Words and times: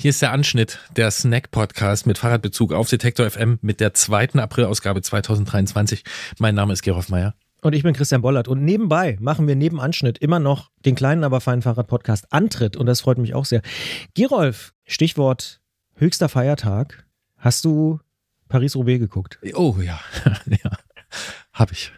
Hier 0.00 0.08
ist 0.08 0.22
der 0.22 0.32
Anschnitt, 0.32 0.78
der 0.96 1.10
Snack-Podcast 1.10 2.06
mit 2.06 2.16
Fahrradbezug 2.16 2.72
auf 2.72 2.88
Detektor 2.88 3.28
FM 3.28 3.58
mit 3.60 3.80
der 3.80 3.92
zweiten 3.92 4.38
April-Ausgabe 4.38 5.02
2023. 5.02 6.04
Mein 6.38 6.54
Name 6.54 6.72
ist 6.72 6.80
Gerolf 6.80 7.10
Meyer. 7.10 7.34
Und 7.60 7.74
ich 7.74 7.82
bin 7.82 7.92
Christian 7.92 8.22
Bollert. 8.22 8.48
Und 8.48 8.64
nebenbei 8.64 9.18
machen 9.20 9.46
wir 9.46 9.56
neben 9.56 9.78
Anschnitt 9.78 10.16
immer 10.16 10.38
noch 10.38 10.70
den 10.86 10.94
kleinen, 10.94 11.22
aber 11.22 11.42
feinen 11.42 11.60
Fahrrad-Podcast 11.60 12.32
Antritt. 12.32 12.78
Und 12.78 12.86
das 12.86 13.02
freut 13.02 13.18
mich 13.18 13.34
auch 13.34 13.44
sehr. 13.44 13.60
Gerolf, 14.14 14.72
Stichwort 14.86 15.60
höchster 15.96 16.30
Feiertag. 16.30 17.04
Hast 17.36 17.66
du 17.66 18.00
Paris-Roubaix 18.48 19.00
geguckt? 19.00 19.38
Oh 19.52 19.76
ja, 19.82 20.00
ja, 20.46 20.70
habe 21.52 21.74
ich. 21.74 21.92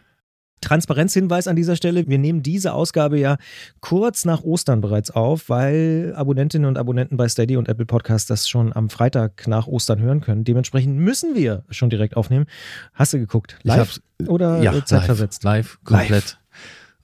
Transparenzhinweis 0.63 1.47
an 1.47 1.57
dieser 1.57 1.77
Stelle. 1.77 2.09
Wir 2.09 2.19
nehmen 2.19 2.43
diese 2.43 2.73
Ausgabe 2.73 3.19
ja 3.19 3.37
kurz 3.81 4.25
nach 4.25 4.43
Ostern 4.43 4.81
bereits 4.81 5.11
auf, 5.11 5.51
weil 5.51 6.15
Abonnentinnen 6.17 6.67
und 6.67 6.79
Abonnenten 6.79 7.19
bei 7.19 7.29
Steady 7.29 7.59
und 7.59 7.69
Apple 7.69 7.85
Podcast 7.85 8.31
das 8.31 8.49
schon 8.49 8.75
am 8.75 8.89
Freitag 8.89 9.47
nach 9.47 9.67
Ostern 9.67 10.01
hören 10.01 10.23
können. 10.23 10.45
Dementsprechend 10.45 10.97
müssen 10.97 11.35
wir 11.35 11.65
schon 11.69 11.91
direkt 11.91 12.17
aufnehmen. 12.17 12.47
Hast 12.95 13.13
du 13.13 13.19
geguckt? 13.19 13.59
Live 13.63 14.01
oder 14.27 14.63
ja, 14.63 14.73
zeitversetzt? 14.85 15.45
Live, 15.45 15.79
live 15.83 15.85
komplett. 15.85 16.11
Live. 16.11 16.39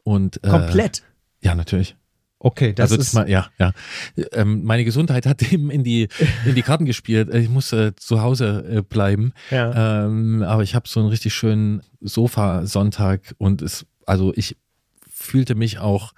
Und, 0.05 0.43
äh, 0.43 0.49
komplett? 0.49 1.03
Ja, 1.43 1.55
natürlich. 1.55 1.98
Okay, 2.41 2.73
das 2.73 2.93
also 2.93 3.03
ist 3.03 3.15
mal, 3.15 3.29
ja, 3.29 3.49
ja. 3.59 3.73
Ähm, 4.33 4.63
meine 4.63 4.85
Gesundheit 4.85 5.27
hat 5.27 5.41
dem 5.51 5.71
in 5.71 5.83
die 5.83 6.09
in 6.45 6.55
die 6.55 6.63
Karten 6.63 6.85
gespielt. 6.85 7.35
Ich 7.35 7.49
musste 7.49 7.89
äh, 7.89 7.97
zu 7.97 8.23
Hause 8.23 8.65
äh, 8.71 8.83
bleiben, 8.83 9.33
ja. 9.51 10.05
ähm, 10.05 10.43
aber 10.43 10.63
ich 10.63 10.75
habe 10.75 10.89
so 10.89 11.01
einen 11.01 11.09
richtig 11.09 11.35
schönen 11.35 11.83
Sofa-Sonntag 12.01 13.35
und 13.39 13.63
es, 13.63 13.87
also 14.07 14.33
ich 14.37 14.57
fühlte 15.11 15.57
mich 15.57 15.79
auch 15.79 16.13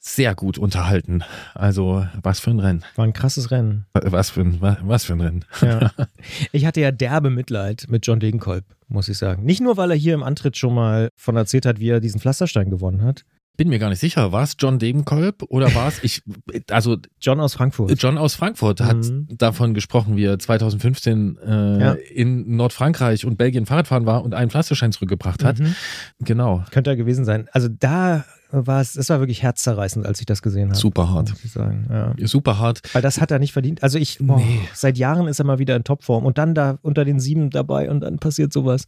sehr 0.00 0.34
gut 0.34 0.58
unterhalten. 0.58 1.22
Also 1.54 2.06
was 2.20 2.40
für 2.40 2.50
ein 2.50 2.60
Rennen. 2.60 2.84
War 2.96 3.04
ein 3.04 3.12
krasses 3.12 3.50
Rennen. 3.50 3.86
Was 3.92 4.30
für 4.30 4.40
ein, 4.40 4.60
was 4.60 5.04
für 5.04 5.12
ein 5.12 5.20
Rennen. 5.20 5.44
Ja. 5.60 5.92
Ich 6.52 6.66
hatte 6.66 6.80
ja 6.80 6.90
derbe 6.90 7.30
Mitleid 7.30 7.86
mit 7.88 8.06
John 8.06 8.20
Degenkolb, 8.20 8.64
muss 8.88 9.08
ich 9.08 9.18
sagen. 9.18 9.44
Nicht 9.44 9.60
nur, 9.60 9.76
weil 9.76 9.90
er 9.90 9.96
hier 9.96 10.14
im 10.14 10.22
Antritt 10.22 10.56
schon 10.56 10.74
mal 10.74 11.10
von 11.16 11.36
erzählt 11.36 11.66
hat, 11.66 11.78
wie 11.78 11.90
er 11.90 12.00
diesen 12.00 12.20
Pflasterstein 12.20 12.70
gewonnen 12.70 13.02
hat 13.02 13.24
bin 13.58 13.68
mir 13.68 13.80
gar 13.80 13.90
nicht 13.90 13.98
sicher, 13.98 14.30
war 14.30 14.44
es 14.44 14.56
John 14.58 14.78
Degenkolb 14.78 15.42
oder 15.48 15.74
war 15.74 15.88
es 15.88 16.02
ich, 16.02 16.22
also 16.70 16.96
John 17.20 17.40
aus 17.40 17.54
Frankfurt. 17.54 18.00
John 18.00 18.16
aus 18.16 18.36
Frankfurt 18.36 18.80
hat 18.80 18.98
mhm. 18.98 19.26
davon 19.36 19.74
gesprochen, 19.74 20.16
wie 20.16 20.24
er 20.24 20.38
2015 20.38 21.38
äh, 21.44 21.80
ja. 21.80 21.92
in 22.14 22.56
Nordfrankreich 22.56 23.26
und 23.26 23.36
Belgien 23.36 23.66
Fahrradfahren 23.66 24.06
war 24.06 24.24
und 24.24 24.32
einen 24.32 24.50
Pflasterschein 24.50 24.92
zurückgebracht 24.92 25.44
hat. 25.44 25.58
Mhm. 25.58 25.74
Genau. 26.20 26.64
Könnte 26.70 26.90
er 26.90 26.96
gewesen 26.96 27.24
sein. 27.24 27.48
Also 27.52 27.68
da 27.68 28.24
war 28.50 28.80
es, 28.80 28.96
es 28.96 29.10
war 29.10 29.18
wirklich 29.18 29.42
herzzerreißend, 29.42 30.06
als 30.06 30.20
ich 30.20 30.26
das 30.26 30.40
gesehen 30.40 30.68
habe. 30.68 30.78
Super 30.78 31.10
hart. 31.10 31.30
Muss 31.30 31.44
ich 31.44 31.52
sagen. 31.52 31.86
Ja. 31.90 32.14
Super 32.28 32.58
hart. 32.58 32.80
Weil 32.92 33.02
das 33.02 33.20
hat 33.20 33.32
er 33.32 33.40
nicht 33.40 33.52
verdient. 33.52 33.82
Also 33.82 33.98
ich, 33.98 34.18
boah, 34.20 34.38
nee. 34.38 34.60
seit 34.72 34.96
Jahren 34.96 35.26
ist 35.26 35.40
er 35.40 35.44
mal 35.44 35.58
wieder 35.58 35.74
in 35.74 35.82
Topform 35.82 36.24
und 36.24 36.38
dann 36.38 36.54
da 36.54 36.78
unter 36.82 37.04
den 37.04 37.18
sieben 37.18 37.50
dabei 37.50 37.90
und 37.90 38.00
dann 38.00 38.18
passiert 38.18 38.52
sowas. 38.52 38.86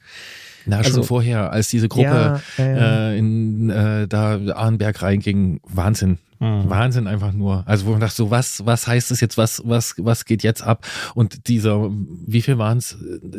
Na, 0.66 0.78
also, 0.78 0.90
schon 0.90 1.04
vorher, 1.04 1.52
als 1.52 1.68
diese 1.68 1.88
Gruppe 1.88 2.40
ja, 2.58 2.64
äh, 2.64 3.18
in 3.18 3.70
äh, 3.70 4.06
da 4.08 4.38
Arnberg 4.54 5.02
reinging, 5.02 5.60
Wahnsinn. 5.64 6.18
Mhm. 6.40 6.70
Wahnsinn 6.70 7.06
einfach 7.06 7.32
nur. 7.32 7.64
Also 7.66 7.84
wo 7.84 7.90
man 7.90 8.00
dachte 8.00 8.16
so, 8.16 8.30
was, 8.30 8.64
was 8.64 8.86
heißt 8.86 9.10
das 9.10 9.20
jetzt, 9.20 9.36
was, 9.36 9.60
was, 9.66 9.94
was 9.98 10.24
geht 10.24 10.42
jetzt 10.42 10.62
ab? 10.62 10.86
Und 11.14 11.48
dieser, 11.48 11.90
wie 11.90 12.40
viel 12.40 12.56
waren 12.56 12.78
es? 12.78 12.96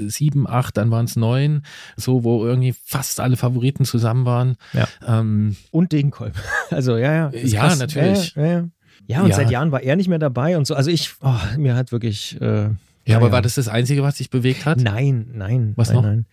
Sieben, 0.08 0.48
acht, 0.48 0.78
dann 0.78 0.92
waren 0.92 1.06
es 1.06 1.16
neun, 1.16 1.64
so, 1.98 2.24
wo 2.24 2.46
irgendwie 2.46 2.76
fast 2.86 3.20
alle 3.20 3.38
Favoriten 3.38 3.86
zusammen 3.86 4.26
waren. 4.26 4.56
Ja. 4.74 4.88
Ähm, 5.06 5.58
und 5.72 5.92
Degenkolb. 5.92 6.36
Also 6.70 6.96
ja, 6.96 7.14
ja. 7.14 7.32
Ja, 7.34 7.62
krass. 7.62 7.80
natürlich. 7.80 8.36
Ja, 8.36 8.46
ja, 8.46 8.68
ja. 9.08 9.22
und 9.24 9.30
ja. 9.30 9.36
seit 9.36 9.52
Jahren 9.52 9.72
war 9.72 9.82
er 9.82 9.98
nicht 9.98 10.08
mehr 10.08 10.20
dabei 10.20 10.58
und 10.58 10.66
so. 10.66 10.74
Also 10.74 10.90
ich, 10.90 11.16
oh, 11.22 11.34
mir 11.58 11.76
hat 11.76 11.92
wirklich. 11.92 12.40
Äh, 12.40 12.70
ja, 13.06 13.18
aber 13.18 13.32
war 13.32 13.42
das 13.42 13.56
das 13.56 13.68
Einzige, 13.68 14.04
was 14.04 14.16
dich 14.16 14.30
bewegt 14.30 14.66
hat? 14.66 14.80
Nein, 14.80 15.32
nein. 15.34 15.74
Was 15.76 15.90
nein, 15.90 15.96
noch? 15.96 16.04
Nein. 16.04 16.26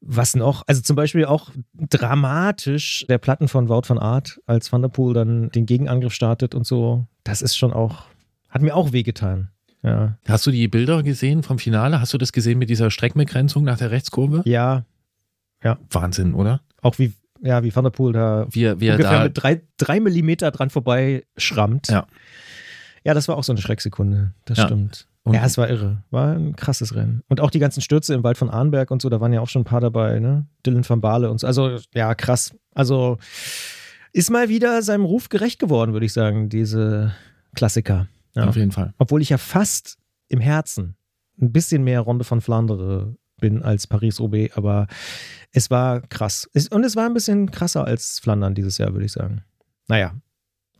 Was 0.00 0.34
noch? 0.34 0.64
Also 0.66 0.80
zum 0.80 0.96
Beispiel 0.96 1.26
auch 1.26 1.50
dramatisch 1.74 3.04
der 3.08 3.18
Platten 3.18 3.48
von 3.48 3.68
Wout 3.68 3.82
van 3.86 3.98
Art, 3.98 4.40
als 4.46 4.72
Van 4.72 4.80
der 4.80 4.88
Poel 4.88 5.12
dann 5.12 5.50
den 5.50 5.66
Gegenangriff 5.66 6.14
startet 6.14 6.54
und 6.54 6.66
so. 6.66 7.06
Das 7.22 7.42
ist 7.42 7.56
schon 7.56 7.72
auch, 7.72 8.04
hat 8.48 8.62
mir 8.62 8.74
auch 8.74 8.92
wehgetan. 8.92 9.50
Ja. 9.82 10.16
Hast 10.26 10.46
du 10.46 10.50
die 10.50 10.68
Bilder 10.68 11.02
gesehen 11.02 11.42
vom 11.42 11.58
Finale? 11.58 12.00
Hast 12.00 12.14
du 12.14 12.18
das 12.18 12.32
gesehen 12.32 12.58
mit 12.58 12.70
dieser 12.70 12.90
Streckenbegrenzung 12.90 13.64
nach 13.64 13.78
der 13.78 13.90
Rechtskurve? 13.90 14.42
Ja. 14.46 14.84
Ja. 15.62 15.78
Wahnsinn, 15.90 16.34
oder? 16.34 16.62
Auch 16.80 16.98
wie, 16.98 17.12
ja, 17.42 17.62
wie 17.62 17.74
Van 17.74 17.84
der 17.84 17.90
Poel 17.90 18.12
da 18.12 18.46
wie, 18.50 18.80
wie 18.80 18.90
ungefähr 18.90 19.18
da 19.18 19.24
mit 19.24 19.42
drei, 19.42 19.62
drei 19.76 20.00
Millimeter 20.00 20.50
dran 20.50 20.70
vorbei 20.70 21.24
schrammt. 21.36 21.88
Ja. 21.88 22.06
Ja, 23.04 23.14
das 23.14 23.28
war 23.28 23.36
auch 23.36 23.44
so 23.44 23.52
eine 23.52 23.60
Schrecksekunde. 23.60 24.34
Das 24.44 24.58
ja. 24.58 24.66
stimmt. 24.66 25.06
Und 25.22 25.34
ja, 25.34 25.44
es 25.44 25.58
war 25.58 25.68
irre. 25.68 26.02
War 26.10 26.34
ein 26.34 26.56
krasses 26.56 26.94
Rennen. 26.94 27.22
Und 27.28 27.40
auch 27.40 27.50
die 27.50 27.58
ganzen 27.58 27.82
Stürze 27.82 28.14
im 28.14 28.24
Wald 28.24 28.38
von 28.38 28.48
Arnberg 28.48 28.90
und 28.90 29.02
so, 29.02 29.08
da 29.08 29.20
waren 29.20 29.32
ja 29.32 29.40
auch 29.40 29.48
schon 29.48 29.62
ein 29.62 29.66
paar 29.66 29.80
dabei, 29.80 30.18
ne? 30.18 30.46
Dylan 30.64 30.88
van 30.88 31.00
Baale 31.00 31.30
und 31.30 31.40
so. 31.40 31.46
Also, 31.46 31.78
ja, 31.94 32.14
krass. 32.14 32.54
Also, 32.74 33.18
ist 34.12 34.30
mal 34.30 34.48
wieder 34.48 34.82
seinem 34.82 35.04
Ruf 35.04 35.28
gerecht 35.28 35.58
geworden, 35.58 35.92
würde 35.92 36.06
ich 36.06 36.12
sagen, 36.12 36.48
diese 36.48 37.14
Klassiker. 37.54 38.08
Ja. 38.34 38.48
Auf 38.48 38.56
jeden 38.56 38.72
Fall. 38.72 38.94
Obwohl 38.98 39.22
ich 39.22 39.28
ja 39.28 39.38
fast 39.38 39.98
im 40.28 40.40
Herzen 40.40 40.96
ein 41.40 41.52
bisschen 41.52 41.84
mehr 41.84 42.00
Runde 42.00 42.24
von 42.24 42.40
Flandere 42.40 43.16
bin 43.40 43.62
als 43.62 43.86
Paris-Roubaix, 43.86 44.56
aber 44.56 44.86
es 45.52 45.70
war 45.70 46.02
krass. 46.02 46.48
Und 46.70 46.84
es 46.84 46.96
war 46.96 47.06
ein 47.06 47.14
bisschen 47.14 47.50
krasser 47.50 47.84
als 47.84 48.20
Flandern 48.20 48.54
dieses 48.54 48.78
Jahr, 48.78 48.92
würde 48.92 49.06
ich 49.06 49.12
sagen. 49.12 49.42
Naja, 49.88 50.14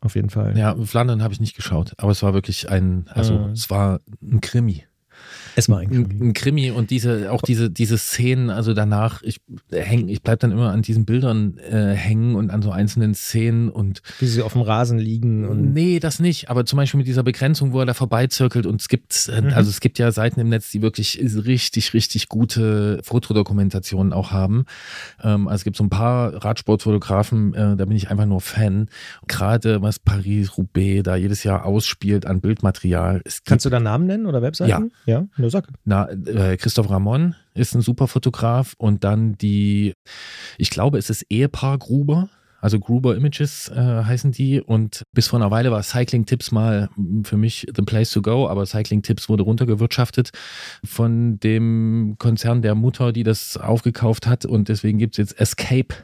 auf 0.01 0.15
jeden 0.15 0.31
Fall. 0.31 0.57
Ja, 0.57 0.75
Flandern 0.77 1.23
habe 1.23 1.35
ich 1.35 1.41
nicht 1.41 1.57
geschaut, 1.57 1.93
aber 1.99 2.11
es 2.11 2.23
war 2.23 2.35
wirklich 2.35 2.71
ein, 2.71 3.07
also 3.09 3.35
äh. 3.35 3.51
es 3.53 3.71
war 3.71 4.01
ein 4.23 4.41
Krimi. 4.41 4.85
Es 5.57 5.69
war 5.69 5.79
ein 5.79 5.91
Krimi. 5.91 6.25
Ein 6.25 6.33
Krimi 6.33 6.71
und 6.71 6.91
diese, 6.91 7.33
auch 7.33 7.43
diese, 7.43 7.71
diese 7.71 7.99
Szenen, 7.99 8.51
also 8.51 8.73
danach, 8.73 9.23
ich 9.23 9.41
häng, 9.71 10.09
ich 10.09 10.23
bleib 10.23 10.41
dann 10.41 10.53
immer 10.53 10.71
an 10.71 10.83
diesen 10.83 11.05
Bildern 11.05 11.59
äh, 11.59 11.93
hängen 11.95 12.35
und 12.35 12.51
an 12.51 12.63
so 12.63 12.71
einzelnen 12.71 13.15
Szenen 13.15 13.69
und. 13.69 14.03
Wie 14.19 14.27
sie 14.27 14.43
auf 14.43 14.53
dem 14.53 14.63
Rasen 14.63 14.99
liegen 14.99 15.47
und. 15.47 15.73
Nee, 15.73 15.99
das 15.99 16.21
nicht. 16.21 16.51
Aber 16.51 16.65
zum 16.65 16.77
Beispiel 16.77 16.99
mit 16.99 17.07
dieser 17.07 17.23
Begrenzung, 17.23 17.73
wo 17.73 17.81
er 17.81 17.87
da 17.87 17.95
vorbeizirkelt 17.95 18.67
und 18.67 18.81
es 18.81 18.89
gibt, 18.89 19.29
äh, 19.29 19.41
mhm. 19.41 19.53
also 19.53 19.71
es 19.71 19.81
gibt 19.81 19.99
ja 19.99 20.13
Seiten 20.13 20.41
im 20.41 20.49
Netz, 20.49 20.71
die 20.71 20.83
wirklich 20.83 21.21
richtig, 21.21 21.95
richtig 21.95 22.29
gute 22.29 23.01
Fotodokumentationen 23.03 24.13
auch 24.13 24.31
haben. 24.31 24.65
Ähm, 25.23 25.49
also 25.49 25.57
es 25.57 25.65
gibt 25.65 25.77
so 25.77 25.85
ein 25.85 25.91
paar 25.91 26.45
Radsportfotografen, 26.45 27.55
äh, 27.55 27.77
da 27.77 27.85
bin 27.85 27.97
ich 27.97 28.11
einfach 28.11 28.27
nur 28.27 28.41
Fan. 28.41 28.89
Gerade 29.27 29.83
was 29.83 29.99
Paris-Roubaix 29.99 31.03
da 31.03 31.17
jedes 31.17 31.45
Jahr 31.45 31.65
ausspielt 31.65 32.27
an 32.27 32.41
Bildmaterial. 32.41 33.23
Kannst 33.45 33.67
du 33.67 33.71
da 33.71 33.81
Namen 33.81 34.07
nennen 34.07 34.27
oder 34.27 34.43
Webseiten? 34.43 34.93
Ja. 35.07 35.10
Ja, 35.11 35.27
nur 35.37 35.51
sag. 35.51 35.67
Na, 35.85 36.09
äh, 36.09 36.57
Christoph 36.57 36.89
Ramon 36.89 37.35
ist 37.53 37.75
ein 37.75 37.81
super 37.81 38.07
Fotograf 38.07 38.75
und 38.79 39.03
dann 39.03 39.37
die, 39.39 39.93
ich 40.57 40.71
glaube, 40.71 40.99
es 40.99 41.11
ist 41.11 41.23
Ehepaar 41.29 41.79
Gruber. 41.79 42.29
Also 42.61 42.79
Gruber 42.79 43.17
Images 43.17 43.69
äh, 43.71 43.75
heißen 43.75 44.31
die 44.31 44.61
und 44.61 45.03
bis 45.13 45.27
vor 45.27 45.41
einer 45.41 45.51
Weile 45.51 45.73
war 45.73 45.83
Cycling 45.83 46.27
Tips 46.27 46.53
mal 46.53 46.91
für 47.25 47.37
mich 47.37 47.67
the 47.75 47.83
place 47.83 48.13
to 48.13 48.23
go, 48.23 48.47
aber 48.47 48.67
Cycling 48.67 49.03
Tips 49.03 49.29
wurde 49.29 49.43
runtergewirtschaftet 49.43 50.31
von 50.85 51.41
dem 51.41 52.15
Konzern 52.19 52.63
der 52.63 52.77
Mutter, 52.77 53.13
die 53.13 53.25
das 53.25 53.57
aufgekauft 53.57 54.29
hat 54.29 54.45
und 54.45 54.69
deswegen 54.69 54.99
gibt 54.99 55.15
es 55.15 55.31
jetzt 55.31 55.41
Escape 55.41 55.97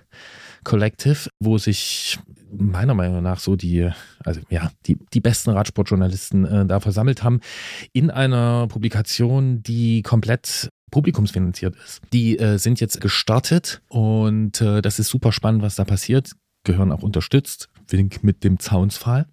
Collective, 0.66 1.30
wo 1.38 1.58
sich 1.58 2.18
meiner 2.50 2.94
Meinung 2.94 3.22
nach 3.22 3.38
so 3.38 3.54
die, 3.54 3.88
also 4.24 4.40
ja, 4.50 4.72
die, 4.86 4.98
die 5.12 5.20
besten 5.20 5.50
Radsportjournalisten 5.50 6.44
äh, 6.44 6.66
da 6.66 6.80
versammelt 6.80 7.22
haben, 7.22 7.40
in 7.92 8.10
einer 8.10 8.66
Publikation, 8.66 9.62
die 9.62 10.02
komplett 10.02 10.68
publikumsfinanziert 10.90 11.76
ist. 11.76 12.00
Die 12.12 12.36
äh, 12.38 12.58
sind 12.58 12.80
jetzt 12.80 13.00
gestartet 13.00 13.80
und 13.88 14.60
äh, 14.60 14.82
das 14.82 14.98
ist 14.98 15.08
super 15.08 15.30
spannend, 15.30 15.62
was 15.62 15.76
da 15.76 15.84
passiert. 15.84 16.32
Gehören 16.64 16.90
auch 16.90 17.04
unterstützt, 17.04 17.68
Wink 17.88 18.24
mit 18.24 18.42
dem 18.42 18.58
Zaunsfall. 18.58 19.26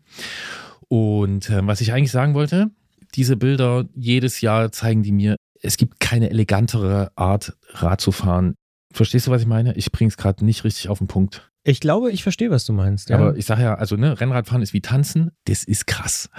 Und 0.88 1.50
äh, 1.50 1.66
was 1.66 1.82
ich 1.82 1.94
eigentlich 1.94 2.12
sagen 2.12 2.36
wollte, 2.36 2.70
diese 3.16 3.38
Bilder 3.38 3.86
jedes 3.96 4.42
Jahr 4.42 4.72
zeigen 4.72 5.02
die 5.02 5.12
mir, 5.12 5.36
es 5.62 5.78
gibt 5.78 6.00
keine 6.00 6.30
elegantere 6.30 7.12
Art, 7.16 7.58
Rad 7.72 8.02
zu 8.02 8.12
fahren. 8.12 8.54
Verstehst 8.94 9.28
du, 9.28 9.32
was 9.32 9.42
ich 9.42 9.48
meine? 9.48 9.74
Ich 9.76 9.92
bringe 9.92 10.10
es 10.10 10.18
gerade 10.18 10.46
nicht 10.46 10.64
richtig 10.64 10.90
auf 10.90 11.00
den 11.00 11.08
Punkt. 11.08 11.50
Ich 11.66 11.80
glaube, 11.80 12.12
ich 12.12 12.24
verstehe, 12.24 12.52
was 12.52 12.66
du 12.66 12.74
meinst. 12.74 13.10
Ja. 13.10 13.18
Aber 13.18 13.36
ich 13.38 13.46
sage 13.46 13.64
ja, 13.64 13.76
also 13.76 13.96
ne, 13.96 14.20
Rennradfahren 14.20 14.62
ist 14.62 14.74
wie 14.74 14.82
Tanzen, 14.82 15.32
das 15.46 15.64
ist 15.64 15.88
krass. 15.88 16.30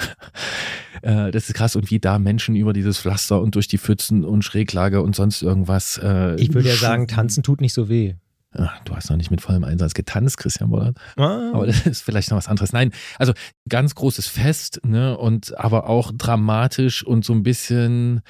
äh, 1.02 1.30
das 1.30 1.48
ist 1.48 1.54
krass 1.54 1.76
und 1.76 1.90
wie 1.90 1.98
da 1.98 2.18
Menschen 2.18 2.54
über 2.54 2.72
dieses 2.72 2.98
Pflaster 2.98 3.40
und 3.40 3.54
durch 3.54 3.66
die 3.66 3.78
Pfützen 3.78 4.24
und 4.24 4.42
Schräglage 4.42 5.02
und 5.02 5.16
sonst 5.16 5.42
irgendwas. 5.42 5.98
Äh, 6.02 6.36
ich 6.36 6.52
würde 6.52 6.68
ja 6.68 6.76
sagen, 6.76 7.08
Tanzen 7.08 7.42
tut 7.42 7.60
nicht 7.60 7.72
so 7.72 7.88
weh. 7.88 8.14
Ach, 8.56 8.78
du 8.84 8.94
hast 8.94 9.10
noch 9.10 9.16
nicht 9.16 9.30
mit 9.30 9.40
vollem 9.40 9.64
Einsatz 9.64 9.94
getanzt, 9.94 10.38
Christian 10.38 10.70
Bollert. 10.70 10.96
Ah. 11.16 11.50
Aber 11.54 11.66
das 11.66 11.86
ist 11.86 12.02
vielleicht 12.02 12.30
noch 12.30 12.36
was 12.36 12.46
anderes. 12.46 12.72
Nein, 12.72 12.92
also 13.18 13.32
ganz 13.68 13.94
großes 13.94 14.28
Fest, 14.28 14.80
ne, 14.84 15.16
und 15.18 15.58
aber 15.58 15.88
auch 15.88 16.12
dramatisch 16.14 17.04
und 17.04 17.24
so 17.24 17.32
ein 17.32 17.42
bisschen 17.42 18.22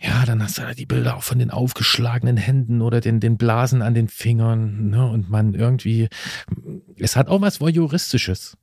ja, 0.00 0.24
dann 0.24 0.42
hast 0.42 0.58
du 0.58 0.62
halt 0.62 0.78
die 0.78 0.86
Bilder 0.86 1.16
auch 1.16 1.24
von 1.24 1.38
den 1.38 1.50
aufgeschlagenen 1.50 2.36
Händen 2.36 2.82
oder 2.82 3.00
den, 3.00 3.18
den 3.18 3.36
Blasen 3.36 3.82
an 3.82 3.94
den 3.94 4.08
Fingern. 4.08 4.90
Ne? 4.90 5.04
Und 5.08 5.28
man 5.28 5.54
irgendwie, 5.54 6.08
es 6.96 7.16
hat 7.16 7.28
auch 7.28 7.40
was 7.40 7.60
Voyeuristisches. 7.60 8.56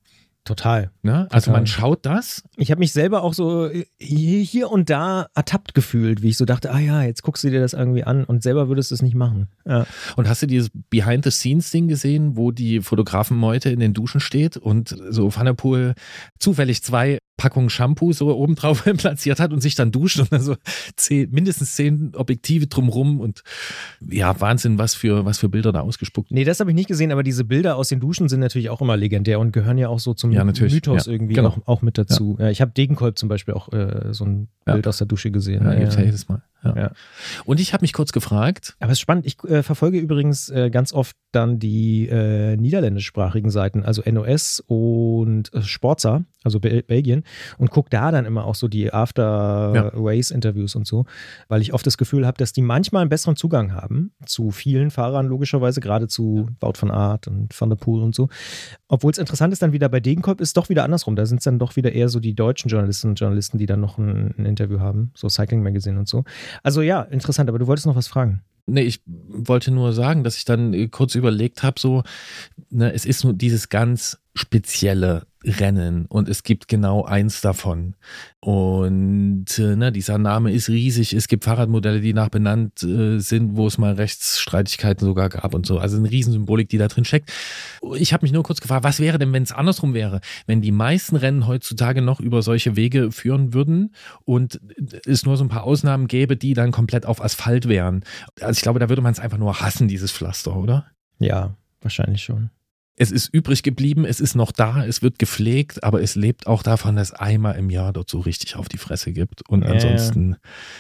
Total. 0.45 0.91
Ne? 1.01 1.27
Also 1.31 1.51
man 1.51 1.65
schaut 1.65 2.05
das. 2.05 2.43
Ich 2.55 2.69
habe 2.69 2.77
mich 2.77 2.93
selber 2.93 3.23
auch 3.23 3.33
so 3.33 3.67
hier 3.97 4.69
und 4.69 4.91
da 4.91 5.25
ertappt 5.33 5.73
gefühlt, 5.73 6.21
wie 6.21 6.29
ich 6.29 6.37
so 6.37 6.45
dachte, 6.45 6.71
ah 6.71 6.77
ja, 6.77 7.01
jetzt 7.01 7.23
guckst 7.23 7.43
du 7.43 7.49
dir 7.49 7.61
das 7.61 7.73
irgendwie 7.73 8.03
an 8.03 8.25
und 8.25 8.43
selber 8.43 8.69
würdest 8.69 8.91
du 8.91 8.95
es 8.95 9.01
nicht 9.01 9.15
machen. 9.15 9.47
Ja. 9.65 9.87
Und 10.15 10.29
hast 10.29 10.43
du 10.43 10.45
dieses 10.45 10.69
Behind-the-Scenes-Ding 10.91 11.87
gesehen, 11.87 12.37
wo 12.37 12.51
die 12.51 12.81
Fotografen-Meute 12.81 13.71
in 13.71 13.79
den 13.79 13.95
Duschen 13.95 14.19
steht 14.19 14.55
und 14.55 14.95
so 15.09 15.35
Van 15.35 15.47
der 15.47 15.53
Poel 15.53 15.95
zufällig 16.37 16.83
zwei 16.83 17.17
Packungen 17.37 17.69
Shampoo 17.69 18.13
so 18.13 18.35
obendrauf 18.35 18.83
platziert 18.97 19.39
hat 19.39 19.51
und 19.51 19.61
sich 19.61 19.75
dann 19.75 19.91
duscht 19.91 20.19
und 20.19 20.31
dann 20.31 20.41
so 20.41 20.55
zehn, 20.95 21.29
mindestens 21.31 21.75
zehn 21.75 22.13
Objektive 22.15 22.67
drumrum 22.67 23.19
und 23.19 23.43
ja, 24.01 24.39
Wahnsinn, 24.39 24.77
was 24.77 24.95
für, 24.95 25.25
was 25.25 25.39
für 25.39 25.49
Bilder 25.49 25.71
da 25.71 25.81
ausgespuckt. 25.81 26.31
Nee, 26.31 26.43
das 26.43 26.59
habe 26.59 26.71
ich 26.71 26.75
nicht 26.75 26.87
gesehen, 26.87 27.11
aber 27.11 27.23
diese 27.23 27.43
Bilder 27.43 27.75
aus 27.75 27.89
den 27.89 27.99
Duschen 27.99 28.29
sind 28.29 28.39
natürlich 28.39 28.69
auch 28.69 28.81
immer 28.81 28.97
legendär 28.97 29.39
und 29.39 29.51
gehören 29.51 29.77
ja 29.77 29.89
auch 29.89 29.99
so 29.99 30.13
zum 30.13 30.31
ja, 30.31 30.43
Mythos 30.43 31.05
ja, 31.05 31.11
irgendwie 31.11 31.33
genau. 31.33 31.49
auch, 31.49 31.67
auch, 31.67 31.81
mit 31.81 31.97
dazu. 31.97 32.37
Ja. 32.39 32.49
ich 32.49 32.61
habe 32.61 32.71
Degenkolb 32.71 33.17
zum 33.17 33.29
Beispiel 33.29 33.53
auch 33.53 33.71
äh, 33.73 34.13
so 34.13 34.25
ein 34.25 34.47
Bild 34.65 34.87
aus 34.87 34.97
der 34.97 35.07
Dusche 35.07 35.31
gesehen. 35.31 35.63
Ja, 35.63 35.73
ja. 35.73 36.01
jedes 36.01 36.27
Mal. 36.29 36.41
Ja. 36.75 36.91
Und 37.45 37.59
ich 37.59 37.73
habe 37.73 37.83
mich 37.83 37.93
kurz 37.93 38.11
gefragt. 38.11 38.75
Aber 38.79 38.91
es 38.91 38.97
ist 38.97 39.01
spannend. 39.01 39.25
Ich 39.25 39.43
äh, 39.43 39.63
verfolge 39.63 39.99
übrigens 39.99 40.49
äh, 40.49 40.69
ganz 40.69 40.93
oft 40.93 41.15
dann 41.31 41.59
die 41.59 42.07
äh, 42.07 42.55
niederländischsprachigen 42.55 43.51
Seiten, 43.51 43.83
also 43.83 44.01
NOS 44.09 44.63
und 44.67 45.53
äh, 45.53 45.61
Sportsa, 45.61 46.23
also 46.43 46.59
Be 46.59 46.83
Belgien, 46.83 47.23
und 47.57 47.71
gucke 47.71 47.89
da 47.89 48.11
dann 48.11 48.25
immer 48.25 48.45
auch 48.45 48.55
so 48.55 48.67
die 48.67 48.93
After-Race-Interviews 48.93 50.75
und 50.75 50.87
so, 50.87 51.05
weil 51.47 51.61
ich 51.61 51.73
oft 51.73 51.85
das 51.85 51.97
Gefühl 51.97 52.25
habe, 52.25 52.37
dass 52.37 52.53
die 52.53 52.61
manchmal 52.61 53.01
einen 53.01 53.09
besseren 53.09 53.35
Zugang 53.35 53.73
haben 53.73 54.11
zu 54.25 54.51
vielen 54.51 54.91
Fahrern, 54.91 55.27
logischerweise, 55.27 55.81
gerade 55.81 56.07
zu 56.07 56.47
Wout 56.61 56.73
van 56.79 56.91
Aert 56.91 57.27
und 57.27 57.59
Van 57.59 57.69
der 57.69 57.75
Poel 57.75 58.01
und 58.01 58.15
so. 58.15 58.29
Obwohl 58.87 59.11
es 59.11 59.17
interessant 59.17 59.51
ist, 59.51 59.61
dann 59.61 59.73
wieder 59.73 59.89
bei 59.89 59.99
Degenkolb 59.99 60.39
ist 60.39 60.55
doch 60.57 60.69
wieder 60.69 60.83
andersrum. 60.83 61.15
Da 61.15 61.25
sind 61.25 61.39
es 61.39 61.43
dann 61.43 61.59
doch 61.59 61.75
wieder 61.75 61.91
eher 61.91 62.09
so 62.09 62.19
die 62.19 62.35
deutschen 62.35 62.69
Journalistinnen 62.69 63.11
und 63.11 63.19
Journalisten, 63.19 63.57
die 63.57 63.65
dann 63.65 63.81
noch 63.81 63.97
ein, 63.97 64.33
ein 64.37 64.45
Interview 64.45 64.79
haben, 64.79 65.11
so 65.15 65.27
Cycling 65.27 65.63
Magazine 65.63 65.99
und 65.99 66.07
so. 66.07 66.23
Also 66.63 66.81
ja, 66.81 67.01
interessant, 67.01 67.49
aber 67.49 67.59
du 67.59 67.67
wolltest 67.67 67.87
noch 67.87 67.95
was 67.95 68.07
fragen. 68.07 68.41
Nee, 68.67 68.81
ich 68.81 69.01
wollte 69.05 69.71
nur 69.71 69.93
sagen, 69.93 70.23
dass 70.23 70.37
ich 70.37 70.45
dann 70.45 70.73
äh, 70.73 70.87
kurz 70.87 71.15
überlegt 71.15 71.61
habe, 71.61 71.79
so, 71.79 72.03
ne, 72.69 72.91
es 72.93 73.05
ist 73.05 73.23
nur 73.23 73.33
dieses 73.33 73.69
ganz 73.69 74.17
spezielle 74.33 75.27
Rennen 75.45 76.05
und 76.07 76.27
es 76.29 76.43
gibt 76.43 76.67
genau 76.67 77.05
eins 77.05 77.41
davon. 77.41 77.95
Und 78.39 79.57
äh, 79.57 79.75
ne, 79.75 79.91
dieser 79.91 80.17
Name 80.17 80.51
ist 80.51 80.69
riesig. 80.69 81.13
Es 81.13 81.27
gibt 81.27 81.43
Fahrradmodelle, 81.43 82.01
die 82.01 82.13
nach 82.13 82.29
benannt 82.29 82.83
äh, 82.83 83.19
sind, 83.19 83.55
wo 83.55 83.67
es 83.67 83.77
mal 83.77 83.93
Rechtsstreitigkeiten 83.93 85.05
sogar 85.05 85.29
gab 85.29 85.53
und 85.53 85.65
so. 85.65 85.79
Also 85.79 85.97
eine 85.97 86.09
Riesensymbolik, 86.09 86.69
die 86.69 86.77
da 86.77 86.87
drin 86.87 87.05
steckt. 87.05 87.31
Ich 87.97 88.13
habe 88.13 88.25
mich 88.25 88.31
nur 88.31 88.43
kurz 88.43 88.61
gefragt, 88.61 88.83
was 88.83 88.99
wäre 88.99 89.19
denn, 89.19 89.33
wenn 89.33 89.43
es 89.43 89.51
andersrum 89.51 89.93
wäre? 89.93 90.21
Wenn 90.47 90.61
die 90.61 90.71
meisten 90.71 91.15
Rennen 91.15 91.47
heutzutage 91.47 92.01
noch 92.01 92.19
über 92.19 92.41
solche 92.41 92.75
Wege 92.75 93.11
führen 93.11 93.53
würden 93.53 93.95
und 94.25 94.59
es 95.05 95.25
nur 95.25 95.37
so 95.37 95.43
ein 95.43 95.49
paar 95.49 95.63
Ausnahmen 95.63 96.07
gäbe, 96.07 96.37
die 96.37 96.53
dann 96.53 96.71
komplett 96.71 97.05
auf 97.05 97.23
Asphalt 97.23 97.67
wären. 97.67 98.03
Also 98.41 98.57
ich 98.57 98.63
glaube, 98.63 98.79
da 98.79 98.89
würde 98.89 99.01
man 99.01 99.11
es 99.11 99.19
einfach 99.19 99.37
nur 99.37 99.59
hassen, 99.61 99.87
dieses 99.87 100.11
Pflaster, 100.11 100.55
oder? 100.55 100.85
Ja, 101.19 101.55
wahrscheinlich 101.81 102.23
schon 102.23 102.49
es 102.97 103.11
ist 103.11 103.33
übrig 103.33 103.63
geblieben, 103.63 104.05
es 104.05 104.19
ist 104.19 104.35
noch 104.35 104.51
da, 104.51 104.85
es 104.85 105.01
wird 105.01 105.19
gepflegt, 105.19 105.83
aber 105.83 106.01
es 106.01 106.15
lebt 106.15 106.47
auch 106.47 106.63
davon, 106.63 106.95
dass 106.95 107.13
einmal 107.13 107.55
im 107.55 107.69
Jahr 107.69 107.91
dort 107.91 108.09
so 108.09 108.19
richtig 108.19 108.55
auf 108.55 108.69
die 108.69 108.77
Fresse 108.77 109.11
gibt. 109.11 109.47
Und 109.49 109.63
ja, 109.63 109.71
ansonsten 109.71 110.31
ja. 110.31 110.37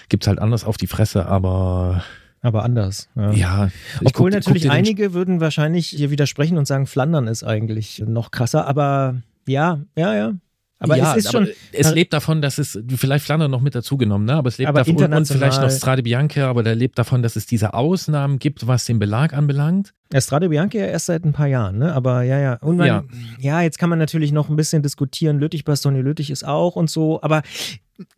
gibt 0.07 0.23
es 0.23 0.27
halt 0.27 0.39
anders 0.39 0.63
auf 0.63 0.77
die 0.77 0.87
Fresse, 0.87 1.25
aber. 1.25 2.03
Aber 2.41 2.63
anders. 2.63 3.09
Ja. 3.15 3.31
ja 3.31 3.71
Obwohl 4.03 4.29
guck, 4.29 4.39
natürlich 4.39 4.63
guck 4.63 4.71
einige 4.71 5.13
würden 5.13 5.41
wahrscheinlich 5.41 5.87
hier 5.87 6.11
widersprechen 6.11 6.57
und 6.57 6.65
sagen, 6.67 6.85
Flandern 6.85 7.27
ist 7.27 7.43
eigentlich 7.43 8.03
noch 8.05 8.31
krasser, 8.31 8.67
aber 8.67 9.15
ja, 9.47 9.81
ja, 9.95 10.15
ja. 10.15 10.33
Aber 10.79 10.97
ja, 10.97 11.15
es 11.15 11.25
ist 11.25 11.31
schon. 11.31 11.47
Es 11.71 11.93
lebt 11.93 12.11
davon, 12.11 12.41
dass 12.41 12.57
es, 12.57 12.77
vielleicht 12.95 13.25
Flandern 13.25 13.49
noch 13.49 13.61
mit 13.61 13.75
dazugenommen, 13.75 14.25
ne? 14.25 14.33
aber 14.33 14.49
es 14.49 14.57
lebt 14.57 14.69
aber 14.69 14.83
davon, 14.83 15.13
und 15.13 15.27
vielleicht 15.27 15.61
noch 15.61 15.71
Strade 15.71 16.03
Bianca, 16.03 16.49
aber 16.49 16.63
der 16.63 16.75
lebt 16.75 16.99
davon, 16.99 17.21
dass 17.21 17.35
es 17.35 17.45
diese 17.45 17.73
Ausnahmen 17.73 18.39
gibt, 18.39 18.67
was 18.67 18.85
den 18.85 18.99
Belag 18.99 19.33
anbelangt. 19.33 19.93
Strade 20.17 20.49
Bianca 20.49 20.77
ja 20.77 20.85
erst 20.85 21.07
seit 21.07 21.23
ein 21.25 21.33
paar 21.33 21.47
Jahren, 21.47 21.77
ne? 21.77 21.93
Aber 21.93 22.23
ja, 22.23 22.39
ja. 22.39 22.53
Und 22.61 22.77
man, 22.77 22.87
ja. 22.87 23.03
ja, 23.39 23.61
jetzt 23.61 23.79
kann 23.79 23.89
man 23.89 23.99
natürlich 23.99 24.31
noch 24.31 24.49
ein 24.49 24.55
bisschen 24.55 24.83
diskutieren. 24.83 25.39
Lüttich, 25.39 25.63
Bastogne, 25.63 26.01
Lüttich 26.01 26.29
ist 26.29 26.45
auch 26.45 26.75
und 26.75 26.89
so. 26.89 27.21
Aber 27.21 27.41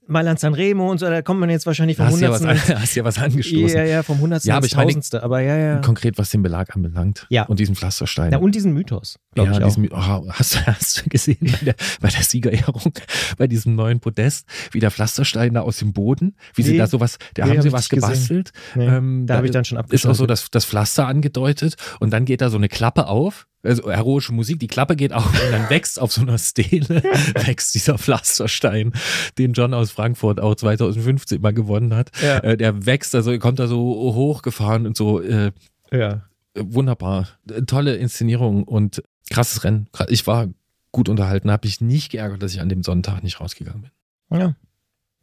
Mailand 0.07 0.39
Sanremo 0.39 0.89
und 0.89 0.97
so, 0.97 1.06
da 1.07 1.21
kommt 1.21 1.39
man 1.39 1.50
jetzt 1.50 1.65
wahrscheinlich 1.65 1.97
vom 1.97 2.09
Hundertsten. 2.09 2.47
Hast 2.57 2.69
ja, 2.69 2.81
hast 2.81 2.95
ja 2.95 3.03
was 3.03 3.19
angestoßen. 3.19 3.77
Ja, 3.77 3.83
ja, 3.83 4.03
vom 4.03 4.19
Hundertsten 4.19 4.50
ja, 4.50 4.57
aber 4.57 4.65
ins 4.65 4.74
Tausendste. 4.74 5.21
Aber 5.21 5.41
ja, 5.41 5.57
ja. 5.57 5.77
Konkret, 5.79 6.18
was 6.18 6.29
den 6.31 6.41
Belag 6.41 6.75
anbelangt. 6.75 7.27
Ja. 7.29 7.44
Und 7.44 7.59
diesen 7.59 7.75
Pflasterstein. 7.75 8.31
Ja, 8.31 8.39
und 8.39 8.56
diesen 8.56 8.74
Mythos, 8.74 9.19
ja, 9.35 9.44
ich 9.44 9.63
diesen, 9.63 9.91
auch. 9.91 10.24
Oh, 10.24 10.29
hast, 10.31 10.65
hast 10.68 11.06
du 11.06 11.09
gesehen 11.09 11.38
bei 11.41 11.65
der, 11.65 11.75
bei 12.01 12.09
der 12.09 12.24
Siegerehrung, 12.24 12.94
bei 13.38 13.47
diesem 13.47 13.75
neuen 13.75 14.00
Podest, 14.00 14.47
wie 14.71 14.79
der 14.79 14.89
Pflasterstein 14.89 15.53
da 15.53 15.62
aus 15.62 15.77
dem 15.77 15.94
Boden, 15.94 16.35
wie 16.56 16.63
nee, 16.63 16.69
sie 16.69 16.77
da 16.77 16.88
sowas, 16.88 17.18
da 17.35 17.45
nee, 17.45 17.51
haben 17.51 17.62
sie 17.62 17.71
was 17.71 17.89
gebastelt. 17.89 18.51
Nee, 18.75 18.85
ähm, 18.85 19.27
da, 19.27 19.33
da 19.33 19.38
habe 19.38 19.47
ich 19.47 19.53
dann 19.53 19.65
schon 19.65 19.77
abgeschlossen. 19.77 20.12
Ist 20.12 20.15
auch 20.15 20.19
so 20.19 20.25
das, 20.25 20.50
das 20.50 20.65
Pflaster 20.65 21.07
angedeutet 21.07 21.75
und 22.00 22.12
dann 22.12 22.25
geht 22.25 22.41
da 22.41 22.50
so 22.50 22.57
eine 22.57 22.69
Klappe 22.69 23.07
auf 23.07 23.47
also 23.67 23.91
heroische 23.91 24.33
Musik, 24.33 24.59
die 24.59 24.67
Klappe 24.67 24.95
geht 24.95 25.13
auf 25.13 25.25
und 25.25 25.51
dann 25.51 25.69
wächst 25.69 25.99
auf 25.99 26.11
so 26.11 26.21
einer 26.21 26.37
Stele, 26.37 27.03
wächst 27.45 27.75
dieser 27.75 27.97
Pflasterstein, 27.97 28.93
den 29.37 29.53
John 29.53 29.73
aus 29.73 29.91
Frankfurt 29.91 30.39
auch 30.39 30.55
2015 30.55 31.41
mal 31.41 31.53
gewonnen 31.53 31.93
hat. 31.93 32.11
Ja. 32.21 32.39
Äh, 32.39 32.57
der 32.57 32.85
wächst, 32.85 33.13
also 33.13 33.37
kommt 33.39 33.59
da 33.59 33.67
so 33.67 33.77
hochgefahren 34.13 34.87
und 34.87 34.97
so. 34.97 35.21
Äh, 35.21 35.51
ja. 35.91 36.23
Wunderbar. 36.55 37.27
Tolle 37.67 37.95
Inszenierung 37.97 38.63
und 38.63 39.03
krasses 39.29 39.63
Rennen. 39.63 39.87
Ich 40.07 40.25
war 40.25 40.47
gut 40.91 41.07
unterhalten, 41.07 41.51
habe 41.51 41.67
mich 41.67 41.81
nicht 41.81 42.11
geärgert, 42.11 42.41
dass 42.41 42.53
ich 42.53 42.61
an 42.61 42.69
dem 42.69 42.81
Sonntag 42.81 43.21
nicht 43.21 43.39
rausgegangen 43.39 43.83
bin. 43.83 44.39
Ja, 44.39 44.55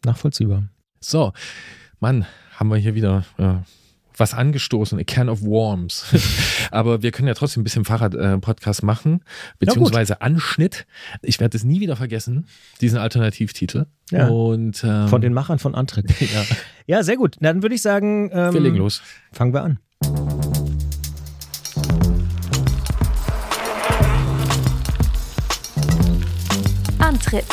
nachvollziehbar. 0.04 0.68
So, 1.00 1.32
Mann, 1.98 2.24
haben 2.56 2.68
wir 2.68 2.76
hier 2.76 2.94
wieder. 2.94 3.24
Ja 3.36 3.64
was 4.16 4.34
angestoßen, 4.34 4.98
a 4.98 5.04
can 5.04 5.28
of 5.28 5.42
worms. 5.42 6.04
Aber 6.70 7.02
wir 7.02 7.10
können 7.10 7.28
ja 7.28 7.34
trotzdem 7.34 7.60
ein 7.60 7.64
bisschen 7.64 7.84
Fahrrad-Podcast 7.84 8.82
äh, 8.82 8.86
machen, 8.86 9.24
beziehungsweise 9.58 10.20
Anschnitt. 10.20 10.86
Ich 11.22 11.40
werde 11.40 11.56
es 11.56 11.64
nie 11.64 11.80
wieder 11.80 11.96
vergessen, 11.96 12.46
diesen 12.80 12.98
Alternativtitel. 12.98 13.86
Ja. 14.10 14.28
Und, 14.28 14.84
ähm, 14.84 15.08
von 15.08 15.20
den 15.20 15.32
Machern 15.32 15.58
von 15.58 15.74
Antritt. 15.74 16.20
ja. 16.20 16.44
ja, 16.86 17.02
sehr 17.02 17.16
gut. 17.16 17.36
Dann 17.40 17.62
würde 17.62 17.74
ich 17.74 17.82
sagen, 17.82 18.30
ähm, 18.32 18.52
wir 18.52 18.60
legen 18.60 18.76
los. 18.76 19.02
Fangen 19.32 19.52
wir 19.52 19.62
an. 19.62 19.78
Antritt. 26.98 27.44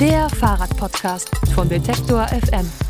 Der 0.00 0.30
Fahrradpodcast 0.30 1.30
von 1.54 1.68
Detektor 1.68 2.26
FM. 2.28 2.89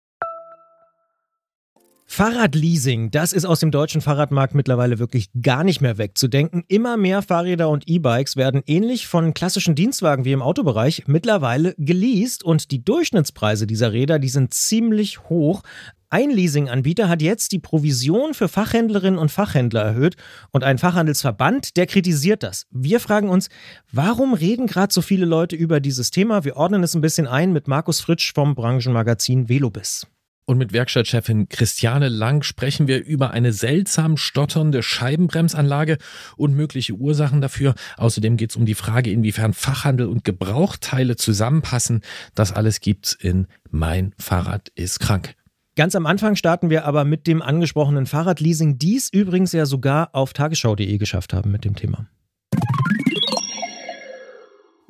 Fahrradleasing, 2.13 3.09
das 3.09 3.31
ist 3.31 3.45
aus 3.45 3.61
dem 3.61 3.71
deutschen 3.71 4.01
Fahrradmarkt 4.01 4.53
mittlerweile 4.53 4.99
wirklich 4.99 5.29
gar 5.41 5.63
nicht 5.63 5.79
mehr 5.79 5.97
wegzudenken. 5.97 6.65
Immer 6.67 6.97
mehr 6.97 7.21
Fahrräder 7.21 7.69
und 7.69 7.87
E-Bikes 7.87 8.35
werden 8.35 8.63
ähnlich 8.65 9.07
von 9.07 9.33
klassischen 9.33 9.75
Dienstwagen 9.75 10.25
wie 10.25 10.33
im 10.33 10.41
Autobereich 10.41 11.03
mittlerweile 11.07 11.73
geleast 11.77 12.43
und 12.43 12.71
die 12.71 12.83
Durchschnittspreise 12.83 13.65
dieser 13.65 13.93
Räder, 13.93 14.19
die 14.19 14.27
sind 14.27 14.53
ziemlich 14.53 15.29
hoch. 15.29 15.63
Ein 16.09 16.31
Leasinganbieter 16.31 17.07
hat 17.07 17.21
jetzt 17.21 17.53
die 17.53 17.59
Provision 17.59 18.33
für 18.33 18.49
Fachhändlerinnen 18.49 19.17
und 19.17 19.31
Fachhändler 19.31 19.81
erhöht 19.81 20.17
und 20.51 20.65
ein 20.65 20.79
Fachhandelsverband, 20.79 21.77
der 21.77 21.87
kritisiert 21.87 22.43
das. 22.43 22.67
Wir 22.71 22.99
fragen 22.99 23.29
uns, 23.29 23.47
warum 23.89 24.33
reden 24.33 24.67
gerade 24.67 24.93
so 24.93 25.01
viele 25.01 25.25
Leute 25.25 25.55
über 25.55 25.79
dieses 25.79 26.11
Thema? 26.11 26.43
Wir 26.43 26.57
ordnen 26.57 26.83
es 26.83 26.93
ein 26.93 26.99
bisschen 26.99 27.25
ein 27.25 27.53
mit 27.53 27.69
Markus 27.69 28.01
Fritsch 28.01 28.33
vom 28.33 28.53
Branchenmagazin 28.53 29.47
Velobis. 29.47 30.07
Und 30.51 30.57
mit 30.57 30.73
Werkstattchefin 30.73 31.47
Christiane 31.47 32.09
Lang 32.09 32.43
sprechen 32.43 32.85
wir 32.85 33.05
über 33.05 33.31
eine 33.31 33.53
seltsam 33.53 34.17
stotternde 34.17 34.83
Scheibenbremsanlage 34.83 35.97
und 36.35 36.53
mögliche 36.53 36.91
Ursachen 36.91 37.39
dafür. 37.39 37.73
Außerdem 37.95 38.35
geht 38.35 38.49
es 38.49 38.57
um 38.57 38.65
die 38.65 38.73
Frage, 38.73 39.11
inwiefern 39.11 39.53
Fachhandel 39.53 40.07
und 40.07 40.25
Gebrauchteile 40.25 41.15
zusammenpassen. 41.15 42.01
Das 42.35 42.51
alles 42.51 42.81
gibt's 42.81 43.13
in 43.13 43.47
Mein 43.69 44.13
Fahrrad 44.17 44.67
ist 44.75 44.99
krank. 44.99 45.35
Ganz 45.77 45.95
am 45.95 46.05
Anfang 46.05 46.35
starten 46.35 46.69
wir 46.69 46.83
aber 46.83 47.05
mit 47.05 47.27
dem 47.27 47.41
angesprochenen 47.41 48.05
Fahrradleasing, 48.05 48.77
dies 48.77 49.07
übrigens 49.07 49.53
ja 49.53 49.65
sogar 49.65 50.09
auf 50.11 50.33
tagesschau.de 50.33 50.97
geschafft 50.97 51.31
haben 51.31 51.51
mit 51.51 51.63
dem 51.63 51.77
Thema. 51.77 52.07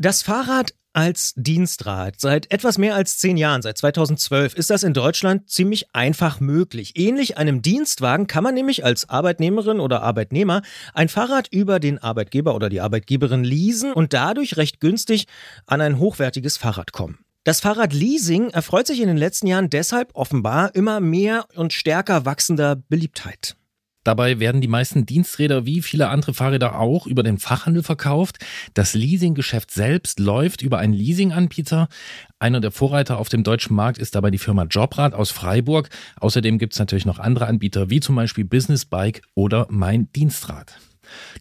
Das 0.04 0.24
Fahrrad 0.24 0.74
als 0.94 1.34
Dienstrad. 1.36 2.20
Seit 2.20 2.52
etwas 2.52 2.80
mehr 2.80 2.96
als 2.96 3.20
zehn 3.20 3.38
Jahren, 3.38 3.62
seit 3.62 3.78
2012, 3.78 4.56
ist 4.56 4.72
das 4.72 4.82
in 4.82 4.96
Deutschland 4.96 5.48
ziemlich 5.48 5.94
einfach 5.94 6.40
möglich. 6.40 6.94
Ähnlich 6.96 7.38
einem 7.38 7.62
Dienstwagen 7.62 8.26
kann 8.26 8.44
man 8.44 8.56
nämlich 8.56 8.84
als 8.84 9.08
Arbeitnehmerin 9.10 9.80
oder 9.80 10.02
Arbeitnehmer 10.02 10.64
ein 10.96 11.08
Fahrrad 11.08 11.50
über 11.52 11.80
den 11.80 12.00
Arbeitgeber 12.00 12.56
oder 12.56 12.70
die 12.70 12.82
Arbeitgeberin 12.82 13.44
leasen 13.44 13.94
und 13.94 14.14
dadurch 14.14 14.58
recht 14.58 14.80
günstig 14.80 15.28
an 15.68 15.82
ein 15.82 16.00
hochwertiges 16.00 16.58
Fahrrad 16.58 16.94
kommen. 16.94 17.20
Das 17.44 17.60
Fahrradleasing 17.60 18.50
erfreut 18.50 18.88
sich 18.88 19.02
in 19.02 19.08
den 19.08 19.18
letzten 19.18 19.46
Jahren 19.46 19.70
deshalb 19.70 20.16
offenbar 20.16 20.74
immer 20.74 21.00
mehr 21.00 21.46
und 21.54 21.74
stärker 21.74 22.26
wachsender 22.26 22.76
Beliebtheit. 22.76 23.56
Dabei 24.04 24.40
werden 24.40 24.62
die 24.62 24.68
meisten 24.68 25.06
Diensträder 25.06 25.66
wie 25.66 25.82
viele 25.82 26.10
andere 26.10 26.34
Fahrräder 26.34 26.80
auch 26.80 27.06
über 27.06 27.22
den 27.22 27.38
Fachhandel 27.38 27.84
verkauft. 27.84 28.38
Das 28.74 28.94
Leasinggeschäft 28.96 29.72
selbst 29.72 30.20
läuft 30.20 30.62
über 30.62 30.80
einen 30.80 30.94
Leasinganbieter. 30.94 31.88
Einer 32.40 32.62
der 32.62 32.72
Vorreiter 32.72 33.20
auf 33.20 33.30
dem 33.30 33.44
deutschen 33.44 33.76
Markt 33.76 34.00
ist 34.00 34.16
dabei 34.16 34.32
die 34.32 34.40
Firma 34.40 34.64
Jobrad 34.64 35.14
aus 35.14 35.30
Freiburg. 35.30 35.90
Außerdem 36.20 36.58
gibt 36.58 36.74
es 36.74 36.80
natürlich 36.80 37.06
noch 37.06 37.20
andere 37.20 37.46
Anbieter 37.46 37.90
wie 37.92 38.00
zum 38.00 38.16
Beispiel 38.16 38.46
Business 38.46 38.86
Bike 38.86 39.22
oder 39.36 39.68
Mein 39.70 40.12
Dienstrad. 40.14 40.78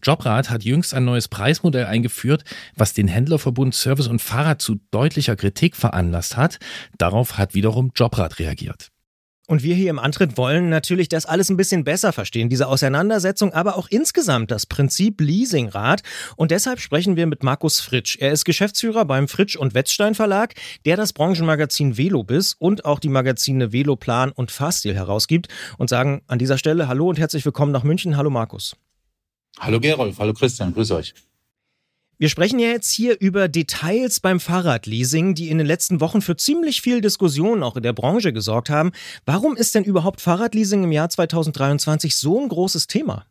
Jobrad 0.03 0.49
hat 0.49 0.63
jüngst 0.63 0.93
ein 0.93 1.05
neues 1.05 1.27
Preismodell 1.27 1.85
eingeführt, 1.85 2.43
was 2.75 2.93
den 2.93 3.07
Händlerverbund 3.07 3.73
Service 3.73 4.07
und 4.07 4.21
Fahrrad 4.21 4.61
zu 4.61 4.79
deutlicher 4.91 5.35
Kritik 5.35 5.75
veranlasst 5.75 6.37
hat. 6.37 6.59
Darauf 6.97 7.37
hat 7.37 7.53
wiederum 7.53 7.91
Jobrad 7.95 8.39
reagiert. 8.39 8.90
Und 9.51 9.63
wir 9.63 9.75
hier 9.75 9.89
im 9.89 9.99
Antritt 9.99 10.37
wollen 10.37 10.69
natürlich 10.69 11.09
das 11.09 11.25
alles 11.25 11.49
ein 11.49 11.57
bisschen 11.57 11.83
besser 11.83 12.13
verstehen, 12.13 12.47
diese 12.47 12.69
Auseinandersetzung, 12.69 13.51
aber 13.51 13.75
auch 13.75 13.89
insgesamt 13.89 14.49
das 14.49 14.65
Prinzip 14.65 15.19
Leasingrad. 15.19 16.03
Und 16.37 16.51
deshalb 16.51 16.79
sprechen 16.79 17.17
wir 17.17 17.27
mit 17.27 17.43
Markus 17.43 17.81
Fritsch. 17.81 18.15
Er 18.21 18.31
ist 18.31 18.45
Geschäftsführer 18.45 19.03
beim 19.03 19.27
Fritsch 19.27 19.57
und 19.57 19.73
Wetzstein 19.73 20.15
Verlag, 20.15 20.53
der 20.85 20.95
das 20.95 21.11
Branchenmagazin 21.11 21.97
Velobis 21.97 22.55
und 22.59 22.85
auch 22.85 22.99
die 22.99 23.09
Magazine 23.09 23.73
Veloplan 23.73 24.31
und 24.31 24.51
Fahrstil 24.51 24.95
herausgibt 24.95 25.49
und 25.77 25.89
sagen 25.89 26.21
an 26.27 26.39
dieser 26.39 26.57
Stelle 26.57 26.87
Hallo 26.87 27.09
und 27.09 27.19
herzlich 27.19 27.43
willkommen 27.43 27.73
nach 27.73 27.83
München. 27.83 28.15
Hallo 28.15 28.29
Markus. 28.29 28.77
Hallo 29.59 29.81
Gerolf, 29.81 30.17
hallo 30.17 30.33
Christian, 30.33 30.73
grüß 30.73 30.91
euch. 30.91 31.13
Wir 32.21 32.29
sprechen 32.29 32.59
ja 32.59 32.67
jetzt 32.67 32.91
hier 32.91 33.19
über 33.19 33.47
Details 33.47 34.19
beim 34.19 34.39
Fahrradleasing, 34.39 35.33
die 35.33 35.49
in 35.49 35.57
den 35.57 35.65
letzten 35.65 36.01
Wochen 36.01 36.21
für 36.21 36.35
ziemlich 36.35 36.79
viel 36.79 37.01
Diskussion 37.01 37.63
auch 37.63 37.77
in 37.77 37.81
der 37.81 37.93
Branche 37.93 38.31
gesorgt 38.31 38.69
haben. 38.69 38.91
Warum 39.25 39.57
ist 39.57 39.73
denn 39.73 39.83
überhaupt 39.83 40.21
Fahrradleasing 40.21 40.83
im 40.83 40.91
Jahr 40.91 41.09
2023 41.09 42.15
so 42.15 42.39
ein 42.39 42.47
großes 42.47 42.85
Thema? 42.85 43.25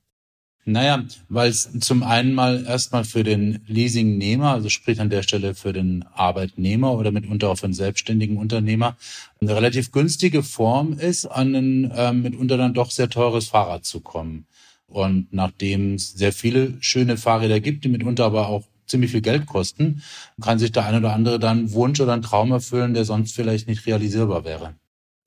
Naja, 0.64 1.04
weil 1.28 1.50
es 1.50 1.70
zum 1.78 2.02
einen 2.02 2.34
mal 2.34 2.64
erstmal 2.66 3.04
für 3.04 3.22
den 3.22 3.62
Leasingnehmer, 3.68 4.50
also 4.54 4.68
sprich 4.68 5.00
an 5.00 5.08
der 5.08 5.22
Stelle 5.22 5.54
für 5.54 5.72
den 5.72 6.04
Arbeitnehmer 6.12 6.92
oder 6.94 7.12
mitunter 7.12 7.50
auch 7.50 7.58
für 7.58 7.66
einen 7.66 7.74
selbstständigen 7.74 8.38
Unternehmer, 8.38 8.96
eine 9.40 9.54
relativ 9.54 9.92
günstige 9.92 10.42
Form 10.42 10.94
ist, 10.94 11.26
an 11.26 11.54
ein 11.54 11.90
äh, 11.92 12.12
mitunter 12.12 12.56
dann 12.56 12.74
doch 12.74 12.90
sehr 12.90 13.08
teures 13.08 13.46
Fahrrad 13.46 13.84
zu 13.84 14.00
kommen. 14.00 14.48
Und 14.88 15.28
nachdem 15.30 15.94
es 15.94 16.10
sehr 16.10 16.32
viele 16.32 16.74
schöne 16.80 17.16
Fahrräder 17.16 17.60
gibt, 17.60 17.84
die 17.84 17.88
mitunter 17.88 18.24
aber 18.24 18.48
auch 18.48 18.64
ziemlich 18.90 19.12
viel 19.12 19.22
Geld 19.22 19.46
kosten, 19.46 20.02
kann 20.40 20.58
sich 20.58 20.72
der 20.72 20.84
eine 20.84 20.98
oder 20.98 21.14
andere 21.14 21.38
dann 21.38 21.72
Wunsch 21.72 22.00
oder 22.00 22.12
einen 22.12 22.22
Traum 22.22 22.52
erfüllen, 22.52 22.94
der 22.94 23.04
sonst 23.04 23.34
vielleicht 23.34 23.68
nicht 23.68 23.86
realisierbar 23.86 24.44
wäre. 24.44 24.74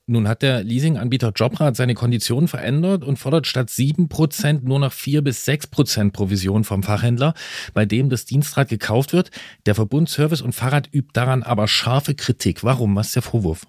Nun 0.05 0.27
hat 0.27 0.41
der 0.41 0.65
Leasinganbieter 0.65 1.31
Jobrad 1.33 1.77
seine 1.77 1.93
Konditionen 1.93 2.49
verändert 2.49 3.05
und 3.05 3.17
fordert 3.17 3.47
statt 3.47 3.69
7% 3.69 4.59
nur 4.63 4.79
noch 4.79 4.91
4 4.91 5.21
bis 5.21 5.47
6% 5.47 6.11
Provision 6.11 6.65
vom 6.65 6.83
Fachhändler, 6.83 7.33
bei 7.73 7.85
dem 7.85 8.09
das 8.09 8.25
Dienstrad 8.25 8.67
gekauft 8.67 9.13
wird. 9.13 9.31
Der 9.65 9.75
Verbund 9.75 10.09
Service 10.09 10.41
und 10.41 10.51
Fahrrad 10.51 10.89
übt 10.93 11.11
daran 11.13 11.41
aber 11.41 11.69
scharfe 11.69 12.15
Kritik. 12.15 12.65
Warum? 12.65 12.97
Was 12.97 13.07
ist 13.07 13.15
der 13.15 13.21
Vorwurf? 13.21 13.65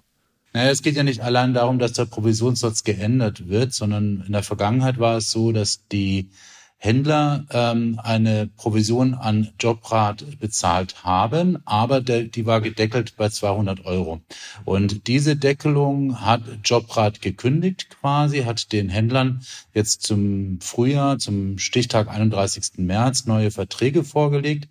Naja, 0.51 0.71
es 0.71 0.81
geht 0.81 0.97
ja 0.97 1.03
nicht 1.03 1.21
allein 1.21 1.53
darum, 1.53 1.79
dass 1.79 1.93
der 1.93 2.05
Provisionssatz 2.05 2.83
geändert 2.83 3.47
wird, 3.47 3.73
sondern 3.73 4.23
in 4.27 4.33
der 4.33 4.43
Vergangenheit 4.43 4.99
war 4.99 5.17
es 5.17 5.31
so, 5.31 5.53
dass 5.53 5.87
die 5.87 6.29
Händler 6.77 7.45
ähm, 7.51 7.99
eine 8.03 8.47
Provision 8.57 9.13
an 9.13 9.49
Jobrad 9.59 10.39
bezahlt 10.39 11.03
haben, 11.03 11.57
aber 11.65 12.01
der, 12.01 12.23
die 12.23 12.45
war 12.45 12.61
gedeckelt 12.61 13.15
bei 13.17 13.29
200 13.29 13.85
Euro. 13.85 14.21
Und 14.65 15.07
diese 15.07 15.35
Deckelung 15.35 16.21
hat 16.21 16.41
Jobrad 16.63 17.21
gekündigt 17.21 17.89
quasi, 17.89 18.43
hat 18.43 18.71
den 18.71 18.89
Händlern 18.89 19.41
jetzt 19.73 20.03
zum 20.03 20.59
Frühjahr, 20.61 21.17
zum 21.17 21.57
Stichtag 21.57 22.07
31. 22.07 22.77
März 22.77 23.25
neue 23.25 23.51
Verträge 23.51 24.03
vorgelegt 24.03 24.67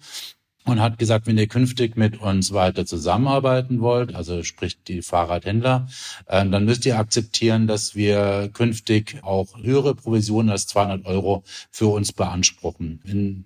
und 0.67 0.81
hat 0.81 0.99
gesagt, 0.99 1.27
wenn 1.27 1.37
ihr 1.37 1.47
künftig 1.47 1.97
mit 1.97 2.21
uns 2.21 2.53
weiter 2.53 2.87
zusammenarbeiten 2.87 3.81
wollt, 3.81 4.15
also 4.15 4.43
sprich 4.43 4.83
die 4.83 5.03
Fahrradhändler, 5.03 5.89
äh, 6.27 6.47
dann 6.47 6.65
müsst 6.65 6.87
ihr 6.87 6.99
akzeptieren, 6.99 7.67
dass 7.67 7.95
wir 7.95 8.51
künftig 8.53 9.19
auch 9.23 9.59
höhere 9.63 9.95
Provisionen 9.95 10.51
als 10.51 10.67
200 10.67 11.05
Euro 11.07 11.45
für 11.71 11.89
uns 11.89 12.13
beanspruchen. 12.13 13.01
In 13.05 13.45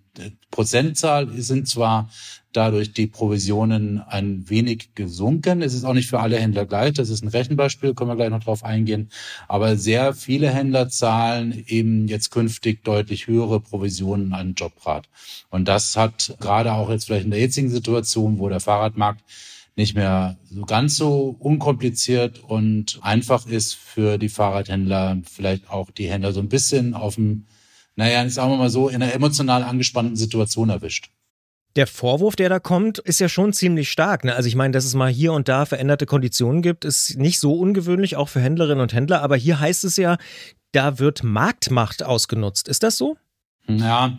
Prozentzahl 0.51 1.29
sind 1.31 1.69
zwar 1.69 2.11
dadurch 2.53 2.93
die 2.93 3.07
Provisionen 3.07 4.01
ein 4.01 4.49
wenig 4.49 4.95
gesunken. 4.95 5.63
Es 5.63 5.75
ist 5.75 5.85
auch 5.85 5.95
nicht 5.95 6.09
für 6.09 6.21
alle 6.21 6.39
Händler 6.39 6.67
gleich. 6.67 6.95
Das 6.95 7.11
ist 7.11 7.23
ein 7.23 7.29
Rechenbeispiel, 7.29 7.95
können 7.95 8.11
wir 8.11 8.17
gleich 8.17 8.31
noch 8.31 8.43
drauf 8.43 8.65
eingehen. 8.65 9.11
Aber 9.49 9.77
sehr 9.77 10.15
viele 10.15 10.51
Händler 10.51 10.89
zahlen 10.89 11.65
eben 11.67 12.09
jetzt 12.09 12.31
künftig 12.31 12.85
deutlich 12.85 13.27
höhere 13.27 13.61
Provisionen 13.61 14.33
an 14.33 14.55
Jobrad. 14.55 15.09
Und 15.51 15.69
das 15.69 15.97
hat 15.97 16.37
gerade 16.41 16.73
auch 16.73 16.91
jetzt 16.91 17.07
vielleicht 17.07 17.25
in 17.25 17.31
der 17.31 17.41
jetzigen 17.41 17.71
Situation, 17.71 18.39
wo 18.39 18.49
der 18.49 18.61
Fahrradmarkt 18.61 19.23
nicht 19.77 19.95
mehr 19.95 20.37
so 20.51 20.63
ganz 20.63 20.97
so 20.97 21.37
unkompliziert 21.39 22.41
und 22.41 22.99
einfach 23.03 23.47
ist 23.47 23.75
für 23.75 24.19
die 24.19 24.29
Fahrradhändler, 24.29 25.19
vielleicht 25.25 25.71
auch 25.71 25.91
die 25.91 26.11
Händler 26.11 26.33
so 26.33 26.41
ein 26.41 26.49
bisschen 26.49 26.95
auf 26.95 27.15
dem 27.15 27.45
naja, 27.99 28.29
sagen 28.31 28.53
wir 28.53 28.59
mal 28.59 28.71
so, 28.71 28.89
in 28.89 29.03
einer 29.03 29.13
emotional 29.13 29.65
angespannten 29.65 30.15
Situation 30.15 30.69
erwischt. 30.69 31.11
Der 31.77 31.87
Vorwurf, 31.87 32.35
der 32.35 32.49
da 32.49 32.59
kommt, 32.59 32.99
ist 32.99 33.21
ja 33.21 33.29
schon 33.29 33.53
ziemlich 33.53 33.91
stark. 33.91 34.25
Ne? 34.25 34.35
Also 34.35 34.49
ich 34.49 34.57
meine, 34.57 34.73
dass 34.73 34.85
es 34.85 34.95
mal 34.95 35.11
hier 35.11 35.33
und 35.33 35.49
da 35.49 35.65
veränderte 35.65 36.07
Konditionen 36.07 36.63
gibt, 36.63 36.85
ist 36.85 37.17
nicht 37.17 37.39
so 37.39 37.55
ungewöhnlich, 37.55 38.17
auch 38.17 38.29
für 38.29 38.41
Händlerinnen 38.41 38.81
und 38.81 38.93
Händler. 38.93 39.23
Aber 39.23 39.37
hier 39.37 39.61
heißt 39.61 39.85
es 39.85 39.97
ja, 39.97 40.17
da 40.73 40.99
wird 40.99 41.23
Marktmacht 41.23 42.03
ausgenutzt. 42.03 42.69
Ist 42.69 42.83
das 42.83 42.97
so? 42.97 43.17
Ja, 43.69 44.19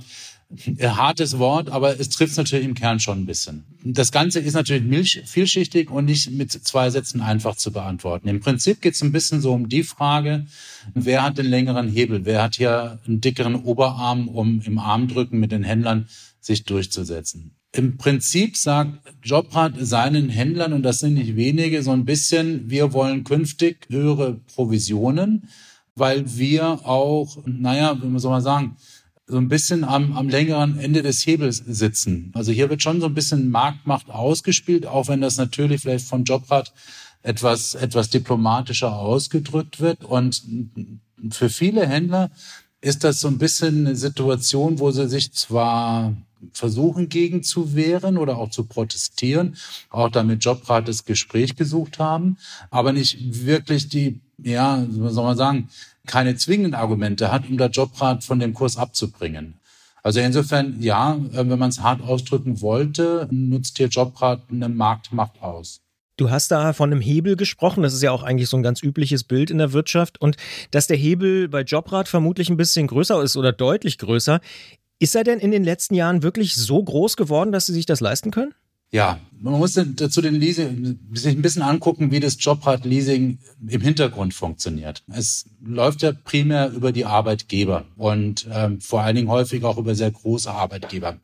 hartes 0.81 1.37
Wort, 1.37 1.69
aber 1.69 1.99
es 1.99 2.09
trifft 2.09 2.35
natürlich 2.37 2.65
im 2.65 2.73
Kern 2.73 2.99
schon 2.99 3.21
ein 3.21 3.25
bisschen. 3.27 3.65
Das 3.83 4.11
Ganze 4.11 4.39
ist 4.39 4.55
natürlich 4.55 5.21
vielschichtig 5.25 5.91
und 5.91 6.05
nicht 6.05 6.31
mit 6.31 6.51
zwei 6.51 6.89
Sätzen 6.89 7.21
einfach 7.21 7.55
zu 7.55 7.71
beantworten. 7.71 8.27
Im 8.27 8.39
Prinzip 8.39 8.81
geht 8.81 8.95
es 8.95 9.03
ein 9.03 9.11
bisschen 9.11 9.41
so 9.41 9.53
um 9.53 9.69
die 9.69 9.83
Frage, 9.83 10.47
wer 10.95 11.21
hat 11.21 11.37
den 11.37 11.45
längeren 11.45 11.87
Hebel, 11.87 12.25
wer 12.25 12.41
hat 12.41 12.55
hier 12.55 12.99
einen 13.05 13.21
dickeren 13.21 13.55
Oberarm, 13.55 14.27
um 14.27 14.61
im 14.65 14.79
Armdrücken 14.79 15.39
mit 15.39 15.51
den 15.51 15.63
Händlern 15.63 16.07
sich 16.39 16.63
durchzusetzen. 16.63 17.55
Im 17.71 17.97
Prinzip 17.97 18.57
sagt 18.57 18.99
Jobrad 19.23 19.73
seinen 19.79 20.29
Händlern, 20.29 20.73
und 20.73 20.83
das 20.83 20.99
sind 20.99 21.13
nicht 21.13 21.35
wenige, 21.35 21.83
so 21.83 21.91
ein 21.91 22.05
bisschen, 22.05 22.69
wir 22.69 22.93
wollen 22.93 23.23
künftig 23.23 23.87
höhere 23.89 24.39
Provisionen, 24.55 25.49
weil 25.95 26.37
wir 26.37 26.87
auch, 26.87 27.37
naja, 27.45 28.01
wie 28.01 28.07
man 28.07 28.41
sagen, 28.41 28.77
so 29.27 29.37
ein 29.37 29.47
bisschen 29.47 29.83
am, 29.83 30.17
am 30.17 30.27
längeren 30.27 30.79
Ende 30.79 31.03
des 31.03 31.25
Hebels 31.25 31.57
sitzen. 31.57 32.31
Also 32.33 32.51
hier 32.51 32.69
wird 32.69 32.81
schon 32.81 32.99
so 32.99 33.05
ein 33.05 33.13
bisschen 33.13 33.51
Marktmacht 33.51 34.09
ausgespielt, 34.09 34.87
auch 34.87 35.07
wenn 35.07 35.21
das 35.21 35.37
natürlich 35.37 35.81
vielleicht 35.81 36.07
von 36.07 36.23
Jobrad 36.23 36.73
etwas, 37.21 37.75
etwas 37.75 38.09
diplomatischer 38.09 38.97
ausgedrückt 38.97 39.79
wird. 39.79 40.03
Und 40.03 40.41
für 41.29 41.49
viele 41.49 41.87
Händler 41.87 42.31
ist 42.81 43.03
das 43.03 43.19
so 43.19 43.27
ein 43.27 43.37
bisschen 43.37 43.87
eine 43.87 43.95
Situation, 43.95 44.79
wo 44.79 44.91
sie 44.91 45.09
sich 45.09 45.33
zwar 45.33 46.13
versuchen 46.53 47.09
gegen 47.09 47.43
zu 47.43 47.75
wehren 47.75 48.17
oder 48.17 48.37
auch 48.37 48.49
zu 48.49 48.63
protestieren, 48.63 49.57
auch 49.89 50.09
damit 50.09 50.43
Jobrad 50.45 50.87
das 50.87 51.03
Gespräch 51.03 51.55
gesucht 51.55 51.99
haben, 51.99 52.37
aber 52.69 52.93
nicht 52.93 53.45
wirklich 53.45 53.89
die, 53.89 54.21
ja, 54.37 54.85
was 54.89 55.13
soll 55.13 55.25
man 55.25 55.37
sagen, 55.37 55.69
keine 56.07 56.35
zwingenden 56.37 56.75
Argumente 56.75 57.31
hat, 57.31 57.49
um 57.49 57.57
der 57.57 57.69
Jobrad 57.69 58.23
von 58.23 58.39
dem 58.39 58.53
Kurs 58.53 58.77
abzubringen. 58.77 59.55
Also 60.01 60.21
insofern, 60.21 60.81
ja, 60.81 61.15
äh, 61.33 61.49
wenn 61.49 61.59
man 61.59 61.69
es 61.69 61.81
hart 61.81 62.01
ausdrücken 62.01 62.61
wollte, 62.61 63.27
nutzt 63.31 63.77
hier 63.77 63.87
Jobrad 63.87 64.43
eine 64.49 64.69
Marktmacht 64.69 65.41
aus. 65.41 65.81
Du 66.19 66.29
hast 66.29 66.51
da 66.51 66.73
von 66.73 66.91
einem 66.91 66.99
Hebel 66.99 67.37
gesprochen. 67.37 67.81
Das 67.81 67.93
ist 67.93 68.03
ja 68.03 68.11
auch 68.11 68.23
eigentlich 68.23 68.49
so 68.49 68.57
ein 68.57 68.63
ganz 68.63 68.83
übliches 68.83 69.23
Bild 69.23 69.49
in 69.49 69.57
der 69.57 69.71
Wirtschaft. 69.71 70.19
Und 70.19 70.35
dass 70.71 70.85
der 70.85 70.97
Hebel 70.97 71.47
bei 71.47 71.61
Jobrad 71.61 72.09
vermutlich 72.09 72.49
ein 72.49 72.57
bisschen 72.57 72.87
größer 72.87 73.23
ist 73.23 73.37
oder 73.37 73.53
deutlich 73.53 73.97
größer. 73.97 74.41
Ist 74.99 75.15
er 75.15 75.23
denn 75.23 75.39
in 75.39 75.51
den 75.51 75.63
letzten 75.63 75.95
Jahren 75.95 76.21
wirklich 76.21 76.55
so 76.55 76.83
groß 76.83 77.15
geworden, 77.15 77.53
dass 77.53 77.67
Sie 77.67 77.73
sich 77.73 77.85
das 77.85 78.01
leisten 78.01 78.31
können? 78.31 78.53
Ja, 78.91 79.21
man 79.41 79.53
muss 79.53 79.79
dazu 79.95 80.21
den 80.21 80.35
Leasing 80.35 80.99
sich 81.13 81.35
ein 81.35 81.41
bisschen 81.41 81.61
angucken, 81.61 82.11
wie 82.11 82.19
das 82.19 82.37
Jobrad-Leasing 82.39 83.37
im 83.67 83.81
Hintergrund 83.81 84.33
funktioniert. 84.33 85.03
Es 85.11 85.45
läuft 85.65 86.01
ja 86.01 86.11
primär 86.11 86.71
über 86.71 86.91
die 86.91 87.05
Arbeitgeber 87.05 87.85
und 87.97 88.47
ähm, 88.51 88.81
vor 88.81 89.01
allen 89.01 89.15
Dingen 89.15 89.29
häufig 89.29 89.63
auch 89.63 89.77
über 89.77 89.95
sehr 89.95 90.11
große 90.11 90.49
Arbeitgeber. 90.49 91.17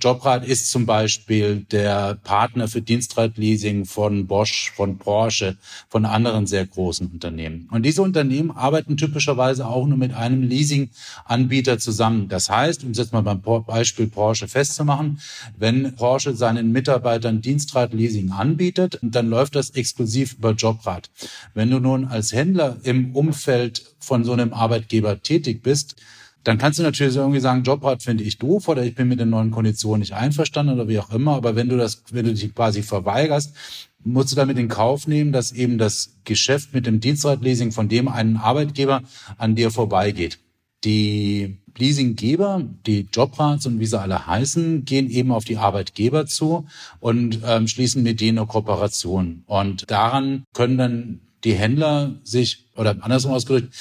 Jobrad 0.00 0.46
ist 0.46 0.70
zum 0.70 0.86
Beispiel 0.86 1.66
der 1.70 2.16
Partner 2.24 2.68
für 2.68 2.82
Dienstradleasing 2.82 3.84
von 3.84 4.26
Bosch, 4.26 4.72
von 4.74 4.98
Porsche, 4.98 5.56
von 5.88 6.04
anderen 6.04 6.46
sehr 6.46 6.66
großen 6.66 7.06
Unternehmen. 7.08 7.68
Und 7.70 7.84
diese 7.84 8.02
Unternehmen 8.02 8.50
arbeiten 8.50 8.96
typischerweise 8.96 9.66
auch 9.66 9.86
nur 9.86 9.98
mit 9.98 10.14
einem 10.14 10.42
Leasing-Anbieter 10.42 11.78
zusammen. 11.78 12.28
Das 12.28 12.50
heißt, 12.50 12.84
um 12.84 12.90
es 12.90 12.98
jetzt 12.98 13.12
mal 13.12 13.22
beim 13.22 13.40
Beispiel 13.40 14.06
Porsche 14.06 14.48
festzumachen, 14.48 15.20
wenn 15.56 15.94
Porsche 15.94 16.34
seinen 16.34 16.72
Mitarbeitern 16.72 17.40
Dienstradleasing 17.54 18.32
anbietet, 18.32 18.98
dann 19.00 19.28
läuft 19.28 19.54
das 19.54 19.70
exklusiv 19.70 20.34
über 20.34 20.52
Jobrad. 20.52 21.10
Wenn 21.54 21.70
du 21.70 21.78
nun 21.78 22.04
als 22.04 22.32
Händler 22.32 22.78
im 22.82 23.14
Umfeld 23.14 23.94
von 24.00 24.24
so 24.24 24.32
einem 24.32 24.52
Arbeitgeber 24.52 25.22
tätig 25.22 25.62
bist, 25.62 25.94
dann 26.42 26.58
kannst 26.58 26.78
du 26.78 26.82
natürlich 26.82 27.16
irgendwie 27.16 27.40
sagen, 27.40 27.62
Jobrad 27.62 28.02
finde 28.02 28.24
ich 28.24 28.38
doof 28.38 28.68
oder 28.68 28.84
ich 28.84 28.96
bin 28.96 29.08
mit 29.08 29.20
den 29.20 29.30
neuen 29.30 29.52
Konditionen 29.52 30.00
nicht 30.00 30.12
einverstanden 30.12 30.74
oder 30.74 30.88
wie 30.88 30.98
auch 30.98 31.10
immer. 31.10 31.36
Aber 31.36 31.54
wenn 31.54 31.68
du 31.68 31.76
das, 31.76 32.02
wenn 32.10 32.26
du 32.26 32.34
dich 32.34 32.52
quasi 32.54 32.82
verweigerst, 32.82 33.54
musst 34.02 34.32
du 34.32 34.36
damit 34.36 34.58
in 34.58 34.68
Kauf 34.68 35.06
nehmen, 35.06 35.32
dass 35.32 35.52
eben 35.52 35.78
das 35.78 36.16
Geschäft 36.24 36.74
mit 36.74 36.86
dem 36.86 37.00
Dienstradleasing 37.00 37.70
von 37.70 37.88
dem 37.88 38.08
einen 38.08 38.36
Arbeitgeber 38.36 39.02
an 39.38 39.54
dir 39.54 39.70
vorbeigeht. 39.70 40.38
Die 40.84 41.56
Leasinggeber, 41.76 42.62
die 42.86 43.06
Jobrats 43.12 43.66
und 43.66 43.80
wie 43.80 43.86
sie 43.86 44.00
alle 44.00 44.26
heißen, 44.26 44.84
gehen 44.84 45.10
eben 45.10 45.32
auf 45.32 45.44
die 45.44 45.56
Arbeitgeber 45.56 46.26
zu 46.26 46.66
und 47.00 47.40
ähm, 47.44 47.68
schließen 47.68 48.02
mit 48.02 48.20
denen 48.20 48.38
eine 48.38 48.46
Kooperation. 48.46 49.44
Und 49.46 49.90
daran 49.90 50.44
können 50.52 50.78
dann 50.78 51.20
die 51.44 51.54
Händler 51.54 52.14
sich, 52.24 52.66
oder 52.76 52.96
andersrum 53.00 53.32
ausgedrückt, 53.32 53.74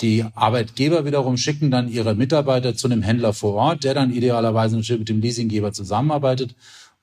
die 0.00 0.24
Arbeitgeber 0.34 1.04
wiederum 1.04 1.36
schicken 1.36 1.70
dann 1.70 1.90
ihre 1.90 2.14
Mitarbeiter 2.14 2.74
zu 2.74 2.86
einem 2.86 3.02
Händler 3.02 3.34
vor 3.34 3.54
Ort, 3.54 3.84
der 3.84 3.94
dann 3.94 4.12
idealerweise 4.12 4.76
natürlich 4.76 5.00
mit 5.00 5.08
dem 5.08 5.20
Leasinggeber 5.20 5.72
zusammenarbeitet. 5.72 6.54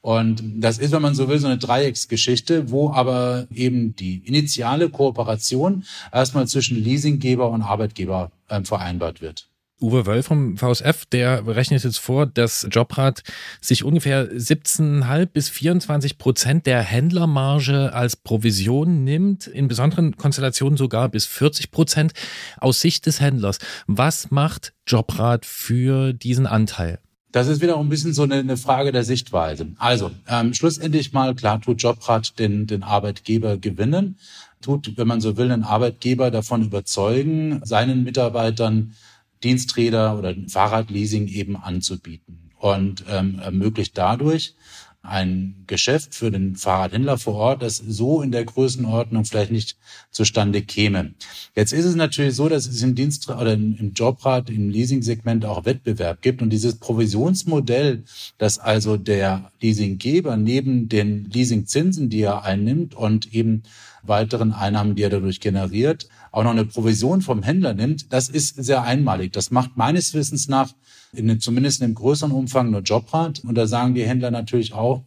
Und 0.02 0.42
das 0.64 0.78
ist, 0.78 0.92
wenn 0.92 1.02
man 1.02 1.16
so 1.16 1.28
will, 1.28 1.38
so 1.38 1.48
eine 1.48 1.58
Dreiecksgeschichte, 1.58 2.72
wo 2.72 2.92
aber 2.92 3.48
eben 3.54 3.96
die 3.96 4.20
initiale 4.26 4.90
Kooperation 4.90 5.84
erstmal 6.12 6.48
zwischen 6.48 6.82
Leasinggeber 6.82 7.50
und 7.50 7.62
Arbeitgeber 7.62 8.32
äh, 8.48 8.64
vereinbart 8.64 9.22
wird. 9.22 9.50
Uwe 9.80 10.08
Wöll 10.08 10.24
vom 10.24 10.58
VSF, 10.58 11.06
der 11.06 11.46
rechnet 11.46 11.84
jetzt 11.84 12.00
vor, 12.00 12.26
dass 12.26 12.68
Jobrad 12.72 13.22
sich 13.62 13.84
ungefähr 13.84 14.28
17,5 14.32 15.26
bis 15.28 15.50
24 15.50 16.18
Prozent 16.18 16.66
der 16.66 16.82
Händlermarge 16.82 17.94
als 17.94 18.16
Provision 18.16 19.04
nimmt, 19.04 19.46
in 19.46 19.68
besonderen 19.68 20.18
Konstellationen 20.18 20.78
sogar 20.78 21.10
bis 21.10 21.28
40 21.28 21.70
Prozent 21.70 22.14
aus 22.58 22.82
Sicht 22.82 23.06
des 23.06 23.22
Händlers. 23.22 23.60
Was 23.86 24.32
macht 24.32 24.74
Jobrad 24.88 25.46
für 25.46 26.12
diesen 26.12 26.48
Anteil? 26.48 27.00
Das 27.32 27.48
ist 27.48 27.62
wieder 27.62 27.78
ein 27.78 27.90
bisschen 27.90 28.14
so 28.14 28.24
eine, 28.24 28.36
eine 28.36 28.58
Frage 28.58 28.92
der 28.92 29.04
Sichtweise. 29.04 29.68
Also, 29.78 30.10
ähm, 30.28 30.56
schlussendlich 30.56 31.14
mal, 31.14 31.36
klar, 31.36 31.62
tut 31.62 31.84
Jobrad 31.84 32.40
den, 32.40 32.66
den 32.66 32.82
Arbeitgeber 32.82 33.58
gewinnen, 33.58 34.18
tut, 34.60 34.98
wenn 34.98 35.08
man 35.08 35.22
so 35.22 35.38
will, 35.38 35.50
den 35.50 35.64
Arbeitgeber 35.64 36.32
davon 36.32 36.64
überzeugen, 36.64 37.62
seinen 37.64 38.04
Mitarbeitern 38.04 38.96
Diensträder 39.44 40.18
oder 40.18 40.36
Fahrradleasing 40.48 41.28
eben 41.28 41.56
anzubieten 41.56 42.52
und 42.60 43.04
ähm, 43.10 43.40
ermöglicht 43.40 43.98
dadurch 43.98 44.56
ein 45.08 45.64
Geschäft 45.68 46.16
für 46.16 46.32
den 46.32 46.56
Fahrradhändler 46.56 47.18
vor 47.18 47.36
Ort, 47.36 47.62
das 47.62 47.78
so 47.78 48.22
in 48.22 48.32
der 48.32 48.44
Größenordnung 48.44 49.24
vielleicht 49.26 49.52
nicht 49.52 49.78
zustande 50.12 50.62
käme. 50.62 51.14
Jetzt 51.56 51.72
ist 51.72 51.86
es 51.86 51.96
natürlich 51.96 52.36
so, 52.36 52.50
dass 52.50 52.68
es 52.68 52.84
im 52.84 52.94
Dienst 52.94 53.30
oder 53.30 53.54
im 53.54 53.94
Jobrad, 53.96 54.50
im 54.50 54.70
Leasingsegment 54.70 55.46
auch 55.46 55.66
Wettbewerb 55.66 56.22
gibt 56.22 56.42
und 56.42 56.50
dieses 56.50 56.76
Provisionsmodell, 56.76 58.04
das 58.38 58.60
also 58.60 58.98
der 58.98 59.52
Leasinggeber 59.62 60.36
neben 60.36 60.90
den 60.90 61.30
Leasingzinsen, 61.30 62.10
die 62.10 62.22
er 62.22 62.44
einnimmt 62.44 62.94
und 62.94 63.34
eben 63.34 63.64
weiteren 64.04 64.52
Einnahmen, 64.52 64.96
die 64.96 65.04
er 65.04 65.10
dadurch 65.10 65.40
generiert, 65.40 66.10
auch 66.38 66.44
noch 66.44 66.52
eine 66.52 66.66
Provision 66.66 67.24
vom 67.24 67.42
Händler 67.42 67.74
nimmt, 67.74 68.14
das 68.14 68.30
ist 68.30 68.64
sehr 68.64 68.84
einmalig. 68.84 69.34
Das 69.34 69.50
macht 69.50 69.76
meines 69.76 70.14
Wissens 70.14 70.48
nach 70.48 70.72
in, 71.12 71.40
zumindest 71.40 71.80
in 71.80 71.86
einem 71.86 71.96
größeren 71.96 72.32
Umfang 72.32 72.70
nur 72.70 72.82
Jobrad. 72.82 73.40
Und 73.44 73.56
da 73.56 73.66
sagen 73.66 73.96
die 73.96 74.06
Händler 74.06 74.30
natürlich 74.30 74.72
auch, 74.74 75.04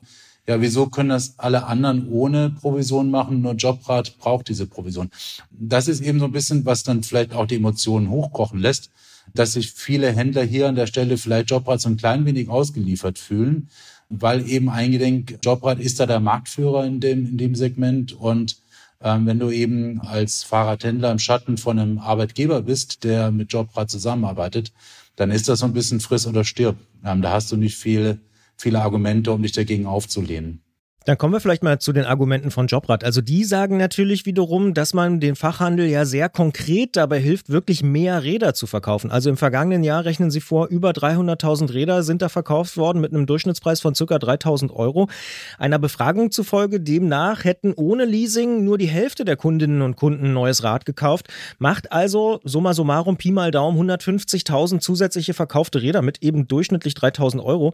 ja, 0.48 0.60
wieso 0.60 0.88
können 0.88 1.10
das 1.10 1.38
alle 1.38 1.66
anderen 1.66 2.08
ohne 2.08 2.50
Provision 2.50 3.12
machen? 3.12 3.42
Nur 3.42 3.52
Jobrad 3.52 4.18
braucht 4.18 4.48
diese 4.48 4.66
Provision. 4.66 5.08
Das 5.52 5.86
ist 5.86 6.00
eben 6.00 6.18
so 6.18 6.24
ein 6.24 6.32
bisschen, 6.32 6.66
was 6.66 6.82
dann 6.82 7.04
vielleicht 7.04 7.32
auch 7.32 7.46
die 7.46 7.56
Emotionen 7.56 8.10
hochkochen 8.10 8.58
lässt, 8.58 8.90
dass 9.32 9.52
sich 9.52 9.70
viele 9.70 10.10
Händler 10.10 10.42
hier 10.42 10.66
an 10.66 10.74
der 10.74 10.88
Stelle 10.88 11.16
vielleicht 11.16 11.50
Jobrad 11.50 11.80
so 11.80 11.90
ein 11.90 11.96
klein 11.96 12.26
wenig 12.26 12.48
ausgeliefert 12.48 13.20
fühlen, 13.20 13.68
weil 14.08 14.48
eben 14.48 14.68
eingedenk, 14.68 15.38
Jobrad 15.44 15.78
ist 15.78 16.00
da 16.00 16.06
der 16.06 16.18
Marktführer 16.18 16.84
in 16.86 16.98
dem, 16.98 17.24
in 17.24 17.38
dem 17.38 17.54
Segment 17.54 18.14
und 18.14 18.56
ähm, 19.02 19.26
wenn 19.26 19.38
du 19.38 19.50
eben 19.50 20.00
als 20.02 20.42
Fahrradhändler 20.42 21.10
im 21.10 21.18
Schatten 21.18 21.56
von 21.56 21.78
einem 21.78 21.98
Arbeitgeber 21.98 22.62
bist, 22.62 23.04
der 23.04 23.30
mit 23.30 23.52
Jobrad 23.52 23.90
zusammenarbeitet, 23.90 24.72
dann 25.16 25.30
ist 25.30 25.48
das 25.48 25.60
so 25.60 25.66
ein 25.66 25.72
bisschen 25.72 26.00
friss 26.00 26.26
oder 26.26 26.44
stirb. 26.44 26.76
Ähm, 27.04 27.22
da 27.22 27.32
hast 27.32 27.50
du 27.52 27.56
nicht 27.56 27.76
viele, 27.76 28.20
viele 28.56 28.80
Argumente, 28.82 29.32
um 29.32 29.42
dich 29.42 29.52
dagegen 29.52 29.86
aufzulehnen. 29.86 30.62
Dann 31.06 31.16
kommen 31.16 31.32
wir 31.32 31.40
vielleicht 31.40 31.62
mal 31.62 31.78
zu 31.78 31.94
den 31.94 32.04
Argumenten 32.04 32.50
von 32.50 32.66
Jobrad. 32.66 33.04
Also 33.04 33.22
die 33.22 33.44
sagen 33.44 33.78
natürlich 33.78 34.26
wiederum, 34.26 34.74
dass 34.74 34.92
man 34.92 35.18
den 35.18 35.34
Fachhandel 35.34 35.86
ja 35.86 36.04
sehr 36.04 36.28
konkret 36.28 36.94
dabei 36.94 37.18
hilft, 37.18 37.48
wirklich 37.48 37.82
mehr 37.82 38.22
Räder 38.22 38.52
zu 38.52 38.66
verkaufen. 38.66 39.10
Also 39.10 39.30
im 39.30 39.38
vergangenen 39.38 39.82
Jahr 39.82 40.04
rechnen 40.04 40.30
sie 40.30 40.42
vor, 40.42 40.68
über 40.68 40.90
300.000 40.90 41.72
Räder 41.72 42.02
sind 42.02 42.20
da 42.20 42.28
verkauft 42.28 42.76
worden 42.76 43.00
mit 43.00 43.14
einem 43.14 43.24
Durchschnittspreis 43.24 43.80
von 43.80 43.94
ca. 43.94 44.04
3.000 44.04 44.74
Euro. 44.74 45.08
Einer 45.56 45.78
Befragung 45.78 46.30
zufolge 46.32 46.80
demnach 46.80 47.44
hätten 47.44 47.72
ohne 47.72 48.04
Leasing 48.04 48.64
nur 48.64 48.76
die 48.76 48.86
Hälfte 48.86 49.24
der 49.24 49.36
Kundinnen 49.36 49.80
und 49.80 49.96
Kunden 49.96 50.26
ein 50.26 50.32
neues 50.34 50.62
Rad 50.64 50.84
gekauft. 50.84 51.28
Macht 51.58 51.92
also 51.92 52.40
summa 52.44 52.74
summarum 52.74 53.16
Pi 53.16 53.32
mal 53.32 53.50
Daumen 53.50 53.90
150.000 53.90 54.80
zusätzliche 54.80 55.32
verkaufte 55.32 55.80
Räder 55.80 56.02
mit 56.02 56.22
eben 56.22 56.46
durchschnittlich 56.46 56.92
3.000 56.92 57.42
Euro. 57.42 57.72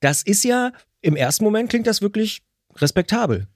Das 0.00 0.22
ist 0.22 0.44
ja 0.44 0.72
im 1.00 1.16
ersten 1.16 1.44
Moment 1.44 1.70
klingt 1.70 1.86
das 1.86 2.02
wirklich 2.02 2.42
respektabel. 2.80 3.48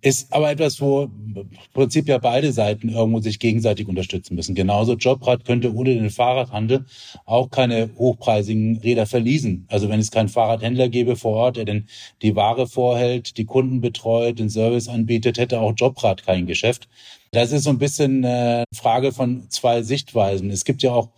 Ist 0.00 0.32
aber 0.32 0.52
etwas, 0.52 0.80
wo 0.80 1.04
im 1.04 1.50
Prinzip 1.74 2.06
ja 2.06 2.18
beide 2.18 2.52
Seiten 2.52 2.88
irgendwo 2.88 3.18
sich 3.18 3.40
gegenseitig 3.40 3.88
unterstützen 3.88 4.36
müssen. 4.36 4.54
Genauso 4.54 4.94
Jobrad 4.94 5.44
könnte 5.44 5.74
ohne 5.74 5.92
den 5.92 6.10
Fahrradhandel 6.10 6.84
auch 7.24 7.50
keine 7.50 7.90
hochpreisigen 7.98 8.78
Räder 8.78 9.06
verließen. 9.06 9.66
Also 9.66 9.88
wenn 9.88 9.98
es 9.98 10.12
keinen 10.12 10.28
Fahrradhändler 10.28 10.88
gäbe 10.88 11.16
vor 11.16 11.34
Ort, 11.34 11.56
der 11.56 11.64
denn 11.64 11.88
die 12.22 12.36
Ware 12.36 12.68
vorhält, 12.68 13.38
die 13.38 13.44
Kunden 13.44 13.80
betreut, 13.80 14.38
den 14.38 14.50
Service 14.50 14.86
anbietet, 14.86 15.36
hätte 15.36 15.58
auch 15.58 15.72
Jobrad 15.76 16.24
kein 16.24 16.46
Geschäft. 16.46 16.88
Das 17.32 17.50
ist 17.50 17.64
so 17.64 17.70
ein 17.70 17.78
bisschen 17.78 18.24
eine 18.24 18.64
Frage 18.72 19.10
von 19.10 19.50
zwei 19.50 19.82
Sichtweisen. 19.82 20.50
Es 20.50 20.64
gibt 20.64 20.82
ja 20.82 20.92
auch 20.92 21.10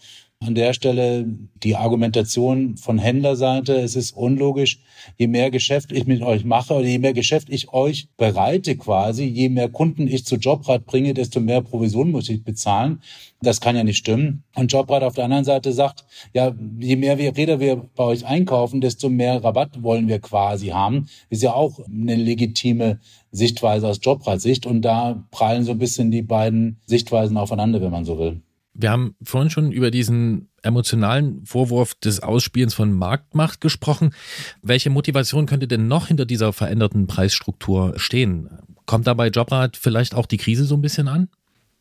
an 0.50 0.54
der 0.54 0.72
Stelle 0.72 1.26
die 1.62 1.76
Argumentation 1.76 2.78
von 2.78 2.98
Händlerseite. 2.98 3.74
Es 3.74 3.94
ist 3.94 4.16
unlogisch. 4.16 4.80
Je 5.18 5.26
mehr 5.26 5.50
Geschäft 5.50 5.92
ich 5.92 6.06
mit 6.06 6.22
euch 6.22 6.44
mache 6.44 6.72
oder 6.74 6.86
je 6.86 6.98
mehr 6.98 7.12
Geschäft 7.12 7.48
ich 7.50 7.72
euch 7.74 8.08
bereite 8.16 8.76
quasi, 8.76 9.24
je 9.24 9.50
mehr 9.50 9.68
Kunden 9.68 10.08
ich 10.08 10.24
zu 10.24 10.36
Jobrad 10.36 10.86
bringe, 10.86 11.12
desto 11.12 11.40
mehr 11.40 11.60
Provision 11.60 12.10
muss 12.10 12.30
ich 12.30 12.42
bezahlen. 12.42 13.02
Das 13.42 13.60
kann 13.60 13.76
ja 13.76 13.84
nicht 13.84 13.98
stimmen. 13.98 14.42
Und 14.56 14.72
Jobrad 14.72 15.02
auf 15.02 15.14
der 15.14 15.26
anderen 15.26 15.44
Seite 15.44 15.72
sagt, 15.72 16.04
ja, 16.32 16.52
je 16.78 16.96
mehr 16.96 17.18
wir 17.18 17.36
Räder 17.36 17.60
wir 17.60 17.76
bei 17.94 18.04
euch 18.04 18.24
einkaufen, 18.24 18.80
desto 18.80 19.10
mehr 19.10 19.44
Rabatt 19.44 19.82
wollen 19.82 20.08
wir 20.08 20.20
quasi 20.20 20.68
haben. 20.68 21.06
Ist 21.28 21.42
ja 21.42 21.52
auch 21.52 21.80
eine 21.86 22.16
legitime 22.16 22.98
Sichtweise 23.30 23.86
aus 23.86 24.00
Jobrad-Sicht. 24.02 24.64
Und 24.64 24.82
da 24.82 25.22
prallen 25.30 25.64
so 25.64 25.72
ein 25.72 25.78
bisschen 25.78 26.10
die 26.10 26.22
beiden 26.22 26.80
Sichtweisen 26.86 27.36
aufeinander, 27.36 27.82
wenn 27.82 27.92
man 27.92 28.06
so 28.06 28.18
will. 28.18 28.40
Wir 28.80 28.90
haben 28.90 29.14
vorhin 29.22 29.50
schon 29.50 29.72
über 29.72 29.90
diesen 29.90 30.48
emotionalen 30.62 31.44
Vorwurf 31.44 31.94
des 31.94 32.22
Ausspielens 32.22 32.72
von 32.72 32.92
Marktmacht 32.92 33.60
gesprochen. 33.60 34.14
Welche 34.62 34.88
Motivation 34.88 35.44
könnte 35.44 35.68
denn 35.68 35.86
noch 35.86 36.08
hinter 36.08 36.24
dieser 36.24 36.54
veränderten 36.54 37.06
Preisstruktur 37.06 37.92
stehen? 37.96 38.48
Kommt 38.86 39.06
dabei 39.06 39.28
Jobrad 39.28 39.76
vielleicht 39.76 40.14
auch 40.14 40.24
die 40.24 40.38
Krise 40.38 40.64
so 40.64 40.76
ein 40.76 40.80
bisschen 40.80 41.08
an? 41.08 41.28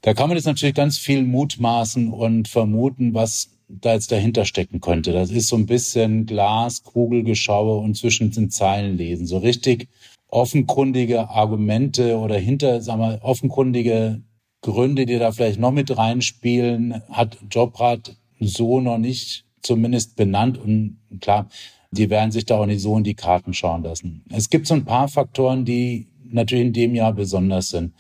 Da 0.02 0.14
kann 0.14 0.28
man 0.28 0.38
jetzt 0.38 0.46
natürlich 0.46 0.76
ganz 0.76 0.98
viel 0.98 1.24
mutmaßen 1.24 2.12
und 2.12 2.50
vermuten, 2.50 3.14
was 3.14 3.50
da 3.70 3.94
jetzt 3.94 4.12
dahinter 4.12 4.44
stecken 4.44 4.82
könnte. 4.82 5.14
Das 5.14 5.32
ist 5.32 5.48
so 5.48 5.56
ein 5.56 5.68
bisschen 5.68 6.26
Glas, 6.26 6.84
Kugelgeschaue 6.84 7.80
und 7.80 7.96
zwischen 7.96 8.32
den 8.32 8.50
Zeilen 8.50 8.98
lesen. 8.98 9.26
So 9.26 9.38
richtig 9.38 9.88
offenkundige 10.28 11.30
Argumente 11.30 12.18
oder 12.18 12.38
hinter, 12.38 12.82
sagen 12.82 13.02
wir, 13.02 13.20
offenkundige 13.24 14.22
Gründe, 14.62 15.06
die 15.06 15.18
da 15.18 15.32
vielleicht 15.32 15.60
noch 15.60 15.72
mit 15.72 15.96
reinspielen, 15.96 17.02
hat 17.10 17.38
Jobrat 17.50 18.16
so 18.40 18.82
noch 18.82 18.98
nicht 18.98 19.46
zumindest 19.62 20.16
benannt. 20.16 20.58
Und 20.58 21.00
klar, 21.22 21.48
die 21.92 22.10
werden 22.10 22.32
sich 22.32 22.46
da 22.46 22.58
auch 22.60 22.66
nicht 22.66 22.82
so 22.82 22.98
in 22.98 23.04
die 23.04 23.16
Karten 23.16 23.54
schauen 23.54 23.84
lassen. 23.84 24.24
Es 24.32 24.50
gibt 24.50 24.68
so 24.68 24.74
ein 24.74 24.86
paar 24.86 25.08
Faktoren, 25.08 25.66
die 25.66 26.08
natürlich 26.24 26.66
in 26.66 26.74
dem 26.74 26.96
Jahr 26.96 27.14
besonders 27.14 27.70
sind. 27.70 27.94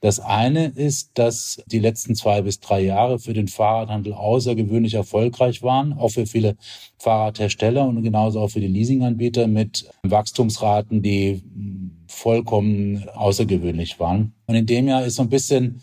Das 0.00 0.20
eine 0.20 0.66
ist, 0.66 1.12
dass 1.14 1.62
die 1.66 1.78
letzten 1.78 2.14
zwei 2.14 2.42
bis 2.42 2.60
drei 2.60 2.82
Jahre 2.82 3.18
für 3.18 3.32
den 3.32 3.48
Fahrradhandel 3.48 4.12
außergewöhnlich 4.12 4.92
erfolgreich 4.92 5.62
waren, 5.62 5.94
auch 5.94 6.10
für 6.10 6.26
viele 6.26 6.56
Fahrradhersteller 6.98 7.86
und 7.86 8.02
genauso 8.02 8.40
auch 8.40 8.48
für 8.48 8.60
die 8.60 8.66
Leasinganbieter 8.66 9.46
mit 9.46 9.88
Wachstumsraten, 10.02 11.00
die 11.00 11.42
vollkommen 12.06 13.08
außergewöhnlich 13.14 13.98
waren. 13.98 14.34
Und 14.46 14.56
in 14.56 14.66
dem 14.66 14.88
Jahr 14.88 15.06
ist 15.06 15.14
so 15.14 15.22
ein 15.22 15.30
bisschen 15.30 15.80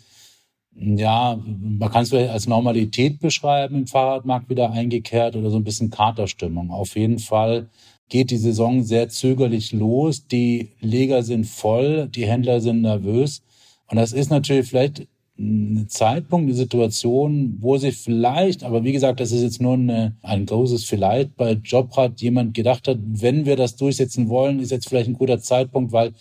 ja, 0.74 1.38
man 1.44 1.90
kann 1.90 2.02
es 2.02 2.08
vielleicht 2.08 2.30
als 2.30 2.46
Normalität 2.46 3.20
beschreiben, 3.20 3.76
im 3.76 3.86
Fahrradmarkt 3.86 4.48
wieder 4.48 4.70
eingekehrt 4.70 5.36
oder 5.36 5.50
so 5.50 5.56
ein 5.56 5.64
bisschen 5.64 5.90
Katerstimmung. 5.90 6.70
Auf 6.70 6.96
jeden 6.96 7.18
Fall 7.18 7.68
geht 8.08 8.30
die 8.30 8.38
Saison 8.38 8.82
sehr 8.82 9.08
zögerlich 9.08 9.72
los. 9.72 10.26
Die 10.26 10.70
Leger 10.80 11.22
sind 11.22 11.46
voll, 11.46 12.08
die 12.08 12.26
Händler 12.26 12.60
sind 12.60 12.82
nervös. 12.82 13.42
Und 13.88 13.96
das 13.96 14.12
ist 14.12 14.30
natürlich 14.30 14.68
vielleicht 14.68 15.06
ein 15.38 15.86
Zeitpunkt, 15.88 16.46
eine 16.46 16.54
Situation, 16.54 17.56
wo 17.60 17.76
sich 17.76 17.96
vielleicht, 17.96 18.64
aber 18.64 18.84
wie 18.84 18.92
gesagt, 18.92 19.20
das 19.20 19.32
ist 19.32 19.42
jetzt 19.42 19.60
nur 19.60 19.74
eine, 19.74 20.14
ein 20.22 20.46
großes 20.46 20.84
Vielleicht, 20.84 21.36
bei 21.36 21.52
Jobrad 21.52 22.20
jemand 22.20 22.54
gedacht 22.54 22.86
hat, 22.86 22.98
wenn 23.02 23.46
wir 23.46 23.56
das 23.56 23.76
durchsetzen 23.76 24.28
wollen, 24.28 24.60
ist 24.60 24.70
jetzt 24.70 24.88
vielleicht 24.88 25.08
ein 25.08 25.14
guter 25.14 25.40
Zeitpunkt, 25.40 25.92
weil 25.92 26.12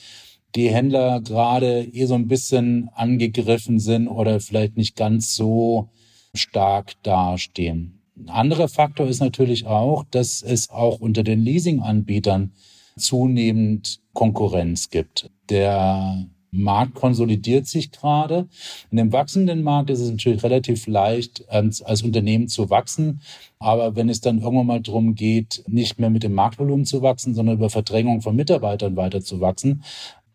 die 0.55 0.69
Händler 0.69 1.21
gerade 1.21 1.83
eh 1.83 2.05
so 2.05 2.15
ein 2.15 2.27
bisschen 2.27 2.89
angegriffen 2.93 3.79
sind 3.79 4.07
oder 4.07 4.39
vielleicht 4.39 4.77
nicht 4.77 4.95
ganz 4.95 5.35
so 5.35 5.89
stark 6.33 6.93
dastehen. 7.03 8.01
Ein 8.17 8.29
anderer 8.29 8.67
Faktor 8.67 9.07
ist 9.07 9.19
natürlich 9.19 9.65
auch, 9.65 10.03
dass 10.11 10.41
es 10.41 10.69
auch 10.69 10.99
unter 10.99 11.23
den 11.23 11.41
Leasinganbietern 11.41 12.51
zunehmend 12.97 13.99
Konkurrenz 14.13 14.89
gibt. 14.89 15.31
Der 15.49 16.27
Markt 16.51 16.95
konsolidiert 16.95 17.65
sich 17.65 17.91
gerade. 17.91 18.47
In 18.91 18.97
dem 18.97 19.13
wachsenden 19.13 19.63
Markt 19.63 19.89
ist 19.89 20.01
es 20.01 20.11
natürlich 20.11 20.43
relativ 20.43 20.85
leicht, 20.85 21.45
ähm, 21.49 21.71
als 21.85 22.01
Unternehmen 22.03 22.49
zu 22.49 22.69
wachsen. 22.69 23.21
Aber 23.57 23.95
wenn 23.95 24.09
es 24.09 24.19
dann 24.19 24.41
irgendwann 24.41 24.67
mal 24.67 24.81
darum 24.81 25.15
geht, 25.15 25.63
nicht 25.67 25.97
mehr 25.97 26.09
mit 26.09 26.23
dem 26.23 26.33
Marktvolumen 26.33 26.85
zu 26.85 27.01
wachsen, 27.01 27.33
sondern 27.33 27.55
über 27.55 27.69
Verdrängung 27.69 28.21
von 28.21 28.35
Mitarbeitern 28.35 28.97
weiter 28.97 29.21
zu 29.21 29.39
wachsen, 29.39 29.83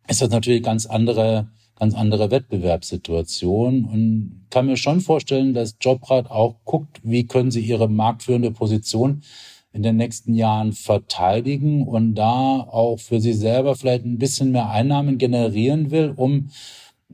ist 0.08 0.22
das 0.22 0.30
natürlich 0.30 0.62
ganz 0.62 0.86
andere, 0.86 1.48
ganz 1.78 1.94
andere 1.94 2.30
Wettbewerbssituation 2.30 3.84
und 3.84 4.46
kann 4.50 4.66
mir 4.66 4.76
schon 4.76 5.00
vorstellen, 5.00 5.54
dass 5.54 5.76
Jobrad 5.80 6.30
auch 6.30 6.56
guckt, 6.64 7.00
wie 7.02 7.26
können 7.26 7.50
sie 7.50 7.60
ihre 7.60 7.88
marktführende 7.88 8.50
Position 8.50 9.22
in 9.72 9.82
den 9.82 9.96
nächsten 9.96 10.34
Jahren 10.34 10.72
verteidigen 10.72 11.86
und 11.86 12.14
da 12.14 12.60
auch 12.60 12.98
für 12.98 13.20
sie 13.20 13.34
selber 13.34 13.76
vielleicht 13.76 14.06
ein 14.06 14.18
bisschen 14.18 14.50
mehr 14.52 14.70
Einnahmen 14.70 15.18
generieren 15.18 15.90
will, 15.90 16.14
um 16.16 16.48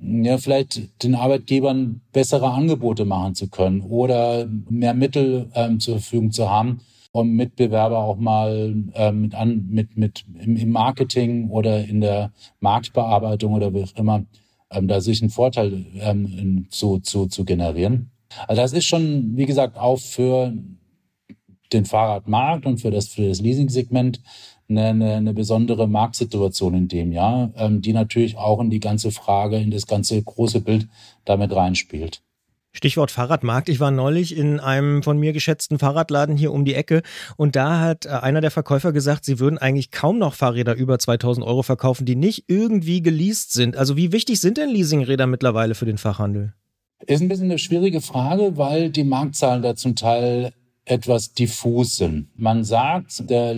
ja, 0.01 0.39
vielleicht 0.39 1.03
den 1.03 1.15
Arbeitgebern 1.15 2.01
bessere 2.13 2.51
Angebote 2.51 3.05
machen 3.05 3.35
zu 3.35 3.49
können 3.49 3.81
oder 3.83 4.49
mehr 4.69 4.95
Mittel 4.95 5.51
ähm, 5.55 5.81
zur 5.81 5.95
Verfügung 5.99 6.31
zu 6.31 6.49
haben, 6.49 6.81
um 7.13 7.33
Mitbewerber 7.33 7.99
auch 7.99 8.17
mal 8.17 8.75
äh, 8.95 9.13
mit, 9.13 9.35
an, 9.35 9.67
mit, 9.69 9.97
mit 9.97 10.25
im, 10.41 10.57
im, 10.57 10.71
Marketing 10.71 11.51
oder 11.51 11.85
in 11.85 12.01
der 12.01 12.33
Marktbearbeitung 12.61 13.53
oder 13.53 13.73
wie 13.75 13.85
auch 13.85 13.97
immer, 13.97 14.25
ähm, 14.71 14.89
da 14.89 15.01
sich 15.01 15.21
einen 15.21 15.31
Vorteil 15.31 15.85
ähm, 16.01 16.67
zu, 16.71 16.99
zu, 17.01 17.27
zu 17.27 17.45
generieren. 17.45 18.11
Also 18.49 18.63
das 18.63 18.73
ist 18.73 18.87
schon, 18.87 19.37
wie 19.37 19.45
gesagt, 19.45 19.77
auch 19.79 19.99
für 19.99 20.55
den 21.73 21.85
Fahrradmarkt 21.85 22.65
und 22.65 22.79
für 22.79 22.91
das, 22.91 23.09
für 23.09 23.29
das 23.29 23.41
Leasing-Segment 23.41 24.23
eine, 24.69 24.89
eine, 24.89 25.15
eine 25.15 25.35
besondere 25.35 25.87
Marktsituation 25.89 26.75
in 26.75 26.89
dem 26.89 27.13
Jahr, 27.13 27.53
ähm, 27.57 27.83
die 27.83 27.93
natürlich 27.93 28.39
auch 28.39 28.61
in 28.61 28.71
die 28.71 28.81
ganze 28.81 29.11
Frage, 29.11 29.59
in 29.59 29.71
das 29.71 29.87
ganze 29.87 30.23
große 30.23 30.61
Bild 30.63 30.89
damit 31.27 31.55
reinspielt. 31.55 32.22
Stichwort 32.73 33.11
Fahrradmarkt. 33.11 33.69
Ich 33.69 33.81
war 33.81 33.91
neulich 33.91 34.37
in 34.37 34.59
einem 34.59 35.03
von 35.03 35.19
mir 35.19 35.33
geschätzten 35.33 35.79
Fahrradladen 35.79 36.37
hier 36.37 36.53
um 36.53 36.65
die 36.65 36.75
Ecke 36.75 37.03
und 37.37 37.55
da 37.55 37.81
hat 37.81 38.07
äh, 38.07 38.11
einer 38.11 38.41
der 38.41 38.51
Verkäufer 38.51 38.93
gesagt, 38.93 39.25
sie 39.25 39.39
würden 39.39 39.59
eigentlich 39.59 39.91
kaum 39.91 40.19
noch 40.19 40.35
Fahrräder 40.35 40.75
über 40.75 40.99
2000 40.99 41.47
Euro 41.47 41.63
verkaufen, 41.63 42.07
die 42.07 42.17
nicht 42.17 42.45
irgendwie 42.49 43.03
geleast 43.03 43.53
sind. 43.53 43.77
Also 43.77 43.97
wie 43.97 44.13
wichtig 44.13 44.41
sind 44.41 44.57
denn 44.57 44.71
Leasingräder 44.71 45.27
mittlerweile 45.27 45.75
für 45.75 45.87
den 45.87 45.99
Fachhandel? 45.99 46.55
Ist 47.07 47.21
ein 47.21 47.29
bisschen 47.29 47.47
eine 47.47 47.59
schwierige 47.59 48.01
Frage, 48.01 48.57
weil 48.57 48.91
die 48.91 49.05
Marktzahlen 49.05 49.63
da 49.63 49.75
zum 49.75 49.97
Teil 49.97 50.53
etwas 50.85 51.35
diffus 51.35 51.97
sind. 51.97 52.29
Man 52.37 52.65
sagt, 52.65 53.29
der 53.29 53.57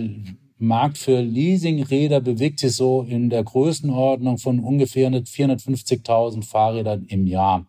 Markt 0.57 0.97
für 0.97 1.21
Leasingräder 1.21 2.21
bewegt 2.21 2.59
sich 2.59 2.73
so 2.73 3.03
in 3.03 3.29
der 3.29 3.43
Größenordnung 3.43 4.37
von 4.37 4.59
ungefähr 4.59 5.09
450.000 5.11 6.43
Fahrrädern 6.43 7.05
im 7.07 7.27
Jahr. 7.27 7.65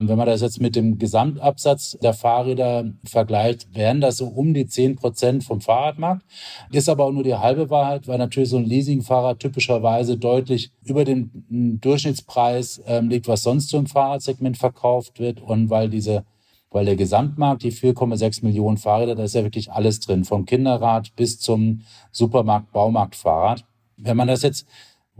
Und 0.00 0.08
wenn 0.08 0.16
man 0.16 0.26
das 0.26 0.40
jetzt 0.40 0.62
mit 0.62 0.76
dem 0.76 0.98
Gesamtabsatz 0.98 1.98
der 2.02 2.14
Fahrräder 2.14 2.90
vergleicht, 3.04 3.74
wären 3.74 4.00
das 4.00 4.16
so 4.16 4.28
um 4.28 4.54
die 4.54 4.66
10 4.66 4.96
Prozent 4.96 5.44
vom 5.44 5.60
Fahrradmarkt. 5.60 6.24
Ist 6.72 6.88
aber 6.88 7.04
auch 7.04 7.12
nur 7.12 7.22
die 7.22 7.34
halbe 7.34 7.68
Wahrheit, 7.68 8.08
weil 8.08 8.16
natürlich 8.16 8.48
so 8.48 8.56
ein 8.56 8.64
Leasingfahrrad 8.64 9.40
typischerweise 9.40 10.16
deutlich 10.16 10.72
über 10.82 11.04
den 11.04 11.78
Durchschnittspreis 11.82 12.82
ähm, 12.86 13.10
liegt, 13.10 13.28
was 13.28 13.42
sonst 13.42 13.68
so 13.68 13.76
im 13.76 13.86
Fahrradsegment 13.86 14.56
verkauft 14.56 15.20
wird 15.20 15.42
und 15.42 15.68
weil 15.68 15.90
diese 15.90 16.24
weil 16.72 16.84
der 16.84 16.94
Gesamtmarkt, 16.94 17.64
die 17.64 17.72
4,6 17.72 18.44
Millionen 18.44 18.76
Fahrräder, 18.76 19.16
da 19.16 19.24
ist 19.24 19.34
ja 19.34 19.42
wirklich 19.42 19.72
alles 19.72 19.98
drin, 19.98 20.24
vom 20.24 20.46
Kinderrad 20.46 21.16
bis 21.16 21.40
zum 21.40 21.82
Supermarkt, 22.12 22.70
Baumarktfahrrad. 22.70 23.64
Wenn 23.96 24.16
man 24.16 24.28
das 24.28 24.42
jetzt 24.42 24.68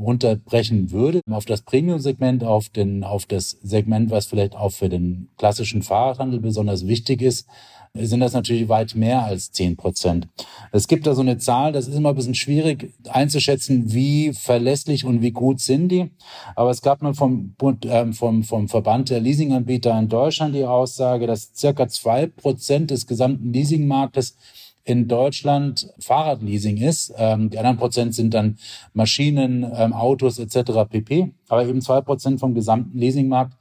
runterbrechen 0.01 0.91
würde 0.91 1.21
auf 1.31 1.45
das 1.45 1.63
Premium-Segment, 1.63 2.45
auf, 2.45 2.69
den, 2.69 3.05
auf 3.05 3.27
das 3.27 3.59
Segment, 3.63 4.11
was 4.11 4.27
vielleicht 4.27 4.57
auch 4.57 4.73
für 4.73 4.89
den 4.89 5.29
klassischen 5.37 5.83
Fahrradhandel 5.83 6.41
besonders 6.41 6.87
wichtig 6.87 7.23
ist, 7.23 7.47
sind 7.95 8.21
das 8.21 8.35
natürlich 8.35 8.69
weit 8.69 8.95
mehr 8.95 9.25
als 9.25 9.51
zehn 9.51 9.77
Prozent. 9.77 10.29
Es 10.71 10.87
gibt 10.87 11.07
da 11.07 11.15
so 11.15 11.23
eine 11.23 11.39
Zahl, 11.39 11.73
das 11.73 11.89
ist 11.89 11.97
immer 11.97 12.11
ein 12.11 12.15
bisschen 12.15 12.37
schwierig 12.37 12.95
einzuschätzen, 13.09 13.93
wie 13.93 14.33
verlässlich 14.33 15.05
und 15.05 15.23
wie 15.23 15.33
gut 15.33 15.61
sind 15.61 15.89
die. 15.89 16.11
Aber 16.55 16.71
es 16.71 16.83
gab 16.83 17.03
mal 17.03 17.15
vom, 17.15 17.57
äh, 17.85 18.13
vom, 18.13 18.45
vom 18.45 18.69
Verband 18.69 19.11
der 19.11 19.21
Leasinganbieter 19.21 19.99
in 19.99 20.09
Deutschland 20.09 20.55
die 20.55 20.65
Aussage, 20.65 21.27
dass 21.27 21.51
circa 21.55 21.89
zwei 21.89 22.27
Prozent 22.27 22.93
des 22.93 23.07
gesamten 23.07 23.53
Leasingmarktes 23.53 24.37
in 24.85 25.09
Deutschland 25.09 25.93
Fahrradleasing 25.99 26.79
ist. 26.79 27.13
Ähm, 27.17 27.51
die 27.51 27.59
anderen 27.59 27.77
Prozent 27.77 28.15
sind 28.15 28.35
dann 28.35 28.59
Maschinen, 28.93 29.71
ähm, 29.75 29.93
Autos 29.93 30.39
etc. 30.39 30.89
pp. 30.89 31.33
Aber 31.49 31.67
eben 31.67 31.81
zwei 31.81 32.01
Prozent 32.01 32.41
vom 32.41 32.55
gesamten 32.55 32.99
Leasingmarkt 32.99 33.57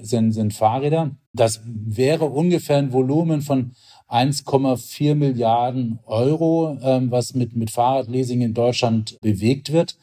sind, 0.00 0.32
sind 0.32 0.52
Fahrräder. 0.54 1.12
Das 1.32 1.62
wäre 1.64 2.26
ungefähr 2.26 2.78
ein 2.78 2.92
Volumen 2.92 3.42
von 3.42 3.72
1,4 4.08 5.14
Milliarden 5.14 5.98
Euro, 6.06 6.78
ähm, 6.82 7.10
was 7.10 7.34
mit, 7.34 7.56
mit 7.56 7.70
Fahrradleasing 7.70 8.42
in 8.42 8.54
Deutschland 8.54 9.18
bewegt 9.20 9.72
wird 9.72 9.96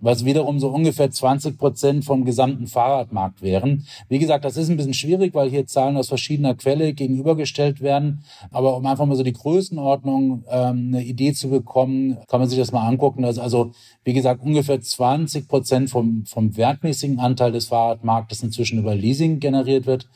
was 0.00 0.24
wiederum 0.24 0.60
so 0.60 0.68
ungefähr 0.68 1.10
20 1.10 1.58
Prozent 1.58 2.04
vom 2.04 2.24
gesamten 2.24 2.66
Fahrradmarkt 2.66 3.42
wären. 3.42 3.86
Wie 4.08 4.18
gesagt, 4.18 4.44
das 4.44 4.56
ist 4.56 4.68
ein 4.68 4.76
bisschen 4.76 4.94
schwierig, 4.94 5.34
weil 5.34 5.50
hier 5.50 5.66
Zahlen 5.66 5.96
aus 5.96 6.08
verschiedener 6.08 6.54
Quelle 6.54 6.92
gegenübergestellt 6.92 7.80
werden. 7.80 8.22
Aber 8.50 8.76
um 8.76 8.86
einfach 8.86 9.06
mal 9.06 9.16
so 9.16 9.24
die 9.24 9.32
Größenordnung 9.32 10.44
ähm, 10.48 10.90
eine 10.92 11.04
Idee 11.04 11.32
zu 11.32 11.48
bekommen, 11.48 12.18
kann 12.28 12.40
man 12.40 12.48
sich 12.48 12.58
das 12.58 12.72
mal 12.72 12.86
angucken. 12.86 13.22
Dass 13.22 13.38
also, 13.38 13.72
wie 14.04 14.12
gesagt, 14.12 14.42
ungefähr 14.42 14.80
20 14.80 15.48
Prozent 15.48 15.90
vom, 15.90 16.24
vom 16.26 16.56
wertmäßigen 16.56 17.18
Anteil 17.18 17.52
des 17.52 17.66
Fahrradmarktes 17.66 18.42
inzwischen 18.42 18.78
über 18.78 18.94
Leasing 18.94 19.40
generiert 19.40 19.86
wird. 19.86 20.08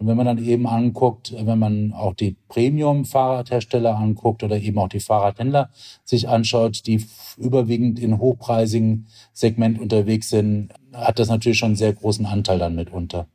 Und 0.00 0.06
wenn 0.06 0.16
man 0.16 0.24
dann 0.24 0.42
eben 0.42 0.66
anguckt, 0.66 1.34
wenn 1.38 1.58
man 1.58 1.92
auch 1.92 2.14
die 2.14 2.34
Premium-Fahrradhersteller 2.48 3.96
anguckt 3.96 4.42
oder 4.42 4.56
eben 4.56 4.78
auch 4.78 4.88
die 4.88 4.98
Fahrradhändler 4.98 5.68
sich 6.04 6.26
anschaut, 6.26 6.86
die 6.86 7.04
überwiegend 7.36 7.98
in 8.00 8.18
hochpreisigen 8.18 9.08
Segment 9.34 9.78
unterwegs 9.78 10.30
sind, 10.30 10.70
hat 10.94 11.18
das 11.18 11.28
natürlich 11.28 11.58
schon 11.58 11.68
einen 11.68 11.76
sehr 11.76 11.92
großen 11.92 12.24
Anteil 12.24 12.58
dann 12.58 12.76
mitunter. 12.76 13.28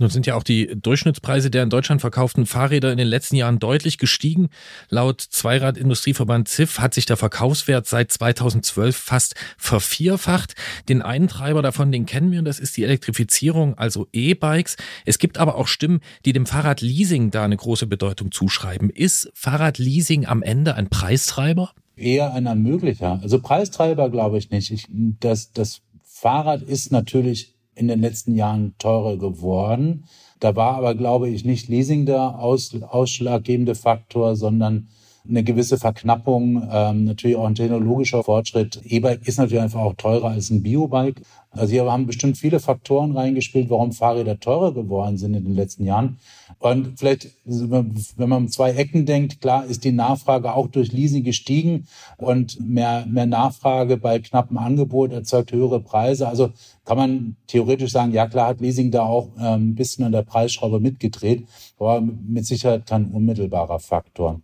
Nun 0.00 0.10
sind 0.10 0.26
ja 0.26 0.34
auch 0.34 0.42
die 0.42 0.74
Durchschnittspreise 0.74 1.50
der 1.50 1.62
in 1.62 1.70
Deutschland 1.70 2.00
verkauften 2.00 2.46
Fahrräder 2.46 2.90
in 2.90 2.98
den 2.98 3.06
letzten 3.06 3.36
Jahren 3.36 3.60
deutlich 3.60 3.98
gestiegen. 3.98 4.48
Laut 4.88 5.20
Zweiradindustrieverband 5.20 6.48
ZIF 6.48 6.80
hat 6.80 6.94
sich 6.94 7.06
der 7.06 7.16
Verkaufswert 7.16 7.86
seit 7.86 8.10
2012 8.10 8.96
fast 8.96 9.34
vervierfacht. 9.56 10.54
Den 10.88 11.00
einen 11.00 11.28
Treiber 11.28 11.62
davon, 11.62 11.92
den 11.92 12.06
kennen 12.06 12.32
wir, 12.32 12.40
und 12.40 12.44
das 12.44 12.58
ist 12.58 12.76
die 12.76 12.82
Elektrifizierung, 12.82 13.78
also 13.78 14.08
E-Bikes. 14.12 14.76
Es 15.04 15.18
gibt 15.18 15.38
aber 15.38 15.54
auch 15.54 15.68
Stimmen, 15.68 16.00
die 16.24 16.32
dem 16.32 16.46
Fahrradleasing 16.46 17.30
da 17.30 17.44
eine 17.44 17.56
große 17.56 17.86
Bedeutung 17.86 18.32
zuschreiben. 18.32 18.90
Ist 18.90 19.30
Fahrradleasing 19.34 20.26
am 20.26 20.42
Ende 20.42 20.74
ein 20.74 20.88
Preistreiber? 20.88 21.70
Eher 21.96 22.34
ein 22.34 22.46
Ermöglicher. 22.46 23.20
Also 23.22 23.40
Preistreiber 23.40 24.10
glaube 24.10 24.38
ich 24.38 24.50
nicht. 24.50 24.72
Ich, 24.72 24.88
das, 24.90 25.52
das 25.52 25.82
Fahrrad 26.02 26.62
ist 26.62 26.90
natürlich 26.90 27.53
in 27.74 27.88
den 27.88 28.00
letzten 28.00 28.34
Jahren 28.34 28.74
teurer 28.78 29.16
geworden. 29.16 30.04
Da 30.40 30.56
war 30.56 30.76
aber, 30.76 30.94
glaube 30.94 31.28
ich, 31.28 31.44
nicht 31.44 31.68
Leasing 31.68 32.06
der 32.06 32.38
aus, 32.38 32.74
ausschlaggebende 32.82 33.74
Faktor, 33.74 34.36
sondern 34.36 34.88
eine 35.26 35.42
gewisse 35.42 35.78
Verknappung, 35.78 36.68
ähm, 36.70 37.04
natürlich 37.04 37.36
auch 37.36 37.46
ein 37.46 37.54
technologischer 37.54 38.22
Fortschritt. 38.22 38.80
E-Bike 38.84 39.26
ist 39.26 39.38
natürlich 39.38 39.62
einfach 39.62 39.80
auch 39.80 39.94
teurer 39.94 40.30
als 40.30 40.50
ein 40.50 40.62
Biobike. 40.62 41.22
Also 41.50 41.72
hier 41.72 41.90
haben 41.90 42.06
bestimmt 42.06 42.36
viele 42.36 42.60
Faktoren 42.60 43.16
reingespielt, 43.16 43.70
warum 43.70 43.92
Fahrräder 43.92 44.38
teurer 44.38 44.74
geworden 44.74 45.16
sind 45.16 45.34
in 45.34 45.44
den 45.44 45.54
letzten 45.54 45.86
Jahren. 45.86 46.18
Und 46.64 46.98
vielleicht, 46.98 47.28
wenn 47.44 47.92
man 48.16 48.44
um 48.44 48.48
zwei 48.48 48.70
Ecken 48.70 49.04
denkt, 49.04 49.42
klar 49.42 49.66
ist 49.66 49.84
die 49.84 49.92
Nachfrage 49.92 50.54
auch 50.54 50.68
durch 50.68 50.92
Leasing 50.92 51.22
gestiegen 51.22 51.86
und 52.16 52.58
mehr, 52.58 53.04
mehr 53.06 53.26
Nachfrage 53.26 53.98
bei 53.98 54.18
knappem 54.18 54.56
Angebot 54.56 55.12
erzeugt 55.12 55.52
höhere 55.52 55.80
Preise. 55.80 56.26
Also 56.26 56.52
kann 56.86 56.96
man 56.96 57.36
theoretisch 57.48 57.92
sagen, 57.92 58.12
ja 58.12 58.26
klar 58.26 58.48
hat 58.48 58.62
Leasing 58.62 58.90
da 58.90 59.02
auch 59.02 59.28
ähm, 59.38 59.72
ein 59.72 59.74
bisschen 59.74 60.06
an 60.06 60.12
der 60.12 60.22
Preisschraube 60.22 60.80
mitgedreht, 60.80 61.46
aber 61.78 62.00
mit 62.00 62.46
Sicherheit 62.46 62.86
kein 62.86 63.10
unmittelbarer 63.10 63.78
Faktor. 63.78 64.40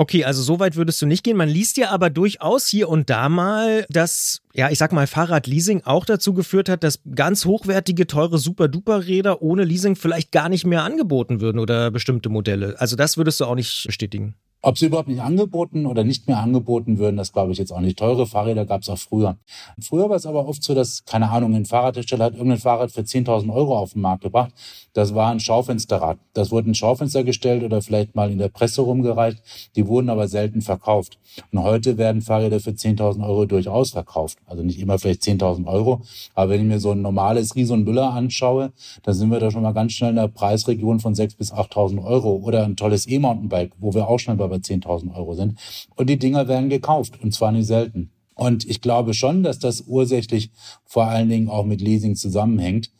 Okay, 0.00 0.24
also 0.24 0.42
so 0.42 0.58
weit 0.58 0.76
würdest 0.76 1.02
du 1.02 1.06
nicht 1.06 1.24
gehen. 1.24 1.36
Man 1.36 1.50
liest 1.50 1.76
ja 1.76 1.90
aber 1.90 2.08
durchaus 2.08 2.66
hier 2.66 2.88
und 2.88 3.10
da 3.10 3.28
mal, 3.28 3.84
dass, 3.90 4.40
ja, 4.54 4.70
ich 4.70 4.78
sag 4.78 4.92
mal, 4.92 5.06
Fahrradleasing 5.06 5.82
auch 5.84 6.06
dazu 6.06 6.32
geführt 6.32 6.70
hat, 6.70 6.82
dass 6.84 7.00
ganz 7.14 7.44
hochwertige, 7.44 8.06
teure 8.06 8.38
Super-Duper-Räder 8.38 9.42
ohne 9.42 9.64
Leasing 9.64 9.96
vielleicht 9.96 10.32
gar 10.32 10.48
nicht 10.48 10.64
mehr 10.64 10.84
angeboten 10.84 11.42
würden 11.42 11.58
oder 11.58 11.90
bestimmte 11.90 12.30
Modelle. 12.30 12.80
Also 12.80 12.96
das 12.96 13.18
würdest 13.18 13.40
du 13.40 13.44
auch 13.44 13.54
nicht 13.54 13.84
bestätigen. 13.88 14.36
Ob 14.62 14.76
sie 14.76 14.86
überhaupt 14.86 15.08
nicht 15.08 15.22
angeboten 15.22 15.86
oder 15.86 16.04
nicht 16.04 16.28
mehr 16.28 16.38
angeboten 16.38 16.98
würden, 16.98 17.16
das 17.16 17.32
glaube 17.32 17.52
ich 17.52 17.56
jetzt 17.56 17.72
auch 17.72 17.80
nicht. 17.80 17.98
Teure 17.98 18.26
Fahrräder 18.26 18.66
gab 18.66 18.82
es 18.82 18.90
auch 18.90 18.98
früher. 18.98 19.38
Früher 19.80 20.10
war 20.10 20.16
es 20.16 20.26
aber 20.26 20.46
oft 20.46 20.62
so, 20.62 20.74
dass, 20.74 21.02
keine 21.06 21.30
Ahnung, 21.30 21.54
ein 21.54 21.64
Fahrradhersteller 21.64 22.26
hat 22.26 22.34
irgendein 22.34 22.58
Fahrrad 22.58 22.92
für 22.92 23.00
10.000 23.00 23.50
Euro 23.54 23.78
auf 23.78 23.94
den 23.94 24.02
Markt 24.02 24.22
gebracht. 24.22 24.52
Das 24.92 25.14
war 25.14 25.30
ein 25.30 25.40
Schaufensterrad. 25.40 26.18
Das 26.34 26.50
wurde 26.50 26.70
ein 26.70 26.74
Schaufenster 26.74 27.24
gestellt 27.24 27.62
oder 27.62 27.80
vielleicht 27.80 28.14
mal 28.14 28.30
in 28.30 28.36
der 28.36 28.50
Presse 28.50 28.82
rumgereicht. 28.82 29.42
Die 29.76 29.86
wurden 29.86 30.10
aber 30.10 30.28
selten 30.28 30.60
verkauft. 30.60 31.18
Und 31.52 31.62
heute 31.62 31.96
werden 31.96 32.20
Fahrräder 32.20 32.60
für 32.60 32.72
10.000 32.72 33.26
Euro 33.26 33.46
durchaus 33.46 33.92
verkauft. 33.92 34.36
Also 34.44 34.62
nicht 34.62 34.78
immer 34.78 34.98
vielleicht 34.98 35.22
10.000 35.22 35.66
Euro. 35.68 36.02
Aber 36.34 36.50
wenn 36.50 36.60
ich 36.60 36.66
mir 36.66 36.80
so 36.80 36.90
ein 36.90 37.00
normales 37.00 37.56
Rieson 37.56 37.84
Müller 37.84 38.12
anschaue, 38.12 38.72
dann 39.04 39.14
sind 39.14 39.30
wir 39.30 39.40
da 39.40 39.50
schon 39.50 39.62
mal 39.62 39.72
ganz 39.72 39.92
schnell 39.92 40.10
in 40.10 40.16
der 40.16 40.28
Preisregion 40.28 41.00
von 41.00 41.14
6.000 41.14 41.38
bis 41.38 41.54
8.000 41.54 42.04
Euro. 42.04 42.34
Oder 42.44 42.64
ein 42.64 42.76
tolles 42.76 43.08
E-Mountainbike, 43.08 43.72
wo 43.78 43.94
wir 43.94 44.06
auch 44.06 44.18
schon 44.18 44.36
bei 44.36 44.49
10.000 44.56 45.14
Euro 45.14 45.34
sind. 45.34 45.58
Und 45.96 46.10
die 46.10 46.18
Dinger 46.18 46.48
werden 46.48 46.68
gekauft 46.68 47.20
und 47.22 47.32
zwar 47.32 47.52
nicht 47.52 47.66
selten. 47.66 48.10
Und 48.40 48.64
ich 48.64 48.80
glaube 48.80 49.12
schon, 49.12 49.42
dass 49.42 49.58
das 49.58 49.84
ursächlich 49.86 50.50
vor 50.86 51.04
allen 51.04 51.28
Dingen 51.28 51.50
auch 51.50 51.66
mit 51.66 51.82
Leasing 51.82 52.16
zusammenhängt. 52.16 52.90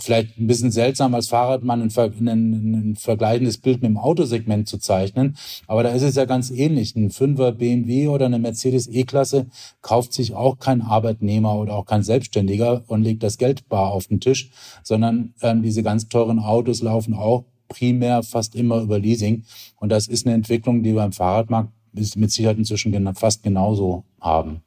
Vielleicht 0.00 0.38
ein 0.38 0.46
bisschen 0.46 0.70
seltsam 0.70 1.12
als 1.12 1.26
Fahrradmann 1.26 1.82
ein, 1.82 1.90
ein, 1.98 2.90
ein 2.90 2.94
vergleichendes 2.94 3.58
Bild 3.58 3.82
mit 3.82 3.88
dem 3.88 3.98
Autosegment 3.98 4.68
zu 4.68 4.78
zeichnen. 4.78 5.36
Aber 5.66 5.82
da 5.82 5.88
ist 5.88 6.02
es 6.02 6.14
ja 6.14 6.24
ganz 6.24 6.52
ähnlich. 6.52 6.94
Ein 6.94 7.10
Fünfer 7.10 7.50
BMW 7.50 8.06
oder 8.06 8.26
eine 8.26 8.38
Mercedes 8.38 8.86
E-Klasse 8.86 9.46
kauft 9.82 10.12
sich 10.12 10.34
auch 10.34 10.60
kein 10.60 10.82
Arbeitnehmer 10.82 11.56
oder 11.56 11.74
auch 11.74 11.86
kein 11.86 12.04
Selbstständiger 12.04 12.84
und 12.86 13.02
legt 13.02 13.24
das 13.24 13.38
Geld 13.38 13.68
bar 13.68 13.90
auf 13.90 14.06
den 14.06 14.20
Tisch, 14.20 14.52
sondern 14.84 15.34
ähm, 15.42 15.62
diese 15.62 15.82
ganz 15.82 16.06
teuren 16.06 16.38
Autos 16.38 16.80
laufen 16.80 17.14
auch 17.14 17.44
primär 17.74 18.22
fast 18.22 18.54
immer 18.54 18.80
über 18.80 18.98
Leasing. 18.98 19.44
Und 19.76 19.90
das 19.90 20.06
ist 20.06 20.26
eine 20.26 20.34
Entwicklung, 20.34 20.82
die 20.82 20.92
beim 20.92 21.12
Fahrradmarkt 21.12 21.70
mit 21.92 22.30
Sicherheit 22.30 22.58
inzwischen 22.58 23.14
fast 23.14 23.42
genauso 23.42 24.04
haben. 24.20 24.62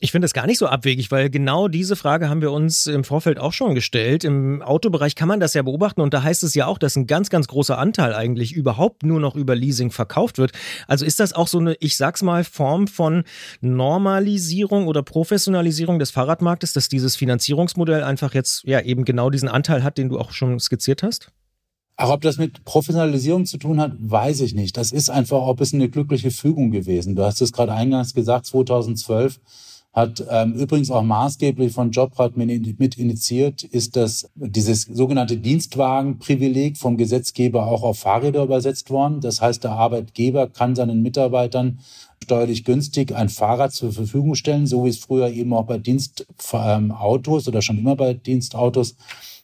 Ich 0.00 0.10
finde 0.10 0.26
das 0.26 0.34
gar 0.34 0.46
nicht 0.46 0.58
so 0.58 0.66
abwegig, 0.66 1.10
weil 1.10 1.30
genau 1.30 1.68
diese 1.68 1.96
Frage 1.96 2.28
haben 2.28 2.42
wir 2.42 2.52
uns 2.52 2.86
im 2.86 3.04
Vorfeld 3.04 3.38
auch 3.38 3.54
schon 3.54 3.74
gestellt. 3.74 4.22
Im 4.24 4.60
Autobereich 4.60 5.14
kann 5.14 5.28
man 5.28 5.40
das 5.40 5.54
ja 5.54 5.62
beobachten 5.62 6.02
und 6.02 6.12
da 6.12 6.22
heißt 6.22 6.42
es 6.42 6.52
ja 6.52 6.66
auch, 6.66 6.76
dass 6.76 6.96
ein 6.96 7.06
ganz, 7.06 7.30
ganz 7.30 7.46
großer 7.46 7.78
Anteil 7.78 8.12
eigentlich 8.12 8.52
überhaupt 8.52 9.04
nur 9.04 9.18
noch 9.18 9.34
über 9.34 9.54
Leasing 9.54 9.90
verkauft 9.90 10.36
wird. 10.36 10.52
Also 10.88 11.06
ist 11.06 11.20
das 11.20 11.32
auch 11.32 11.48
so 11.48 11.58
eine, 11.58 11.74
ich 11.80 11.96
sag's 11.96 12.22
mal, 12.22 12.44
Form 12.44 12.86
von 12.86 13.24
Normalisierung 13.62 14.88
oder 14.88 15.02
Professionalisierung 15.02 15.98
des 15.98 16.10
Fahrradmarktes, 16.10 16.74
dass 16.74 16.88
dieses 16.88 17.16
Finanzierungsmodell 17.16 18.02
einfach 18.02 18.34
jetzt 18.34 18.64
ja 18.64 18.80
eben 18.80 19.04
genau 19.04 19.30
diesen 19.30 19.48
Anteil 19.48 19.84
hat, 19.84 19.96
den 19.96 20.10
du 20.10 20.18
auch 20.18 20.32
schon 20.32 20.58
skizziert 20.60 21.02
hast? 21.02 21.30
Auch 21.96 22.10
ob 22.10 22.22
das 22.22 22.38
mit 22.38 22.64
Professionalisierung 22.64 23.46
zu 23.46 23.56
tun 23.56 23.80
hat, 23.80 23.92
weiß 23.98 24.40
ich 24.40 24.54
nicht. 24.54 24.76
Das 24.76 24.90
ist 24.90 25.10
einfach 25.10 25.36
auch 25.38 25.50
ein 25.50 25.56
bisschen 25.56 25.80
eine 25.80 25.90
glückliche 25.90 26.32
Fügung 26.32 26.72
gewesen. 26.72 27.14
Du 27.14 27.24
hast 27.24 27.40
es 27.40 27.52
gerade 27.52 27.72
eingangs 27.72 28.14
gesagt, 28.14 28.46
2012 28.46 29.38
hat 29.92 30.24
ähm, 30.28 30.54
übrigens 30.54 30.90
auch 30.90 31.04
maßgeblich 31.04 31.72
von 31.72 31.92
Jobrat 31.92 32.36
mit 32.36 32.98
initiiert, 32.98 33.62
ist 33.62 33.94
das 33.94 34.28
dieses 34.34 34.82
sogenannte 34.82 35.36
Dienstwagenprivileg 35.36 36.76
vom 36.76 36.96
Gesetzgeber 36.96 37.68
auch 37.68 37.84
auf 37.84 38.00
Fahrräder 38.00 38.42
übersetzt 38.42 38.90
worden. 38.90 39.20
Das 39.20 39.40
heißt, 39.40 39.62
der 39.62 39.70
Arbeitgeber 39.70 40.48
kann 40.48 40.74
seinen 40.74 41.00
Mitarbeitern 41.02 41.78
steuerlich 42.24 42.64
günstig 42.64 43.14
ein 43.14 43.28
Fahrrad 43.28 43.72
zur 43.72 43.92
Verfügung 43.92 44.34
stellen, 44.34 44.66
so 44.66 44.84
wie 44.84 44.88
es 44.88 44.98
früher 44.98 45.28
eben 45.28 45.52
auch 45.52 45.66
bei 45.66 45.78
Dienstautos 45.78 47.46
ähm, 47.46 47.52
oder 47.52 47.62
schon 47.62 47.78
immer 47.78 47.94
bei 47.94 48.14
Dienstautos 48.14 48.96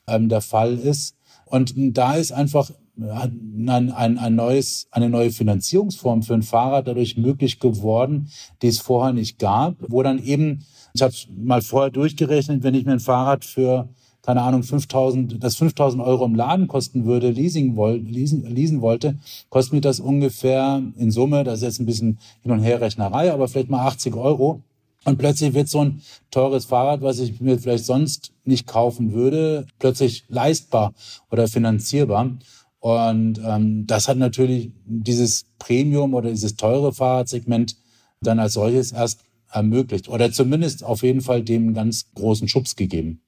ähm, 0.08 0.28
der 0.28 0.40
Fall 0.40 0.76
ist. 0.78 1.14
Und 1.50 1.74
da 1.76 2.14
ist 2.14 2.32
einfach 2.32 2.70
ein, 2.98 3.68
ein, 3.92 4.18
ein 4.18 4.34
neues, 4.34 4.86
eine 4.90 5.10
neue 5.10 5.30
Finanzierungsform 5.30 6.22
für 6.22 6.34
ein 6.34 6.42
Fahrrad 6.42 6.86
dadurch 6.86 7.16
möglich 7.16 7.58
geworden, 7.58 8.28
die 8.62 8.68
es 8.68 8.78
vorher 8.78 9.12
nicht 9.12 9.38
gab, 9.38 9.76
wo 9.88 10.02
dann 10.02 10.22
eben, 10.22 10.64
ich 10.94 11.02
habe 11.02 11.14
mal 11.36 11.62
vorher 11.62 11.90
durchgerechnet, 11.90 12.62
wenn 12.62 12.74
ich 12.74 12.84
mir 12.84 12.92
ein 12.92 13.00
Fahrrad 13.00 13.44
für 13.44 13.88
keine 14.22 14.42
Ahnung, 14.42 14.62
5000, 14.62 15.42
das 15.42 15.56
5000 15.56 16.02
Euro 16.02 16.26
im 16.26 16.34
Laden 16.34 16.68
kosten 16.68 17.06
würde, 17.06 17.30
leasing, 17.30 17.74
leasen, 18.04 18.44
leasen 18.44 18.82
wollte, 18.82 19.18
kostet 19.48 19.72
mir 19.72 19.80
das 19.80 19.98
ungefähr 19.98 20.82
in 20.96 21.10
Summe, 21.10 21.42
das 21.42 21.60
ist 21.60 21.62
jetzt 21.62 21.80
ein 21.80 21.86
bisschen 21.86 22.18
Hin- 22.42 22.52
und 22.52 22.60
Herrechnerei, 22.60 23.32
aber 23.32 23.48
vielleicht 23.48 23.70
mal 23.70 23.86
80 23.86 24.14
Euro. 24.14 24.62
Und 25.04 25.18
plötzlich 25.18 25.54
wird 25.54 25.68
so 25.68 25.84
ein 25.84 26.02
teures 26.30 26.66
Fahrrad, 26.66 27.00
was 27.00 27.18
ich 27.18 27.40
mir 27.40 27.58
vielleicht 27.58 27.86
sonst 27.86 28.32
nicht 28.44 28.66
kaufen 28.66 29.12
würde, 29.12 29.66
plötzlich 29.78 30.24
leistbar 30.28 30.92
oder 31.30 31.48
finanzierbar. 31.48 32.36
Und 32.80 33.40
ähm, 33.44 33.86
das 33.86 34.08
hat 34.08 34.18
natürlich 34.18 34.70
dieses 34.84 35.46
Premium 35.58 36.14
oder 36.14 36.30
dieses 36.30 36.56
teure 36.56 36.92
Fahrradsegment 36.92 37.76
dann 38.20 38.38
als 38.38 38.54
solches 38.54 38.92
erst 38.92 39.20
ermöglicht 39.50 40.08
oder 40.08 40.30
zumindest 40.32 40.84
auf 40.84 41.02
jeden 41.02 41.20
Fall 41.20 41.42
dem 41.42 41.74
ganz 41.74 42.12
großen 42.14 42.48
Schubs 42.48 42.76
gegeben. 42.76 43.22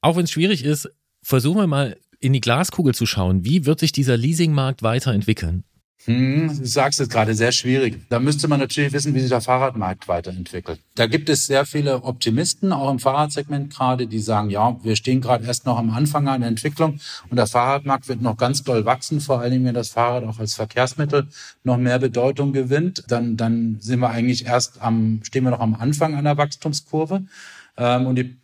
Auch 0.00 0.16
wenn 0.16 0.24
es 0.24 0.30
schwierig 0.30 0.64
ist, 0.64 0.88
versuchen 1.22 1.58
wir 1.58 1.66
mal 1.66 1.96
in 2.20 2.32
die 2.32 2.40
Glaskugel 2.40 2.94
zu 2.94 3.06
schauen. 3.06 3.44
Wie 3.44 3.66
wird 3.66 3.80
sich 3.80 3.92
dieser 3.92 4.16
Leasingmarkt 4.16 4.82
weiterentwickeln? 4.82 5.64
Hm, 6.06 6.56
du 6.56 6.66
sagst 6.66 7.00
es 7.00 7.08
gerade, 7.08 7.34
sehr 7.34 7.50
schwierig. 7.50 8.00
Da 8.08 8.20
müsste 8.20 8.46
man 8.46 8.60
natürlich 8.60 8.92
wissen, 8.92 9.12
wie 9.14 9.20
sich 9.20 9.28
der 9.28 9.40
Fahrradmarkt 9.40 10.06
weiterentwickelt. 10.06 10.80
Da 10.94 11.06
gibt 11.06 11.28
es 11.28 11.46
sehr 11.46 11.66
viele 11.66 12.04
Optimisten, 12.04 12.72
auch 12.72 12.90
im 12.90 13.00
Fahrradsegment 13.00 13.74
gerade, 13.74 14.06
die 14.06 14.20
sagen, 14.20 14.50
ja, 14.50 14.76
wir 14.84 14.94
stehen 14.94 15.20
gerade 15.20 15.44
erst 15.44 15.66
noch 15.66 15.78
am 15.78 15.90
Anfang 15.90 16.28
einer 16.28 16.46
Entwicklung 16.46 17.00
und 17.28 17.36
der 17.36 17.48
Fahrradmarkt 17.48 18.08
wird 18.08 18.22
noch 18.22 18.36
ganz 18.36 18.62
doll 18.62 18.84
wachsen, 18.84 19.20
vor 19.20 19.40
allem 19.40 19.64
wenn 19.64 19.74
das 19.74 19.88
Fahrrad 19.88 20.22
auch 20.24 20.38
als 20.38 20.54
Verkehrsmittel 20.54 21.26
noch 21.64 21.76
mehr 21.76 21.98
Bedeutung 21.98 22.52
gewinnt. 22.52 23.02
Dann, 23.08 23.36
dann 23.36 23.78
sind 23.80 23.98
wir 23.98 24.10
eigentlich 24.10 24.46
erst 24.46 24.80
am, 24.80 25.20
stehen 25.24 25.42
wir 25.42 25.50
noch 25.50 25.60
am 25.60 25.74
Anfang 25.74 26.14
einer 26.14 26.36
Wachstumskurve. 26.36 27.24
Ähm, 27.76 28.06
und 28.06 28.16
die 28.16 28.36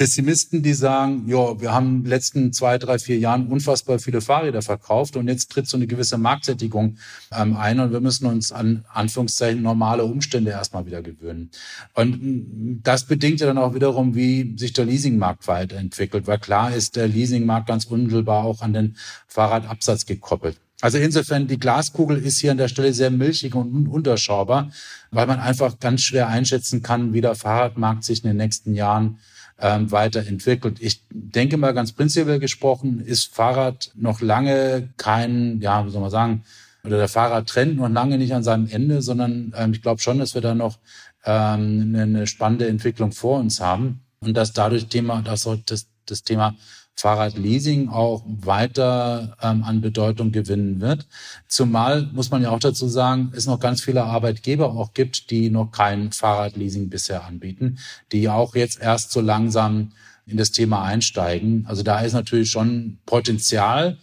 Pessimisten, 0.00 0.62
die 0.62 0.72
sagen, 0.72 1.24
ja, 1.26 1.60
wir 1.60 1.72
haben 1.72 1.96
in 1.96 2.02
den 2.04 2.08
letzten 2.08 2.54
zwei, 2.54 2.78
drei, 2.78 2.98
vier 2.98 3.18
Jahren 3.18 3.48
unfassbar 3.48 3.98
viele 3.98 4.22
Fahrräder 4.22 4.62
verkauft 4.62 5.14
und 5.14 5.28
jetzt 5.28 5.50
tritt 5.50 5.68
so 5.68 5.76
eine 5.76 5.86
gewisse 5.86 6.16
Marktsättigung 6.16 6.96
ähm, 7.30 7.54
ein 7.58 7.80
und 7.80 7.92
wir 7.92 8.00
müssen 8.00 8.24
uns 8.24 8.50
an 8.50 8.86
Anführungszeichen 8.94 9.60
normale 9.60 10.06
Umstände 10.06 10.52
erstmal 10.52 10.86
wieder 10.86 11.02
gewöhnen. 11.02 11.50
Und 11.92 12.12
mm, 12.12 12.80
das 12.82 13.04
bedingt 13.04 13.40
ja 13.40 13.46
dann 13.46 13.58
auch 13.58 13.74
wiederum, 13.74 14.14
wie 14.14 14.56
sich 14.56 14.72
der 14.72 14.86
Leasingmarkt 14.86 15.46
weiterentwickelt, 15.46 16.26
weil 16.26 16.38
klar 16.38 16.74
ist 16.74 16.96
der 16.96 17.06
Leasingmarkt 17.06 17.66
ganz 17.66 17.84
unmittelbar 17.84 18.44
auch 18.44 18.62
an 18.62 18.72
den 18.72 18.96
Fahrradabsatz 19.26 20.06
gekoppelt. 20.06 20.56
Also 20.80 20.96
insofern, 20.96 21.46
die 21.46 21.58
Glaskugel 21.58 22.16
ist 22.16 22.38
hier 22.38 22.52
an 22.52 22.56
der 22.56 22.68
Stelle 22.68 22.94
sehr 22.94 23.10
milchig 23.10 23.54
und 23.54 23.86
unterschaubar, 23.86 24.70
weil 25.10 25.26
man 25.26 25.40
einfach 25.40 25.78
ganz 25.78 26.00
schwer 26.00 26.28
einschätzen 26.28 26.82
kann, 26.82 27.12
wie 27.12 27.20
der 27.20 27.34
Fahrradmarkt 27.34 28.02
sich 28.02 28.24
in 28.24 28.30
den 28.30 28.38
nächsten 28.38 28.72
Jahren 28.72 29.18
ähm, 29.60 29.90
weiterentwickelt. 29.90 30.78
Ich 30.80 31.02
denke 31.10 31.56
mal 31.56 31.74
ganz 31.74 31.92
prinzipiell 31.92 32.38
gesprochen, 32.38 33.00
ist 33.00 33.34
Fahrrad 33.34 33.90
noch 33.94 34.20
lange 34.20 34.88
kein, 34.96 35.60
ja, 35.60 35.84
wie 35.86 35.90
soll 35.90 36.00
man 36.00 36.10
sagen, 36.10 36.44
oder 36.84 36.96
der 36.96 37.08
Fahrradtrend 37.08 37.76
noch 37.76 37.88
lange 37.88 38.16
nicht 38.16 38.34
an 38.34 38.42
seinem 38.42 38.66
Ende, 38.68 39.02
sondern 39.02 39.52
ähm, 39.56 39.72
ich 39.72 39.82
glaube 39.82 40.00
schon, 40.00 40.18
dass 40.18 40.34
wir 40.34 40.40
da 40.40 40.54
noch 40.54 40.78
ähm, 41.24 41.94
eine, 41.94 42.26
spannende 42.26 42.68
Entwicklung 42.68 43.12
vor 43.12 43.38
uns 43.38 43.60
haben 43.60 44.00
und 44.20 44.34
dass 44.36 44.52
dadurch 44.52 44.86
Thema, 44.86 45.20
dass 45.22 45.48
das, 45.66 45.88
das 46.06 46.22
Thema 46.22 46.54
Fahrradleasing 46.96 47.88
auch 47.88 48.22
weiter 48.26 49.36
ähm, 49.40 49.64
an 49.64 49.80
Bedeutung 49.80 50.32
gewinnen 50.32 50.80
wird. 50.80 51.06
Zumal, 51.48 52.08
muss 52.12 52.30
man 52.30 52.42
ja 52.42 52.50
auch 52.50 52.58
dazu 52.58 52.88
sagen, 52.88 53.32
es 53.34 53.46
noch 53.46 53.58
ganz 53.58 53.80
viele 53.80 54.04
Arbeitgeber 54.04 54.70
auch 54.70 54.92
gibt, 54.92 55.30
die 55.30 55.50
noch 55.50 55.70
kein 55.70 56.12
Fahrradleasing 56.12 56.90
bisher 56.90 57.24
anbieten, 57.24 57.78
die 58.12 58.28
auch 58.28 58.54
jetzt 58.54 58.80
erst 58.80 59.12
so 59.12 59.20
langsam 59.20 59.92
in 60.26 60.36
das 60.36 60.52
Thema 60.52 60.82
einsteigen. 60.84 61.64
Also 61.66 61.82
da 61.82 62.00
ist 62.00 62.12
natürlich 62.12 62.50
schon 62.50 62.98
Potenzial 63.06 63.98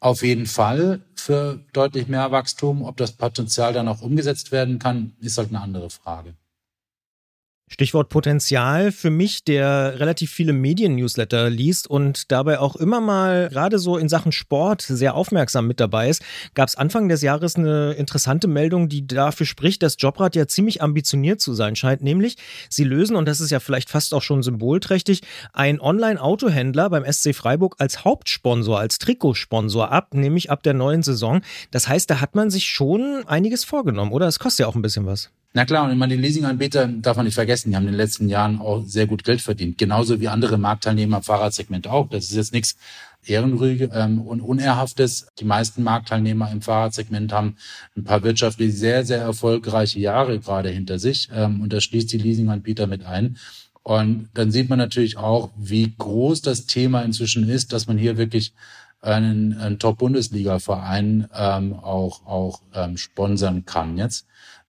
auf 0.00 0.22
jeden 0.22 0.46
Fall 0.46 1.00
für 1.14 1.60
deutlich 1.72 2.08
mehr 2.08 2.30
Wachstum. 2.30 2.82
Ob 2.82 2.96
das 2.96 3.12
Potenzial 3.12 3.72
dann 3.72 3.88
auch 3.88 4.02
umgesetzt 4.02 4.52
werden 4.52 4.78
kann, 4.78 5.12
ist 5.20 5.38
halt 5.38 5.48
eine 5.48 5.60
andere 5.60 5.90
Frage. 5.90 6.34
Stichwort 7.68 8.10
Potenzial 8.10 8.92
für 8.92 9.10
mich, 9.10 9.42
der 9.42 9.98
relativ 9.98 10.30
viele 10.30 10.52
Medien-Newsletter 10.52 11.50
liest 11.50 11.88
und 11.90 12.30
dabei 12.30 12.60
auch 12.60 12.76
immer 12.76 13.00
mal 13.00 13.48
gerade 13.48 13.80
so 13.80 13.98
in 13.98 14.08
Sachen 14.08 14.30
Sport 14.30 14.82
sehr 14.82 15.16
aufmerksam 15.16 15.66
mit 15.66 15.80
dabei 15.80 16.08
ist, 16.08 16.22
gab 16.54 16.68
es 16.68 16.76
Anfang 16.76 17.08
des 17.08 17.22
Jahres 17.22 17.56
eine 17.56 17.94
interessante 17.94 18.46
Meldung, 18.46 18.88
die 18.88 19.04
dafür 19.04 19.46
spricht, 19.46 19.82
dass 19.82 19.96
Jobrad 19.98 20.36
ja 20.36 20.46
ziemlich 20.46 20.80
ambitioniert 20.80 21.40
zu 21.40 21.54
sein 21.54 21.74
scheint. 21.74 22.02
Nämlich, 22.02 22.36
sie 22.70 22.84
lösen, 22.84 23.16
und 23.16 23.26
das 23.26 23.40
ist 23.40 23.50
ja 23.50 23.58
vielleicht 23.58 23.90
fast 23.90 24.14
auch 24.14 24.22
schon 24.22 24.44
symbolträchtig, 24.44 25.22
einen 25.52 25.80
Online-Autohändler 25.80 26.88
beim 26.88 27.04
SC 27.04 27.34
Freiburg 27.34 27.74
als 27.78 28.04
Hauptsponsor, 28.04 28.78
als 28.78 28.98
Trikotsponsor 28.98 29.90
ab, 29.90 30.14
nämlich 30.14 30.52
ab 30.52 30.62
der 30.62 30.74
neuen 30.74 31.02
Saison. 31.02 31.40
Das 31.72 31.88
heißt, 31.88 32.08
da 32.08 32.20
hat 32.20 32.36
man 32.36 32.48
sich 32.48 32.68
schon 32.68 33.24
einiges 33.26 33.64
vorgenommen, 33.64 34.12
oder? 34.12 34.28
Es 34.28 34.38
kostet 34.38 34.60
ja 34.60 34.66
auch 34.68 34.76
ein 34.76 34.82
bisschen 34.82 35.04
was. 35.04 35.30
Na 35.56 35.64
klar, 35.64 35.86
und 35.86 35.90
ich 35.90 35.96
meine, 35.96 36.14
die 36.14 36.20
Leasinganbieter 36.20 36.86
darf 36.86 37.16
man 37.16 37.24
nicht 37.24 37.34
vergessen, 37.34 37.70
die 37.70 37.76
haben 37.76 37.84
in 37.84 37.92
den 37.92 37.96
letzten 37.96 38.28
Jahren 38.28 38.60
auch 38.60 38.84
sehr 38.84 39.06
gut 39.06 39.24
Geld 39.24 39.40
verdient. 39.40 39.78
Genauso 39.78 40.20
wie 40.20 40.28
andere 40.28 40.58
Marktteilnehmer 40.58 41.16
im 41.16 41.22
Fahrradsegment 41.22 41.88
auch. 41.88 42.10
Das 42.10 42.24
ist 42.24 42.36
jetzt 42.36 42.52
nichts 42.52 42.76
Ehrenrüge 43.24 43.88
ähm, 43.94 44.20
und 44.20 44.42
Unehrhaftes. 44.42 45.28
Die 45.38 45.46
meisten 45.46 45.82
Marktteilnehmer 45.82 46.52
im 46.52 46.60
Fahrradsegment 46.60 47.32
haben 47.32 47.56
ein 47.96 48.04
paar 48.04 48.22
wirtschaftlich 48.22 48.76
sehr, 48.76 49.06
sehr 49.06 49.22
erfolgreiche 49.22 49.98
Jahre 49.98 50.40
gerade 50.40 50.68
hinter 50.68 50.98
sich. 50.98 51.30
Ähm, 51.32 51.62
und 51.62 51.72
das 51.72 51.84
schließt 51.84 52.12
die 52.12 52.18
Leasinganbieter 52.18 52.86
mit 52.86 53.06
ein. 53.06 53.38
Und 53.82 54.28
dann 54.34 54.50
sieht 54.50 54.68
man 54.68 54.78
natürlich 54.78 55.16
auch, 55.16 55.52
wie 55.56 55.90
groß 55.96 56.42
das 56.42 56.66
Thema 56.66 57.00
inzwischen 57.00 57.48
ist, 57.48 57.72
dass 57.72 57.86
man 57.86 57.96
hier 57.96 58.18
wirklich 58.18 58.52
einen, 59.00 59.56
einen 59.58 59.78
Top-Bundesliga-Verein 59.78 61.28
ähm, 61.34 61.72
auch, 61.72 62.26
auch 62.26 62.60
ähm, 62.74 62.98
sponsern 62.98 63.64
kann 63.64 63.96
jetzt. 63.96 64.26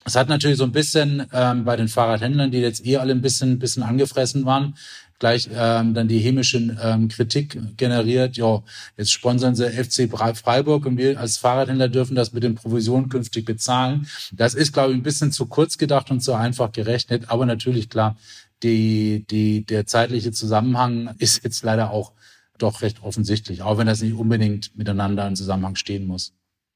Es 0.07 0.15
hat 0.15 0.29
natürlich 0.29 0.57
so 0.57 0.63
ein 0.63 0.71
bisschen 0.71 1.25
ähm, 1.33 1.65
bei 1.65 1.75
den 1.75 1.87
Fahrradhändlern, 1.87 2.51
die 2.51 2.59
jetzt 2.59 2.85
eh 2.85 2.97
alle 2.97 3.11
ein 3.11 3.21
bisschen, 3.21 3.57
bisschen 3.57 3.81
angefressen 3.81 4.45
waren, 4.45 4.75
gleich 5.17 5.49
ähm, 5.51 5.95
dann 5.95 6.07
die 6.07 6.19
hämische 6.19 6.77
ähm, 6.79 7.07
Kritik 7.07 7.57
generiert. 7.75 8.37
Ja, 8.37 8.61
jetzt 8.97 9.11
sponsern 9.11 9.55
sie 9.55 9.67
FC 9.67 10.07
Freiburg 10.37 10.85
und 10.85 10.97
wir 10.99 11.19
als 11.19 11.37
Fahrradhändler 11.37 11.89
dürfen 11.89 12.15
das 12.15 12.33
mit 12.33 12.43
den 12.43 12.53
Provisionen 12.53 13.09
künftig 13.09 13.45
bezahlen. 13.45 14.07
Das 14.31 14.53
ist, 14.53 14.73
glaube 14.73 14.91
ich, 14.91 14.97
ein 14.99 15.03
bisschen 15.03 15.31
zu 15.31 15.47
kurz 15.47 15.79
gedacht 15.79 16.11
und 16.11 16.21
zu 16.21 16.35
einfach 16.35 16.71
gerechnet. 16.71 17.31
Aber 17.31 17.47
natürlich 17.47 17.89
klar, 17.89 18.15
die, 18.61 19.25
die, 19.31 19.65
der 19.65 19.87
zeitliche 19.87 20.31
Zusammenhang 20.31 21.15
ist 21.17 21.43
jetzt 21.43 21.63
leider 21.63 21.89
auch 21.89 22.11
doch 22.59 22.83
recht 22.83 23.01
offensichtlich, 23.01 23.63
auch 23.63 23.79
wenn 23.79 23.87
das 23.87 24.03
nicht 24.03 24.13
unbedingt 24.13 24.77
miteinander 24.77 25.27
in 25.27 25.35
Zusammenhang 25.35 25.75
stehen 25.75 26.05
muss. 26.05 26.33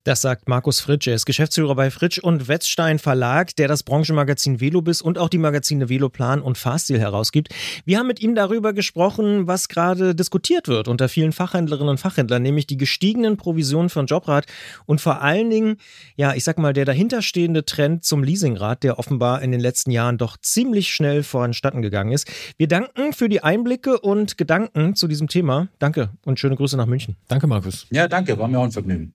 Das 0.10 0.24
sagt 0.24 0.50
Markus 0.50 0.80
Fritsch. 0.80 1.06
Er 1.06 1.14
ist 1.14 1.28
Geschäftsführer 1.28 1.76
bei 1.76 1.92
Fritsch 1.92 2.18
und 2.18 2.48
Wetzstein 2.48 2.98
Verlag, 2.98 3.56
der 3.58 3.68
das 3.68 3.84
Branchenmagazin 3.84 4.60
Velobis 4.60 5.04
und 5.04 5.20
auch 5.20 5.30
die 5.30 5.38
Magazine 5.38 5.88
Veloplan 5.88 6.42
und 6.42 6.58
Fahrstil 6.58 7.00
herausgibt. 7.00 7.50
Wir 7.86 8.00
haben 8.00 8.08
mit 8.08 8.20
ihm 8.20 8.34
darüber 8.34 8.74
gesprochen, 8.74 9.46
was 9.46 9.68
gerade 9.68 10.16
diskutiert 10.16 10.68
wird 10.68 10.88
unter 10.88 11.10
vielen 11.10 11.32
Fachhändlerinnen 11.32 11.90
und 11.90 12.00
Fachhändlern, 12.00 12.42
nämlich 12.42 12.66
die 12.66 12.78
gestiegenen 12.78 13.38
Provisionen 13.38 13.90
von 13.90 14.08
Jobrad 14.08 14.48
und 14.88 15.00
vor 15.00 15.22
allen 15.22 15.52
Dingen, 15.52 15.76
ja, 16.16 16.34
ich 16.34 16.44
sag 16.44 16.58
mal, 16.58 16.74
der 16.74 16.86
dahinterstehende 16.86 17.64
Trend 17.64 18.04
zum 18.04 18.24
Leasingrad, 18.24 18.82
der 18.82 18.98
offenbar 18.98 19.44
in 19.44 19.52
den 19.52 19.62
letzten 19.62 19.92
Jahren 19.92 20.18
doch 20.18 20.38
ziemlich 20.38 20.92
schnell 20.92 21.22
voranstatten 21.22 21.84
gegangen 21.84 22.14
ist. 22.14 22.28
Wir 22.58 22.68
danken 22.68 23.14
für 23.14 23.30
die 23.30 23.44
Einblicke 23.44 24.00
und 24.00 24.40
Gedanken 24.40 24.96
zu 24.96 25.08
diesem 25.08 25.28
Thema. 25.28 25.68
Danke 25.78 26.10
und 26.26 26.40
schöne 26.40 26.56
Grüße 26.56 26.78
nach 26.78 26.88
München. 26.88 27.16
Danke, 27.28 27.46
Markus. 27.46 27.86
Ja, 27.92 28.08
danke. 28.08 28.40
War 28.40 28.48
mir 28.48 28.58
auch 28.58 28.64
ein 28.64 28.72
Vergnügen 28.72 29.14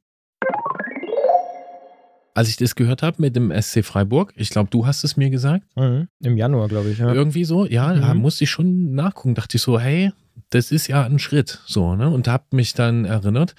als 2.35 2.49
ich 2.49 2.57
das 2.57 2.75
gehört 2.75 3.03
habe 3.03 3.23
mit 3.23 3.37
dem 3.37 3.53
SC 3.53 3.85
Freiburg, 3.85 4.33
ich 4.37 4.51
glaube, 4.51 4.69
du 4.71 4.87
hast 4.87 5.05
es 5.05 5.17
mir 5.17 5.31
gesagt. 5.31 5.65
Mhm. 5.77 6.09
Im 6.21 6.37
Januar, 6.37 6.69
glaube 6.69 6.91
ich. 6.91 6.99
Ja. 6.99 7.15
Irgendwie 7.15 7.45
so, 7.45 7.65
ja, 7.65 7.95
mhm. 7.95 8.01
da 8.01 8.15
musste 8.15 8.45
ich 8.45 8.51
schon 8.51 8.95
nachgucken. 8.95 9.35
Dachte 9.35 9.57
ich 9.57 9.63
so, 9.63 9.79
hey, 9.79 10.13
das 10.51 10.73
ist 10.73 10.89
ja 10.89 11.05
ein 11.05 11.21
Schritt, 11.21 11.61
so, 11.65 11.95
ne? 11.95 12.11
Und 12.11 12.29
habe 12.29 12.45
mich 12.51 12.75
dann 12.75 13.05
erinnert, 13.05 13.55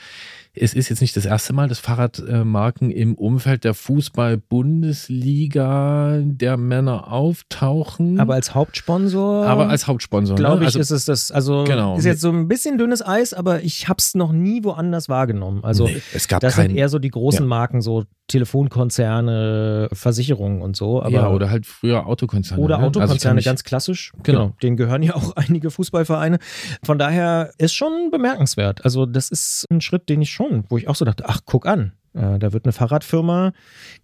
es 0.56 0.74
ist 0.74 0.90
jetzt 0.90 1.02
nicht 1.02 1.16
das 1.18 1.26
erste 1.26 1.54
Mal, 1.54 1.68
dass 1.68 1.80
Fahrradmarken 1.80 2.92
im 2.92 3.16
Umfeld 3.16 3.64
der 3.64 3.74
Fußball-Bundesliga 3.74 6.22
der 6.24 6.58
Männer 6.58 7.12
auftauchen. 7.12 8.20
Aber 8.20 8.36
als 8.36 8.54
Hauptsponsor? 8.56 9.46
Aber 9.46 9.70
als 9.70 9.88
Hauptsponsor. 9.88 10.36
Glaube 10.36 10.64
ne? 10.64 10.70
ich, 10.70 10.76
also, 10.76 10.80
ist 10.80 10.92
es 10.92 11.06
das. 11.06 11.32
Also 11.32 11.64
genau. 11.66 11.98
ist 11.98 12.06
jetzt 12.06 12.22
so 12.22 12.30
ein 12.30 12.48
bisschen 12.48 12.78
dünnes 12.78 13.04
Eis, 13.06 13.34
aber 13.34 13.64
ich 13.64 13.90
habe 13.90 13.98
es 14.00 14.16
noch 14.16 14.32
nie 14.32 14.64
woanders 14.64 15.10
wahrgenommen. 15.10 15.64
Also 15.64 15.88
nee, 15.88 16.02
es 16.14 16.28
gab 16.28 16.42
das 16.42 16.56
kein, 16.56 16.70
sind 16.70 16.78
eher 16.78 16.90
so 16.90 17.00
die 17.00 17.10
großen 17.10 17.42
ja. 17.42 17.48
Marken, 17.48 17.82
so 17.82 18.06
Telefonkonzerne, 18.28 19.90
Versicherungen 19.94 20.62
und 20.62 20.76
so. 20.76 21.04
Ja, 21.08 21.30
oder 21.30 21.52
halt 21.52 21.68
früher 21.68 22.08
Autokonzerne. 22.08 22.62
Oder 22.62 22.80
ne? 22.80 22.86
Autokonzerne, 22.86 23.38
also 23.38 23.50
ganz 23.50 23.64
klassisch. 23.64 24.12
Genau. 24.24 24.46
genau. 24.46 24.56
Denen 24.64 24.78
gehören 24.78 25.04
ja 25.04 25.16
auch 25.16 25.32
einige 25.36 25.70
Fußballvereine. 25.70 26.40
Von 26.84 26.98
daher 26.98 27.52
ist 27.58 27.74
schon 27.74 28.10
bemerkenswert. 28.12 28.84
Also 28.84 29.06
das 29.06 29.30
ist 29.30 29.66
ein 29.70 29.82
Schritt, 29.82 30.10
den 30.10 30.22
ich 30.22 30.32
schon 30.32 30.45
schon, 30.46 30.64
wo 30.70 30.78
ich 30.78 30.88
auch 30.88 30.96
so 30.96 31.06
dachte, 31.06 31.26
ach, 31.28 31.42
guck 31.46 31.66
an. 31.66 31.94
Äh, 32.14 32.40
da 32.40 32.54
wird 32.54 32.66
eine 32.66 32.74
Fahrradfirma, 32.74 33.54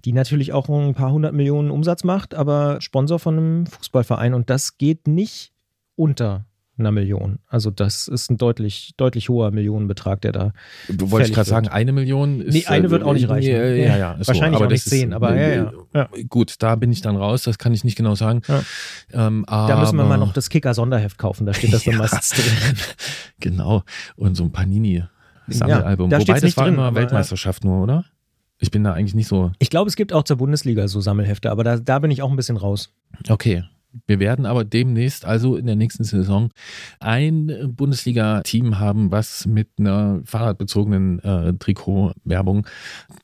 die 0.06 0.14
natürlich 0.14 0.54
auch 0.54 0.70
ein 0.70 0.94
paar 0.94 1.12
hundert 1.12 1.34
Millionen 1.34 1.72
Umsatz 1.72 2.04
macht, 2.04 2.36
aber 2.36 2.82
Sponsor 2.82 3.20
von 3.20 3.38
einem 3.38 3.66
Fußballverein. 3.68 4.34
Und 4.34 4.50
das 4.50 4.78
geht 4.78 5.08
nicht 5.08 5.54
unter 5.96 6.46
einer 6.78 6.92
Million. 6.92 7.40
Also 7.48 7.70
das 7.70 8.08
ist 8.08 8.32
ein 8.32 8.38
deutlich, 8.38 8.94
deutlich 8.98 9.30
hoher 9.30 9.52
Millionenbetrag, 9.52 10.20
der 10.22 10.32
da. 10.32 10.54
Du 10.90 11.12
wolltest 11.12 11.34
gerade 11.34 11.48
sagen, 11.48 11.68
eine 11.68 11.92
Million 11.92 12.42
ist. 12.42 12.54
Nee, 12.54 12.66
eine 12.66 12.90
wird 12.90 13.04
auch 13.04 13.14
nicht 13.14 13.30
reichen. 13.30 13.52
Ja, 13.52 13.66
ja, 13.66 13.98
ja 13.98 14.18
Wahrscheinlich 14.18 14.58
so, 14.58 14.64
aber 14.64 14.66
auch 14.66 14.70
nicht 14.70 14.86
zehn, 14.86 15.14
aber 15.14 15.36
ja, 15.36 15.50
ja, 15.50 15.72
ja, 15.94 16.10
Gut, 16.28 16.56
da 16.60 16.76
bin 16.76 16.92
ich 16.92 17.02
dann 17.02 17.18
raus, 17.18 17.44
das 17.44 17.60
kann 17.60 17.74
ich 17.74 17.84
nicht 17.84 17.98
genau 17.98 18.16
sagen. 18.16 18.42
Ähm, 19.14 19.46
da 19.48 19.80
müssen 19.80 19.98
wir 19.98 20.06
mal 20.06 20.18
noch 20.18 20.34
das 20.34 20.50
Kicker-Sonderheft 20.50 21.18
kaufen, 21.20 21.46
da 21.46 21.54
steht 21.54 21.72
das 21.72 21.84
dann 21.84 21.98
meistens 21.98 22.30
drin. 22.30 22.78
genau. 23.40 23.84
Und 24.16 24.36
so 24.36 24.44
ein 24.44 24.52
Panini. 24.52 25.04
Sammelalbum. 25.54 26.10
Ja, 26.10 26.20
da 26.20 26.28
Wobei 26.28 26.40
das 26.40 26.58
war 26.58 26.66
drin, 26.66 26.74
immer 26.76 26.96
Weltmeisterschaft 26.96 27.64
nur, 27.64 27.84
oder? 27.84 28.06
Ich 28.60 28.72
bin 28.72 28.84
da 28.84 28.94
eigentlich 28.94 29.16
nicht 29.16 29.28
so. 29.28 29.52
Ich 29.60 29.70
glaube, 29.70 29.90
es 29.90 29.96
gibt 29.96 30.14
auch 30.14 30.24
zur 30.24 30.38
Bundesliga 30.38 30.88
so 30.88 31.02
Sammelhefte, 31.02 31.52
aber 31.52 31.64
da, 31.64 31.78
da 31.78 32.00
bin 32.00 32.12
ich 32.12 32.22
auch 32.22 32.30
ein 32.30 32.36
bisschen 32.36 32.58
raus. 32.58 32.94
Okay. 33.28 33.64
Wir 34.08 34.20
werden 34.20 34.46
aber 34.46 34.64
demnächst, 34.64 35.26
also 35.26 35.58
in 35.58 35.66
der 35.66 35.76
nächsten 35.76 36.06
Saison, 36.06 36.52
ein 37.02 37.74
Bundesliga-Team 37.76 38.80
haben, 38.80 39.12
was 39.12 39.46
mit 39.46 39.68
einer 39.78 40.22
fahrradbezogenen 40.24 41.20
äh, 41.20 41.54
Trikot-Werbung 41.54 42.66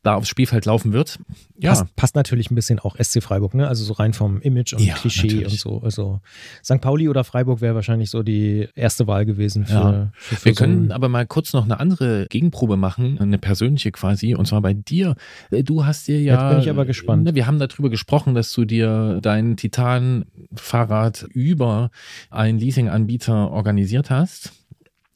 da 0.03 0.15
aufs 0.15 0.27
Spielfeld 0.27 0.65
laufen 0.65 0.91
wird. 0.91 1.19
Ja. 1.59 1.71
Passt, 1.71 1.95
passt, 1.95 2.15
natürlich 2.15 2.51
ein 2.51 2.55
bisschen 2.55 2.79
auch 2.79 2.95
SC 3.01 3.21
Freiburg, 3.21 3.53
ne? 3.55 3.67
Also 3.67 3.83
so 3.83 3.93
rein 3.93 4.13
vom 4.13 4.41
Image 4.41 4.73
und 4.73 4.81
ja, 4.81 4.93
Klischee 4.95 5.27
natürlich. 5.27 5.51
und 5.51 5.59
so. 5.59 5.81
Also 5.83 6.21
St. 6.63 6.81
Pauli 6.81 7.09
oder 7.09 7.23
Freiburg 7.23 7.61
wäre 7.61 7.73
wahrscheinlich 7.73 8.11
so 8.11 8.21
die 8.21 8.67
erste 8.75 9.07
Wahl 9.07 9.25
gewesen 9.25 9.65
für. 9.65 9.73
Ja. 9.73 10.11
für, 10.13 10.35
für 10.35 10.45
Wir 10.45 10.53
so 10.53 10.63
können 10.63 10.91
aber 10.91 11.09
mal 11.09 11.25
kurz 11.25 11.53
noch 11.53 11.65
eine 11.65 11.79
andere 11.79 12.27
Gegenprobe 12.29 12.77
machen, 12.77 13.17
eine 13.19 13.37
persönliche 13.39 13.91
quasi, 13.91 14.35
und 14.35 14.45
zwar 14.45 14.61
bei 14.61 14.73
dir. 14.73 15.15
Äh, 15.49 15.63
du 15.63 15.85
hast 15.85 16.07
dir 16.07 16.21
ja. 16.21 16.33
Jetzt 16.33 16.55
bin 16.55 16.63
ich 16.63 16.69
aber 16.69 16.85
gespannt. 16.85 17.23
Ne, 17.23 17.35
wir 17.35 17.47
haben 17.47 17.59
darüber 17.59 17.89
gesprochen, 17.89 18.35
dass 18.35 18.53
du 18.53 18.65
dir 18.65 19.19
deinen 19.21 19.57
Titan 19.57 20.25
Fahrrad 20.53 21.23
über 21.33 21.89
einen 22.29 22.59
Leasinganbieter 22.59 23.51
organisiert 23.51 24.09
hast. 24.09 24.53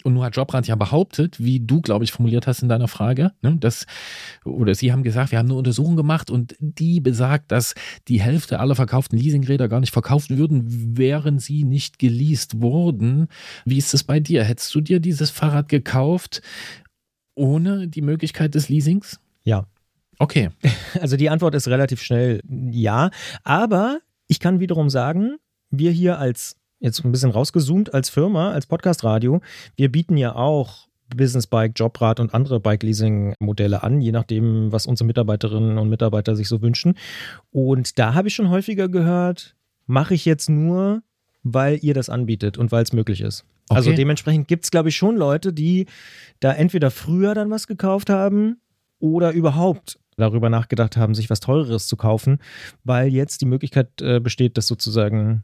Und 0.04 0.14
nur 0.14 0.26
hat 0.26 0.36
Jobrad 0.36 0.68
ja 0.68 0.76
behauptet, 0.76 1.40
wie 1.40 1.60
du, 1.60 1.82
glaube 1.82 2.04
ich, 2.04 2.12
formuliert 2.12 2.48
hast 2.48 2.62
in 2.62 2.70
deiner 2.70 2.88
Frage, 2.88 3.32
ne, 3.42 3.58
dass, 3.58 3.86
oder 4.46 4.76
sie 4.76 4.92
haben 4.92 5.04
gesagt, 5.04 5.32
wir 5.32 5.40
haben 5.40 5.48
eine 5.48 5.56
Untersuchung 5.56 5.96
gemacht 5.96 6.30
und 6.30 6.56
die 6.60 7.00
besagt, 7.00 7.52
dass 7.52 7.76
die 8.08 8.22
Hälfte 8.22 8.60
aller 8.60 8.76
verkauften 8.76 9.18
Leasingräder 9.18 9.68
gar 9.68 9.80
nicht 9.80 9.94
verkauft 9.94 10.30
würden, 10.30 10.98
wären 10.98 11.40
sie 11.40 11.64
nicht 11.64 12.00
geleast 12.00 12.62
worden. 12.62 13.28
Wie 13.66 13.78
ist 13.78 13.94
es 13.94 14.04
bei 14.04 14.20
dir? 14.20 14.44
Hättest 14.44 14.74
du 14.74 14.82
dir 14.82 15.00
dieses 15.00 15.30
Fahrrad 15.30 15.70
gekauft 15.70 16.42
ohne 17.36 17.88
die 17.88 18.02
Möglichkeit 18.02 18.56
des 18.56 18.70
Leasings? 18.70 19.20
Ja. 19.44 19.66
Okay. 20.20 20.50
Also 21.00 21.16
die 21.16 21.30
Antwort 21.30 21.56
ist 21.56 21.70
relativ 21.70 22.02
schnell 22.02 22.42
ja, 22.48 23.12
aber 23.44 24.02
ich 24.28 24.40
kann 24.40 24.60
wiederum 24.60 24.90
sagen, 24.90 25.38
wir 25.72 25.92
hier 25.92 26.20
als, 26.20 26.58
jetzt 26.82 27.06
ein 27.06 27.12
bisschen 27.12 27.32
rausgezoomt, 27.32 27.94
als 27.94 28.10
Firma, 28.10 28.52
als 28.52 28.66
Podcast-Radio, 28.66 29.42
wir 29.78 29.92
bieten 29.92 30.18
ja 30.18 30.36
auch 30.36 30.88
Business 31.16 31.48
Bike, 31.48 31.74
Jobrad 31.76 32.20
und 32.20 32.34
andere 32.34 32.60
Bike-Leasing-Modelle 32.60 33.84
an, 33.84 34.02
je 34.02 34.12
nachdem, 34.12 34.72
was 34.72 34.86
unsere 34.86 35.08
Mitarbeiterinnen 35.08 35.78
und 35.78 35.90
Mitarbeiter 35.90 36.36
sich 36.36 36.48
so 36.48 36.62
wünschen. 36.62 36.96
Und 37.52 38.00
da 38.00 38.14
habe 38.14 38.30
ich 38.30 38.36
schon 38.36 38.50
häufiger 38.50 38.90
gehört, 38.90 39.56
mache 39.86 40.14
ich 40.14 40.26
jetzt 40.26 40.50
nur, 40.50 41.04
weil 41.44 41.80
ihr 41.82 41.94
das 41.94 42.10
anbietet 42.10 42.58
und 42.58 42.72
weil 42.72 42.84
es 42.84 42.94
möglich 42.94 43.22
ist. 43.22 43.46
Okay. 43.70 43.78
Also 43.78 43.94
dementsprechend 43.94 44.48
gibt 44.48 44.64
es, 44.64 44.72
glaube 44.72 44.90
ich, 44.90 44.96
schon 44.96 45.18
Leute, 45.18 45.54
die 45.54 45.86
da 46.40 46.52
entweder 46.54 46.92
früher 46.92 47.36
dann 47.36 47.52
was 47.52 47.68
gekauft 47.68 48.10
haben 48.10 48.60
oder 49.00 49.32
überhaupt 49.32 50.00
darüber 50.18 50.50
nachgedacht 50.50 50.98
haben, 50.98 51.16
sich 51.16 51.30
was 51.30 51.40
Teureres 51.40 51.88
zu 51.88 51.98
kaufen, 51.98 52.40
weil 52.84 53.10
jetzt 53.10 53.42
die 53.42 53.46
Möglichkeit 53.46 54.02
äh, 54.02 54.20
besteht, 54.20 54.58
das 54.58 54.68
sozusagen 54.68 55.44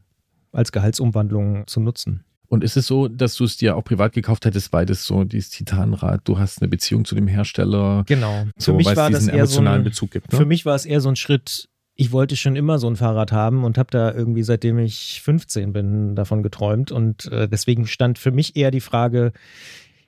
als 0.52 0.72
Gehaltsumwandlung 0.72 1.66
zu 1.66 1.80
nutzen. 1.80 2.24
Und 2.48 2.64
ist 2.64 2.76
es 2.76 2.86
so, 2.86 3.08
dass 3.08 3.34
du 3.34 3.44
es 3.44 3.58
dir 3.58 3.76
auch 3.76 3.84
privat 3.84 4.14
gekauft 4.14 4.46
hättest, 4.46 4.72
weil 4.72 4.86
das 4.86 5.04
so 5.04 5.24
dieses 5.24 5.50
Titanrad, 5.50 6.22
du 6.24 6.38
hast 6.38 6.62
eine 6.62 6.68
Beziehung 6.68 7.04
zu 7.04 7.14
dem 7.14 7.26
Hersteller. 7.26 8.04
Genau. 8.06 8.46
So, 8.56 8.72
für 8.72 8.76
mich 8.78 8.96
war 8.96 9.10
das 9.10 9.28
eher 9.28 9.46
so 9.46 9.60
ein, 9.60 9.84
Bezug 9.84 10.12
gibt. 10.12 10.32
Ne? 10.32 10.38
Für 10.38 10.46
mich 10.46 10.64
war 10.64 10.74
es 10.74 10.86
eher 10.86 11.02
so 11.02 11.10
ein 11.10 11.16
Schritt, 11.16 11.68
ich 11.94 12.10
wollte 12.10 12.36
schon 12.36 12.56
immer 12.56 12.78
so 12.78 12.88
ein 12.88 12.96
Fahrrad 12.96 13.32
haben 13.32 13.64
und 13.64 13.76
habe 13.76 13.90
da 13.90 14.14
irgendwie 14.14 14.42
seitdem 14.42 14.78
ich 14.78 15.20
15 15.22 15.74
bin 15.74 16.14
davon 16.14 16.42
geträumt 16.42 16.90
und 16.90 17.26
äh, 17.26 17.48
deswegen 17.48 17.86
stand 17.86 18.18
für 18.18 18.30
mich 18.30 18.56
eher 18.56 18.70
die 18.70 18.80
Frage 18.80 19.32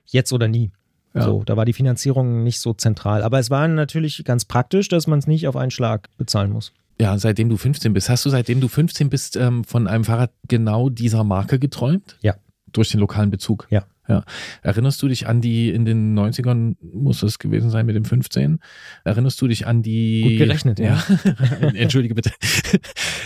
jetzt 0.05 0.33
oder 0.33 0.47
nie. 0.47 0.71
Ja. 1.13 1.23
So, 1.23 1.43
da 1.43 1.57
war 1.57 1.65
die 1.65 1.73
Finanzierung 1.73 2.43
nicht 2.43 2.59
so 2.59 2.73
zentral, 2.73 3.21
aber 3.21 3.37
es 3.37 3.49
war 3.49 3.67
natürlich 3.67 4.23
ganz 4.23 4.45
praktisch, 4.45 4.87
dass 4.87 5.07
man 5.07 5.19
es 5.19 5.27
nicht 5.27 5.47
auf 5.47 5.57
einen 5.57 5.71
Schlag 5.71 6.07
bezahlen 6.17 6.51
muss. 6.51 6.71
Ja, 7.01 7.17
seitdem 7.17 7.49
du 7.49 7.57
15 7.57 7.93
bist. 7.93 8.09
Hast 8.09 8.25
du 8.25 8.29
seitdem 8.29 8.61
du 8.61 8.67
15 8.67 9.09
bist 9.09 9.35
ähm, 9.35 9.63
von 9.63 9.87
einem 9.87 10.03
Fahrrad 10.03 10.31
genau 10.47 10.89
dieser 10.89 11.23
Marke 11.23 11.57
geträumt? 11.57 12.17
Ja. 12.21 12.35
Durch 12.71 12.89
den 12.89 12.99
lokalen 12.99 13.31
Bezug? 13.31 13.67
Ja. 13.71 13.85
Ja. 14.07 14.23
Erinnerst 14.61 15.01
du 15.01 15.07
dich 15.07 15.27
an 15.27 15.41
die, 15.41 15.69
in 15.69 15.85
den 15.85 16.17
90ern 16.17 16.75
muss 16.81 17.23
es 17.23 17.39
gewesen 17.39 17.69
sein 17.69 17.85
mit 17.85 17.95
dem 17.95 18.03
15? 18.03 18.59
Erinnerst 19.03 19.41
du 19.41 19.47
dich 19.47 19.65
an 19.65 19.81
die. 19.81 20.21
Gut 20.21 20.37
gerechnet, 20.37 20.79
ja. 20.79 21.01
ja. 21.07 21.67
Entschuldige 21.73 22.13
bitte. 22.13 22.31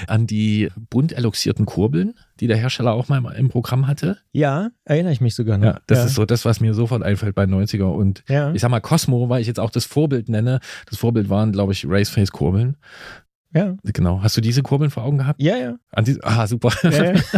an 0.08 0.28
die 0.28 0.70
bunt 0.90 1.12
eloxierten 1.12 1.66
Kurbeln, 1.66 2.14
die 2.40 2.48
der 2.48 2.58
Hersteller 2.58 2.94
auch 2.94 3.10
mal 3.10 3.34
im 3.34 3.50
Programm 3.50 3.88
hatte? 3.88 4.20
Ja, 4.32 4.70
erinnere 4.84 5.12
ich 5.12 5.22
mich 5.22 5.36
sogar 5.36 5.58
noch. 5.58 5.66
Ja, 5.66 5.80
das 5.88 5.98
ja. 5.98 6.06
ist 6.06 6.16
so 6.16 6.26
das, 6.26 6.46
was 6.46 6.60
mir 6.60 6.74
sofort 6.74 7.04
einfällt 7.04 7.36
bei 7.36 7.46
90er. 7.46 7.84
Und 7.84 8.24
ja. 8.30 8.54
ich 8.54 8.62
sag 8.62 8.70
mal, 8.70 8.80
Cosmo, 8.80 9.28
weil 9.28 9.42
ich 9.42 9.48
jetzt 9.48 9.60
auch 9.60 9.72
das 9.72 9.86
Vorbild 9.86 10.30
nenne. 10.30 10.60
Das 10.88 11.00
Vorbild 11.00 11.30
waren, 11.30 11.52
glaube 11.52 11.74
ich, 11.74 11.86
Raceface-Kurbeln. 11.88 12.78
Ja. 13.56 13.78
Genau. 13.84 14.22
Hast 14.22 14.36
du 14.38 14.42
diese 14.42 14.62
Kurbeln 14.62 14.92
vor 14.92 15.04
Augen 15.04 15.18
gehabt? 15.18 15.42
Ja, 15.42 15.56
ja. 15.58 16.02
Die, 16.02 16.22
ah, 16.22 16.46
super. 16.46 16.72
Ja, 16.84 17.14
ja. 17.14 17.22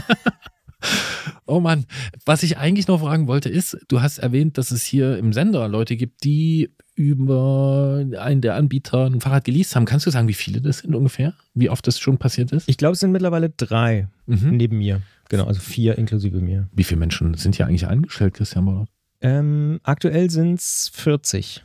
Oh 1.49 1.59
Mann, 1.61 1.85
was 2.25 2.43
ich 2.43 2.57
eigentlich 2.57 2.87
noch 2.87 2.99
fragen 2.99 3.27
wollte 3.27 3.49
ist, 3.49 3.77
du 3.87 4.01
hast 4.01 4.17
erwähnt, 4.17 4.57
dass 4.57 4.71
es 4.71 4.83
hier 4.83 5.17
im 5.17 5.31
Sender 5.31 5.67
Leute 5.67 5.95
gibt, 5.95 6.23
die 6.25 6.71
über 6.93 8.05
einen 8.19 8.41
der 8.41 8.55
Anbieter 8.55 9.05
ein 9.05 9.21
Fahrrad 9.21 9.45
geleast 9.45 9.75
haben. 9.75 9.85
Kannst 9.85 10.05
du 10.05 10.09
sagen, 10.09 10.27
wie 10.27 10.33
viele 10.33 10.61
das 10.61 10.79
sind 10.79 10.93
ungefähr? 10.93 11.33
Wie 11.53 11.69
oft 11.69 11.87
das 11.87 11.99
schon 11.99 12.17
passiert 12.17 12.51
ist? 12.51 12.67
Ich 12.67 12.77
glaube, 12.77 12.93
es 12.93 12.99
sind 12.99 13.11
mittlerweile 13.11 13.49
drei 13.49 14.09
mhm. 14.25 14.57
neben 14.57 14.77
mir. 14.77 15.01
Genau, 15.29 15.45
also 15.45 15.61
vier 15.61 15.97
inklusive 15.97 16.41
mir. 16.41 16.67
Wie 16.73 16.83
viele 16.83 16.99
Menschen 16.99 17.33
sind 17.35 17.55
hier 17.55 17.65
eigentlich 17.65 17.87
angestellt, 17.87 18.33
Christian 18.33 18.65
Bollert? 18.65 18.89
Ähm, 19.21 19.79
aktuell 19.83 20.29
sind 20.29 20.59
es 20.59 20.91
40. 20.93 21.63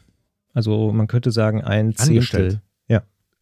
Also 0.54 0.92
man 0.92 1.06
könnte 1.06 1.32
sagen 1.32 1.62
ein 1.62 1.94
Zehntel. 1.96 2.60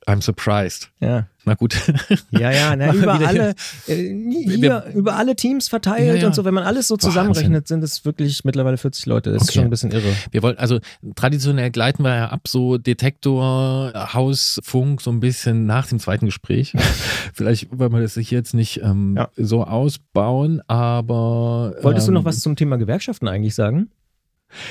I'm 0.06 0.22
surprised. 0.22 0.90
Ja. 1.00 1.26
Na 1.44 1.54
gut. 1.54 1.74
Ja, 2.30 2.50
ja, 2.50 2.76
na, 2.76 2.94
über 2.94 3.14
alle, 3.14 3.54
äh, 3.86 3.94
hier, 3.94 4.84
über 4.94 5.16
alle 5.16 5.36
Teams 5.36 5.68
verteilt 5.68 6.16
ja, 6.16 6.22
ja. 6.22 6.26
und 6.26 6.34
so. 6.34 6.44
Wenn 6.44 6.54
man 6.54 6.64
alles 6.64 6.88
so 6.88 6.96
zusammenrechnet, 6.96 7.68
sind 7.68 7.82
es 7.82 8.04
wirklich 8.04 8.44
mittlerweile 8.44 8.76
40 8.76 9.06
Leute. 9.06 9.32
Das 9.32 9.42
okay. 9.42 9.48
ist 9.48 9.54
schon 9.54 9.64
ein 9.64 9.70
bisschen 9.70 9.90
irre. 9.90 10.14
Wir 10.30 10.42
wollen, 10.42 10.58
also 10.58 10.78
traditionell 11.16 11.70
gleiten 11.70 12.02
wir 12.02 12.14
ja 12.14 12.28
ab, 12.28 12.46
so 12.46 12.78
Detektor, 12.78 13.92
Haus, 14.14 14.60
Funk, 14.62 15.00
so 15.00 15.10
ein 15.10 15.20
bisschen 15.20 15.66
nach 15.66 15.86
dem 15.86 15.98
zweiten 15.98 16.26
Gespräch. 16.26 16.72
Vielleicht 17.34 17.76
wollen 17.76 17.92
wir 17.92 18.00
das 18.00 18.14
hier 18.14 18.38
jetzt 18.38 18.54
nicht 18.54 18.80
ähm, 18.82 19.16
ja. 19.16 19.28
so 19.36 19.64
ausbauen, 19.64 20.62
aber. 20.66 21.74
Wolltest 21.82 22.08
ähm, 22.08 22.14
du 22.14 22.20
noch 22.20 22.22
ähm, 22.22 22.26
was 22.26 22.40
zum 22.40 22.56
Thema 22.56 22.76
Gewerkschaften 22.76 23.28
eigentlich 23.28 23.54
sagen? 23.54 23.90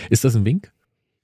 Ist 0.09 0.23
das 0.23 0.35
ein 0.35 0.45
Wink? 0.45 0.71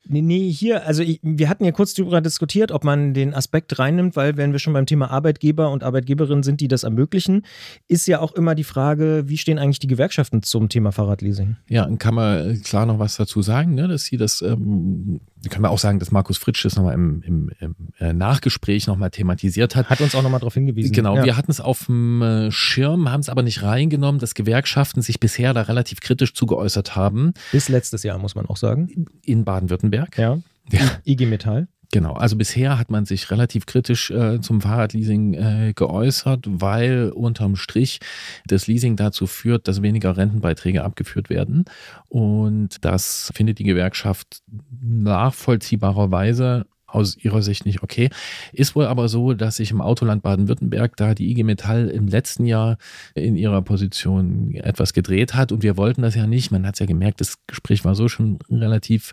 Nee, 0.08 0.22
nee, 0.22 0.52
hier, 0.52 0.86
also 0.86 1.02
ich, 1.02 1.20
wir 1.24 1.50
hatten 1.50 1.66
ja 1.66 1.72
kurz 1.72 1.94
darüber 1.94 2.22
diskutiert, 2.22 2.72
ob 2.72 2.84
man 2.84 3.14
den 3.14 3.34
Aspekt 3.34 3.80
reinnimmt, 3.80 4.16
weil 4.16 4.38
wenn 4.38 4.52
wir 4.52 4.60
schon 4.60 4.74
beim 4.74 4.86
Thema 4.86 5.10
Arbeitgeber 5.10 5.72
und 5.72 5.84
Arbeitgeberinnen 5.84 6.44
sind, 6.44 6.62
die 6.62 6.68
das 6.68 6.84
ermöglichen, 6.84 7.44
ist 7.88 8.08
ja 8.08 8.20
auch 8.20 8.34
immer 8.34 8.54
die 8.54 8.64
Frage, 8.64 9.24
wie 9.28 9.38
stehen 9.38 9.58
eigentlich 9.58 9.80
die 9.80 9.88
Gewerkschaften 9.88 10.44
zum 10.44 10.70
Thema 10.70 10.92
Fahrradleasing? 10.92 11.58
Ja, 11.70 11.86
und 11.86 11.98
kann 11.98 12.14
man 12.14 12.62
klar 12.62 12.86
noch 12.86 13.00
was 13.00 13.18
dazu 13.18 13.42
sagen, 13.42 13.74
ne, 13.74 13.88
dass 13.88 14.06
sie 14.06 14.18
das, 14.18 14.42
ähm, 14.42 15.22
können 15.50 15.64
wir 15.64 15.70
auch 15.70 15.80
sagen, 15.80 16.00
dass 16.00 16.12
Markus 16.12 16.38
Fritsch 16.38 16.64
das 16.66 16.76
nochmal 16.76 16.94
im, 16.94 17.22
im, 17.24 17.52
im 17.60 17.76
äh, 18.00 18.14
Nachgespräch 18.14 18.88
nochmal 18.88 19.12
thematisiert 19.12 19.76
hat. 19.76 19.90
Hat 19.90 20.02
uns 20.02 20.16
auch 20.16 20.24
nochmal 20.24 20.40
darauf 20.40 20.54
hingewiesen. 20.54 20.94
Genau, 20.94 21.18
ja. 21.18 21.26
wir 21.26 21.38
hatten 21.38 21.52
es 21.52 21.60
auf 21.60 21.86
dem 21.86 22.22
äh, 22.22 22.52
Schirm, 22.52 23.12
haben 23.12 23.22
es 23.22 23.30
aber 23.30 23.44
nicht 23.44 23.64
reingenommen, 23.64 24.20
dass 24.20 24.34
Gewerkschaften 24.34 25.02
sich 25.02 25.20
bisher 25.20 25.54
da 25.54 25.62
relativ 25.62 26.02
kritisch 26.02 26.34
zugeäußert 26.34 26.96
haben. 26.96 27.34
Bis 27.52 27.70
letztes 27.70 28.04
Jahr, 28.04 28.18
muss 28.18 28.36
man 28.36 28.46
auch 28.46 28.58
sagen. 28.58 29.06
In 29.24 29.46
Baden-Württemberg. 29.46 30.18
Ja. 30.18 30.38
ja. 30.72 30.92
IG 31.06 31.26
Metall. 31.26 31.68
Genau, 31.92 32.14
also 32.14 32.36
bisher 32.36 32.78
hat 32.78 32.90
man 32.90 33.06
sich 33.06 33.30
relativ 33.32 33.66
kritisch 33.66 34.12
äh, 34.12 34.40
zum 34.42 34.62
Fahrradleasing 34.62 35.34
äh, 35.34 35.74
geäußert, 35.76 36.46
weil 36.48 37.12
unterm 37.14 37.56
Strich 37.56 38.00
das 38.48 38.68
Leasing 38.68 38.96
dazu 38.96 39.28
führt, 39.28 39.68
dass 39.68 39.82
weniger 39.82 40.18
Rentenbeiträge 40.18 40.84
abgeführt 40.84 41.30
werden. 41.30 41.66
Und 42.08 42.84
das 42.84 43.32
findet 43.36 43.60
die 43.60 43.64
Gewerkschaft 43.64 44.42
nachvollziehbarerweise 44.82 46.66
aus 46.96 47.18
ihrer 47.18 47.42
Sicht 47.42 47.66
nicht 47.66 47.84
okay. 47.84 48.10
Ist 48.54 48.76
wohl 48.76 48.86
aber 48.86 49.10
so, 49.10 49.34
dass 49.34 49.58
sich 49.58 49.72
im 49.72 49.82
Autoland 49.82 50.24
Baden-Württemberg 50.24 50.96
da 50.98 51.14
die 51.14 51.30
IG 51.30 51.44
Metall 51.44 51.90
im 51.90 52.08
letzten 52.08 52.46
Jahr 52.46 52.78
in 53.14 53.36
ihrer 53.36 53.62
Position 53.62 54.56
etwas 54.56 54.94
gedreht 54.94 55.36
hat 55.36 55.52
und 55.52 55.64
wir 55.64 55.78
wollten 55.78 56.02
das 56.02 56.16
ja 56.16 56.26
nicht. 56.28 56.52
Man 56.52 56.66
hat 56.66 56.76
es 56.76 56.80
ja 56.80 56.86
gemerkt, 56.86 57.22
das 57.22 57.38
Gespräch 57.48 57.86
war 57.86 57.96
so 57.96 58.08
schon 58.08 58.40
relativ 58.50 59.12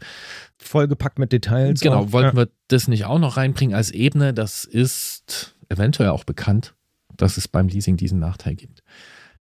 vollgepackt 0.58 1.18
mit 1.18 1.32
Details. 1.32 1.80
Genau, 1.80 2.04
auch. 2.04 2.12
wollten 2.12 2.36
ja. 2.36 2.44
wir 2.44 2.48
das 2.68 2.88
nicht 2.88 3.04
auch 3.04 3.18
noch 3.18 3.36
reinbringen 3.36 3.74
als 3.74 3.90
Ebene. 3.90 4.32
Das 4.32 4.64
ist 4.64 5.56
eventuell 5.68 6.10
auch 6.10 6.24
bekannt, 6.24 6.74
dass 7.16 7.36
es 7.36 7.48
beim 7.48 7.68
Leasing 7.68 7.96
diesen 7.96 8.18
Nachteil 8.18 8.54
gibt. 8.54 8.82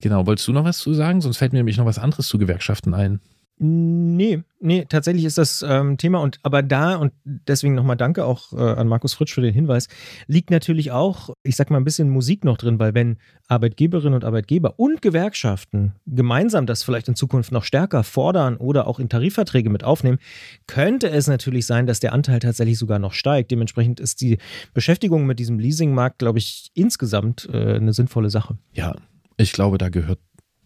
Genau, 0.01 0.25
wolltest 0.25 0.47
du 0.47 0.51
noch 0.51 0.65
was 0.65 0.79
zu 0.79 0.93
sagen? 0.93 1.21
Sonst 1.21 1.37
fällt 1.37 1.53
mir 1.53 1.59
nämlich 1.59 1.77
noch 1.77 1.85
was 1.85 1.99
anderes 1.99 2.27
zu 2.27 2.37
Gewerkschaften 2.37 2.93
ein. 2.93 3.21
Nee, 3.59 4.41
nee, 4.59 4.85
tatsächlich 4.89 5.25
ist 5.25 5.37
das 5.37 5.63
ähm, 5.67 5.97
Thema 5.97 6.19
und 6.21 6.39
aber 6.41 6.63
da 6.63 6.95
und 6.95 7.13
deswegen 7.23 7.75
nochmal 7.75 7.95
danke 7.95 8.25
auch 8.25 8.51
äh, 8.51 8.57
an 8.57 8.87
Markus 8.87 9.13
Fritsch 9.13 9.33
für 9.33 9.41
den 9.41 9.53
Hinweis, 9.53 9.87
liegt 10.27 10.49
natürlich 10.49 10.91
auch, 10.91 11.29
ich 11.43 11.55
sag 11.55 11.69
mal, 11.69 11.77
ein 11.77 11.83
bisschen 11.83 12.09
Musik 12.09 12.45
noch 12.45 12.57
drin, 12.57 12.79
weil 12.79 12.95
wenn 12.95 13.17
Arbeitgeberinnen 13.47 14.15
und 14.15 14.25
Arbeitgeber 14.25 14.79
und 14.79 15.03
Gewerkschaften 15.03 15.93
gemeinsam 16.07 16.65
das 16.65 16.83
vielleicht 16.83 17.07
in 17.07 17.15
Zukunft 17.15 17.51
noch 17.51 17.63
stärker 17.63 18.03
fordern 18.03 18.57
oder 18.57 18.87
auch 18.87 18.99
in 18.99 19.07
Tarifverträge 19.07 19.69
mit 19.69 19.83
aufnehmen, 19.83 20.17
könnte 20.65 21.09
es 21.09 21.27
natürlich 21.27 21.67
sein, 21.67 21.85
dass 21.85 21.99
der 21.99 22.11
Anteil 22.11 22.39
tatsächlich 22.39 22.79
sogar 22.79 22.97
noch 22.97 23.13
steigt. 23.13 23.51
Dementsprechend 23.51 23.99
ist 23.99 24.19
die 24.21 24.39
Beschäftigung 24.73 25.27
mit 25.27 25.37
diesem 25.37 25.59
Leasingmarkt, 25.59 26.17
glaube 26.17 26.39
ich, 26.39 26.71
insgesamt 26.73 27.47
äh, 27.53 27.75
eine 27.75 27.93
sinnvolle 27.93 28.31
Sache. 28.31 28.57
Ja, 28.73 28.95
ich 29.37 29.53
glaube, 29.53 29.77
da 29.77 29.89
gehört 29.89 30.19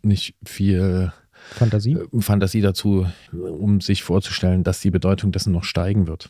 nicht 0.03 0.35
viel 0.45 1.11
Fantasie? 1.51 1.93
Äh, 1.93 2.21
Fantasie 2.21 2.61
dazu, 2.61 3.07
um 3.31 3.81
sich 3.81 4.03
vorzustellen, 4.03 4.63
dass 4.63 4.79
die 4.81 4.91
Bedeutung 4.91 5.31
dessen 5.31 5.53
noch 5.53 5.63
steigen 5.63 6.07
wird. 6.07 6.29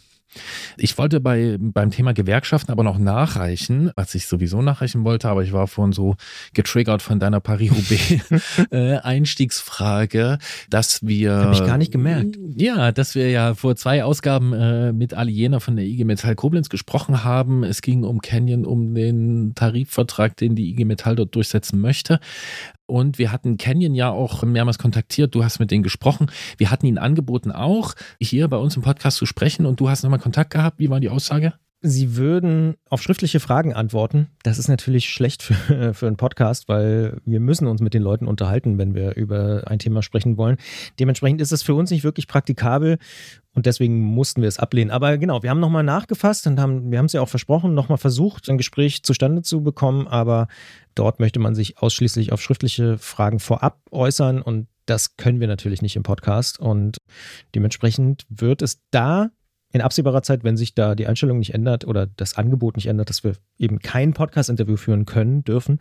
Ich 0.78 0.97
wollte 0.97 1.19
bei, 1.19 1.57
beim 1.59 1.91
Thema 1.91 2.13
Gewerkschaften 2.13 2.71
aber 2.71 2.84
noch 2.84 2.97
nachreichen, 2.97 3.91
was 3.95 4.15
ich 4.15 4.28
sowieso 4.28 4.61
nachreichen 4.61 5.03
wollte, 5.03 5.28
aber 5.30 5.43
ich 5.43 5.51
war 5.53 5.67
vorhin 5.67 5.93
so 5.93 6.15
getriggert 6.53 7.01
von 7.01 7.19
deiner 7.19 7.39
Paris-Roubaix-Einstiegsfrage, 7.39 10.19
äh, 10.41 10.43
dass 10.69 11.05
wir. 11.05 11.36
Habe 11.36 11.53
ich 11.53 11.65
gar 11.65 11.78
nicht 11.78 11.91
gemerkt. 11.91 12.38
Ja, 12.55 12.91
dass 12.91 13.15
wir 13.15 13.30
ja 13.30 13.55
vor 13.55 13.75
zwei 13.75 14.03
Ausgaben 14.03 14.53
äh, 14.53 14.93
mit 14.93 15.13
Aliena 15.13 15.59
von 15.59 15.75
der 15.75 15.86
IG 15.86 16.03
Metall 16.03 16.36
Koblenz 16.36 16.69
gesprochen 16.69 17.23
haben. 17.23 17.63
Es 17.63 17.82
ging 17.82 18.03
um 18.03 18.21
Canyon, 18.21 18.65
um 18.65 18.93
den 18.93 19.53
Tarifvertrag, 19.55 20.38
den 20.38 20.55
die 20.55 20.69
IG 20.71 20.86
Metall 20.86 21.15
dort 21.15 21.34
durchsetzen 21.36 21.82
möchte. 21.82 22.19
Und 22.88 23.19
wir 23.19 23.34
hatten 23.34 23.57
Canyon 23.57 23.93
ja 23.93 24.09
auch 24.09 24.43
mehrmals 24.43 24.80
kontaktiert. 24.80 25.36
Du 25.36 25.43
hast 25.43 25.59
mit 25.59 25.71
denen 25.71 25.84
gesprochen. 25.84 26.32
Wir 26.57 26.71
hatten 26.71 26.86
ihnen 26.86 26.97
angeboten, 26.97 27.51
auch 27.51 27.93
hier 28.19 28.47
bei 28.47 28.55
uns 28.55 28.78
im 28.78 28.82
Podcast 28.82 29.17
zu 29.17 29.25
sprechen. 29.25 29.65
Und 29.65 29.82
du 29.82 29.89
hast 29.89 30.03
nochmal 30.03 30.16
Kontakt 30.20 30.51
gehabt. 30.51 30.80
Wie 30.80 30.89
war 30.89 30.99
die 30.99 31.09
Aussage? 31.09 31.53
Sie 31.82 32.15
würden 32.15 32.76
auf 32.89 33.03
schriftliche 33.03 33.39
Fragen 33.39 33.72
antworten. 33.74 34.30
Das 34.41 34.57
ist 34.57 34.68
natürlich 34.68 35.09
schlecht 35.09 35.43
für, 35.43 35.93
für 35.93 36.07
einen 36.07 36.18
Podcast, 36.18 36.68
weil 36.68 37.22
wir 37.24 37.39
müssen 37.39 37.68
uns 37.68 37.82
mit 37.82 37.93
den 37.93 38.01
Leuten 38.01 38.28
unterhalten, 38.28 38.80
wenn 38.80 38.95
wir 38.95 39.15
über 39.15 39.63
ein 39.68 39.78
Thema 39.78 40.01
sprechen 40.01 40.38
wollen. 40.38 40.57
Dementsprechend 40.99 41.39
ist 41.39 41.51
es 41.51 41.61
für 41.61 41.76
uns 41.76 41.91
nicht 41.91 42.03
wirklich 42.03 42.28
praktikabel 42.28 42.97
und 43.53 43.68
deswegen 43.68 44.01
mussten 44.01 44.41
wir 44.41 44.47
es 44.47 44.57
ablehnen. 44.57 44.89
Aber 44.89 45.20
genau, 45.20 45.43
wir 45.43 45.51
haben 45.51 45.59
nochmal 45.59 45.84
nachgefasst 45.84 46.47
und 46.47 46.59
haben, 46.59 46.91
wir 46.91 46.97
haben 46.97 47.05
es 47.05 47.13
ja 47.13 47.22
auch 47.22 47.30
versprochen, 47.30 47.76
nochmal 47.76 47.99
versucht, 47.99 48.49
ein 48.49 48.57
Gespräch 48.57 49.03
zustande 49.03 49.43
zu 49.43 49.61
bekommen, 49.61 50.07
aber 50.07 50.47
dort 50.95 51.20
möchte 51.20 51.39
man 51.39 51.53
sich 51.53 51.78
ausschließlich 51.78 52.32
auf 52.32 52.41
schriftliche 52.41 52.97
Fragen 52.97 53.39
vorab 53.39 53.80
äußern 53.91 54.41
und 54.41 54.68
das 54.88 55.15
können 55.15 55.39
wir 55.39 55.47
natürlich 55.47 55.84
nicht 55.84 55.95
im 55.95 56.03
Podcast 56.03 56.59
und 56.59 56.97
dementsprechend 57.53 58.26
wird 58.30 58.63
es 58.63 58.82
da 58.89 59.30
in 59.78 59.82
absehbarer 59.82 60.23
Zeit, 60.23 60.43
wenn 60.43 60.57
sich 60.57 60.73
da 60.73 60.95
die 60.95 61.07
Einstellung 61.07 61.39
nicht 61.39 61.53
ändert 61.53 61.86
oder 61.86 62.07
das 62.07 62.36
Angebot 62.36 62.75
nicht 62.75 62.88
ändert, 62.88 63.09
dass 63.09 63.23
wir 63.23 63.34
eben 63.57 63.80
kein 63.80 64.13
Podcast-Interview 64.13 64.75
führen 64.75 65.05
können, 65.05 65.43
dürfen, 65.43 65.80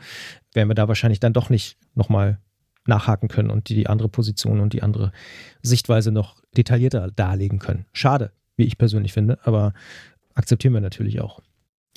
werden 0.52 0.68
wir 0.68 0.74
da 0.74 0.86
wahrscheinlich 0.86 1.18
dann 1.18 1.32
doch 1.32 1.50
nicht 1.50 1.78
nochmal 1.94 2.38
nachhaken 2.86 3.28
können 3.28 3.50
und 3.50 3.68
die, 3.68 3.74
die 3.74 3.86
andere 3.86 4.08
Position 4.08 4.60
und 4.60 4.72
die 4.72 4.82
andere 4.82 5.12
Sichtweise 5.62 6.12
noch 6.12 6.36
detaillierter 6.56 7.10
darlegen 7.10 7.58
können. 7.58 7.86
Schade, 7.92 8.32
wie 8.56 8.64
ich 8.64 8.78
persönlich 8.78 9.12
finde, 9.12 9.38
aber 9.44 9.72
akzeptieren 10.34 10.74
wir 10.74 10.80
natürlich 10.80 11.20
auch. 11.20 11.40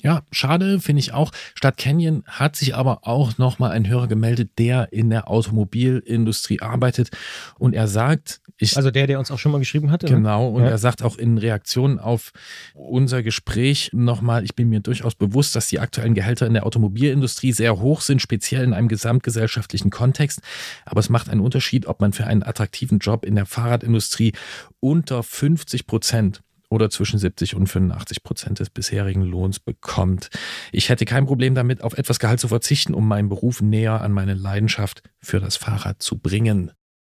Ja, 0.02 0.22
schade 0.32 0.80
finde 0.80 1.00
ich 1.00 1.12
auch. 1.12 1.32
Stadt 1.54 1.76
Canyon 1.76 2.24
hat 2.26 2.56
sich 2.56 2.74
aber 2.74 3.06
auch 3.06 3.38
nochmal 3.38 3.72
ein 3.72 3.88
Hörer 3.88 4.08
gemeldet, 4.08 4.52
der 4.58 4.92
in 4.92 5.10
der 5.10 5.28
Automobilindustrie 5.28 6.60
arbeitet 6.60 7.10
und 7.58 7.74
er 7.74 7.86
sagt, 7.86 8.40
ich. 8.60 8.76
Also 8.76 8.90
der, 8.90 9.06
der 9.06 9.18
uns 9.18 9.30
auch 9.30 9.38
schon 9.38 9.52
mal 9.52 9.58
geschrieben 9.58 9.90
hatte. 9.90 10.06
Ne? 10.06 10.16
Genau, 10.16 10.48
und 10.48 10.62
ja. 10.62 10.70
er 10.70 10.78
sagt 10.78 11.02
auch 11.02 11.16
in 11.16 11.38
Reaktion 11.38 11.98
auf 11.98 12.32
unser 12.74 13.22
Gespräch 13.22 13.90
nochmal, 13.92 14.44
ich 14.44 14.54
bin 14.54 14.68
mir 14.68 14.80
durchaus 14.80 15.14
bewusst, 15.14 15.56
dass 15.56 15.68
die 15.68 15.80
aktuellen 15.80 16.14
Gehälter 16.14 16.46
in 16.46 16.52
der 16.52 16.66
Automobilindustrie 16.66 17.52
sehr 17.52 17.80
hoch 17.80 18.02
sind, 18.02 18.20
speziell 18.20 18.64
in 18.64 18.74
einem 18.74 18.88
gesamtgesellschaftlichen 18.88 19.90
Kontext. 19.90 20.40
Aber 20.84 21.00
es 21.00 21.08
macht 21.08 21.28
einen 21.28 21.40
Unterschied, 21.40 21.86
ob 21.86 22.00
man 22.00 22.12
für 22.12 22.26
einen 22.26 22.42
attraktiven 22.42 22.98
Job 22.98 23.24
in 23.24 23.34
der 23.34 23.46
Fahrradindustrie 23.46 24.32
unter 24.80 25.22
50 25.22 25.86
Prozent 25.86 26.42
oder 26.70 26.88
zwischen 26.88 27.18
70 27.18 27.56
und 27.56 27.66
85 27.66 28.22
Prozent 28.22 28.60
des 28.60 28.70
bisherigen 28.70 29.22
Lohns 29.22 29.58
bekommt. 29.58 30.30
Ich 30.72 30.88
hätte 30.88 31.04
kein 31.04 31.26
Problem 31.26 31.54
damit, 31.54 31.82
auf 31.82 31.98
etwas 31.98 32.18
Gehalt 32.20 32.40
zu 32.40 32.48
verzichten, 32.48 32.94
um 32.94 33.06
meinen 33.06 33.28
Beruf 33.28 33.60
näher 33.60 34.00
an 34.00 34.12
meine 34.12 34.34
Leidenschaft 34.34 35.02
für 35.18 35.40
das 35.40 35.56
Fahrrad 35.56 36.00
zu 36.00 36.18
bringen. 36.18 36.70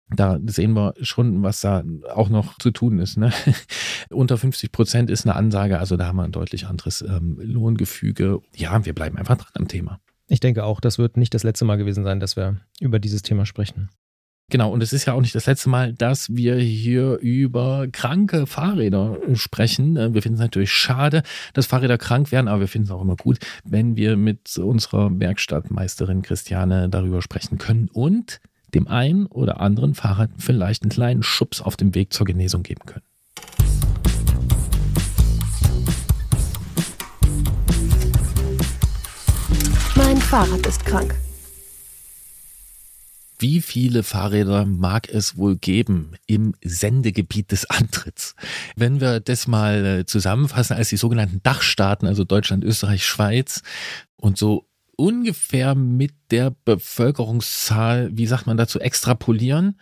Da 0.10 0.40
sehen 0.46 0.74
wir 0.74 0.96
schon, 1.02 1.44
was 1.44 1.62
da 1.62 1.84
auch 2.14 2.30
noch 2.30 2.58
zu 2.58 2.72
tun 2.72 3.00
ist. 3.00 3.18
Ne? 3.18 3.32
Unter 4.10 4.38
50 4.38 4.72
Prozent 4.72 5.10
ist 5.10 5.26
eine 5.26 5.36
Ansage, 5.36 5.80
also 5.80 5.98
da 5.98 6.08
haben 6.08 6.18
wir 6.18 6.24
ein 6.24 6.32
deutlich 6.32 6.68
anderes 6.68 7.02
ähm, 7.02 7.40
Lohngefüge. 7.42 8.40
Ja, 8.56 8.86
wir 8.86 8.94
bleiben 8.94 9.18
einfach 9.18 9.38
dran 9.38 9.52
am 9.54 9.68
Thema. 9.68 10.00
Ich 10.28 10.40
denke 10.40 10.64
auch, 10.64 10.80
das 10.80 10.98
wird 10.98 11.18
nicht 11.18 11.34
das 11.34 11.44
letzte 11.44 11.66
Mal 11.66 11.78
gewesen 11.78 12.04
sein, 12.04 12.20
dass 12.20 12.36
wir 12.36 12.60
über 12.80 13.00
dieses 13.00 13.22
Thema 13.22 13.46
sprechen. 13.46 13.90
Genau, 14.54 14.70
und 14.70 14.84
es 14.84 14.94
ist 14.94 15.06
ja 15.06 15.14
auch 15.14 15.22
nicht 15.22 15.34
das 15.34 15.48
letzte 15.48 15.68
Mal, 15.70 15.94
dass 15.94 16.36
wir 16.36 16.58
hier 16.58 17.18
über 17.18 17.88
kranke 17.92 18.46
Fahrräder 18.46 19.18
sprechen. 19.34 19.98
Äh, 19.98 20.14
wir 20.14 20.22
finden 20.22 20.36
es 20.36 20.42
natürlich 20.42 20.72
schade, 20.72 21.24
dass 21.56 21.66
Fahrräder 21.66 21.98
krank 21.98 22.32
werden, 22.32 22.48
aber 22.48 22.60
wir 22.60 22.68
finden 22.68 22.86
es 22.86 22.92
auch 22.92 23.02
immer 23.02 23.16
gut, 23.16 23.40
wenn 23.66 23.96
wir 23.96 24.16
mit 24.16 24.56
unserer 24.60 25.10
Werkstattmeisterin 25.20 26.22
Christiane 26.22 26.88
darüber 26.88 27.24
sprechen 27.24 27.58
können 27.58 27.90
und 27.94 28.42
dem 28.76 28.88
einen 28.88 29.26
oder 29.26 29.60
anderen 29.60 29.96
Fahrrad 29.96 30.30
vielleicht 30.38 30.84
einen 30.84 30.92
kleinen 30.92 31.24
Schubs 31.24 31.60
auf 31.60 31.76
dem 31.76 31.96
Weg 31.96 32.14
zur 32.14 32.28
Genesung 32.28 32.62
geben 32.62 32.86
können. 32.86 33.06
Mein 39.96 40.18
Fahrrad 40.18 40.64
ist 40.68 40.86
krank 40.86 41.16
wie 43.44 43.60
viele 43.60 44.04
Fahrräder 44.04 44.66
mag 44.66 45.10
es 45.10 45.36
wohl 45.36 45.58
geben 45.58 46.14
im 46.28 46.56
Sendegebiet 46.64 47.52
des 47.52 47.70
Antritts? 47.70 48.36
Wenn 48.78 49.02
wir 49.02 49.20
das 49.20 49.48
mal 49.48 49.86
äh, 49.86 50.06
zusammenfassen 50.06 50.78
als 50.78 50.88
die 50.88 50.98
sogenannten 50.98 51.44
Dachstaaten, 51.44 52.08
also 52.08 52.24
Deutschland, 52.24 52.64
Österreich, 52.64 53.06
Schweiz 53.06 53.62
und 54.16 54.38
so 54.38 54.70
ungefähr 54.96 55.76
mit 55.76 56.14
der 56.32 56.56
Bevölkerungszahl, 56.64 58.12
wie 58.14 58.28
sagt 58.28 58.48
man 58.48 58.56
dazu, 58.56 58.80
extrapolieren. 58.80 59.78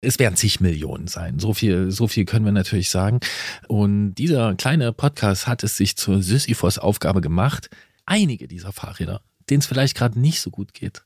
Es 0.00 0.18
werden 0.18 0.36
zig 0.36 0.60
Millionen 0.60 1.06
sein. 1.06 1.38
So 1.38 1.52
viel, 1.52 1.90
so 1.90 2.08
viel 2.08 2.24
können 2.24 2.46
wir 2.46 2.52
natürlich 2.52 2.88
sagen. 2.88 3.20
Und 3.68 4.14
dieser 4.14 4.54
kleine 4.54 4.94
Podcast 4.94 5.46
hat 5.46 5.62
es 5.64 5.76
sich 5.76 5.96
zur 5.96 6.22
Sisyphos-Aufgabe 6.22 7.20
gemacht, 7.20 7.68
einige 8.06 8.48
dieser 8.48 8.72
Fahrräder 8.72 9.20
denen 9.50 9.60
es 9.60 9.66
vielleicht 9.66 9.96
gerade 9.96 10.18
nicht 10.18 10.40
so 10.40 10.50
gut 10.50 10.74
geht, 10.74 11.02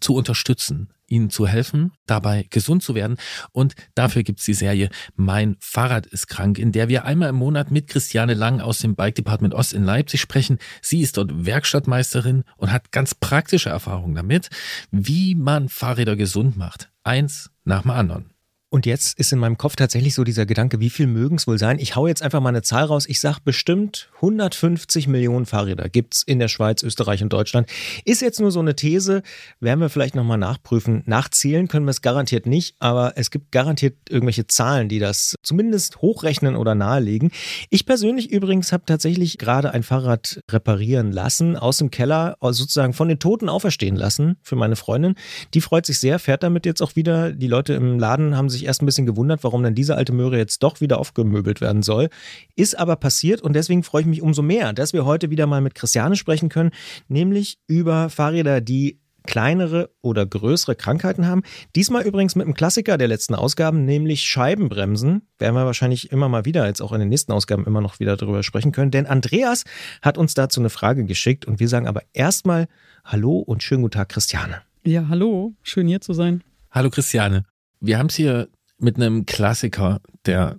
zu 0.00 0.14
unterstützen, 0.14 0.88
ihnen 1.06 1.30
zu 1.30 1.46
helfen, 1.46 1.92
dabei 2.06 2.46
gesund 2.50 2.82
zu 2.82 2.94
werden. 2.94 3.16
Und 3.52 3.74
dafür 3.94 4.22
gibt 4.22 4.38
es 4.40 4.46
die 4.46 4.54
Serie 4.54 4.90
Mein 5.16 5.56
Fahrrad 5.60 6.06
ist 6.06 6.28
krank, 6.28 6.58
in 6.58 6.72
der 6.72 6.88
wir 6.88 7.04
einmal 7.04 7.30
im 7.30 7.36
Monat 7.36 7.70
mit 7.70 7.88
Christiane 7.88 8.34
Lang 8.34 8.60
aus 8.60 8.78
dem 8.78 8.94
Bike 8.94 9.16
Department 9.16 9.54
Ost 9.54 9.72
in 9.72 9.84
Leipzig 9.84 10.20
sprechen. 10.20 10.58
Sie 10.80 11.00
ist 11.00 11.16
dort 11.16 11.46
Werkstattmeisterin 11.46 12.44
und 12.56 12.72
hat 12.72 12.92
ganz 12.92 13.14
praktische 13.14 13.70
Erfahrungen 13.70 14.14
damit, 14.14 14.48
wie 14.90 15.34
man 15.34 15.68
Fahrräder 15.68 16.16
gesund 16.16 16.56
macht. 16.56 16.90
Eins 17.02 17.50
nach 17.64 17.82
dem 17.82 17.90
anderen. 17.90 18.30
Und 18.72 18.86
jetzt 18.86 19.18
ist 19.18 19.32
in 19.32 19.40
meinem 19.40 19.58
Kopf 19.58 19.74
tatsächlich 19.74 20.14
so 20.14 20.22
dieser 20.22 20.46
Gedanke, 20.46 20.78
wie 20.78 20.90
viel 20.90 21.08
mögen 21.08 21.34
es 21.34 21.48
wohl 21.48 21.58
sein? 21.58 21.80
Ich 21.80 21.96
hau 21.96 22.06
jetzt 22.06 22.22
einfach 22.22 22.40
mal 22.40 22.50
eine 22.50 22.62
Zahl 22.62 22.84
raus. 22.84 23.04
Ich 23.08 23.18
sag 23.18 23.40
bestimmt 23.40 24.08
150 24.16 25.08
Millionen 25.08 25.44
Fahrräder 25.44 25.88
gibt's 25.88 26.22
in 26.22 26.38
der 26.38 26.46
Schweiz, 26.46 26.84
Österreich 26.84 27.20
und 27.20 27.32
Deutschland. 27.32 27.68
Ist 28.04 28.22
jetzt 28.22 28.38
nur 28.38 28.52
so 28.52 28.60
eine 28.60 28.76
These, 28.76 29.24
werden 29.58 29.80
wir 29.80 29.88
vielleicht 29.88 30.14
nochmal 30.14 30.38
nachprüfen. 30.38 31.02
Nachzählen 31.06 31.66
können 31.66 31.84
wir 31.84 31.90
es 31.90 32.00
garantiert 32.00 32.46
nicht, 32.46 32.76
aber 32.78 33.14
es 33.16 33.32
gibt 33.32 33.50
garantiert 33.50 33.96
irgendwelche 34.08 34.46
Zahlen, 34.46 34.88
die 34.88 35.00
das 35.00 35.34
zumindest 35.42 36.00
hochrechnen 36.00 36.54
oder 36.54 36.76
nahelegen. 36.76 37.32
Ich 37.70 37.86
persönlich 37.86 38.30
übrigens 38.30 38.70
habe 38.70 38.84
tatsächlich 38.86 39.38
gerade 39.38 39.72
ein 39.72 39.82
Fahrrad 39.82 40.44
reparieren 40.48 41.10
lassen, 41.10 41.56
aus 41.56 41.78
dem 41.78 41.90
Keller 41.90 42.36
sozusagen 42.40 42.92
von 42.92 43.08
den 43.08 43.18
Toten 43.18 43.48
auferstehen 43.48 43.96
lassen 43.96 44.36
für 44.42 44.54
meine 44.54 44.76
Freundin. 44.76 45.16
Die 45.54 45.60
freut 45.60 45.86
sich 45.86 45.98
sehr, 45.98 46.20
fährt 46.20 46.44
damit 46.44 46.66
jetzt 46.66 46.82
auch 46.82 46.94
wieder. 46.94 47.32
Die 47.32 47.48
Leute 47.48 47.72
im 47.72 47.98
Laden 47.98 48.36
haben 48.36 48.48
sich 48.48 48.59
sich 48.60 48.66
erst 48.66 48.82
ein 48.82 48.86
bisschen 48.86 49.06
gewundert, 49.06 49.42
warum 49.42 49.62
dann 49.62 49.74
diese 49.74 49.96
alte 49.96 50.12
Möhre 50.12 50.38
jetzt 50.38 50.62
doch 50.62 50.80
wieder 50.80 50.98
aufgemöbelt 50.98 51.60
werden 51.60 51.82
soll. 51.82 52.08
Ist 52.54 52.78
aber 52.78 52.96
passiert 52.96 53.42
und 53.42 53.54
deswegen 53.54 53.82
freue 53.82 54.02
ich 54.02 54.08
mich 54.08 54.22
umso 54.22 54.42
mehr, 54.42 54.72
dass 54.72 54.92
wir 54.92 55.04
heute 55.04 55.30
wieder 55.30 55.46
mal 55.46 55.60
mit 55.60 55.74
Christiane 55.74 56.16
sprechen 56.16 56.48
können, 56.48 56.70
nämlich 57.08 57.58
über 57.66 58.10
Fahrräder, 58.10 58.60
die 58.60 59.00
kleinere 59.24 59.90
oder 60.00 60.24
größere 60.24 60.74
Krankheiten 60.74 61.26
haben. 61.26 61.42
Diesmal 61.76 62.06
übrigens 62.06 62.36
mit 62.36 62.46
einem 62.46 62.54
Klassiker 62.54 62.96
der 62.96 63.08
letzten 63.08 63.34
Ausgaben, 63.34 63.84
nämlich 63.84 64.22
Scheibenbremsen. 64.22 65.22
Werden 65.38 65.54
wir 65.54 65.66
wahrscheinlich 65.66 66.10
immer 66.10 66.28
mal 66.28 66.46
wieder, 66.46 66.66
jetzt 66.66 66.80
auch 66.80 66.92
in 66.92 67.00
den 67.00 67.10
nächsten 67.10 67.32
Ausgaben 67.32 67.66
immer 67.66 67.80
noch 67.80 68.00
wieder 68.00 68.16
darüber 68.16 68.42
sprechen 68.42 68.72
können. 68.72 68.90
Denn 68.90 69.06
Andreas 69.06 69.64
hat 70.00 70.16
uns 70.16 70.34
dazu 70.34 70.60
eine 70.60 70.70
Frage 70.70 71.04
geschickt 71.04 71.44
und 71.44 71.60
wir 71.60 71.68
sagen 71.68 71.86
aber 71.86 72.02
erstmal 72.12 72.66
Hallo 73.04 73.38
und 73.38 73.62
schönen 73.62 73.82
guten 73.82 73.98
Tag, 73.98 74.08
Christiane. 74.08 74.62
Ja, 74.84 75.08
hallo, 75.08 75.54
schön 75.62 75.86
hier 75.86 76.00
zu 76.00 76.14
sein. 76.14 76.42
Hallo 76.70 76.88
Christiane 76.88 77.44
wir 77.80 77.98
haben 77.98 78.06
es 78.06 78.14
hier 78.14 78.48
mit 78.78 78.96
einem 78.96 79.26
Klassiker 79.26 80.00
der 80.26 80.56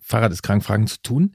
Fahrrad 0.00 0.32
ist 0.32 0.42
krank 0.42 0.64
Fragen 0.64 0.86
zu 0.86 1.00
tun, 1.00 1.34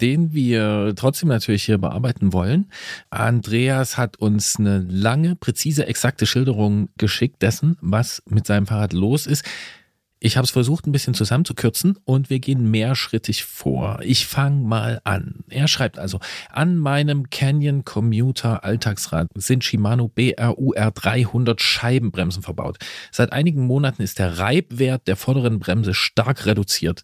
den 0.00 0.32
wir 0.32 0.92
trotzdem 0.96 1.28
natürlich 1.28 1.64
hier 1.64 1.78
bearbeiten 1.78 2.32
wollen. 2.32 2.70
Andreas 3.10 3.96
hat 3.96 4.16
uns 4.18 4.56
eine 4.58 4.78
lange, 4.78 5.34
präzise, 5.34 5.86
exakte 5.86 6.26
Schilderung 6.26 6.88
geschickt 6.98 7.42
dessen, 7.42 7.76
was 7.80 8.22
mit 8.28 8.46
seinem 8.46 8.66
Fahrrad 8.66 8.92
los 8.92 9.26
ist. 9.26 9.44
Ich 10.24 10.36
habe 10.36 10.44
es 10.44 10.52
versucht, 10.52 10.86
ein 10.86 10.92
bisschen 10.92 11.14
zusammenzukürzen 11.14 11.98
und 12.04 12.30
wir 12.30 12.38
gehen 12.38 12.70
mehrschrittig 12.70 13.42
vor. 13.44 13.98
Ich 14.04 14.28
fange 14.28 14.64
mal 14.64 15.00
an. 15.02 15.40
Er 15.48 15.66
schreibt 15.66 15.98
also, 15.98 16.20
an 16.48 16.76
meinem 16.76 17.28
Canyon 17.28 17.84
Commuter 17.84 18.62
Alltagsrad 18.62 19.26
sind 19.34 19.64
Shimano 19.64 20.06
BRUR 20.06 20.92
300 20.92 21.60
Scheibenbremsen 21.60 22.44
verbaut. 22.44 22.78
Seit 23.10 23.32
einigen 23.32 23.66
Monaten 23.66 24.00
ist 24.00 24.20
der 24.20 24.38
Reibwert 24.38 25.08
der 25.08 25.16
vorderen 25.16 25.58
Bremse 25.58 25.92
stark 25.92 26.46
reduziert. 26.46 27.02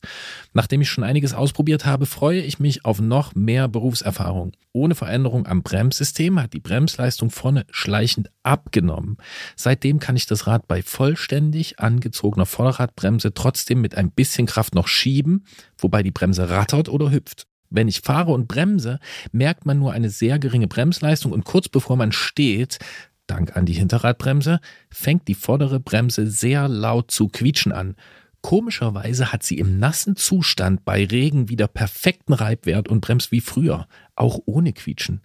Nachdem 0.53 0.81
ich 0.81 0.89
schon 0.89 1.03
einiges 1.03 1.35
ausprobiert 1.35 1.85
habe, 1.87 2.07
freue 2.07 2.41
ich 2.41 2.61
mich 2.61 2.85
auf 2.85 3.01
noch 3.01 3.35
mehr 3.35 3.67
Berufserfahrung. 3.67 4.53
Ohne 4.73 4.95
Veränderung 4.95 5.47
am 5.49 5.65
Bremssystem 5.65 6.41
hat 6.41 6.53
die 6.53 6.61
Bremsleistung 6.61 7.31
vorne 7.31 7.67
schleichend 7.71 8.31
abgenommen. 8.45 9.17
Seitdem 9.57 9.99
kann 9.99 10.15
ich 10.15 10.27
das 10.27 10.47
Rad 10.47 10.69
bei 10.69 10.83
vollständig 10.83 11.81
angezogener 11.81 12.47
Vorderradbremse 12.47 13.08
Bremse 13.09 13.33
trotzdem 13.33 13.81
mit 13.81 13.95
ein 13.95 14.11
bisschen 14.11 14.47
Kraft 14.47 14.75
noch 14.75 14.87
schieben, 14.87 15.47
wobei 15.79 16.03
die 16.03 16.11
Bremse 16.11 16.51
rattert 16.51 16.91
oder 16.91 17.11
hüpft. 17.11 17.47
Wenn 17.71 17.89
ich 17.89 18.03
fahre 18.03 18.33
und 18.33 18.49
bremse, 18.49 18.99
merkt 19.33 19.65
man 19.65 19.79
nur 19.79 19.93
eine 19.93 20.11
sehr 20.11 20.39
geringe 20.39 20.69
Bremsleistung 20.69 21.33
und 21.33 21.45
kurz 21.47 21.71
bevor 21.71 21.97
man 21.97 22.13
steht, 22.13 22.79
dank 23.27 23.57
an 23.57 23.65
die 23.65 23.73
Hinterradbremse, 23.73 24.61
fängt 24.91 25.27
die 25.27 25.35
vordere 25.35 25.81
Bremse 25.81 26.31
sehr 26.31 26.69
laut 26.69 27.11
zu 27.11 27.29
quietschen 27.29 27.73
an. 27.73 27.97
Komischerweise 28.43 29.33
hat 29.33 29.43
sie 29.43 29.59
im 29.59 29.79
nassen 29.79 30.15
Zustand 30.15 30.85
bei 30.85 31.05
Regen 31.05 31.49
wieder 31.49 31.67
perfekten 31.67 32.35
Reibwert 32.35 32.89
und 32.89 33.01
bremst 33.01 33.33
wie 33.33 33.41
früher, 33.41 33.89
auch 34.17 34.39
ohne 34.45 34.75
Quietschen. 34.75 35.23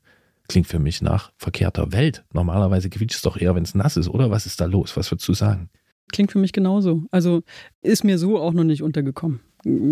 Klingt 0.48 0.68
für 0.68 0.80
mich 0.80 1.02
nach 1.02 1.34
verkehrter 1.38 1.92
Welt. 1.92 2.24
Normalerweise 2.32 2.90
quietscht 2.90 3.18
es 3.18 3.22
doch 3.22 3.36
eher, 3.38 3.56
wenn 3.56 3.64
es 3.64 3.76
nass 3.76 3.98
ist, 3.98 4.08
oder? 4.08 4.32
Was 4.32 4.46
ist 4.46 4.62
da 4.62 4.66
los? 4.66 4.96
Was 4.96 5.12
würdest 5.12 5.28
du 5.28 5.34
sagen? 5.34 5.70
Klingt 6.14 6.32
für 6.32 6.40
mich 6.40 6.54
genauso. 6.54 7.04
Also 7.12 7.42
ist 7.82 8.04
mir 8.04 8.18
so 8.18 8.40
auch 8.40 8.54
noch 8.54 8.64
nicht 8.64 8.84
untergekommen. 8.84 9.42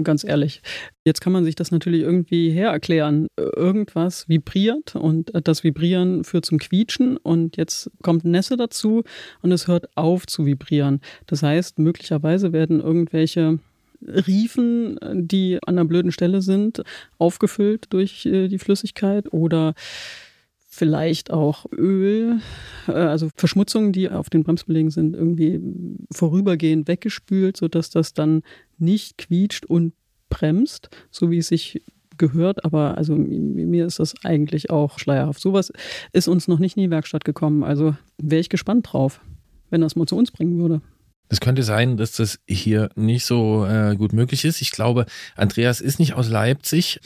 Ganz 0.04 0.24
ehrlich. 0.24 0.62
Jetzt 1.04 1.22
kann 1.22 1.34
man 1.34 1.46
sich 1.46 1.56
das 1.56 1.72
natürlich 1.72 2.02
irgendwie 2.02 2.52
hererklären. 2.52 3.28
Irgendwas 3.38 4.30
vibriert 4.30 4.96
und 4.96 5.32
das 5.46 5.64
Vibrieren 5.64 6.24
führt 6.24 6.46
zum 6.46 6.60
Quietschen 6.60 7.18
und 7.18 7.58
jetzt 7.58 7.90
kommt 8.04 8.24
Nässe 8.24 8.56
dazu 8.56 9.04
und 9.42 9.52
es 9.52 9.68
hört 9.68 9.90
auf 9.98 10.28
zu 10.28 10.46
vibrieren. 10.46 11.02
Das 11.26 11.42
heißt, 11.42 11.80
möglicherweise 11.80 12.54
werden 12.54 12.82
irgendwelche 12.82 13.60
Riefen, 14.02 15.00
die 15.14 15.58
an 15.66 15.78
einer 15.78 15.86
blöden 15.86 16.12
Stelle 16.12 16.42
sind, 16.42 16.84
aufgefüllt 17.18 17.88
durch 17.92 18.26
äh, 18.26 18.48
die 18.48 18.60
Flüssigkeit 18.60 19.32
oder 19.32 19.74
vielleicht 20.72 21.32
auch 21.32 21.66
Öl, 21.72 22.40
äh, 22.88 22.94
also 22.94 23.30
Verschmutzungen, 23.36 23.92
die 23.92 24.10
auf 24.10 24.30
den 24.30 24.44
Bremsbelägen 24.44 24.90
sind, 24.90 25.16
irgendwie 25.16 25.60
vorübergehend 26.12 26.88
weggespült, 26.88 27.58
sodass 27.58 27.90
das 27.90 28.14
dann 28.14 28.42
nicht 28.80 29.18
quietscht 29.18 29.66
und 29.66 29.94
bremst, 30.30 30.90
so 31.12 31.30
wie 31.30 31.40
es 31.40 31.50
sich 31.50 31.84
gehört, 32.18 32.64
aber 32.64 32.98
also 32.98 33.16
mir 33.16 33.86
ist 33.86 34.00
das 34.00 34.16
eigentlich 34.24 34.70
auch 34.70 34.98
schleierhaft. 34.98 35.42
Sowas 35.42 35.74
ist 36.14 36.28
uns 36.28 36.48
noch 36.48 36.60
nicht 36.60 36.78
in 36.78 36.84
die 36.84 36.92
Werkstatt 36.92 37.26
gekommen, 37.26 37.64
also 37.64 37.96
wäre 38.18 38.40
ich 38.40 38.50
gespannt 38.50 38.88
drauf, 38.92 39.22
wenn 39.70 39.82
das 39.82 39.96
mal 39.96 40.06
zu 40.06 40.16
uns 40.16 40.32
bringen 40.32 40.58
würde. 40.60 40.82
Es 41.32 41.40
könnte 41.40 41.64
sein, 41.64 41.96
dass 41.96 42.12
das 42.12 42.40
hier 42.46 42.90
nicht 42.96 43.26
so 43.26 43.66
äh, 43.66 43.96
gut 43.96 44.12
möglich 44.12 44.44
ist. 44.44 44.62
Ich 44.62 44.72
glaube, 44.72 45.06
Andreas 45.38 45.80
ist 45.80 45.98
nicht 45.98 46.14
aus 46.14 46.30
Leipzig. 46.30 47.00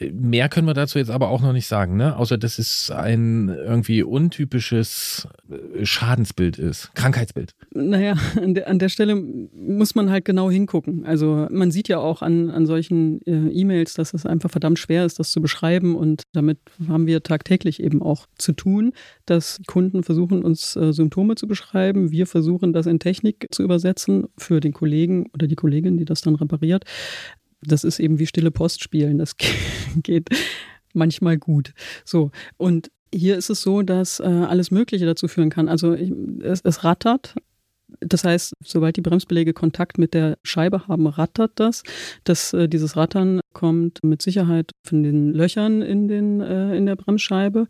Mehr 0.00 0.48
können 0.48 0.66
wir 0.66 0.74
dazu 0.74 0.98
jetzt 0.98 1.12
aber 1.12 1.28
auch 1.28 1.40
noch 1.40 1.52
nicht 1.52 1.68
sagen, 1.68 1.96
ne? 1.96 2.16
Außer 2.16 2.38
dass 2.38 2.58
es 2.58 2.90
ein 2.90 3.48
irgendwie 3.48 4.02
untypisches 4.02 5.28
äh, 5.48 5.86
Schadensbild 5.86 6.58
ist, 6.58 6.92
Krankheitsbild. 6.96 7.54
Naja, 7.72 8.16
an 8.42 8.54
der, 8.54 8.66
an 8.68 8.80
der 8.80 8.88
Stelle 8.88 9.14
muss 9.14 9.94
man 9.94 10.10
halt 10.10 10.24
genau 10.24 10.50
hingucken. 10.50 11.06
Also 11.06 11.46
man 11.48 11.70
sieht 11.70 11.86
ja 11.86 11.98
auch 11.98 12.20
an, 12.20 12.50
an 12.50 12.66
solchen 12.66 13.24
äh, 13.26 13.30
E-Mails, 13.30 13.94
dass 13.94 14.12
es 14.12 14.26
einfach 14.26 14.50
verdammt 14.50 14.80
schwer 14.80 15.04
ist, 15.04 15.20
das 15.20 15.30
zu 15.30 15.40
beschreiben. 15.40 15.94
Und 15.94 16.24
damit 16.32 16.58
haben 16.88 17.06
wir 17.06 17.22
tagtäglich 17.22 17.80
eben 17.80 18.02
auch 18.02 18.26
zu 18.38 18.54
tun, 18.54 18.92
dass 19.24 19.60
Kunden 19.68 20.02
versuchen, 20.02 20.42
uns 20.42 20.74
äh, 20.74 20.92
Symptome 20.92 21.36
zu 21.36 21.46
beschreiben. 21.46 22.10
Wir 22.10 22.26
versuchen, 22.26 22.72
das 22.72 22.86
in 22.86 22.98
Technik 22.98 23.46
zu 23.52 23.67
übersetzen 23.68 24.26
für 24.36 24.60
den 24.60 24.72
Kollegen 24.72 25.26
oder 25.34 25.46
die 25.46 25.56
Kollegin, 25.56 25.96
die 25.96 26.04
das 26.04 26.22
dann 26.22 26.34
repariert. 26.34 26.84
Das 27.60 27.84
ist 27.84 27.98
eben 27.98 28.18
wie 28.18 28.26
stille 28.26 28.50
Post 28.50 28.82
spielen. 28.82 29.18
Das 29.18 29.36
geht 30.02 30.28
manchmal 30.94 31.38
gut. 31.38 31.72
So. 32.04 32.30
Und 32.56 32.90
hier 33.14 33.36
ist 33.36 33.50
es 33.50 33.62
so, 33.62 33.82
dass 33.82 34.20
äh, 34.20 34.24
alles 34.24 34.70
Mögliche 34.70 35.06
dazu 35.06 35.28
führen 35.28 35.50
kann. 35.50 35.68
Also 35.68 35.94
es, 35.94 36.60
es 36.62 36.84
rattert, 36.84 37.34
das 38.00 38.24
heißt, 38.24 38.52
sobald 38.62 38.96
die 38.96 39.00
Bremsbeläge 39.00 39.52
Kontakt 39.52 39.98
mit 39.98 40.14
der 40.14 40.38
Scheibe 40.42 40.88
haben, 40.88 41.06
rattert 41.06 41.52
das. 41.56 41.82
das 42.24 42.52
äh, 42.52 42.68
dieses 42.68 42.96
Rattern 42.96 43.40
kommt 43.52 44.04
mit 44.04 44.22
Sicherheit 44.22 44.72
von 44.84 45.02
den 45.02 45.32
Löchern 45.32 45.82
in, 45.82 46.08
den, 46.08 46.40
äh, 46.40 46.76
in 46.76 46.86
der 46.86 46.96
Bremsscheibe. 46.96 47.66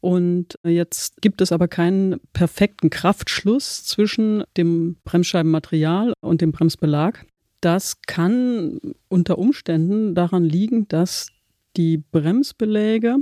Und 0.00 0.54
jetzt 0.64 1.20
gibt 1.20 1.40
es 1.40 1.52
aber 1.52 1.68
keinen 1.68 2.20
perfekten 2.32 2.90
Kraftschluss 2.90 3.84
zwischen 3.84 4.44
dem 4.56 4.96
Bremsscheibenmaterial 5.04 6.12
und 6.20 6.40
dem 6.40 6.52
Bremsbelag. 6.52 7.24
Das 7.60 8.00
kann 8.06 8.78
unter 9.08 9.38
Umständen 9.38 10.14
daran 10.14 10.44
liegen, 10.44 10.86
dass 10.86 11.30
die 11.76 11.98
Bremsbeläge 11.98 13.16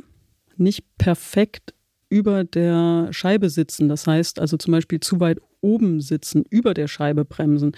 nicht 0.56 0.84
perfekt 0.98 1.74
über 2.08 2.44
der 2.44 3.08
Scheibe 3.12 3.50
sitzen. 3.50 3.88
Das 3.88 4.06
heißt 4.06 4.38
also 4.38 4.56
zum 4.56 4.72
Beispiel 4.72 5.00
zu 5.00 5.20
weit 5.20 5.38
oben 5.60 6.00
sitzen, 6.00 6.44
über 6.48 6.74
der 6.74 6.88
Scheibe 6.88 7.24
bremsen. 7.24 7.72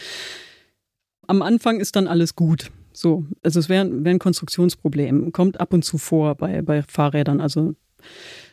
Am 1.27 1.43
Anfang 1.43 1.81
ist 1.81 1.97
dann 1.97 2.09
alles 2.09 2.35
gut. 2.35 2.71
So, 2.93 3.25
also 3.43 3.61
es 3.61 3.69
wäre 3.69 4.05
wär 4.05 4.13
ein 4.13 4.19
Konstruktionsproblem. 4.19 5.33
Kommt 5.33 5.61
ab 5.61 5.73
und 5.73 5.85
zu 5.85 5.99
vor 5.99 6.35
bei, 6.35 6.63
bei 6.63 6.83
Fahrrädern. 6.83 7.41
Also 7.41 7.75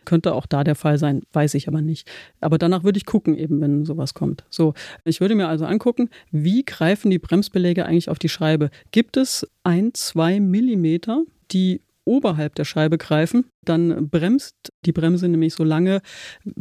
könnte 0.06 0.34
auch 0.34 0.46
da 0.46 0.64
der 0.64 0.76
Fall 0.76 0.98
sein, 0.98 1.24
weiß 1.34 1.56
ich 1.56 1.68
aber 1.68 1.82
nicht. 1.82 2.10
Aber 2.40 2.58
danach 2.58 2.84
würde 2.84 2.98
ich 2.98 3.06
gucken, 3.06 3.36
eben 3.36 3.62
wenn 3.62 3.86
sowas 3.86 4.14
kommt. 4.14 4.44
So, 4.50 4.74
ich 5.04 5.22
würde 5.22 5.36
mir 5.36 5.48
also 5.48 5.66
angucken, 5.66 6.10
wie 6.32 6.64
greifen 6.64 7.10
die 7.12 7.20
Bremsbeläge 7.20 7.86
eigentlich 7.86 8.10
auf 8.10 8.20
die 8.20 8.30
Scheibe? 8.30 8.70
Gibt 8.92 9.18
es 9.18 9.48
ein, 9.64 9.94
zwei 9.94 10.40
Millimeter, 10.40 11.24
die 11.52 11.82
oberhalb 12.06 12.56
der 12.56 12.66
Scheibe 12.66 12.98
greifen, 12.98 13.46
dann 13.64 14.10
bremst 14.10 14.56
die 14.86 14.92
Bremse 14.92 15.28
nämlich 15.28 15.56
so 15.56 15.64
lange, 15.64 16.02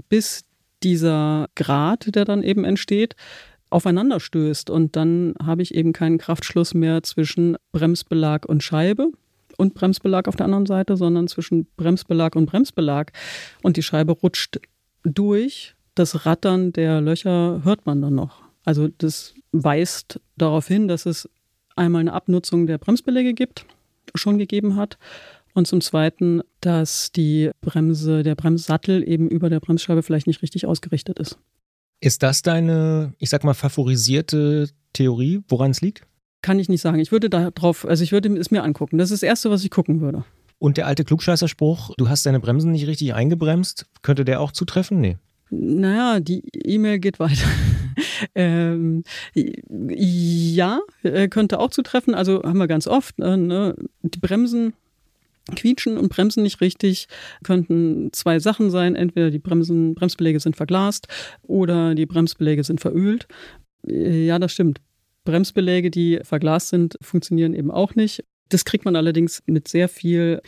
bis 0.08 0.44
dieser 0.82 1.48
Grad, 1.54 2.14
der 2.14 2.24
dann 2.24 2.42
eben 2.42 2.64
entsteht, 2.64 3.14
aufeinander 3.70 4.20
stößt. 4.20 4.70
Und 4.70 4.96
dann 4.96 5.34
habe 5.42 5.62
ich 5.62 5.74
eben 5.74 5.92
keinen 5.92 6.18
Kraftschluss 6.18 6.74
mehr 6.74 7.02
zwischen 7.02 7.56
Bremsbelag 7.72 8.46
und 8.46 8.62
Scheibe 8.62 9.10
und 9.56 9.74
Bremsbelag 9.74 10.28
auf 10.28 10.36
der 10.36 10.46
anderen 10.46 10.66
Seite, 10.66 10.96
sondern 10.96 11.28
zwischen 11.28 11.66
Bremsbelag 11.76 12.36
und 12.36 12.46
Bremsbelag. 12.46 13.12
Und 13.62 13.76
die 13.76 13.82
Scheibe 13.82 14.12
rutscht 14.12 14.60
durch. 15.02 15.74
Das 15.94 16.26
Rattern 16.26 16.72
der 16.72 17.00
Löcher 17.00 17.60
hört 17.64 17.86
man 17.86 18.02
dann 18.02 18.14
noch. 18.14 18.42
Also 18.64 18.88
das 18.88 19.34
weist 19.52 20.20
darauf 20.36 20.66
hin, 20.66 20.88
dass 20.88 21.06
es 21.06 21.28
einmal 21.76 22.00
eine 22.00 22.12
Abnutzung 22.12 22.66
der 22.66 22.78
Bremsbeläge 22.78 23.34
gibt, 23.34 23.66
schon 24.14 24.38
gegeben 24.38 24.76
hat. 24.76 24.98
Und 25.54 25.68
zum 25.68 25.80
Zweiten, 25.80 26.42
dass 26.60 27.12
die 27.12 27.50
Bremse, 27.60 28.24
der 28.24 28.34
Bremssattel 28.34 29.08
eben 29.08 29.28
über 29.28 29.50
der 29.50 29.60
Bremsscheibe 29.60 30.02
vielleicht 30.02 30.26
nicht 30.26 30.42
richtig 30.42 30.66
ausgerichtet 30.66 31.20
ist. 31.20 31.38
Ist 32.00 32.24
das 32.24 32.42
deine, 32.42 33.14
ich 33.18 33.30
sag 33.30 33.44
mal, 33.44 33.54
favorisierte 33.54 34.68
Theorie, 34.92 35.42
woran 35.48 35.70
es 35.70 35.80
liegt? 35.80 36.06
Kann 36.44 36.58
ich 36.58 36.68
nicht 36.68 36.82
sagen. 36.82 37.00
Ich 37.00 37.10
würde 37.10 37.30
da 37.30 37.50
drauf, 37.50 37.86
also 37.88 38.04
ich 38.04 38.12
würde 38.12 38.28
es 38.36 38.50
mir 38.50 38.62
angucken. 38.62 38.98
Das 38.98 39.10
ist 39.10 39.22
das 39.22 39.26
Erste, 39.26 39.50
was 39.50 39.64
ich 39.64 39.70
gucken 39.70 40.02
würde. 40.02 40.24
Und 40.58 40.76
der 40.76 40.86
alte 40.86 41.02
Klugscheißerspruch, 41.02 41.94
du 41.96 42.08
hast 42.10 42.26
deine 42.26 42.38
Bremsen 42.38 42.70
nicht 42.70 42.86
richtig 42.86 43.14
eingebremst, 43.14 43.86
könnte 44.02 44.26
der 44.26 44.42
auch 44.42 44.52
zutreffen? 44.52 45.00
Nee. 45.00 45.16
Naja, 45.48 46.20
die 46.20 46.42
E-Mail 46.52 46.98
geht 46.98 47.18
weiter. 47.18 47.48
ähm, 48.34 49.04
ja, 49.34 50.80
äh, 51.02 51.28
könnte 51.28 51.58
auch 51.58 51.70
zutreffen. 51.70 52.14
Also 52.14 52.42
haben 52.42 52.58
wir 52.58 52.68
ganz 52.68 52.86
oft. 52.86 53.18
Äh, 53.20 53.38
ne? 53.38 53.74
Die 54.02 54.18
Bremsen 54.18 54.74
quietschen 55.56 55.96
und 55.96 56.10
bremsen 56.10 56.42
nicht 56.42 56.60
richtig. 56.60 57.08
Könnten 57.42 58.10
zwei 58.12 58.38
Sachen 58.38 58.70
sein. 58.70 58.96
Entweder 58.96 59.30
die 59.30 59.38
Bremsen, 59.38 59.94
Bremsbeläge 59.94 60.40
sind 60.40 60.56
verglast 60.56 61.08
oder 61.42 61.94
die 61.94 62.06
Bremsbeläge 62.06 62.64
sind 62.64 62.82
verölt. 62.82 63.28
Äh, 63.88 64.26
ja, 64.26 64.38
das 64.38 64.52
stimmt. 64.52 64.80
Bremsbeläge, 65.24 65.90
die 65.90 66.20
verglast 66.22 66.68
sind, 66.68 66.96
funktionieren 67.00 67.54
eben 67.54 67.70
auch 67.70 67.94
nicht. 67.94 68.24
Das 68.50 68.64
kriegt 68.64 68.84
man 68.84 68.96
allerdings 68.96 69.42
mit 69.46 69.68
sehr 69.68 69.88
viel 69.88 70.40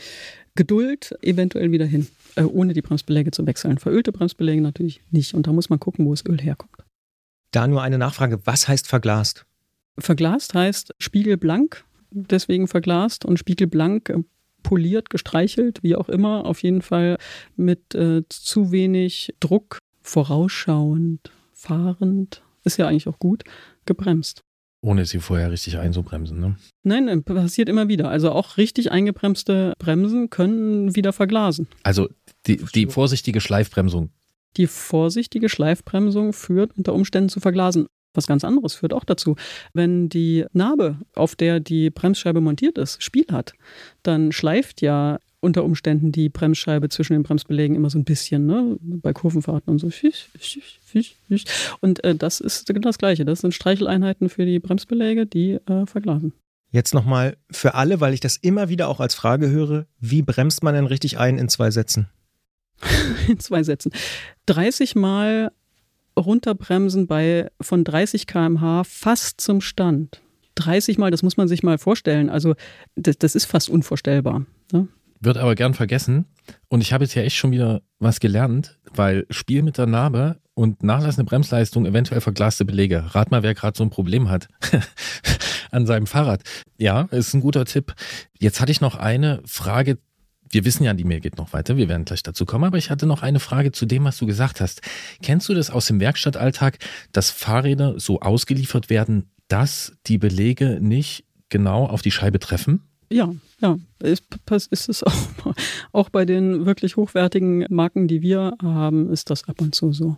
Geduld 0.55 1.15
eventuell 1.23 1.71
wieder 1.71 1.85
hin, 1.85 2.07
äh, 2.35 2.43
ohne 2.43 2.73
die 2.73 2.83
Bremsbeläge 2.83 3.31
zu 3.31 3.47
wechseln. 3.47 3.79
Verölte 3.79 4.13
Bremsbeläge 4.13 4.61
natürlich 4.61 5.01
nicht. 5.11 5.35
Und 5.35 5.47
da 5.47 5.53
muss 5.53 5.71
man 5.71 5.81
gucken, 5.81 6.07
wo 6.07 6.13
das 6.13 6.25
Öl 6.27 6.41
herkommt. 6.41 6.73
Da 7.53 7.67
nur 7.67 7.83
eine 7.83 7.99
Nachfrage. 7.99 8.41
Was 8.45 8.69
heißt 8.69 8.87
verglast? 8.87 9.47
Verglast 9.99 10.55
heißt 10.55 10.95
spiegelblank, 10.99 11.85
deswegen 12.11 12.69
verglast 12.69 13.25
und 13.25 13.39
spiegelblank 13.39 14.11
äh, 14.11 14.23
poliert, 14.63 15.11
gestreichelt, 15.11 15.83
wie 15.83 15.95
auch 15.95 16.09
immer. 16.09 16.45
Auf 16.45 16.63
jeden 16.63 16.83
Fall 16.83 17.19
mit 17.57 17.95
äh, 17.95 18.23
zu 18.29 18.73
wenig 18.73 19.35
Druck, 19.41 19.79
vorausschauend, 20.03 21.31
fahrend, 21.53 22.43
ist 22.65 22.79
ja 22.79 22.89
eigentlich 22.89 23.09
auch 23.09 23.19
gut, 23.19 23.45
gebremst. 23.87 24.43
Ohne 24.83 25.05
sie 25.05 25.19
vorher 25.19 25.51
richtig 25.51 25.79
einzubremsen, 25.79 26.39
ne? 26.39 26.57
Nein, 26.83 27.25
passiert 27.25 27.69
immer 27.69 27.89
wieder. 27.89 28.09
Also 28.09 28.31
auch 28.31 28.57
richtig 28.57 28.93
eingebremste 28.93 29.73
Bremsen 29.79 30.31
können 30.31 30.95
wieder 30.95 31.13
verglasen. 31.13 31.67
Also 31.83 32.09
die, 32.47 32.59
die 32.75 32.87
vorsichtige 32.87 33.41
Schleifbremsung. 33.41 34.11
Die 34.57 34.67
vorsichtige 34.67 35.49
Schleifbremsung 35.49 36.33
führt 36.33 36.77
unter 36.77 36.95
Umständen 36.95 37.29
zu 37.29 37.41
Verglasen. 37.41 37.87
Was 38.15 38.27
ganz 38.27 38.45
anderes 38.45 38.75
führt 38.75 38.95
auch 38.95 39.05
dazu. 39.05 39.37
Wenn 39.75 40.09
die 40.09 40.47
Narbe, 40.53 40.99
auf 41.15 41.37
der 41.37 41.61
die 41.61 41.91
Bremsscheibe 41.91 42.41
montiert 42.41 42.79
ist, 42.79 43.03
Spiel 43.03 43.27
hat, 43.31 43.53
dann 44.03 44.33
schleift 44.33 44.81
ja 44.81 45.19
unter 45.47 45.65
Umständen 45.65 46.13
die 46.13 46.29
Bremsscheibe 46.29 46.91
zwischen 46.91 47.15
den 47.15 47.23
Bremsbelägen 47.23 47.77
immer 47.77 47.89
so 47.89 47.99
ein 47.99 48.05
bisschen, 48.05 48.45
ne? 48.45 48.77
bei 48.83 49.13
Kurvenfahrten 49.13 49.71
und 49.73 49.79
so. 49.79 49.91
Und 51.81 52.05
äh, 52.05 52.15
das 52.15 52.41
ist 52.41 52.67
genau 52.67 52.89
das 52.89 52.99
Gleiche. 52.99 53.25
Das 53.25 53.41
sind 53.41 53.55
Streicheleinheiten 53.55 54.29
für 54.29 54.45
die 54.45 54.59
Bremsbeläge, 54.59 55.27
die 55.27 55.53
äh, 55.53 55.87
verglasen. 55.87 56.33
Jetzt 56.71 56.93
nochmal 56.93 57.37
für 57.51 57.75
alle, 57.75 58.01
weil 58.01 58.13
ich 58.13 58.21
das 58.21 58.37
immer 58.37 58.69
wieder 58.69 58.89
auch 58.89 59.01
als 59.01 59.15
Frage 59.15 59.49
höre, 59.49 59.87
wie 60.01 60.21
bremst 60.21 60.63
man 60.63 60.75
denn 60.75 60.87
richtig 60.87 61.19
ein 61.19 61.39
in 61.39 61.49
zwei 61.49 61.71
Sätzen? 61.71 62.09
in 63.29 63.39
zwei 63.39 63.63
Sätzen. 63.63 63.93
30 64.47 64.97
Mal 64.97 65.53
runterbremsen 66.19 67.07
bei 67.07 67.51
von 67.61 67.85
30 67.85 68.27
km/h 68.27 68.85
fast 68.85 69.41
zum 69.41 69.61
Stand. 69.61 70.21
30 70.57 70.99
Mal, 70.99 71.11
das 71.11 71.23
muss 71.23 71.37
man 71.37 71.49
sich 71.49 71.63
mal 71.63 71.79
vorstellen. 71.79 72.31
Also 72.31 72.55
das, 72.97 73.19
das 73.19 73.35
ist 73.35 73.45
fast 73.45 73.69
unvorstellbar. 73.69 74.45
Ne? 74.73 74.89
Wird 75.21 75.37
aber 75.37 75.55
gern 75.55 75.75
vergessen. 75.75 76.27
Und 76.69 76.81
ich 76.81 76.93
habe 76.93 77.05
jetzt 77.05 77.15
ja 77.15 77.23
echt 77.23 77.37
schon 77.37 77.51
wieder 77.51 77.83
was 77.99 78.21
gelernt, 78.21 78.79
weil 78.95 79.27
Spiel 79.31 79.63
mit 79.63 79.79
der 79.79 79.87
Narbe 79.87 80.41
und 80.55 80.83
nachlassende 80.83 81.29
Bremsleistung, 81.29 81.87
eventuell 81.87 82.21
verglaste 82.21 82.65
Belege. 82.65 83.15
Rat 83.15 83.31
mal, 83.31 83.43
wer 83.43 83.55
gerade 83.55 83.77
so 83.77 83.85
ein 83.85 83.91
Problem 83.91 84.31
hat 84.31 84.49
an 85.71 85.87
seinem 85.87 86.07
Fahrrad. 86.07 86.43
Ja, 86.79 87.03
ist 87.11 87.35
ein 87.35 87.41
guter 87.41 87.65
Tipp. 87.65 87.95
Jetzt 88.39 88.61
hatte 88.61 88.73
ich 88.73 88.81
noch 88.81 88.97
eine 88.97 89.43
Frage. 89.45 89.99
Wir 90.49 90.65
wissen 90.65 90.85
ja, 90.85 90.95
die 90.95 91.05
Mail 91.05 91.21
geht 91.21 91.37
noch 91.37 91.53
weiter. 91.53 91.77
Wir 91.77 91.89
werden 91.89 92.05
gleich 92.05 92.23
dazu 92.23 92.47
kommen. 92.47 92.65
Aber 92.65 92.79
ich 92.79 92.91
hatte 92.91 93.07
noch 93.07 93.23
eine 93.23 93.41
Frage 93.41 93.73
zu 93.73 93.85
dem, 93.85 94.05
was 94.05 94.17
du 94.17 94.27
gesagt 94.27 94.61
hast. 94.61 94.81
Kennst 95.23 95.49
du 95.49 95.55
das 95.55 95.71
aus 95.71 95.87
dem 95.87 96.01
Werkstattalltag, 96.01 96.79
dass 97.13 97.31
Fahrräder 97.31 97.99
so 97.99 98.21
ausgeliefert 98.21 98.89
werden, 98.89 99.31
dass 99.49 99.93
die 100.07 100.19
Belege 100.19 100.79
nicht 100.81 101.25
genau 101.49 101.87
auf 101.87 102.03
die 102.03 102.13
Scheibe 102.13 102.39
treffen? 102.39 102.89
Ja, 103.11 103.35
ja, 103.61 103.79
ist, 104.01 104.25
ist 104.71 104.89
es 104.89 105.03
auch, 105.03 105.13
auch 105.93 106.09
bei 106.09 106.25
den 106.25 106.67
wirklich 106.67 106.97
hochwertigen 106.97 107.67
Marken, 107.71 108.09
die 108.09 108.23
wir 108.23 108.57
haben, 108.63 109.11
ist 109.11 109.31
das 109.31 109.49
ab 109.49 109.61
und 109.61 109.75
zu 109.75 109.93
so. 109.93 110.17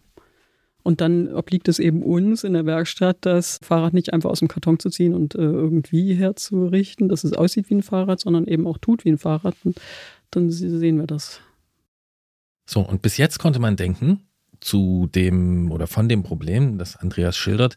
Und 0.83 1.03
dann 1.03 1.29
obliegt 1.35 1.69
es 1.69 1.81
eben 1.81 2.03
uns 2.03 2.45
in 2.45 2.55
der 2.55 2.65
Werkstatt, 2.65 3.19
das 3.21 3.59
Fahrrad 3.63 3.93
nicht 3.93 4.13
einfach 4.13 4.31
aus 4.31 4.39
dem 4.39 4.49
Karton 4.49 4.79
zu 4.79 4.89
ziehen 4.89 5.13
und 5.13 5.35
äh, 5.35 5.43
irgendwie 5.43 6.15
herzurichten, 6.15 7.09
dass 7.11 7.25
es 7.25 7.35
aussieht 7.35 7.69
wie 7.69 7.75
ein 7.75 7.83
Fahrrad, 7.83 8.21
sondern 8.21 8.47
eben 8.47 8.67
auch 8.67 8.79
tut 8.79 9.05
wie 9.05 9.11
ein 9.11 9.19
Fahrrad. 9.19 9.55
Und 9.65 9.79
dann 10.31 10.51
sehen 10.51 10.99
wir 10.99 11.07
das. 11.07 11.41
So, 12.65 12.81
und 12.81 13.03
bis 13.03 13.19
jetzt 13.19 13.39
konnte 13.39 13.59
man 13.59 13.77
denken, 13.77 14.21
zu 14.61 15.09
dem 15.15 15.71
oder 15.71 15.87
von 15.87 16.09
dem 16.09 16.23
Problem, 16.23 16.79
das 16.79 16.97
Andreas 16.97 17.37
schildert. 17.37 17.77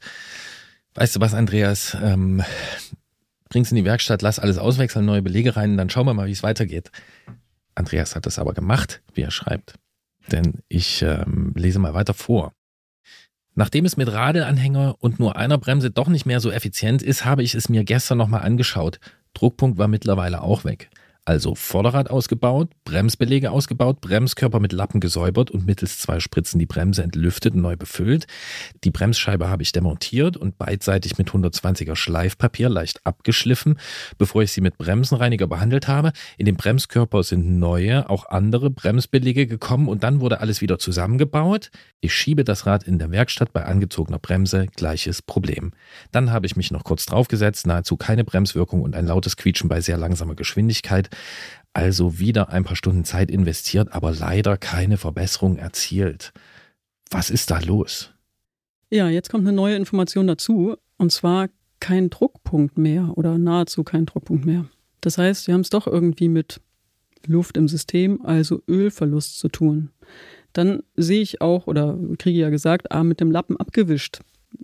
Weißt 0.94 1.16
du 1.16 1.20
was, 1.20 1.34
Andreas? 1.34 1.98
Ähm, 2.02 2.42
bring's 3.52 3.70
in 3.70 3.76
die 3.76 3.86
Werkstatt, 3.86 4.22
lass 4.22 4.40
alles 4.40 4.58
auswechseln, 4.58 5.06
neue 5.06 5.22
Belege 5.22 5.56
rein, 5.56 5.78
dann 5.78 5.90
schauen 5.90 6.08
wir 6.08 6.14
mal, 6.14 6.28
wie 6.28 6.32
es 6.32 6.42
weitergeht. 6.42 6.90
Andreas 7.76 8.16
hat 8.16 8.26
das 8.26 8.40
aber 8.40 8.54
gemacht, 8.54 9.02
wie 9.14 9.22
er 9.22 9.32
schreibt. 9.32 9.76
Denn 10.32 10.62
ich 10.70 11.02
ähm, 11.02 11.54
lese 11.56 11.80
mal 11.80 11.94
weiter 11.94 12.14
vor. 12.14 12.54
Nachdem 13.54 13.84
es 13.86 13.98
mit 13.98 14.12
Radelanhänger 14.12 14.96
und 15.00 15.20
nur 15.20 15.36
einer 15.36 15.58
Bremse 15.58 15.92
doch 15.92 16.08
nicht 16.08 16.26
mehr 16.26 16.40
so 16.40 16.50
effizient 16.50 17.02
ist, 17.04 17.26
habe 17.26 17.44
ich 17.44 17.54
es 17.54 17.68
mir 17.68 17.84
gestern 17.84 18.18
nochmal 18.18 18.44
angeschaut. 18.44 19.00
Druckpunkt 19.34 19.78
war 19.78 19.90
mittlerweile 19.90 20.42
auch 20.42 20.64
weg. 20.64 20.90
Also 21.24 21.54
Vorderrad 21.54 22.10
ausgebaut, 22.10 22.72
Bremsbeläge 22.84 23.52
ausgebaut, 23.52 24.02
Bremskörper 24.02 24.60
mit 24.60 24.74
Lappen 24.74 25.00
gesäubert 25.00 25.52
und 25.52 25.68
mittels 25.68 26.00
zwei 26.00 26.20
Spritzen 26.20 26.58
die 26.58 26.66
Bremse 26.66 27.04
entlüftet 27.04 27.54
und 27.54 27.62
neu 27.62 27.76
befüllt. 27.76 28.26
Die 28.84 28.90
Bremsscheibe 28.90 29.48
habe 29.48 29.62
ich 29.62 29.72
demontiert 29.72 30.36
und 30.36 30.58
beidseitig 30.58 31.20
mit 31.20 31.30
120er 31.30 31.96
Schleifpapier 31.96 32.70
leicht 32.70 33.06
abgeschliffen, 33.06 33.78
bevor 34.18 34.42
ich 34.42 34.52
sie 34.52 34.62
mit 34.62 34.80
Bremsenreiniger 34.80 35.46
behandelt 35.46 35.88
habe. 35.88 36.12
In 36.40 36.48
den 36.48 36.56
Bremskörper 36.56 37.22
sind 37.22 37.60
neue, 37.60 38.10
auch 38.10 38.26
andere 38.26 38.72
Bremsbeläge 38.72 39.46
gekommen 39.46 39.90
und 39.90 40.02
dann 40.02 40.22
wurde 40.22 40.40
alles 40.40 40.60
wieder 40.62 40.80
zusammengebaut. 40.80 41.70
Ich 42.00 42.16
schiebe 42.16 42.44
das 42.44 42.66
Rad 42.66 42.86
in 42.86 42.98
der 42.98 43.12
Werkstatt 43.12 43.54
bei 43.54 43.64
angezogener 43.64 44.18
Bremse, 44.18 44.66
gleiches 44.76 45.22
Problem. 45.22 45.72
Dann 46.12 46.32
habe 46.32 46.48
ich 46.48 46.56
mich 46.56 46.72
noch 46.72 46.84
kurz 46.84 47.06
draufgesetzt, 47.06 47.68
nahezu 47.68 47.96
keine 47.96 48.24
Bremswirkung 48.24 48.82
und 48.82 48.96
ein 48.96 49.06
lautes 49.06 49.38
Quietschen 49.38 49.70
bei 49.70 49.82
sehr 49.82 49.98
langsamer 49.98 50.34
Geschwindigkeit. 50.34 51.11
Also 51.74 52.20
wieder 52.20 52.50
ein 52.50 52.64
paar 52.64 52.76
Stunden 52.76 53.06
Zeit 53.06 53.32
investiert, 53.32 53.94
aber 53.94 54.12
leider 54.12 54.58
keine 54.58 54.98
Verbesserung 54.98 55.58
erzielt. 55.58 56.34
Was 57.10 57.30
ist 57.30 57.52
da 57.52 57.60
los? 57.60 58.12
Ja, 58.90 59.08
jetzt 59.08 59.30
kommt 59.30 59.48
eine 59.48 59.56
neue 59.56 59.76
Information 59.76 60.28
dazu, 60.28 60.76
und 60.98 61.12
zwar 61.12 61.50
kein 61.80 62.10
Druckpunkt 62.10 62.78
mehr 62.78 63.12
oder 63.16 63.38
nahezu 63.38 63.84
kein 63.84 64.06
Druckpunkt 64.06 64.46
mehr. 64.46 64.66
Das 65.00 65.18
heißt, 65.18 65.48
wir 65.48 65.54
haben 65.54 65.62
es 65.62 65.70
doch 65.70 65.88
irgendwie 65.88 66.30
mit 66.30 66.62
Luft 67.26 67.56
im 67.58 67.68
System, 67.68 68.24
also 68.26 68.62
Ölverlust 68.68 69.40
zu 69.40 69.48
tun 69.48 69.92
dann 70.54 70.84
sehe 70.96 71.22
ich 71.22 71.42
auch 71.42 71.68
oder 71.68 71.98
kriege 72.18 72.40
ja 72.40 72.50
gesagt, 72.50 72.92
ah, 72.92 73.04
mit 73.04 73.20
dem 73.20 73.32
Lappen 73.32 73.58
abgewischt. 73.58 74.20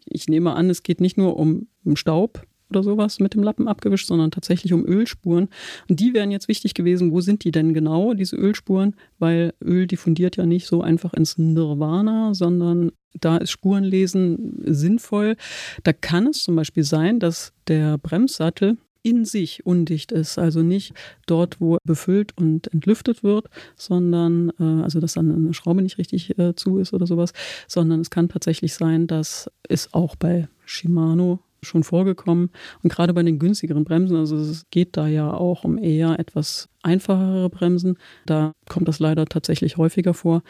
Ich 0.06 0.28
nehme 0.28 0.54
an, 0.54 0.70
es 0.70 0.84
geht 0.84 1.02
nicht 1.02 1.18
nur 1.18 1.38
um, 1.38 1.68
um 1.84 1.96
Staub 1.96 2.46
oder 2.70 2.84
sowas 2.84 3.20
mit 3.20 3.34
dem 3.34 3.44
Lappen 3.44 3.68
abgewischt, 3.68 4.08
sondern 4.08 4.32
tatsächlich 4.32 4.74
um 4.74 4.86
Ölspuren. 4.86 5.50
Und 5.90 6.00
die 6.00 6.14
wären 6.14 6.32
jetzt 6.32 6.48
wichtig 6.48 6.74
gewesen. 6.74 7.12
Wo 7.12 7.22
sind 7.22 7.44
die 7.44 7.52
denn 7.52 7.74
genau, 7.74 8.14
diese 8.14 8.36
Ölspuren? 8.36 8.96
Weil 9.20 9.54
Öl 9.64 9.88
diffundiert 9.88 10.38
ja 10.38 10.46
nicht 10.46 10.68
so 10.68 10.82
einfach 10.82 11.14
ins 11.14 11.38
Nirvana, 11.38 12.34
sondern 12.34 12.92
da 13.14 13.38
ist 13.38 13.52
Spurenlesen 13.52 14.62
sinnvoll. 14.66 15.36
Da 15.84 15.94
kann 15.94 16.28
es 16.28 16.44
zum 16.44 16.56
Beispiel 16.56 16.84
sein, 16.84 17.20
dass 17.20 17.54
der 17.68 17.98
Bremssattel 17.98 18.78
in 19.08 19.24
sich 19.24 19.66
undicht 19.66 20.12
ist. 20.12 20.38
Also 20.38 20.62
nicht 20.62 20.94
dort, 21.28 21.62
wo 21.62 21.78
befüllt 21.86 22.38
und 22.38 22.68
entlüftet 22.74 23.24
wird, 23.24 23.48
sondern, 23.76 24.52
äh, 24.60 24.84
also 24.84 25.00
dass 25.00 25.14
dann 25.14 25.34
eine 25.34 25.54
Schraube 25.54 25.82
nicht 25.82 25.98
richtig 25.98 26.38
äh, 26.38 26.56
zu 26.56 26.80
ist 26.80 26.94
oder 26.94 27.08
sowas, 27.08 27.32
sondern 27.68 28.02
es 28.02 28.10
kann 28.10 28.28
tatsächlich 28.28 28.74
sein, 28.74 29.08
dass 29.08 29.50
es 29.68 29.94
auch 29.94 30.18
bei 30.18 30.50
Shimano 30.66 31.40
schon 31.68 31.84
vorgekommen. 31.84 32.50
Und 32.84 32.92
gerade 32.92 33.14
bei 33.14 33.24
den 33.24 33.40
günstigeren 33.40 33.84
Bremsen, 33.84 34.16
also 34.16 34.38
es 34.38 34.66
geht 34.72 34.98
da 34.98 35.08
ja 35.08 35.32
auch 35.32 35.64
um 35.64 35.78
eher 35.78 36.20
etwas 36.20 36.70
einfachere 36.84 37.50
Bremsen, 37.50 37.98
da 38.26 38.54
kommt 38.70 38.88
das 38.88 39.00
leider 39.00 39.26
tatsächlich 39.26 39.78
häufiger 39.78 40.14
vor, 40.14 40.42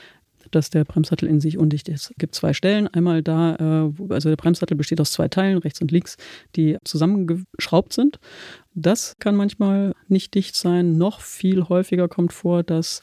dass 0.51 0.69
der 0.69 0.85
Bremssattel 0.85 1.27
in 1.27 1.41
sich 1.41 1.57
undicht 1.57 1.89
ist. 1.89 2.11
Es 2.11 2.17
gibt 2.17 2.35
zwei 2.35 2.53
Stellen. 2.53 2.87
Einmal 2.87 3.21
da, 3.23 3.55
äh, 3.55 4.13
also 4.13 4.29
der 4.29 4.35
Bremssattel 4.35 4.77
besteht 4.77 5.01
aus 5.01 5.11
zwei 5.11 5.27
Teilen, 5.27 5.57
rechts 5.57 5.81
und 5.81 5.91
links, 5.91 6.17
die 6.55 6.77
zusammengeschraubt 6.83 7.93
sind. 7.93 8.19
Das 8.73 9.15
kann 9.19 9.35
manchmal 9.35 9.93
nicht 10.07 10.33
dicht 10.35 10.55
sein. 10.55 10.97
Noch 10.97 11.21
viel 11.21 11.63
häufiger 11.63 12.07
kommt 12.07 12.33
vor, 12.33 12.63
dass 12.63 13.01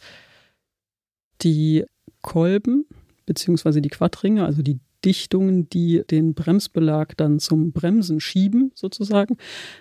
die 1.43 1.85
Kolben 2.23 2.87
beziehungsweise 3.27 3.81
die 3.81 3.89
Quadringe, 3.89 4.45
also 4.45 4.63
die 4.63 4.81
Dichtungen, 5.05 5.69
die 5.69 6.03
den 6.11 6.35
Bremsbelag 6.35 7.15
dann 7.17 7.39
zum 7.39 7.73
Bremsen 7.73 8.21
schieben, 8.21 8.73
sozusagen, 8.75 9.37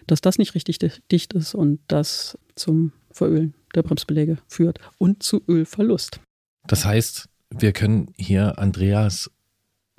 dass 0.08 0.22
das 0.22 0.38
nicht 0.38 0.56
richtig 0.56 0.80
dicht 1.12 1.34
ist 1.34 1.56
und 1.56 1.80
das 1.88 2.38
zum 2.56 2.92
Verölen 3.12 3.54
der 3.76 3.84
Bremsbeläge 3.84 4.38
führt 4.48 4.80
und 4.98 5.24
zu 5.24 5.42
Ölverlust. 5.48 6.20
Das 6.68 6.86
heißt, 6.86 7.30
wir 7.50 7.72
können 7.72 8.12
hier 8.18 8.58
Andreas 8.58 9.30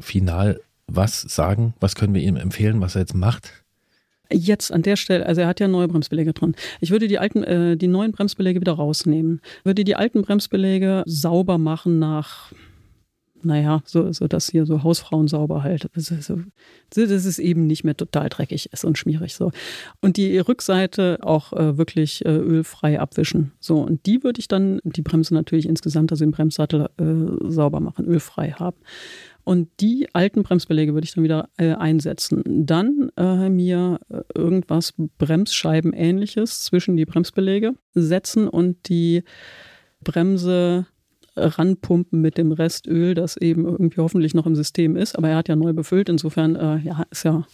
final 0.00 0.60
was 0.86 1.22
sagen? 1.22 1.74
Was 1.80 1.94
können 1.94 2.14
wir 2.14 2.22
ihm 2.22 2.36
empfehlen, 2.36 2.80
was 2.80 2.94
er 2.94 3.02
jetzt 3.02 3.14
macht? 3.14 3.64
Jetzt 4.30 4.72
an 4.72 4.82
der 4.82 4.96
Stelle, 4.96 5.26
also 5.26 5.42
er 5.42 5.46
hat 5.46 5.60
ja 5.60 5.68
neue 5.68 5.86
Bremsbeläge 5.86 6.32
drin. 6.32 6.54
Ich 6.80 6.90
würde 6.90 7.08
die 7.08 7.18
alten, 7.18 7.44
äh, 7.44 7.76
die 7.76 7.88
neuen 7.88 8.12
Bremsbeläge 8.12 8.60
wieder 8.60 8.72
rausnehmen. 8.72 9.40
Würde 9.64 9.84
die 9.84 9.96
alten 9.96 10.22
Bremsbeläge 10.22 11.02
sauber 11.06 11.58
machen 11.58 11.98
nach 11.98 12.52
naja, 13.44 13.82
so, 13.84 14.12
so 14.12 14.26
dass 14.26 14.50
hier 14.50 14.66
so 14.66 14.82
Hausfrauen 14.82 15.28
sauber 15.28 15.62
halt. 15.62 15.86
Ist, 15.94 16.08
so, 16.22 16.36
dass 16.90 17.10
es 17.10 17.38
eben 17.38 17.66
nicht 17.66 17.84
mehr 17.84 17.96
total 17.96 18.28
dreckig 18.28 18.72
ist 18.72 18.84
und 18.84 18.98
schmierig 18.98 19.34
so. 19.34 19.50
Und 20.00 20.16
die 20.16 20.38
Rückseite 20.38 21.18
auch 21.22 21.52
äh, 21.52 21.78
wirklich 21.78 22.24
äh, 22.24 22.30
ölfrei 22.30 23.00
abwischen. 23.00 23.52
So, 23.60 23.80
und 23.80 24.06
die 24.06 24.22
würde 24.22 24.40
ich 24.40 24.48
dann, 24.48 24.80
die 24.84 25.02
Bremse 25.02 25.34
natürlich 25.34 25.68
insgesamt, 25.68 26.12
also 26.12 26.24
den 26.24 26.32
Bremssattel 26.32 26.88
äh, 26.98 27.50
sauber 27.50 27.80
machen, 27.80 28.06
ölfrei 28.06 28.52
haben. 28.52 28.76
Und 29.44 29.68
die 29.80 30.08
alten 30.14 30.42
Bremsbeläge 30.42 30.94
würde 30.94 31.04
ich 31.04 31.14
dann 31.14 31.24
wieder 31.24 31.50
äh, 31.58 31.74
einsetzen. 31.74 32.42
Dann 32.46 33.10
äh, 33.16 33.50
mir 33.50 34.00
äh, 34.08 34.20
irgendwas 34.34 34.94
Bremsscheiben 35.18 35.92
ähnliches 35.92 36.62
zwischen 36.62 36.96
die 36.96 37.04
Bremsbeläge 37.04 37.74
setzen 37.92 38.48
und 38.48 38.88
die 38.88 39.22
Bremse 40.02 40.86
ranpumpen 41.36 42.20
mit 42.20 42.38
dem 42.38 42.52
Restöl, 42.52 43.14
das 43.14 43.36
eben 43.36 43.64
irgendwie 43.64 44.00
hoffentlich 44.00 44.34
noch 44.34 44.46
im 44.46 44.54
System 44.54 44.96
ist. 44.96 45.16
Aber 45.16 45.28
er 45.28 45.36
hat 45.36 45.48
ja 45.48 45.56
neu 45.56 45.72
befüllt, 45.72 46.08
insofern 46.08 46.56
äh, 46.56 46.78
ja, 46.78 47.04
ist 47.10 47.24
ja, 47.24 47.46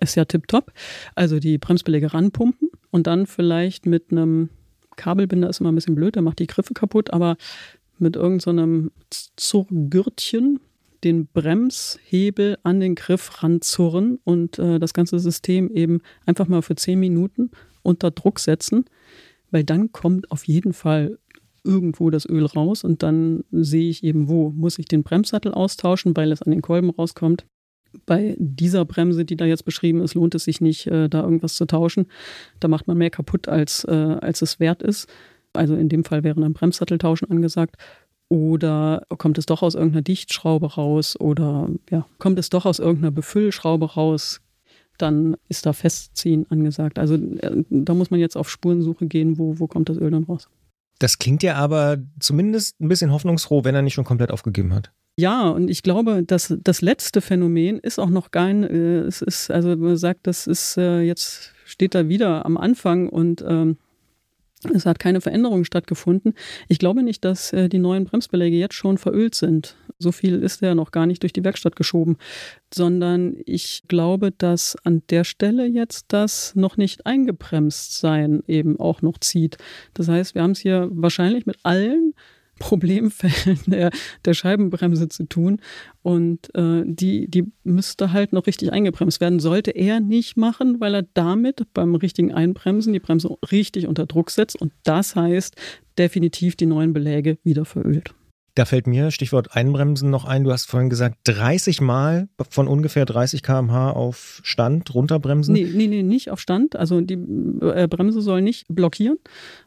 ist 0.00 0.14
ja 0.14 0.24
tipptopp. 0.24 0.72
Also 1.14 1.38
die 1.38 1.58
Bremsbeläge 1.58 2.12
ranpumpen 2.12 2.70
und 2.90 3.06
dann 3.06 3.26
vielleicht 3.26 3.86
mit 3.86 4.10
einem 4.10 4.50
Kabelbinder 4.96 5.48
ist 5.48 5.60
immer 5.60 5.72
ein 5.72 5.74
bisschen 5.74 5.94
blöd, 5.94 6.14
der 6.14 6.22
macht 6.22 6.38
die 6.38 6.46
Griffe 6.46 6.74
kaputt, 6.74 7.12
aber 7.12 7.36
mit 7.98 8.16
irgendeinem 8.16 8.90
so 9.12 9.30
Zurgürtchen 9.36 10.60
den 11.04 11.26
Bremshebel 11.26 12.58
an 12.62 12.80
den 12.80 12.94
Griff 12.94 13.42
ranzurren 13.42 14.18
und 14.24 14.58
äh, 14.58 14.78
das 14.78 14.94
ganze 14.94 15.18
System 15.18 15.70
eben 15.70 16.00
einfach 16.24 16.48
mal 16.48 16.62
für 16.62 16.74
zehn 16.74 16.98
Minuten 16.98 17.50
unter 17.82 18.10
Druck 18.10 18.40
setzen, 18.40 18.86
weil 19.50 19.62
dann 19.62 19.92
kommt 19.92 20.30
auf 20.30 20.44
jeden 20.44 20.72
Fall 20.72 21.18
irgendwo 21.66 22.10
das 22.10 22.28
Öl 22.28 22.46
raus 22.46 22.84
und 22.84 23.02
dann 23.02 23.44
sehe 23.50 23.90
ich 23.90 24.04
eben, 24.04 24.28
wo 24.28 24.50
muss 24.50 24.78
ich 24.78 24.86
den 24.86 25.02
Bremssattel 25.02 25.52
austauschen, 25.52 26.16
weil 26.16 26.32
es 26.32 26.42
an 26.42 26.52
den 26.52 26.62
Kolben 26.62 26.90
rauskommt. 26.90 27.44
Bei 28.04 28.36
dieser 28.38 28.84
Bremse, 28.84 29.24
die 29.24 29.36
da 29.36 29.44
jetzt 29.46 29.64
beschrieben 29.64 30.02
ist, 30.02 30.14
lohnt 30.14 30.34
es 30.34 30.44
sich 30.44 30.60
nicht, 30.60 30.86
äh, 30.86 31.08
da 31.08 31.22
irgendwas 31.22 31.54
zu 31.54 31.66
tauschen. 31.66 32.06
Da 32.60 32.68
macht 32.68 32.86
man 32.86 32.98
mehr 32.98 33.10
kaputt, 33.10 33.48
als, 33.48 33.84
äh, 33.84 33.92
als 33.92 34.42
es 34.42 34.60
wert 34.60 34.82
ist. 34.82 35.08
Also 35.54 35.74
in 35.74 35.88
dem 35.88 36.04
Fall 36.04 36.22
wäre 36.22 36.44
ein 36.44 36.52
Bremssatteltauschen 36.52 37.30
angesagt. 37.30 37.76
Oder 38.28 39.06
kommt 39.18 39.38
es 39.38 39.46
doch 39.46 39.62
aus 39.62 39.74
irgendeiner 39.74 40.02
Dichtschraube 40.02 40.74
raus? 40.74 41.18
Oder 41.18 41.70
ja, 41.90 42.06
kommt 42.18 42.38
es 42.38 42.50
doch 42.50 42.66
aus 42.66 42.78
irgendeiner 42.78 43.12
Befüllschraube 43.12 43.94
raus? 43.94 44.40
Dann 44.98 45.36
ist 45.48 45.66
da 45.66 45.72
Festziehen 45.72 46.46
angesagt. 46.50 46.98
Also 46.98 47.14
äh, 47.14 47.64
da 47.70 47.94
muss 47.94 48.10
man 48.10 48.20
jetzt 48.20 48.36
auf 48.36 48.50
Spurensuche 48.50 49.06
gehen, 49.06 49.38
wo, 49.38 49.58
wo 49.58 49.66
kommt 49.66 49.88
das 49.88 49.98
Öl 49.98 50.10
dann 50.10 50.24
raus. 50.24 50.48
Das 50.98 51.18
klingt 51.18 51.42
ja 51.42 51.54
aber 51.56 51.98
zumindest 52.20 52.80
ein 52.80 52.88
bisschen 52.88 53.12
hoffnungsfroh, 53.12 53.64
wenn 53.64 53.74
er 53.74 53.82
nicht 53.82 53.94
schon 53.94 54.04
komplett 54.04 54.30
aufgegeben 54.30 54.74
hat. 54.74 54.92
Ja, 55.18 55.48
und 55.48 55.68
ich 55.70 55.82
glaube, 55.82 56.22
dass 56.22 56.54
das 56.62 56.82
letzte 56.82 57.22
Phänomen 57.22 57.78
ist 57.78 57.98
auch 57.98 58.10
noch 58.10 58.30
kein, 58.30 58.64
äh, 58.64 58.98
es 59.00 59.22
ist, 59.22 59.50
also 59.50 59.74
man 59.76 59.96
sagt, 59.96 60.26
das 60.26 60.46
ist 60.46 60.76
äh, 60.76 61.00
jetzt 61.00 61.52
steht 61.64 61.94
da 61.94 62.08
wieder 62.08 62.44
am 62.44 62.56
Anfang 62.56 63.08
und 63.08 63.42
ähm, 63.46 63.78
Es 64.74 64.86
hat 64.86 64.98
keine 64.98 65.20
Veränderung 65.20 65.64
stattgefunden. 65.64 66.34
Ich 66.68 66.78
glaube 66.78 67.02
nicht, 67.02 67.24
dass 67.24 67.52
äh, 67.52 67.68
die 67.68 67.78
neuen 67.78 68.04
Bremsbeläge 68.04 68.56
jetzt 68.56 68.74
schon 68.74 68.98
verölt 68.98 69.34
sind. 69.34 69.76
So 69.98 70.12
viel 70.12 70.42
ist 70.42 70.60
ja 70.60 70.74
noch 70.74 70.90
gar 70.90 71.06
nicht 71.06 71.22
durch 71.22 71.32
die 71.32 71.44
Werkstatt 71.44 71.76
geschoben, 71.76 72.16
sondern 72.72 73.36
ich 73.46 73.84
glaube, 73.88 74.32
dass 74.32 74.76
an 74.84 75.02
der 75.10 75.24
Stelle 75.24 75.66
jetzt 75.66 76.06
das 76.08 76.54
noch 76.54 76.76
nicht 76.76 77.06
eingebremst 77.06 77.98
sein 77.98 78.42
eben 78.46 78.78
auch 78.78 79.02
noch 79.02 79.18
zieht. 79.18 79.56
Das 79.94 80.08
heißt, 80.08 80.34
wir 80.34 80.42
haben 80.42 80.50
es 80.50 80.60
hier 80.60 80.88
wahrscheinlich 80.92 81.46
mit 81.46 81.56
allen 81.62 82.14
Problemfällen 82.58 83.60
der, 83.66 83.90
der 84.24 84.34
Scheibenbremse 84.34 85.08
zu 85.08 85.24
tun. 85.24 85.60
Und 86.02 86.54
äh, 86.54 86.82
die, 86.84 87.28
die 87.28 87.52
müsste 87.64 88.12
halt 88.12 88.32
noch 88.32 88.46
richtig 88.46 88.72
eingebremst 88.72 89.20
werden. 89.20 89.40
Sollte 89.40 89.72
er 89.72 90.00
nicht 90.00 90.36
machen, 90.36 90.80
weil 90.80 90.94
er 90.94 91.02
damit 91.14 91.66
beim 91.74 91.94
richtigen 91.94 92.32
Einbremsen 92.32 92.92
die 92.92 93.00
Bremse 93.00 93.36
richtig 93.50 93.86
unter 93.86 94.06
Druck 94.06 94.30
setzt. 94.30 94.60
Und 94.60 94.72
das 94.84 95.16
heißt 95.16 95.56
definitiv 95.98 96.56
die 96.56 96.66
neuen 96.66 96.92
Beläge 96.92 97.38
wieder 97.42 97.64
verölt. 97.64 98.14
Da 98.56 98.64
fällt 98.64 98.86
mir 98.86 99.10
Stichwort 99.10 99.54
Einbremsen 99.54 100.08
noch 100.08 100.24
ein. 100.24 100.42
Du 100.42 100.50
hast 100.50 100.64
vorhin 100.64 100.88
gesagt, 100.88 101.18
30 101.24 101.82
Mal 101.82 102.30
von 102.48 102.68
ungefähr 102.68 103.04
30 103.04 103.42
km/h 103.42 103.90
auf 103.90 104.40
Stand 104.44 104.94
runterbremsen. 104.94 105.52
Nee, 105.52 105.70
nee, 105.74 105.86
nee, 105.86 106.02
nicht 106.02 106.30
auf 106.30 106.40
Stand. 106.40 106.74
Also 106.74 107.02
die 107.02 107.18
äh, 107.60 107.86
Bremse 107.86 108.22
soll 108.22 108.40
nicht 108.40 108.64
blockieren, 108.70 109.18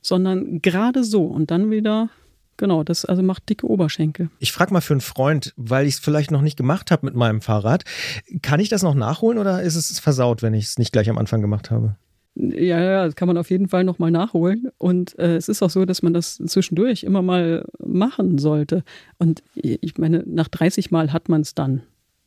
sondern 0.02 0.64
gerade 0.64 1.04
so 1.04 1.26
und 1.26 1.52
dann 1.52 1.70
wieder 1.70 2.10
Genau, 2.60 2.84
das 2.84 3.06
also 3.06 3.24
macht 3.24 3.48
dicke 3.48 3.66
Oberschenkel. 3.66 4.30
Ich 4.40 4.52
frage 4.52 4.74
mal 4.74 4.82
für 4.82 4.94
einen 4.94 5.00
Freund, 5.00 5.54
weil 5.56 5.88
ich 5.88 5.94
es 5.94 6.00
vielleicht 6.02 6.30
noch 6.30 6.42
nicht 6.42 6.58
gemacht 6.58 6.92
habe 6.92 7.06
mit 7.06 7.16
meinem 7.16 7.40
Fahrrad. 7.40 7.86
Kann 8.42 8.60
ich 8.60 8.68
das 8.68 8.84
noch 8.84 8.96
nachholen 8.96 9.38
oder 9.38 9.62
ist 9.62 9.76
es 9.76 9.98
versaut, 10.00 10.42
wenn 10.42 10.54
ich 10.54 10.66
es 10.66 10.78
nicht 10.78 10.92
gleich 10.92 11.10
am 11.10 11.18
Anfang 11.18 11.40
gemacht 11.40 11.72
habe? 11.72 11.96
Ja, 12.36 12.82
ja, 12.82 13.06
das 13.06 13.16
kann 13.16 13.30
man 13.30 13.38
auf 13.38 13.50
jeden 13.50 13.70
Fall 13.70 13.86
nochmal 13.86 14.12
nachholen. 14.12 14.68
Und 14.78 15.18
äh, 15.18 15.38
es 15.38 15.48
ist 15.48 15.64
auch 15.64 15.70
so, 15.70 15.86
dass 15.86 16.02
man 16.02 16.14
das 16.14 16.36
zwischendurch 16.36 17.06
immer 17.06 17.22
mal 17.22 17.64
machen 17.80 18.40
sollte. 18.40 18.84
Und 19.20 19.42
ich 19.56 19.98
meine, 19.98 20.26
nach 20.28 20.50
30 20.50 20.92
Mal 20.92 21.14
hat 21.14 21.30
man 21.30 21.40
es 21.40 21.56
dann. 21.56 21.84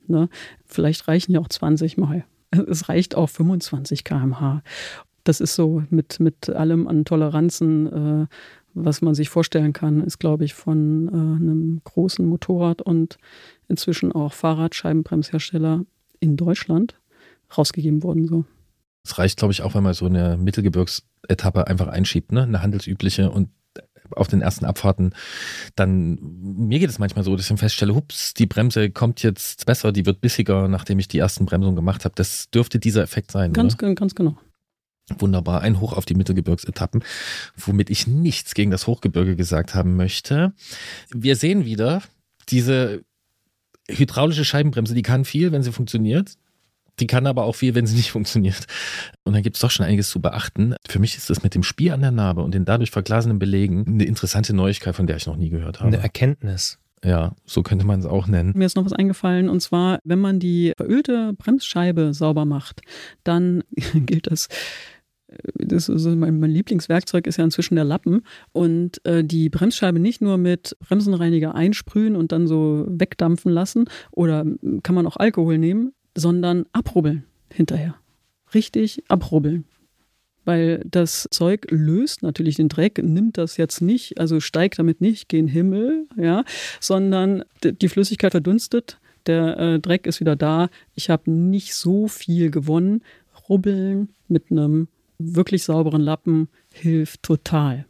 Ne? 0.07 0.31
Vielleicht 0.65 1.09
reichen 1.09 1.33
ja 1.33 1.41
auch 1.41 1.49
20 1.49 1.99
Mal. 1.99 2.25
Es 2.69 2.89
reicht 2.89 3.17
auch 3.17 3.29
25 3.29 4.05
km/h. 4.05 4.63
Das 5.25 5.41
ist 5.41 5.55
so 5.55 5.85
mit, 5.91 6.21
mit 6.21 6.51
allem 6.51 6.89
an 6.89 7.05
Toleranzen. 7.05 8.23
Äh, 8.23 8.27
was 8.75 9.03
man 9.03 9.15
sich 9.15 9.29
vorstellen 9.29 9.73
kann, 9.73 10.03
ist, 10.03 10.19
glaube 10.19 10.45
ich, 10.45 10.55
von 10.55 11.09
äh, 11.09 11.13
einem 11.13 11.81
großen 11.85 12.27
Motorrad 12.27 12.83
und 12.83 13.19
inzwischen 13.69 14.13
auch 14.13 14.33
Fahrradscheibenbremshersteller 14.33 15.85
in 16.21 16.37
Deutschland 16.37 16.99
rausgegeben 17.57 18.03
worden. 18.03 18.27
So. 18.27 18.45
Es 19.05 19.19
reicht, 19.19 19.39
glaube 19.39 19.53
ich, 19.53 19.63
auch, 19.63 19.75
wenn 19.75 19.83
man 19.83 19.95
so 19.95 20.07
eine 20.07 20.37
Mittelgebirgsetappe 20.37 21.67
einfach 21.67 21.89
einschiebt, 21.89 22.33
ne? 22.33 22.45
eine 22.45 22.63
handelsübliche 22.63 23.31
und 23.31 23.49
auf 24.17 24.29
den 24.29 24.43
ersten 24.43 24.65
Abfahrten, 24.65 25.15
dann, 25.75 26.19
mir 26.41 26.79
geht 26.79 26.91
es 26.91 26.99
manchmal 26.99 27.25
so, 27.25 27.35
dass 27.35 27.51
ich 27.51 27.59
feststelle, 27.59 27.95
hups, 27.95 28.35
die 28.35 28.47
Bremse 28.47 28.91
kommt 28.91 29.23
jetzt 29.23 29.65
besser, 29.67 29.91
die 29.93 30.07
wird 30.07 30.21
bissiger, 30.21 30.69
nachdem 30.69 30.99
ich 30.99 31.09
die 31.09 31.19
ersten 31.19 31.47
Bremsungen 31.47 31.77
gemacht 31.77 32.05
habe. 32.05 32.15
Das 32.15 32.51
dürfte 32.51 32.79
dieser 32.79 33.03
Effekt 33.03 33.31
sein. 33.31 33.53
Ganz, 33.53 33.75
oder? 33.75 33.95
ganz 33.95 34.15
genau. 34.15 34.37
Wunderbar, 35.19 35.61
ein 35.63 35.81
Hoch 35.81 35.93
auf 35.93 36.05
die 36.05 36.15
Mittelgebirgsetappen, 36.15 37.05
womit 37.57 37.91
ich 37.91 38.07
nichts 38.07 38.55
gegen 38.55 38.71
das 38.71 38.87
Hochgebirge 38.87 39.37
gesagt 39.37 39.75
haben 39.75 39.97
möchte. 39.97 40.53
Wir 41.11 41.37
sehen 41.37 41.65
wieder, 41.65 42.03
diese 42.49 43.05
hydraulische 43.89 44.45
Scheibenbremse, 44.45 44.95
die 44.95 45.03
kann 45.03 45.25
viel, 45.25 45.53
wenn 45.53 45.63
sie 45.63 45.73
funktioniert. 45.73 46.37
Die 47.01 47.07
kann 47.07 47.27
aber 47.27 47.45
auch 47.45 47.55
viel, 47.55 47.75
wenn 47.75 47.87
sie 47.87 47.97
nicht 47.97 48.11
funktioniert. 48.11 48.67
Und 49.25 49.33
da 49.33 49.41
gibt 49.41 49.57
es 49.57 49.63
doch 49.63 49.71
schon 49.71 49.87
einiges 49.87 50.11
zu 50.11 50.21
beachten. 50.21 50.75
Für 50.87 50.99
mich 50.99 51.17
ist 51.17 51.31
das 51.31 51.43
mit 51.43 51.55
dem 51.55 51.63
Spiel 51.63 51.91
an 51.93 52.03
der 52.03 52.11
Narbe 52.11 52.43
und 52.43 52.55
den 52.55 52.65
dadurch 52.65 52.91
verglasenen 52.91 53.39
Belegen 53.39 53.85
eine 53.87 54.05
interessante 54.05 54.55
Neuigkeit, 54.55 54.95
von 54.95 55.07
der 55.07 55.17
ich 55.17 55.27
noch 55.27 55.37
nie 55.37 55.49
gehört 55.49 55.81
habe. 55.81 55.89
Eine 55.89 56.03
Erkenntnis. 56.03 56.79
Ja, 57.05 57.35
so 57.45 57.63
könnte 57.63 57.85
man 57.85 57.99
es 57.99 58.07
auch 58.07 58.29
nennen. 58.29 58.53
Mir 58.55 58.67
ist 58.67 58.77
noch 58.77 58.85
was 58.85 58.93
eingefallen 58.93 59.49
und 59.49 59.61
zwar, 59.61 59.99
wenn 60.05 60.21
man 60.21 60.39
die 60.39 60.73
verölte 60.77 61.33
Bremsscheibe 61.33 62.15
sauber 62.15 62.45
macht, 62.45 62.83
dann 63.25 63.65
gilt 63.95 64.31
das 64.31 64.49
das 65.55 65.89
ist 65.89 66.05
mein, 66.07 66.41
mein, 66.41 66.51
Lieblingswerkzeug 66.51 67.27
ist 67.27 67.37
ja 67.37 67.45
inzwischen 67.45 67.75
der 67.75 67.85
Lappen 67.85 68.23
und 68.53 69.05
äh, 69.07 69.25
die 69.25 69.49
Bremsscheibe 69.49 69.99
nicht 69.99 70.21
nur 70.21 70.39
mit 70.39 70.77
Bremsenreiniger 70.81 71.55
einsprühen 71.55 72.17
und 72.17 72.33
dann 72.33 72.47
so 72.47 72.85
wegdampfen 72.89 73.53
lassen 73.53 73.87
oder 74.11 74.45
kann 74.83 74.95
man 74.95 75.07
auch 75.07 75.17
Alkohol 75.17 75.59
nehmen, 75.59 75.93
sondern 76.17 76.67
abrubbeln 76.73 77.25
hinterher. 77.53 77.97
Richtig 78.55 79.03
abrubbeln. 79.09 79.65
Weil 80.45 80.83
das 80.85 81.29
Zeug 81.31 81.67
löst 81.71 82.23
natürlich 82.23 82.57
den 82.57 82.69
Dreck, 82.69 83.01
nimmt 83.03 83.39
das 83.39 83.57
jetzt 83.57 83.81
nicht, 83.81 84.19
also 84.19 84.41
steigt 84.41 84.79
damit 84.79 85.01
nicht 85.01 85.29
gen 85.29 85.47
Himmel, 85.47 86.09
ja, 86.17 86.45
sondern 86.81 87.45
die 87.63 87.89
Flüssigkeit 87.89 88.33
verdunstet, 88.33 88.99
der 89.27 89.59
äh, 89.59 89.79
Dreck 89.79 90.07
ist 90.07 90.19
wieder 90.19 90.35
da. 90.35 90.69
Ich 90.95 91.11
habe 91.11 91.31
nicht 91.31 91.77
so 91.77 92.09
viel 92.09 92.51
gewonnen. 92.51 93.03
Rubbeln 93.49 94.09
mit 94.29 94.51
einem 94.51 94.89
wirklich 95.35 95.65
sauberen 95.65 96.03
Lappen 96.03 96.49
hilft 96.73 97.23
total. 97.23 97.87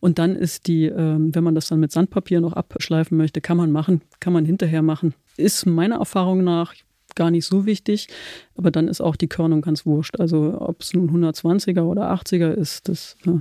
Und 0.00 0.18
dann 0.18 0.36
ist 0.36 0.66
die, 0.66 0.86
ähm, 0.86 1.34
wenn 1.34 1.44
man 1.44 1.54
das 1.54 1.68
dann 1.68 1.80
mit 1.80 1.92
Sandpapier 1.92 2.40
noch 2.40 2.54
abschleifen 2.54 3.18
möchte, 3.18 3.40
kann 3.40 3.56
man 3.56 3.70
machen, 3.70 4.02
kann 4.20 4.32
man 4.32 4.44
hinterher 4.44 4.82
machen. 4.82 5.14
Ist 5.36 5.66
meiner 5.66 5.96
Erfahrung 5.96 6.42
nach 6.42 6.74
gar 7.14 7.30
nicht 7.30 7.46
so 7.46 7.66
wichtig, 7.66 8.08
aber 8.56 8.70
dann 8.70 8.88
ist 8.88 9.00
auch 9.00 9.16
die 9.16 9.28
Körnung 9.28 9.60
ganz 9.60 9.86
wurscht. 9.86 10.18
Also 10.18 10.60
ob 10.60 10.82
es 10.82 10.94
nun 10.94 11.10
120er 11.10 11.82
oder 11.82 12.12
80er 12.12 12.50
ist, 12.50 12.88
das 12.88 13.16
äh, 13.26 13.40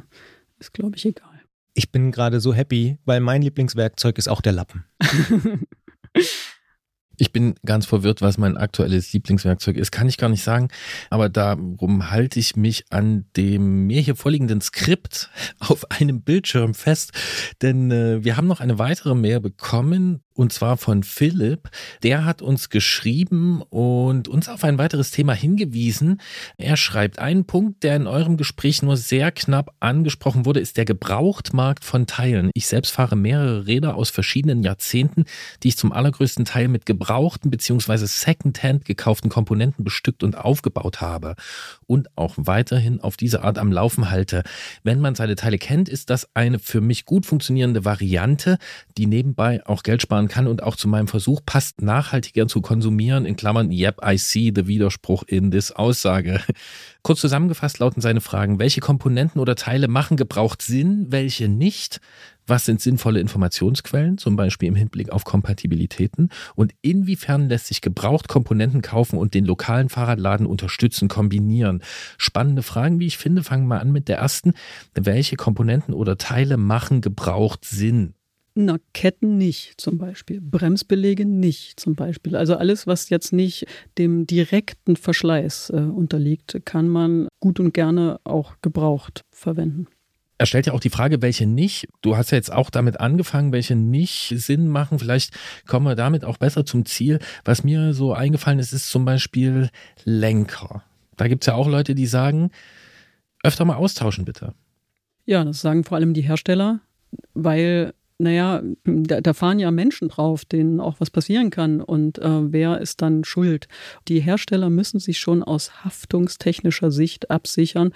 ist, 0.60 0.74
glaube 0.74 0.96
ich, 0.98 1.06
egal. 1.06 1.30
Ich 1.74 1.92
bin 1.92 2.12
gerade 2.12 2.40
so 2.40 2.54
happy, 2.54 2.98
weil 3.06 3.20
mein 3.20 3.42
Lieblingswerkzeug 3.42 4.18
ist 4.18 4.28
auch 4.28 4.42
der 4.42 4.54
Lappen. 4.54 4.84
Ich 7.18 7.32
bin 7.32 7.56
ganz 7.66 7.86
verwirrt, 7.86 8.22
was 8.22 8.38
mein 8.38 8.58
aktuelles 8.58 9.14
Lieblingswerkzeug 9.14 9.78
ist. 9.78 9.92
Kann 9.92 10.10
ich 10.10 10.18
gar 10.18 10.30
nicht 10.30 10.44
sagen. 10.44 10.70
Aber 11.10 11.30
darum 11.30 12.10
halte 12.10 12.40
ich 12.40 12.56
mich 12.56 12.86
an 12.90 13.26
dem 13.38 13.86
mir 13.88 14.02
hier 14.02 14.16
vorliegenden 14.16 14.62
Skript 14.62 15.30
auf 15.60 15.92
einem 15.92 16.22
Bildschirm 16.22 16.74
fest. 16.74 17.12
Denn 17.62 17.92
äh, 17.92 18.24
wir 18.24 18.38
haben 18.38 18.48
noch 18.48 18.62
eine 18.62 18.80
weitere 18.80 19.14
Mail 19.14 19.40
bekommen 19.40 20.24
und 20.36 20.52
zwar 20.52 20.78
von 20.78 21.04
Philipp. 21.04 21.70
Der 22.02 22.26
hat 22.26 22.42
uns 22.42 22.70
geschrieben 22.70 23.62
und 23.62 24.28
uns 24.28 24.50
auf 24.50 24.64
ein 24.64 24.78
weiteres 24.78 25.12
Thema 25.12 25.34
hingewiesen. 25.34 26.22
Er 26.58 26.78
schreibt, 26.78 27.20
ein 27.20 27.46
Punkt, 27.46 27.84
der 27.84 27.96
in 27.96 28.08
eurem 28.08 28.38
Gespräch 28.38 28.82
nur 28.82 28.98
sehr 28.98 29.32
knapp 29.32 29.76
angesprochen 29.80 30.46
wurde, 30.46 30.60
ist 30.60 30.78
der 30.78 30.86
Gebrauchtmarkt 30.86 31.84
von 31.84 32.08
Teilen. 32.08 32.50
Ich 32.54 32.68
selbst 32.68 32.92
fahre 32.92 33.16
mehrere 33.16 33.68
Räder 33.68 33.96
aus 33.96 34.10
verschiedenen 34.10 34.64
Jahrzehnten, 34.64 35.26
die 35.62 35.70
ich 35.70 35.78
zum 35.78 35.92
allergrößten 35.92 36.46
Teil 36.46 36.68
mit 36.68 36.86
gebrauchten 36.86 37.52
bzw. 37.52 38.06
Secondhand 38.06 38.86
gekauften 38.86 39.30
Komponenten 39.30 39.84
bestückt 39.84 40.24
und 40.24 40.38
aufgebaut 40.38 41.02
habe 41.02 41.36
und 41.88 42.10
auch 42.18 42.34
weiterhin 42.38 43.02
auf 43.02 43.18
diese 43.18 43.44
Art 43.44 43.58
am 43.58 43.72
Laufen 43.72 44.10
halte. 44.10 44.44
Wenn 44.84 45.00
man 45.00 45.16
seine 45.16 45.36
Teile 45.36 45.58
kennt, 45.58 45.90
ist 45.90 46.10
das 46.10 46.28
eine 46.34 46.60
für 46.60 46.82
mich 46.82 47.06
gut 47.06 47.26
funktionierende 47.26 47.86
Variante, 47.86 48.58
die 48.98 49.06
nebenbei 49.06 49.66
auch 49.66 49.84
Geld 49.84 50.02
sparen 50.02 50.23
kann 50.28 50.48
und 50.48 50.64
auch 50.64 50.76
zu 50.76 50.88
meinem 50.88 51.08
Versuch 51.08 51.42
passt, 51.46 51.82
nachhaltiger 51.82 52.48
zu 52.48 52.62
konsumieren. 52.62 53.26
In 53.26 53.36
Klammern, 53.36 53.72
yep, 53.72 54.00
I 54.06 54.18
see 54.18 54.52
the 54.56 54.68
Widerspruch 54.68 55.24
in 55.28 55.52
this 55.52 55.72
Aussage. 55.72 56.42
Kurz 57.04 57.20
zusammengefasst 57.20 57.80
lauten 57.80 58.02
seine 58.02 58.22
Fragen, 58.22 58.60
welche 58.60 58.80
Komponenten 58.80 59.42
oder 59.42 59.56
Teile 59.56 59.88
machen 59.88 60.18
gebraucht 60.18 60.62
Sinn, 60.62 61.08
welche 61.10 61.48
nicht? 61.50 62.00
Was 62.46 62.66
sind 62.66 62.82
sinnvolle 62.82 63.22
Informationsquellen, 63.22 64.18
zum 64.18 64.36
Beispiel 64.36 64.68
im 64.68 64.76
Hinblick 64.76 65.12
auf 65.12 65.24
Kompatibilitäten? 65.24 66.30
Und 66.56 66.74
inwiefern 66.82 67.48
lässt 67.48 67.68
sich 67.68 67.80
gebraucht 67.82 68.28
Komponenten 68.28 68.82
kaufen 68.82 69.18
und 69.18 69.34
den 69.34 69.46
lokalen 69.46 69.90
Fahrradladen 69.90 70.46
unterstützen, 70.46 71.08
kombinieren? 71.08 71.82
Spannende 72.18 72.64
Fragen, 72.64 73.00
wie 73.00 73.08
ich 73.08 73.18
finde. 73.18 73.44
Fangen 73.44 73.68
wir 73.68 73.80
an 73.80 73.92
mit 73.92 74.10
der 74.10 74.18
ersten. 74.18 74.54
Welche 74.94 75.38
Komponenten 75.38 75.94
oder 75.94 76.18
Teile 76.18 76.58
machen 76.58 77.00
gebraucht 77.00 77.64
Sinn? 77.64 78.14
Na, 78.56 78.78
Ketten 78.94 79.38
nicht 79.38 79.82
zum 79.82 79.98
Beispiel, 79.98 80.40
Bremsbelege 80.40 81.26
nicht 81.26 81.80
zum 81.80 81.96
Beispiel. 81.96 82.36
Also 82.36 82.56
alles, 82.56 82.86
was 82.86 83.10
jetzt 83.10 83.34
nicht 83.34 83.66
dem 83.98 84.28
direkten 84.28 84.96
Verschleiß 84.96 85.72
äh, 85.72 85.78
unterliegt, 85.78 86.62
kann 86.64 86.88
man 86.88 87.28
gut 87.40 87.60
und 87.60 87.74
gerne 87.74 88.20
auch 88.24 88.56
gebraucht 88.62 89.22
verwenden. 89.32 89.88
Er 90.38 90.46
stellt 90.46 90.68
ja 90.68 90.74
auch 90.74 90.80
die 90.80 90.90
Frage, 90.90 91.22
welche 91.22 91.48
nicht. 91.48 91.88
Du 92.02 92.16
hast 92.16 92.32
ja 92.32 92.38
jetzt 92.38 92.52
auch 92.52 92.70
damit 92.70 93.00
angefangen, 93.00 93.52
welche 93.52 93.76
nicht 93.76 94.34
Sinn 94.36 94.68
machen. 94.68 95.00
Vielleicht 95.00 95.34
kommen 95.66 95.86
wir 95.86 95.96
damit 95.96 96.26
auch 96.26 96.38
besser 96.38 96.66
zum 96.66 96.86
Ziel. 96.86 97.20
Was 97.46 97.64
mir 97.64 97.94
so 97.94 98.14
eingefallen 98.14 98.60
ist, 98.60 98.74
ist 98.74 98.90
zum 98.90 99.06
Beispiel 99.06 99.70
Lenker. 100.04 100.84
Da 101.18 101.28
gibt 101.28 101.44
es 101.44 101.48
ja 101.48 101.56
auch 101.56 101.68
Leute, 101.68 101.96
die 101.96 102.08
sagen, 102.08 102.52
öfter 103.44 103.66
mal 103.66 103.76
austauschen 103.76 104.26
bitte. 104.26 104.54
Ja, 105.26 105.44
das 105.44 105.62
sagen 105.62 105.84
vor 105.84 105.98
allem 105.98 106.14
die 106.14 106.22
Hersteller, 106.22 106.82
weil 107.34 107.94
naja, 108.18 108.62
da, 108.84 109.22
da, 109.22 109.34
fahren 109.34 109.60
ja 109.60 109.72
Menschen 109.72 110.10
drauf, 110.10 110.46
denen 110.46 110.80
auch 110.80 111.00
was 111.00 111.10
passieren 111.10 111.50
kann. 111.50 111.82
Und 111.82 112.20
äh, 112.20 112.52
wer 112.52 112.80
ist 112.80 113.02
dann 113.02 113.24
schuld? 113.24 113.68
Die 114.08 114.20
Hersteller 114.20 114.70
müssen 114.70 115.00
sich 115.00 115.20
schon 115.20 115.44
aus 115.44 115.84
haftungstechnischer 115.84 116.92
Sicht 116.92 117.32
absichern 117.32 117.92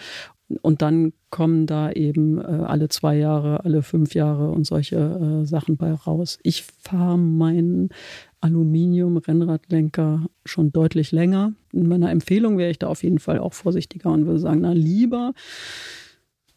Und 0.61 0.81
dann 0.81 1.13
kommen 1.29 1.65
da 1.65 1.91
eben 1.91 2.39
äh, 2.39 2.43
alle 2.43 2.87
zwei 2.87 3.17
Jahre, 3.17 3.65
alle 3.65 3.83
fünf 3.83 4.15
Jahre 4.15 4.49
und 4.51 4.65
solche 4.65 4.95
äh, 4.95 5.45
Sachen 5.45 5.77
bei 5.77 5.91
raus. 5.91 6.39
Ich 6.41 6.63
fahre 6.63 7.17
meinen 7.17 7.89
Aluminium-Rennradlenker 8.39 10.27
schon 10.45 10.71
deutlich 10.71 11.11
länger. 11.11 11.53
In 11.73 11.87
meiner 11.87 12.11
Empfehlung 12.11 12.57
wäre 12.57 12.71
ich 12.71 12.79
da 12.79 12.87
auf 12.87 13.03
jeden 13.03 13.19
Fall 13.19 13.39
auch 13.39 13.53
vorsichtiger 13.53 14.11
und 14.11 14.25
würde 14.25 14.39
sagen, 14.39 14.61
na 14.61 14.71
lieber 14.71 15.33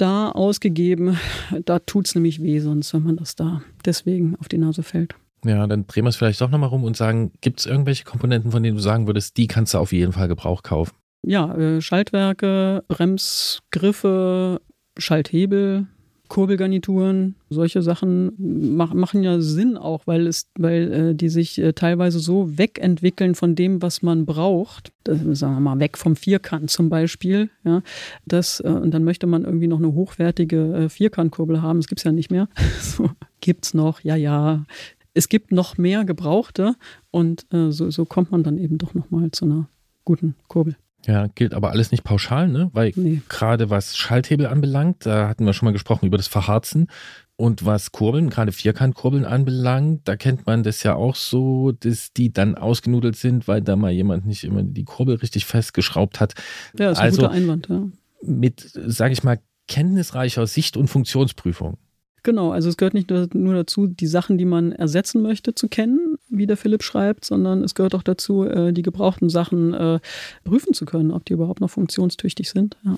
da 0.00 0.30
ausgegeben, 0.30 1.18
da 1.64 1.78
tut 1.78 2.06
es 2.06 2.14
nämlich 2.14 2.42
weh, 2.42 2.60
sonst 2.60 2.94
wenn 2.94 3.02
man 3.02 3.16
das 3.16 3.36
da 3.36 3.62
deswegen 3.84 4.36
auf 4.36 4.48
die 4.48 4.58
Nase 4.58 4.82
fällt. 4.82 5.14
Ja, 5.44 5.66
dann 5.66 5.86
drehen 5.86 6.04
wir 6.04 6.10
es 6.10 6.16
vielleicht 6.16 6.40
doch 6.40 6.50
nochmal 6.50 6.68
rum 6.68 6.84
und 6.84 6.96
sagen, 6.96 7.32
gibt 7.40 7.60
es 7.60 7.66
irgendwelche 7.66 8.04
Komponenten, 8.04 8.50
von 8.50 8.62
denen 8.62 8.76
du 8.76 8.82
sagen 8.82 9.06
würdest, 9.06 9.36
die 9.36 9.46
kannst 9.46 9.74
du 9.74 9.78
auf 9.78 9.92
jeden 9.92 10.12
Fall 10.12 10.28
Gebrauch 10.28 10.62
kaufen? 10.62 10.92
Ja, 11.22 11.54
äh, 11.54 11.80
Schaltwerke, 11.80 12.84
Bremsgriffe, 12.88 14.60
Schalthebel, 14.98 15.86
Kurbelgarnituren, 16.30 17.34
solche 17.50 17.82
Sachen 17.82 18.76
mach, 18.76 18.94
machen 18.94 19.22
ja 19.22 19.40
Sinn 19.40 19.76
auch, 19.76 20.06
weil 20.06 20.28
es, 20.28 20.48
weil 20.56 20.92
äh, 20.92 21.14
die 21.14 21.28
sich 21.28 21.58
äh, 21.58 21.72
teilweise 21.72 22.20
so 22.20 22.56
wegentwickeln 22.56 23.34
von 23.34 23.56
dem, 23.56 23.82
was 23.82 24.00
man 24.00 24.24
braucht. 24.26 24.92
Das, 25.04 25.18
sagen 25.32 25.54
wir 25.54 25.60
mal, 25.60 25.80
weg 25.80 25.98
vom 25.98 26.14
Vierkant 26.16 26.70
zum 26.70 26.88
Beispiel. 26.88 27.50
Ja, 27.64 27.82
das, 28.26 28.60
äh, 28.60 28.68
und 28.68 28.92
dann 28.92 29.04
möchte 29.04 29.26
man 29.26 29.44
irgendwie 29.44 29.66
noch 29.66 29.78
eine 29.78 29.92
hochwertige 29.92 30.72
äh, 30.74 30.88
Vierkantkurbel 30.88 31.60
haben. 31.60 31.80
Das 31.80 31.88
gibt 31.88 32.00
es 32.00 32.04
ja 32.04 32.12
nicht 32.12 32.30
mehr. 32.30 32.48
so, 32.80 33.10
gibt's 33.40 33.74
noch, 33.74 34.00
ja, 34.00 34.14
ja. 34.14 34.64
Es 35.12 35.28
gibt 35.28 35.50
noch 35.50 35.76
mehr 35.76 36.04
Gebrauchte 36.04 36.76
und 37.10 37.44
äh, 37.52 37.72
so, 37.72 37.90
so 37.90 38.04
kommt 38.04 38.30
man 38.30 38.44
dann 38.44 38.56
eben 38.56 38.78
doch 38.78 38.94
nochmal 38.94 39.32
zu 39.32 39.46
einer 39.46 39.68
guten 40.04 40.36
Kurbel. 40.46 40.76
Ja, 41.06 41.28
gilt 41.34 41.54
aber 41.54 41.70
alles 41.70 41.90
nicht 41.92 42.04
pauschal, 42.04 42.48
ne? 42.48 42.70
Weil 42.72 42.92
nee. 42.94 43.22
gerade 43.28 43.70
was 43.70 43.96
Schalthebel 43.96 44.46
anbelangt, 44.46 45.06
da 45.06 45.28
hatten 45.28 45.46
wir 45.46 45.52
schon 45.52 45.66
mal 45.66 45.72
gesprochen 45.72 46.06
über 46.06 46.18
das 46.18 46.28
Verharzen. 46.28 46.88
Und 47.36 47.64
was 47.64 47.90
Kurbeln, 47.90 48.28
gerade 48.28 48.52
Vierkantkurbeln 48.52 49.24
anbelangt, 49.24 50.02
da 50.04 50.16
kennt 50.16 50.46
man 50.46 50.62
das 50.62 50.82
ja 50.82 50.94
auch 50.94 51.14
so, 51.14 51.72
dass 51.72 52.12
die 52.12 52.32
dann 52.32 52.54
ausgenudelt 52.54 53.16
sind, 53.16 53.48
weil 53.48 53.62
da 53.62 53.76
mal 53.76 53.92
jemand 53.92 54.26
nicht 54.26 54.44
immer 54.44 54.62
die 54.62 54.84
Kurbel 54.84 55.16
richtig 55.16 55.46
festgeschraubt 55.46 56.20
hat. 56.20 56.34
Ja, 56.78 56.90
ist 56.90 56.98
ein 56.98 57.04
also 57.04 57.22
guter 57.22 57.32
Einwand, 57.32 57.68
ja. 57.70 57.82
Mit, 58.22 58.70
sage 58.74 59.14
ich 59.14 59.22
mal, 59.22 59.38
kenntnisreicher 59.68 60.46
Sicht- 60.46 60.76
und 60.76 60.88
Funktionsprüfung. 60.88 61.78
Genau, 62.22 62.52
also 62.52 62.68
es 62.68 62.76
gehört 62.76 62.94
nicht 62.94 63.10
nur 63.10 63.54
dazu, 63.54 63.86
die 63.86 64.06
Sachen, 64.06 64.38
die 64.38 64.44
man 64.44 64.72
ersetzen 64.72 65.22
möchte, 65.22 65.54
zu 65.54 65.68
kennen, 65.68 66.16
wie 66.28 66.46
der 66.46 66.56
Philipp 66.56 66.82
schreibt, 66.82 67.24
sondern 67.24 67.64
es 67.64 67.74
gehört 67.74 67.94
auch 67.94 68.02
dazu, 68.02 68.44
äh, 68.44 68.72
die 68.72 68.82
gebrauchten 68.82 69.28
Sachen 69.28 69.74
äh, 69.74 70.00
prüfen 70.44 70.74
zu 70.74 70.84
können, 70.84 71.10
ob 71.10 71.24
die 71.24 71.32
überhaupt 71.32 71.60
noch 71.60 71.70
funktionstüchtig 71.70 72.50
sind. 72.50 72.76
Ja. 72.84 72.96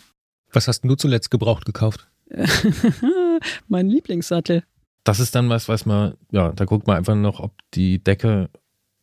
Was 0.52 0.68
hast 0.68 0.82
du 0.82 0.94
zuletzt 0.94 1.30
gebraucht 1.30 1.64
gekauft? 1.64 2.08
mein 3.68 3.88
Lieblingssattel. 3.88 4.64
Das 5.04 5.18
ist 5.18 5.34
dann 5.34 5.48
was, 5.48 5.68
was 5.68 5.86
man, 5.86 6.14
ja, 6.30 6.52
da 6.52 6.64
guckt 6.64 6.86
man 6.86 6.96
einfach 6.96 7.16
noch, 7.16 7.40
ob 7.40 7.52
die 7.74 7.98
Decke 7.98 8.50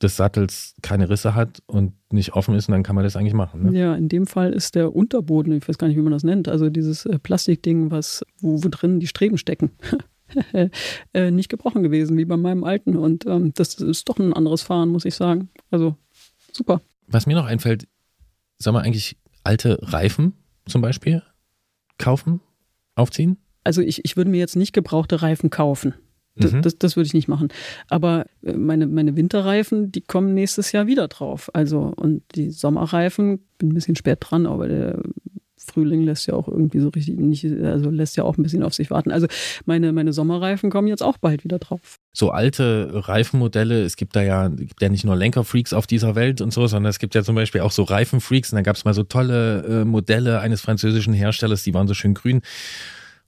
des 0.02 0.16
Sattels 0.16 0.76
keine 0.82 1.10
Risse 1.10 1.36
hat 1.36 1.62
und 1.68 1.94
nicht 2.12 2.34
offen 2.34 2.56
ist 2.56 2.70
und 2.70 2.74
dann 2.74 2.84
kann 2.84 2.96
man 2.96 3.04
das 3.04 3.16
eigentlich 3.16 3.34
machen. 3.34 3.64
Ne? 3.64 3.80
Ja, 3.80 3.96
in 3.96 4.08
dem 4.08 4.28
Fall 4.28 4.54
ist 4.54 4.76
der 4.76 4.96
Unterboden, 4.96 5.54
ich 5.54 5.68
weiß 5.68 5.78
gar 5.78 5.88
nicht, 5.88 5.98
wie 5.98 6.02
man 6.02 6.14
das 6.14 6.24
nennt, 6.24 6.48
also 6.48 6.70
dieses 6.70 7.06
äh, 7.06 7.20
Plastikding, 7.20 7.92
was, 7.92 8.24
wo, 8.40 8.64
wo 8.64 8.70
drin 8.70 9.00
die 9.00 9.08
Streben 9.08 9.38
stecken. 9.38 9.72
äh, 11.14 11.32
nicht 11.32 11.50
gebrochen 11.50 11.84
gewesen, 11.84 12.18
wie 12.18 12.26
bei 12.26 12.38
meinem 12.38 12.64
alten. 12.64 12.96
Und 12.96 13.26
ähm, 13.26 13.52
das 13.56 13.76
ist 13.76 14.08
doch 14.10 14.20
ein 14.20 14.34
anderes 14.34 14.62
Fahren, 14.62 14.90
muss 14.90 15.06
ich 15.06 15.16
sagen. 15.16 15.50
Also 15.72 15.96
super. 16.52 16.82
Was 17.08 17.26
mir 17.26 17.36
noch 17.36 17.46
einfällt, 17.46 17.88
soll 18.58 18.74
man 18.74 18.84
eigentlich 18.84 19.18
alte 19.44 19.80
Reifen 19.82 20.34
zum 20.66 20.82
Beispiel 20.82 21.24
kaufen, 21.98 22.42
aufziehen? 22.96 23.38
Also 23.64 23.82
ich, 23.82 24.06
ich 24.06 24.18
würde 24.18 24.32
mir 24.32 24.40
jetzt 24.40 24.56
nicht 24.56 24.74
gebrauchte 24.74 25.22
Reifen 25.22 25.50
kaufen. 25.50 25.94
Das, 26.40 26.54
mhm. 26.54 26.62
das, 26.62 26.78
das, 26.78 26.96
würde 26.96 27.08
ich 27.08 27.14
nicht 27.14 27.28
machen. 27.28 27.50
Aber 27.90 28.26
äh, 28.44 28.54
meine, 28.54 28.88
meine 28.88 29.16
Winterreifen, 29.16 29.92
die 29.92 30.02
kommen 30.02 30.34
nächstes 30.34 30.72
Jahr 30.72 30.88
wieder 30.88 31.08
drauf. 31.08 31.50
Also, 31.54 31.94
und 31.96 32.24
die 32.36 32.50
Sommerreifen, 32.50 33.40
bin 33.58 33.70
ein 33.70 33.74
bisschen 33.74 33.96
spät 33.96 34.20
dran, 34.22 34.46
aber 34.46 34.68
der 34.68 35.02
Frühling 35.58 36.04
lässt 36.04 36.28
ja 36.28 36.34
auch 36.34 36.48
irgendwie 36.48 36.80
so 36.80 36.90
richtig 36.90 37.18
nicht, 37.18 37.46
also 37.46 37.90
lässt 37.90 38.18
ja 38.18 38.24
auch 38.24 38.38
ein 38.38 38.44
bisschen 38.44 38.64
auf 38.64 38.74
sich 38.74 38.90
warten. 38.90 39.12
Also 39.12 39.28
meine, 39.66 39.92
meine 39.92 40.14
Sommerreifen 40.14 40.70
kommen 40.70 40.88
jetzt 40.88 41.04
auch 41.04 41.18
bald 41.18 41.44
wieder 41.44 41.60
drauf. 41.60 41.98
So 42.14 42.32
alte 42.32 42.90
Reifenmodelle, 42.94 43.84
es 43.84 43.96
gibt 43.96 44.16
da 44.16 44.22
ja, 44.22 44.48
gibt 44.48 44.82
ja 44.82 44.90
nicht 44.90 45.06
nur 45.06 45.16
Lenkerfreaks 45.16 45.74
auf 45.74 45.88
dieser 45.88 46.16
Welt 46.16 46.42
und 46.42 46.54
so, 46.54 46.66
sondern 46.68 46.90
es 46.90 47.00
gibt 47.00 47.16
ja 47.16 47.24
zum 47.24 47.36
Beispiel 47.36 47.62
auch 47.62 47.72
so 47.72 47.84
Reifenfreaks 47.84 48.52
und 48.52 48.56
da 48.56 48.62
gab 48.62 48.76
es 48.76 48.86
mal 48.86 48.94
so 48.94 49.04
tolle 49.04 49.82
äh, 49.82 49.86
Modelle 49.86 50.40
eines 50.40 50.62
französischen 50.62 51.14
Herstellers, 51.14 51.64
die 51.64 51.74
waren 51.74 51.88
so 51.88 51.94
schön 51.94 52.14
grün 52.14 52.42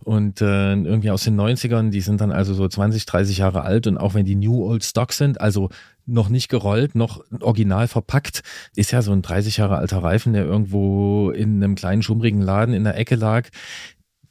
und 0.03 0.41
äh, 0.41 0.73
irgendwie 0.73 1.11
aus 1.11 1.23
den 1.23 1.39
90ern, 1.39 1.89
die 1.89 2.01
sind 2.01 2.21
dann 2.21 2.31
also 2.31 2.53
so 2.53 2.67
20, 2.67 3.05
30 3.05 3.37
Jahre 3.37 3.61
alt. 3.61 3.87
Und 3.87 3.97
auch 3.97 4.13
wenn 4.13 4.25
die 4.25 4.35
New 4.35 4.63
Old 4.65 4.83
Stock 4.83 5.13
sind, 5.13 5.39
also 5.39 5.69
noch 6.05 6.29
nicht 6.29 6.49
gerollt, 6.49 6.95
noch 6.95 7.23
original 7.39 7.87
verpackt, 7.87 8.41
ist 8.75 8.91
ja 8.91 9.01
so 9.01 9.11
ein 9.11 9.21
30 9.21 9.57
Jahre 9.57 9.77
alter 9.77 10.03
Reifen, 10.03 10.33
der 10.33 10.45
irgendwo 10.45 11.31
in 11.31 11.63
einem 11.63 11.75
kleinen 11.75 12.01
schummrigen 12.03 12.41
Laden 12.41 12.73
in 12.73 12.83
der 12.83 12.97
Ecke 12.97 13.15
lag 13.15 13.47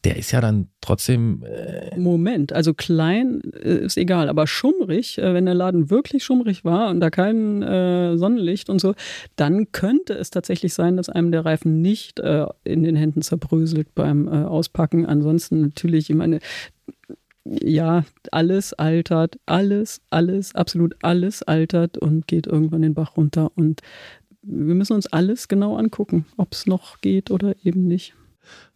der 0.04 0.16
ist 0.16 0.30
ja 0.32 0.40
dann 0.40 0.68
trotzdem. 0.80 1.44
Äh 1.44 1.98
Moment, 1.98 2.52
also 2.52 2.72
klein 2.74 3.42
äh, 3.62 3.84
ist 3.84 3.96
egal, 3.96 4.28
aber 4.28 4.46
schummrig, 4.46 5.18
äh, 5.18 5.34
wenn 5.34 5.44
der 5.44 5.54
Laden 5.54 5.90
wirklich 5.90 6.24
schummrig 6.24 6.64
war 6.64 6.90
und 6.90 7.00
da 7.00 7.10
kein 7.10 7.62
äh, 7.62 8.16
Sonnenlicht 8.16 8.70
und 8.70 8.80
so, 8.80 8.94
dann 9.36 9.72
könnte 9.72 10.14
es 10.14 10.30
tatsächlich 10.30 10.74
sein, 10.74 10.96
dass 10.96 11.08
einem 11.08 11.32
der 11.32 11.44
Reifen 11.44 11.82
nicht 11.82 12.20
in 12.64 12.82
den 12.82 12.96
Händen 12.96 13.22
zerbröselt 13.22 13.94
beim 13.94 14.28
Auspacken. 14.28 15.06
Ansonsten 15.06 15.60
natürlich, 15.60 16.10
ich 16.10 16.16
meine, 16.16 16.40
ja, 17.44 18.04
alles 18.30 18.72
altert, 18.74 19.38
alles, 19.46 20.00
alles, 20.10 20.54
absolut 20.54 20.94
alles 21.02 21.42
altert 21.42 21.98
und 21.98 22.26
geht 22.26 22.46
irgendwann 22.46 22.82
den 22.82 22.94
Bach 22.94 23.16
runter. 23.16 23.50
Und 23.56 23.80
wir 24.42 24.74
müssen 24.74 24.94
uns 24.94 25.06
alles 25.06 25.48
genau 25.48 25.76
angucken, 25.76 26.26
ob 26.36 26.52
es 26.52 26.66
noch 26.66 27.00
geht 27.00 27.30
oder 27.30 27.54
eben 27.64 27.86
nicht. 27.86 28.14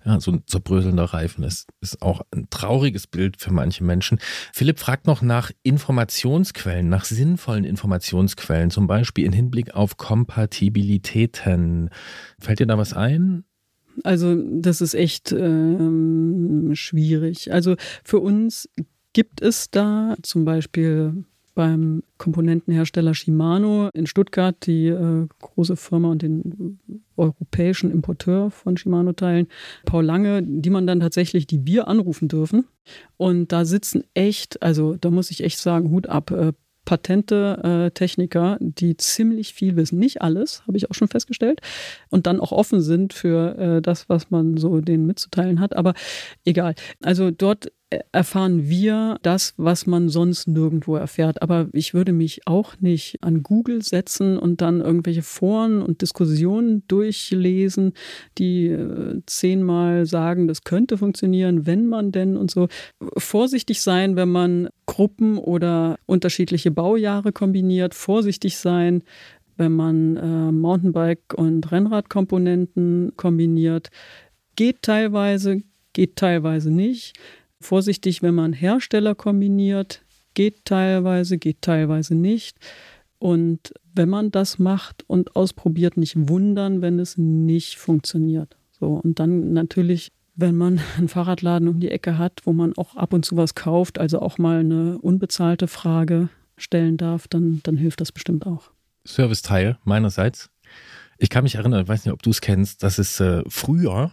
Ja, 0.04 0.20
so 0.20 0.32
ein 0.32 0.42
zerbröselnder 0.46 1.04
Reifen 1.04 1.44
ist, 1.44 1.66
ist 1.80 2.02
auch 2.02 2.20
ein 2.30 2.48
trauriges 2.50 3.06
Bild 3.06 3.40
für 3.40 3.52
manche 3.52 3.82
Menschen. 3.84 4.18
Philipp 4.52 4.78
fragt 4.78 5.06
noch 5.06 5.22
nach 5.22 5.50
Informationsquellen, 5.62 6.90
nach 6.90 7.06
sinnvollen 7.06 7.64
Informationsquellen, 7.64 8.70
zum 8.70 8.86
Beispiel 8.86 9.24
in 9.24 9.32
Hinblick 9.32 9.74
auf 9.74 9.96
Kompatibilitäten. 9.96 11.88
Fällt 12.38 12.58
dir 12.58 12.66
da 12.66 12.76
was 12.76 12.92
ein? 12.92 13.44
Also 14.02 14.34
das 14.34 14.82
ist 14.82 14.94
echt 14.94 15.32
ähm, 15.32 16.72
schwierig. 16.74 17.52
Also 17.52 17.76
für 18.02 18.18
uns 18.18 18.68
gibt 19.14 19.40
es 19.40 19.70
da 19.70 20.16
zum 20.22 20.44
Beispiel 20.44 21.24
beim 21.54 22.02
Komponentenhersteller 22.18 23.14
Shimano 23.14 23.88
in 23.94 24.06
Stuttgart, 24.06 24.56
die 24.66 24.88
äh, 24.88 25.26
große 25.40 25.76
Firma 25.76 26.10
und 26.10 26.22
den 26.22 26.78
europäischen 27.16 27.90
Importeur 27.90 28.50
von 28.50 28.76
Shimano-Teilen, 28.76 29.46
Paul 29.84 30.04
Lange, 30.04 30.42
die 30.42 30.70
man 30.70 30.86
dann 30.86 31.00
tatsächlich, 31.00 31.46
die 31.46 31.66
wir 31.66 31.88
anrufen 31.88 32.28
dürfen. 32.28 32.66
Und 33.16 33.52
da 33.52 33.64
sitzen 33.64 34.04
echt, 34.14 34.62
also 34.62 34.96
da 34.96 35.10
muss 35.10 35.30
ich 35.30 35.44
echt 35.44 35.58
sagen, 35.58 35.90
Hut 35.90 36.08
ab, 36.08 36.30
äh, 36.30 36.52
patente 36.84 37.86
äh, 37.86 37.90
Techniker, 37.92 38.58
die 38.60 38.96
ziemlich 38.96 39.54
viel 39.54 39.76
wissen. 39.76 39.98
Nicht 39.98 40.22
alles, 40.22 40.66
habe 40.66 40.76
ich 40.76 40.90
auch 40.90 40.94
schon 40.94 41.08
festgestellt. 41.08 41.60
Und 42.10 42.26
dann 42.26 42.40
auch 42.40 42.52
offen 42.52 42.80
sind 42.80 43.12
für 43.12 43.56
äh, 43.58 43.82
das, 43.82 44.08
was 44.08 44.30
man 44.30 44.56
so 44.56 44.80
denen 44.80 45.06
mitzuteilen 45.06 45.60
hat. 45.60 45.76
Aber 45.76 45.94
egal. 46.44 46.74
Also 47.02 47.30
dort 47.30 47.72
erfahren 48.12 48.68
wir 48.68 49.18
das, 49.22 49.54
was 49.56 49.86
man 49.86 50.08
sonst 50.08 50.48
nirgendwo 50.48 50.96
erfährt. 50.96 51.42
Aber 51.42 51.68
ich 51.72 51.94
würde 51.94 52.12
mich 52.12 52.46
auch 52.46 52.74
nicht 52.80 53.18
an 53.20 53.42
Google 53.42 53.82
setzen 53.82 54.38
und 54.38 54.60
dann 54.60 54.80
irgendwelche 54.80 55.22
Foren 55.22 55.82
und 55.82 56.02
Diskussionen 56.02 56.82
durchlesen, 56.88 57.92
die 58.38 58.68
äh, 58.68 59.20
zehnmal 59.26 60.06
sagen, 60.06 60.48
das 60.48 60.64
könnte 60.64 60.98
funktionieren, 60.98 61.66
wenn 61.66 61.86
man 61.86 62.12
denn 62.12 62.36
und 62.36 62.50
so. 62.50 62.68
Vorsichtig 63.16 63.82
sein, 63.82 64.16
wenn 64.16 64.30
man 64.30 64.68
Gruppen 64.86 65.38
oder 65.38 65.98
unterschiedliche 66.06 66.70
Baujahre 66.70 67.32
kombiniert. 67.32 67.94
Vorsichtig 67.94 68.56
sein, 68.56 69.02
wenn 69.56 69.72
man 69.72 70.16
äh, 70.16 70.52
Mountainbike- 70.52 71.34
und 71.34 71.70
Rennradkomponenten 71.70 73.12
kombiniert. 73.16 73.90
Geht 74.56 74.82
teilweise, 74.82 75.62
geht 75.92 76.16
teilweise 76.16 76.70
nicht 76.70 77.14
vorsichtig, 77.64 78.22
wenn 78.22 78.34
man 78.34 78.52
Hersteller 78.52 79.14
kombiniert. 79.14 80.02
Geht 80.34 80.64
teilweise, 80.64 81.38
geht 81.38 81.62
teilweise 81.62 82.14
nicht. 82.14 82.58
Und 83.18 83.72
wenn 83.94 84.08
man 84.08 84.30
das 84.30 84.58
macht 84.58 85.04
und 85.06 85.36
ausprobiert, 85.36 85.96
nicht 85.96 86.28
wundern, 86.28 86.82
wenn 86.82 86.98
es 86.98 87.16
nicht 87.16 87.78
funktioniert. 87.78 88.56
So, 88.72 89.00
und 89.02 89.18
dann 89.18 89.52
natürlich, 89.52 90.12
wenn 90.34 90.56
man 90.56 90.80
einen 90.98 91.08
Fahrradladen 91.08 91.68
um 91.68 91.80
die 91.80 91.90
Ecke 91.90 92.18
hat, 92.18 92.42
wo 92.44 92.52
man 92.52 92.76
auch 92.76 92.96
ab 92.96 93.12
und 93.12 93.24
zu 93.24 93.36
was 93.36 93.54
kauft, 93.54 93.98
also 93.98 94.20
auch 94.20 94.38
mal 94.38 94.60
eine 94.60 94.98
unbezahlte 94.98 95.68
Frage 95.68 96.28
stellen 96.56 96.96
darf, 96.96 97.28
dann, 97.28 97.60
dann 97.62 97.76
hilft 97.76 98.00
das 98.00 98.12
bestimmt 98.12 98.46
auch. 98.46 98.70
Serviceteil 99.04 99.78
meinerseits. 99.84 100.50
Ich 101.18 101.30
kann 101.30 101.44
mich 101.44 101.54
erinnern, 101.54 101.82
ich 101.82 101.88
weiß 101.88 102.04
nicht, 102.04 102.12
ob 102.12 102.22
du 102.22 102.30
es 102.30 102.40
kennst, 102.40 102.82
dass 102.82 102.98
es 102.98 103.20
äh, 103.20 103.42
früher 103.48 104.10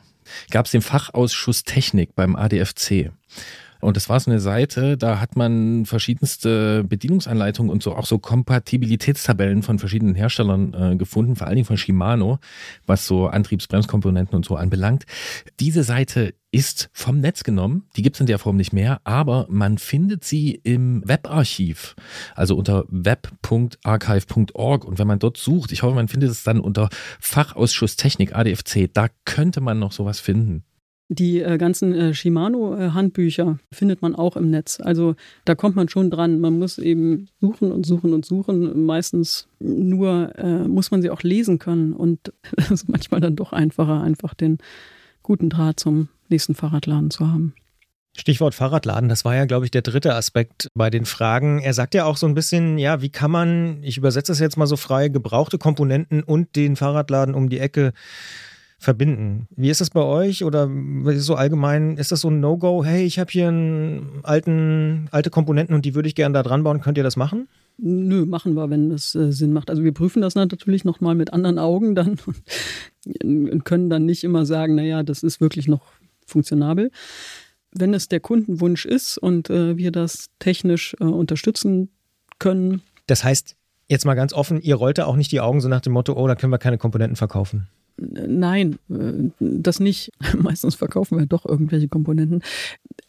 gab 0.50 0.66
es 0.66 0.72
den 0.72 0.82
Fachausschuss 0.82 1.64
Technik 1.64 2.16
beim 2.16 2.36
ADFC. 2.36 3.12
Und 3.82 3.98
das 3.98 4.10
war 4.10 4.20
so 4.20 4.30
eine 4.30 4.40
Seite, 4.40 4.96
da 4.96 5.20
hat 5.20 5.36
man 5.36 5.86
verschiedenste 5.86 6.84
Bedienungsanleitungen 6.84 7.72
und 7.72 7.82
so 7.82 7.96
auch 7.96 8.06
so 8.06 8.20
Kompatibilitätstabellen 8.20 9.64
von 9.64 9.80
verschiedenen 9.80 10.14
Herstellern 10.14 10.74
äh, 10.74 10.96
gefunden, 10.96 11.36
vor 11.36 11.48
allen 11.48 11.56
Dingen 11.56 11.66
von 11.66 11.78
Shimano, 11.78 12.40
was 12.86 13.08
so 13.08 13.28
Antriebsbremskomponenten 13.28 14.36
und 14.36 14.46
so 14.46 14.56
anbelangt. 14.56 15.06
Diese 15.60 15.84
Seite 15.84 16.36
ist 16.52 16.90
vom 16.94 17.20
Netz 17.20 17.44
genommen, 17.44 17.84
die 17.96 18.02
gibt 18.02 18.18
es 18.18 18.20
in 18.20 18.26
der 18.26 18.40
Form 18.40 18.58
nicht 18.58 18.74
mehr, 18.74 19.00
aber 19.06 19.48
man 19.50 19.78
findet 19.78 20.24
sie 20.26 20.60
im 20.64 21.02
Webarchiv, 21.08 21.96
also 22.36 22.56
unter 22.56 22.86
web.archive.org 22.90 24.86
und 24.86 25.00
wenn 25.00 25.08
man 25.08 25.20
dort 25.20 25.38
sucht, 25.38 25.72
ich 25.72 25.82
hoffe, 25.84 25.96
man 25.96 26.10
findet 26.10 26.30
es 26.30 26.44
dann 26.44 26.60
unter 26.60 26.90
Fachausschuss 27.20 27.96
Technik 27.96 28.36
ADFC, 28.36 28.94
da 28.94 29.08
könnte 29.26 29.62
man 29.62 29.80
noch 29.80 29.94
sowas 29.94 30.20
finden. 30.20 30.64
Die 31.14 31.42
äh, 31.42 31.58
ganzen 31.58 31.94
äh, 31.94 32.14
Shimano-Handbücher 32.14 33.60
findet 33.70 34.02
man 34.02 34.16
auch 34.16 34.38
im 34.38 34.50
Netz. 34.50 34.80
Also 34.80 35.16
da 35.44 35.56
kommt 35.56 35.76
man 35.76 35.90
schon 35.90 36.10
dran. 36.10 36.40
Man 36.40 36.58
muss 36.58 36.78
eben 36.78 37.28
suchen 37.42 37.74
und 37.74 37.86
suchen 37.86 38.14
und 38.14 38.24
suchen. 38.24 38.86
Meistens 38.86 39.50
nur 39.60 40.32
äh, 40.38 40.66
muss 40.70 40.90
man 40.90 41.02
sie 41.02 41.10
auch 41.10 41.22
lesen 41.22 41.60
können. 41.60 41.92
Und 41.92 42.32
es 42.56 42.72
ist 42.72 42.88
manchmal 42.88 43.20
dann 43.20 43.36
doch 43.36 43.52
einfacher, 43.52 44.02
einfach 44.02 44.34
den 44.34 44.60
guten 45.22 45.50
Draht 45.50 45.82
zum 45.82 46.08
nächsten 46.32 46.56
Fahrradladen 46.56 47.12
zu 47.12 47.28
haben. 47.28 47.54
Stichwort 48.18 48.54
Fahrradladen, 48.54 49.08
das 49.08 49.24
war 49.24 49.36
ja, 49.36 49.46
glaube 49.46 49.66
ich, 49.66 49.72
der 49.72 49.84
dritte 49.84 50.16
Aspekt 50.16 50.68
bei 50.74 50.90
den 50.90 51.06
Fragen. 51.06 51.60
Er 51.60 51.74
sagt 51.74 51.94
ja 51.94 52.04
auch 52.04 52.18
so 52.18 52.28
ein 52.28 52.34
bisschen, 52.34 52.78
ja, 52.78 53.02
wie 53.02 53.10
kann 53.10 53.32
man, 53.32 53.82
ich 53.84 53.98
übersetze 53.98 54.34
das 54.34 54.40
jetzt 54.40 54.58
mal 54.58 54.68
so 54.68 54.76
frei, 54.76 55.08
gebrauchte 55.08 55.58
Komponenten 55.58 56.22
und 56.22 56.56
den 56.58 56.76
Fahrradladen 56.76 57.36
um 57.36 57.48
die 57.48 57.60
Ecke 57.60 57.94
verbinden. 58.82 59.48
Wie 59.56 59.70
ist 59.70 59.80
das 59.80 59.92
bei 59.92 60.02
euch 60.02 60.44
oder 60.44 60.70
so 61.16 61.36
allgemein? 61.36 61.98
Ist 61.98 62.12
das 62.12 62.22
so 62.22 62.30
ein 62.30 62.42
No-Go? 62.42 62.84
Hey, 62.84 63.06
ich 63.06 63.18
habe 63.20 63.32
hier 63.32 63.48
einen 63.48 64.22
alten, 64.24 65.08
alte 65.12 65.30
Komponenten 65.30 65.76
und 65.76 65.86
die 65.86 65.96
würde 65.96 66.10
ich 66.10 66.16
gerne 66.16 66.34
da 66.34 66.44
dran 66.44 66.64
bauen. 66.64 66.82
Könnt 66.82 66.98
ihr 66.98 67.04
das 67.04 67.16
machen? 67.16 67.48
Nö, 67.78 68.26
machen 68.26 68.56
wir, 68.56 68.70
wenn 68.70 68.90
das 68.90 69.16
äh, 69.16 69.32
Sinn 69.32 69.54
macht. 69.54 69.70
Also 69.70 69.84
wir 69.84 69.94
prüfen 69.94 70.22
das 70.22 70.36
natürlich 70.36 70.84
nochmal 70.84 71.16
mit 71.16 71.32
anderen 71.32 71.60
Augen 71.60 71.96
dann 71.96 72.18
und 73.24 73.64
können 73.64 73.90
dann 73.90 74.06
nicht 74.06 74.24
immer 74.24 74.46
sagen, 74.46 74.76
naja, 74.76 75.04
das 75.04 75.24
ist 75.24 75.40
wirklich 75.40 75.68
noch 75.68 75.82
funktionabel. 76.32 76.92
Wenn 77.74 77.94
es 77.94 78.08
der 78.10 78.20
Kundenwunsch 78.20 78.86
ist 78.86 79.18
und 79.18 79.50
äh, 79.50 79.78
wir 79.78 79.92
das 79.92 80.30
technisch 80.40 80.96
äh, 81.00 81.06
unterstützen 81.06 81.90
können. 82.40 82.82
Das 83.08 83.24
heißt, 83.24 83.56
jetzt 83.88 84.06
mal 84.06 84.16
ganz 84.16 84.34
offen, 84.34 84.62
ihr 84.62 84.76
rollt 84.76 84.98
da 84.98 85.06
auch 85.06 85.16
nicht 85.16 85.32
die 85.32 85.40
Augen 85.40 85.62
so 85.62 85.70
nach 85.70 85.82
dem 85.82 85.94
Motto, 85.94 86.14
oh, 86.14 86.28
da 86.28 86.36
können 86.36 86.52
wir 86.52 86.58
keine 86.58 86.78
Komponenten 86.78 87.16
verkaufen. 87.16 87.68
Nein, 87.98 88.80
äh, 88.90 89.30
das 89.40 89.80
nicht. 89.80 90.12
Meistens 90.38 90.76
verkaufen 90.76 91.20
wir 91.20 91.26
doch 91.26 91.46
irgendwelche 91.46 91.88
Komponenten 91.88 92.42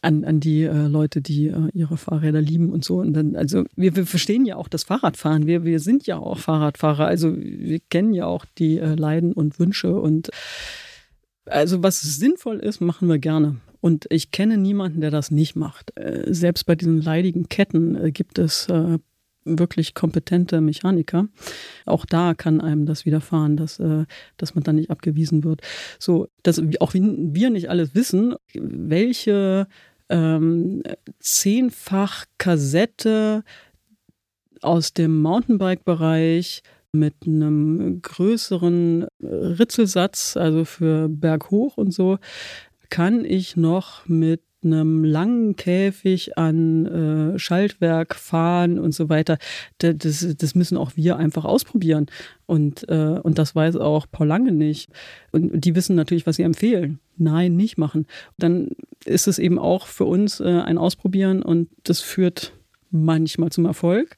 an, 0.02 0.24
an 0.24 0.40
die 0.40 0.62
äh, 0.64 0.86
Leute, 0.86 1.22
die 1.22 1.48
äh, 1.48 1.68
ihre 1.72 1.96
Fahrräder 1.96 2.40
lieben 2.40 2.70
und 2.70 2.84
so. 2.84 2.98
Und 2.98 3.14
dann, 3.14 3.36
also 3.36 3.64
wir, 3.74 3.96
wir 3.96 4.06
verstehen 4.06 4.44
ja 4.44 4.56
auch 4.56 4.68
das 4.68 4.84
Fahrradfahren. 4.84 5.46
Wir, 5.46 5.64
wir 5.64 5.80
sind 5.80 6.06
ja 6.06 6.18
auch 6.18 6.38
Fahrradfahrer. 6.38 7.06
Also 7.06 7.34
wir 7.36 7.80
kennen 7.90 8.12
ja 8.12 8.26
auch 8.26 8.44
die 8.58 8.78
äh, 8.78 8.94
Leiden 8.94 9.32
und 9.32 9.58
Wünsche 9.58 9.94
und 9.94 10.30
also 11.46 11.82
was 11.82 12.00
sinnvoll 12.00 12.58
ist, 12.58 12.80
machen 12.80 13.08
wir 13.08 13.18
gerne. 13.18 13.56
Und 13.80 14.06
ich 14.10 14.30
kenne 14.30 14.58
niemanden, 14.58 15.00
der 15.00 15.10
das 15.10 15.30
nicht 15.30 15.56
macht. 15.56 15.96
Äh, 15.96 16.32
selbst 16.32 16.64
bei 16.64 16.76
diesen 16.76 17.02
leidigen 17.02 17.48
Ketten 17.48 17.96
äh, 17.96 18.12
gibt 18.12 18.38
es 18.38 18.68
wirklich 19.44 19.94
kompetente 19.94 20.60
Mechaniker. 20.60 21.28
Auch 21.86 22.06
da 22.06 22.34
kann 22.34 22.60
einem 22.60 22.86
das 22.86 23.04
widerfahren, 23.04 23.56
dass, 23.56 23.78
äh, 23.78 24.04
dass 24.36 24.54
man 24.54 24.64
dann 24.64 24.76
nicht 24.76 24.90
abgewiesen 24.90 25.44
wird. 25.44 25.62
So, 25.98 26.28
dass 26.42 26.62
auch 26.80 26.94
wir 26.94 27.50
nicht 27.50 27.70
alles 27.70 27.94
wissen, 27.94 28.34
welche 28.54 29.66
ähm, 30.08 30.82
zehnfach 31.18 32.26
Kassette 32.38 33.44
aus 34.60 34.92
dem 34.92 35.20
Mountainbike-Bereich 35.22 36.62
mit 36.92 37.14
einem 37.26 38.00
größeren 38.02 39.06
Ritzelsatz, 39.20 40.36
also 40.36 40.64
für 40.64 41.08
berghoch 41.08 41.76
und 41.76 41.92
so, 41.92 42.18
kann 42.90 43.24
ich 43.24 43.56
noch 43.56 44.06
mit 44.06 44.42
einem 44.64 45.04
langen 45.04 45.56
Käfig 45.56 46.38
an 46.38 46.86
äh, 46.86 47.38
Schaltwerk 47.38 48.14
fahren 48.14 48.78
und 48.78 48.92
so 48.92 49.08
weiter. 49.08 49.38
Das, 49.78 50.26
das 50.36 50.54
müssen 50.54 50.76
auch 50.76 50.92
wir 50.94 51.16
einfach 51.16 51.44
ausprobieren. 51.44 52.06
Und, 52.46 52.88
äh, 52.88 53.18
und 53.22 53.38
das 53.38 53.54
weiß 53.54 53.76
auch 53.76 54.06
Paul 54.10 54.28
Lange 54.28 54.52
nicht. 54.52 54.90
Und 55.32 55.64
die 55.64 55.74
wissen 55.74 55.96
natürlich, 55.96 56.26
was 56.26 56.36
sie 56.36 56.42
empfehlen. 56.42 57.00
Nein, 57.16 57.56
nicht 57.56 57.76
machen. 57.76 58.06
Dann 58.38 58.68
ist 59.04 59.26
es 59.26 59.38
eben 59.38 59.58
auch 59.58 59.86
für 59.86 60.04
uns 60.04 60.40
äh, 60.40 60.44
ein 60.44 60.78
Ausprobieren 60.78 61.42
und 61.42 61.68
das 61.82 62.00
führt 62.00 62.52
manchmal 62.90 63.50
zum 63.50 63.64
Erfolg 63.64 64.16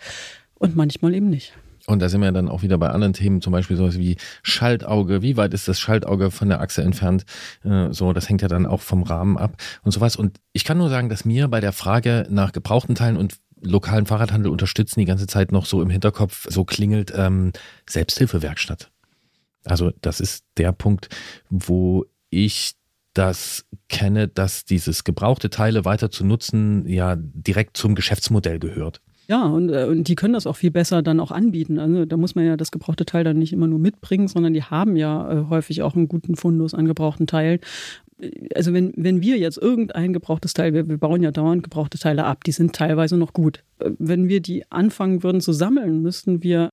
und 0.56 0.76
manchmal 0.76 1.14
eben 1.14 1.30
nicht. 1.30 1.54
Und 1.86 2.00
da 2.00 2.08
sind 2.08 2.22
wir 2.22 2.32
dann 2.32 2.48
auch 2.48 2.62
wieder 2.62 2.78
bei 2.78 2.88
anderen 2.88 3.12
Themen, 3.12 3.42
zum 3.42 3.52
Beispiel 3.52 3.76
sowas 3.76 3.98
wie 3.98 4.16
Schaltauge. 4.42 5.20
Wie 5.20 5.36
weit 5.36 5.52
ist 5.52 5.68
das 5.68 5.78
Schaltauge 5.78 6.30
von 6.30 6.48
der 6.48 6.60
Achse 6.60 6.82
entfernt? 6.82 7.24
Äh, 7.62 7.92
so, 7.92 8.12
das 8.12 8.28
hängt 8.28 8.42
ja 8.42 8.48
dann 8.48 8.66
auch 8.66 8.80
vom 8.80 9.02
Rahmen 9.02 9.36
ab 9.36 9.56
und 9.82 9.92
sowas. 9.92 10.16
Und 10.16 10.40
ich 10.52 10.64
kann 10.64 10.78
nur 10.78 10.88
sagen, 10.88 11.08
dass 11.08 11.24
mir 11.24 11.48
bei 11.48 11.60
der 11.60 11.72
Frage 11.72 12.26
nach 12.30 12.52
gebrauchten 12.52 12.94
Teilen 12.94 13.16
und 13.16 13.34
lokalen 13.60 14.06
Fahrradhandel 14.06 14.50
unterstützen 14.50 15.00
die 15.00 15.06
ganze 15.06 15.26
Zeit 15.26 15.52
noch 15.52 15.66
so 15.66 15.82
im 15.82 15.90
Hinterkopf 15.90 16.46
so 16.50 16.64
klingelt 16.64 17.12
ähm, 17.16 17.52
Selbsthilfewerkstatt. 17.88 18.90
Also 19.64 19.92
das 20.00 20.20
ist 20.20 20.44
der 20.56 20.72
Punkt, 20.72 21.08
wo 21.48 22.04
ich 22.30 22.74
das 23.14 23.64
kenne, 23.88 24.28
dass 24.28 24.64
dieses 24.64 25.04
gebrauchte 25.04 25.48
Teile 25.48 25.84
weiter 25.84 26.10
zu 26.10 26.24
nutzen 26.24 26.86
ja 26.88 27.16
direkt 27.16 27.76
zum 27.76 27.94
Geschäftsmodell 27.94 28.58
gehört. 28.58 29.00
Ja, 29.26 29.44
und, 29.46 29.70
äh, 29.70 29.86
und 29.86 30.06
die 30.08 30.16
können 30.16 30.34
das 30.34 30.46
auch 30.46 30.56
viel 30.56 30.70
besser 30.70 31.02
dann 31.02 31.18
auch 31.18 31.30
anbieten. 31.30 31.78
Also 31.78 32.04
da 32.04 32.16
muss 32.18 32.34
man 32.34 32.44
ja 32.44 32.56
das 32.58 32.70
gebrauchte 32.70 33.06
Teil 33.06 33.24
dann 33.24 33.38
nicht 33.38 33.54
immer 33.54 33.66
nur 33.66 33.78
mitbringen, 33.78 34.28
sondern 34.28 34.52
die 34.52 34.62
haben 34.62 34.96
ja 34.96 35.30
äh, 35.30 35.44
häufig 35.48 35.82
auch 35.82 35.94
einen 35.94 36.08
guten 36.08 36.36
Fundus 36.36 36.74
an 36.74 36.84
gebrauchten 36.84 37.26
Teilen 37.26 37.60
also 38.54 38.72
wenn, 38.72 38.92
wenn 38.96 39.20
wir 39.20 39.38
jetzt 39.38 39.58
irgendein 39.58 40.12
gebrauchtes 40.12 40.54
Teil, 40.54 40.74
wir, 40.74 40.88
wir 40.88 40.98
bauen 40.98 41.22
ja 41.22 41.30
dauernd 41.30 41.62
gebrauchte 41.62 41.98
Teile 41.98 42.24
ab, 42.24 42.44
die 42.44 42.52
sind 42.52 42.74
teilweise 42.74 43.16
noch 43.16 43.32
gut. 43.32 43.62
Wenn 43.78 44.28
wir 44.28 44.40
die 44.40 44.70
anfangen 44.70 45.22
würden 45.22 45.40
zu 45.40 45.52
sammeln, 45.52 46.00
müssten 46.00 46.42
wir 46.42 46.70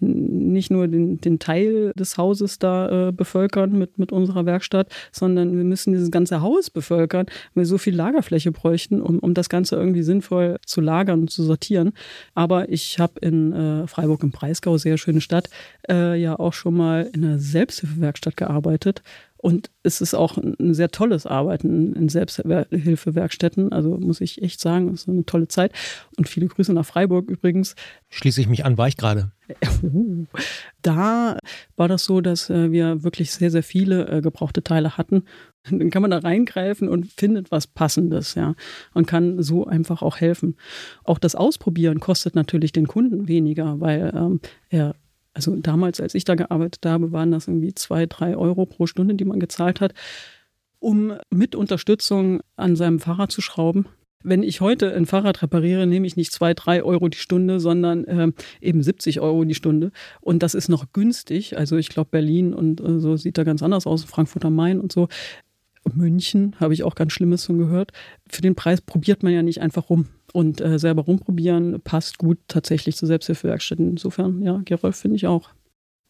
nicht 0.00 0.70
nur 0.70 0.88
den, 0.88 1.20
den 1.20 1.38
Teil 1.38 1.92
des 1.96 2.16
Hauses 2.16 2.58
da 2.58 3.08
äh, 3.08 3.12
bevölkern 3.12 3.72
mit, 3.72 3.98
mit 3.98 4.12
unserer 4.12 4.46
Werkstatt, 4.46 4.88
sondern 5.10 5.56
wir 5.56 5.64
müssen 5.64 5.92
dieses 5.92 6.10
ganze 6.10 6.40
Haus 6.40 6.70
bevölkern, 6.70 7.26
weil 7.54 7.62
wir 7.62 7.66
so 7.66 7.78
viel 7.78 7.94
Lagerfläche 7.94 8.52
bräuchten, 8.52 9.02
um, 9.02 9.18
um 9.18 9.34
das 9.34 9.48
Ganze 9.48 9.76
irgendwie 9.76 10.02
sinnvoll 10.02 10.58
zu 10.64 10.80
lagern 10.80 11.22
und 11.22 11.30
zu 11.30 11.42
sortieren. 11.42 11.92
Aber 12.34 12.68
ich 12.68 12.98
habe 12.98 13.18
in 13.20 13.52
äh, 13.52 13.86
Freiburg 13.86 14.22
im 14.22 14.30
Breisgau, 14.30 14.78
sehr 14.78 14.96
schöne 14.96 15.20
Stadt, 15.20 15.50
äh, 15.88 16.18
ja 16.20 16.38
auch 16.38 16.52
schon 16.52 16.76
mal 16.76 17.10
in 17.12 17.24
einer 17.24 17.38
Selbsthilfewerkstatt 17.38 18.36
gearbeitet 18.36 19.02
und 19.44 19.70
es 19.82 20.00
ist 20.00 20.14
auch 20.14 20.38
ein 20.38 20.72
sehr 20.72 20.88
tolles 20.88 21.26
Arbeiten 21.26 21.92
in 21.92 22.08
Selbsthilfewerkstätten. 22.08 23.72
Also 23.74 23.98
muss 23.98 24.22
ich 24.22 24.40
echt 24.40 24.58
sagen, 24.58 24.88
es 24.94 25.02
ist 25.02 25.08
eine 25.10 25.26
tolle 25.26 25.48
Zeit. 25.48 25.70
Und 26.16 26.30
viele 26.30 26.46
Grüße 26.46 26.72
nach 26.72 26.86
Freiburg 26.86 27.28
übrigens. 27.28 27.76
Schließe 28.08 28.40
ich 28.40 28.48
mich 28.48 28.64
an, 28.64 28.78
war 28.78 28.88
ich 28.88 28.96
gerade. 28.96 29.32
Da 30.80 31.38
war 31.76 31.88
das 31.88 32.04
so, 32.04 32.22
dass 32.22 32.48
äh, 32.48 32.72
wir 32.72 33.02
wirklich 33.04 33.32
sehr, 33.32 33.50
sehr 33.50 33.62
viele 33.62 34.08
äh, 34.08 34.20
gebrauchte 34.22 34.62
Teile 34.62 34.96
hatten. 34.96 35.24
Dann 35.70 35.90
kann 35.90 36.00
man 36.00 36.10
da 36.10 36.18
reingreifen 36.18 36.88
und 36.88 37.12
findet 37.12 37.50
was 37.50 37.66
Passendes, 37.66 38.34
ja. 38.34 38.54
Und 38.94 39.06
kann 39.06 39.42
so 39.42 39.66
einfach 39.66 40.00
auch 40.00 40.18
helfen. 40.18 40.56
Auch 41.04 41.18
das 41.18 41.34
Ausprobieren 41.34 42.00
kostet 42.00 42.34
natürlich 42.34 42.72
den 42.72 42.86
Kunden 42.86 43.28
weniger, 43.28 43.78
weil 43.80 44.10
ähm, 44.14 44.40
er 44.70 44.94
also 45.34 45.56
damals, 45.56 46.00
als 46.00 46.14
ich 46.14 46.24
da 46.24 46.36
gearbeitet 46.36 46.86
habe, 46.86 47.12
waren 47.12 47.32
das 47.32 47.48
irgendwie 47.48 47.74
zwei, 47.74 48.06
drei 48.06 48.36
Euro 48.36 48.66
pro 48.66 48.86
Stunde, 48.86 49.14
die 49.14 49.24
man 49.24 49.40
gezahlt 49.40 49.80
hat, 49.80 49.92
um 50.78 51.14
mit 51.30 51.54
Unterstützung 51.54 52.40
an 52.56 52.76
seinem 52.76 53.00
Fahrrad 53.00 53.32
zu 53.32 53.40
schrauben. 53.40 53.86
Wenn 54.22 54.42
ich 54.42 54.62
heute 54.62 54.94
ein 54.94 55.04
Fahrrad 55.04 55.42
repariere, 55.42 55.86
nehme 55.86 56.06
ich 56.06 56.16
nicht 56.16 56.32
zwei, 56.32 56.54
drei 56.54 56.82
Euro 56.82 57.08
die 57.08 57.18
Stunde, 57.18 57.60
sondern 57.60 58.04
äh, 58.04 58.32
eben 58.62 58.82
70 58.82 59.20
Euro 59.20 59.44
die 59.44 59.54
Stunde. 59.54 59.92
Und 60.22 60.42
das 60.42 60.54
ist 60.54 60.70
noch 60.70 60.92
günstig. 60.92 61.58
Also 61.58 61.76
ich 61.76 61.90
glaube, 61.90 62.08
Berlin 62.10 62.54
und 62.54 62.80
äh, 62.80 63.00
so 63.00 63.16
sieht 63.16 63.36
da 63.36 63.44
ganz 63.44 63.62
anders 63.62 63.86
aus, 63.86 64.04
Frankfurt 64.04 64.46
am 64.46 64.54
Main 64.54 64.80
und 64.80 64.92
so. 64.92 65.08
München 65.92 66.56
habe 66.58 66.72
ich 66.72 66.84
auch 66.84 66.94
ganz 66.94 67.12
Schlimmes 67.12 67.44
von 67.44 67.58
gehört. 67.58 67.92
Für 68.26 68.40
den 68.40 68.54
Preis 68.54 68.80
probiert 68.80 69.22
man 69.22 69.34
ja 69.34 69.42
nicht 69.42 69.60
einfach 69.60 69.90
rum. 69.90 70.06
Und 70.34 70.60
äh, 70.60 70.80
selber 70.80 71.02
rumprobieren 71.02 71.80
passt 71.82 72.18
gut 72.18 72.38
tatsächlich 72.48 72.96
zu 72.96 73.06
Selbsthilfewerkstätten. 73.06 73.90
Insofern, 73.90 74.42
ja, 74.42 74.60
Gerolf 74.64 74.96
finde 74.96 75.14
ich 75.16 75.28
auch. 75.28 75.50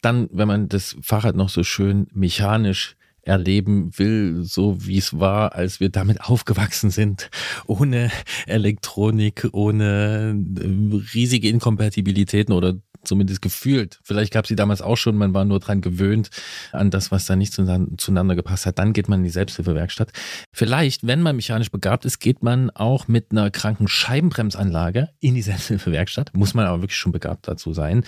Dann, 0.01 0.30
wenn 0.32 0.48
man 0.48 0.68
das 0.70 0.96
Fahrrad 1.02 1.36
noch 1.36 1.51
so 1.51 1.62
schön 1.62 2.06
mechanisch 2.14 2.96
erleben 3.20 3.90
will, 3.98 4.42
so 4.42 4.86
wie 4.86 4.96
es 4.96 5.18
war, 5.18 5.55
als 5.55 5.78
wir 5.78 5.90
damit 5.90 6.22
aufgewachsen 6.22 6.88
sind, 6.88 7.30
ohne 7.66 8.10
Elektronik, 8.46 9.46
ohne 9.52 10.42
äh, 10.59 10.96
riesige 11.12 11.51
Inkompatibilitäten 11.51 12.55
oder 12.55 12.76
zumindest 13.05 13.43
gefühlt. 13.43 14.01
Vielleicht 14.02 14.32
gab 14.32 14.44
es 14.44 14.48
sie 14.48 14.56
damals 14.56 14.82
auch 14.82 14.97
schon, 14.97 15.16
man 15.16 15.35
war 15.35 15.44
nur 15.44 15.60
dran 15.60 15.81
gewöhnt 15.81 16.31
an 16.72 16.90
das, 16.90 17.10
was 17.10 17.26
da 17.26 17.36
nicht 17.36 17.52
zueinander 17.52 18.35
gepasst 18.35 18.66
hat. 18.66 18.78
Dann 18.78 18.93
geht 18.93 19.09
man 19.09 19.20
in 19.20 19.24
die 19.24 19.31
Selbsthilfewerkstatt. 19.31 20.12
Vielleicht, 20.52 21.06
wenn 21.06 21.22
man 21.22 21.36
mechanisch 21.36 21.70
begabt 21.70 22.05
ist, 22.05 22.18
geht 22.18 22.43
man 22.43 22.70
auch 22.70 23.09
mit 23.09 23.31
einer 23.31 23.51
kranken 23.51 23.89
Scheibenbremsanlage 23.89 25.09
in 25.20 25.35
die 25.35 25.43
Selbsthilfewerkstatt. 25.43 26.35
Muss 26.35 26.55
man 26.55 26.66
aber 26.66 26.82
wirklich 26.82 26.98
schon 26.98 27.12
begabt 27.12 27.48
dazu 27.48 27.72
sein. 27.72 28.05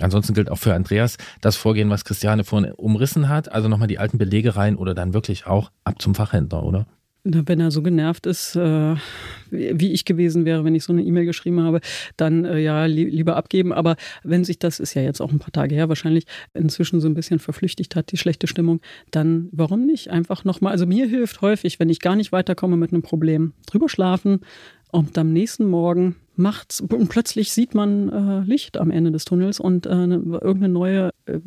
Ansonsten 0.00 0.34
gilt 0.34 0.50
auch 0.50 0.58
für 0.58 0.74
Andreas 0.74 1.16
das 1.40 1.56
Vorgehen, 1.56 1.90
was 1.90 2.04
Christiane 2.04 2.44
vorhin 2.44 2.72
umrissen 2.72 3.28
hat. 3.28 3.52
Also 3.52 3.68
nochmal 3.68 3.88
die 3.88 3.98
alten 3.98 4.18
Belege 4.18 4.56
rein 4.56 4.76
oder 4.76 4.94
dann 4.94 5.14
wirklich 5.14 5.46
auch 5.46 5.70
ab 5.84 6.00
zum 6.00 6.14
Fachhändler, 6.14 6.62
oder? 6.62 6.86
Wenn 7.24 7.60
er 7.60 7.70
so 7.70 7.82
genervt 7.82 8.26
ist, 8.26 8.56
äh, 8.56 8.96
wie 9.50 9.92
ich 9.92 10.04
gewesen 10.04 10.44
wäre, 10.44 10.64
wenn 10.64 10.74
ich 10.74 10.82
so 10.82 10.92
eine 10.92 11.04
E-Mail 11.04 11.24
geschrieben 11.24 11.60
habe, 11.60 11.80
dann 12.16 12.44
äh, 12.44 12.58
ja 12.58 12.84
li 12.86 13.04
lieber 13.04 13.36
abgeben. 13.36 13.72
Aber 13.72 13.94
wenn 14.24 14.42
sich 14.42 14.58
das, 14.58 14.80
ist 14.80 14.94
ja 14.94 15.02
jetzt 15.02 15.20
auch 15.20 15.30
ein 15.30 15.38
paar 15.38 15.52
Tage 15.52 15.74
her 15.74 15.88
wahrscheinlich, 15.88 16.24
inzwischen 16.52 17.00
so 17.00 17.08
ein 17.08 17.14
bisschen 17.14 17.38
verflüchtigt 17.38 17.94
hat, 17.94 18.10
die 18.10 18.16
schlechte 18.16 18.48
Stimmung, 18.48 18.80
dann 19.12 19.48
warum 19.52 19.86
nicht 19.86 20.10
einfach 20.10 20.44
nochmal, 20.44 20.72
also 20.72 20.84
mir 20.84 21.06
hilft 21.06 21.42
häufig, 21.42 21.78
wenn 21.78 21.90
ich 21.90 22.00
gar 22.00 22.16
nicht 22.16 22.32
weiterkomme 22.32 22.76
mit 22.76 22.92
einem 22.92 23.02
Problem, 23.02 23.52
drüber 23.66 23.88
schlafen 23.88 24.40
und 24.90 25.16
am 25.16 25.32
nächsten 25.32 25.66
Morgen 25.66 26.16
macht's 26.36 26.80
und 26.80 27.08
plötzlich 27.08 27.52
sieht 27.52 27.74
man 27.74 28.08
äh, 28.08 28.40
Licht 28.40 28.78
am 28.78 28.90
Ende 28.90 29.12
des 29.12 29.24
Tunnels 29.24 29.60
und 29.60 29.86
äh, 29.86 30.06
ne, 30.06 30.16
irgendeine 30.16 30.72
neue 30.72 31.10
äh, 31.26 31.38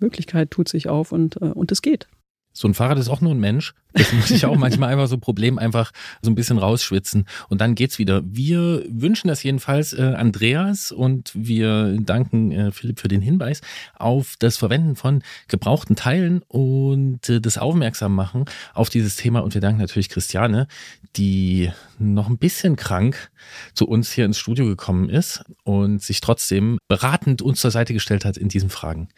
Möglichkeit 0.00 0.50
tut 0.50 0.68
sich 0.68 0.88
auf 0.88 1.12
und, 1.12 1.36
äh, 1.36 1.46
und 1.46 1.70
es 1.72 1.82
geht. 1.82 2.08
So 2.52 2.66
ein 2.66 2.74
Fahrrad 2.74 2.98
ist 2.98 3.08
auch 3.08 3.20
nur 3.20 3.32
ein 3.32 3.40
Mensch. 3.40 3.74
Das 3.92 4.12
muss 4.12 4.30
ich 4.30 4.46
auch 4.46 4.56
manchmal 4.56 4.92
einfach 4.92 5.08
so 5.08 5.18
Problem 5.18 5.58
einfach 5.58 5.92
so 6.22 6.30
ein 6.30 6.34
bisschen 6.34 6.58
rausschwitzen 6.58 7.26
und 7.48 7.60
dann 7.60 7.74
geht's 7.74 7.98
wieder. 7.98 8.22
Wir 8.24 8.84
wünschen 8.88 9.28
das 9.28 9.42
jedenfalls 9.42 9.92
äh, 9.92 10.14
Andreas 10.16 10.92
und 10.92 11.32
wir 11.34 11.96
danken 12.00 12.52
äh, 12.52 12.72
Philipp 12.72 13.00
für 13.00 13.08
den 13.08 13.20
Hinweis 13.20 13.60
auf 13.98 14.34
das 14.38 14.56
Verwenden 14.56 14.94
von 14.94 15.22
gebrauchten 15.48 15.96
Teilen 15.96 16.42
und 16.46 17.28
äh, 17.28 17.40
das 17.40 17.58
Aufmerksam 17.58 18.14
machen 18.14 18.44
auf 18.74 18.90
dieses 18.90 19.16
Thema 19.16 19.40
und 19.40 19.54
wir 19.54 19.60
danken 19.60 19.80
natürlich 19.80 20.08
Christiane, 20.08 20.68
die 21.16 21.70
noch 21.98 22.28
ein 22.28 22.38
bisschen 22.38 22.76
krank 22.76 23.30
zu 23.74 23.88
uns 23.88 24.12
hier 24.12 24.24
ins 24.24 24.38
Studio 24.38 24.66
gekommen 24.66 25.08
ist 25.08 25.44
und 25.64 26.02
sich 26.02 26.20
trotzdem 26.20 26.78
beratend 26.88 27.42
uns 27.42 27.60
zur 27.60 27.70
Seite 27.70 27.92
gestellt 27.92 28.24
hat 28.24 28.36
in 28.36 28.48
diesen 28.48 28.70
Fragen. 28.70 29.08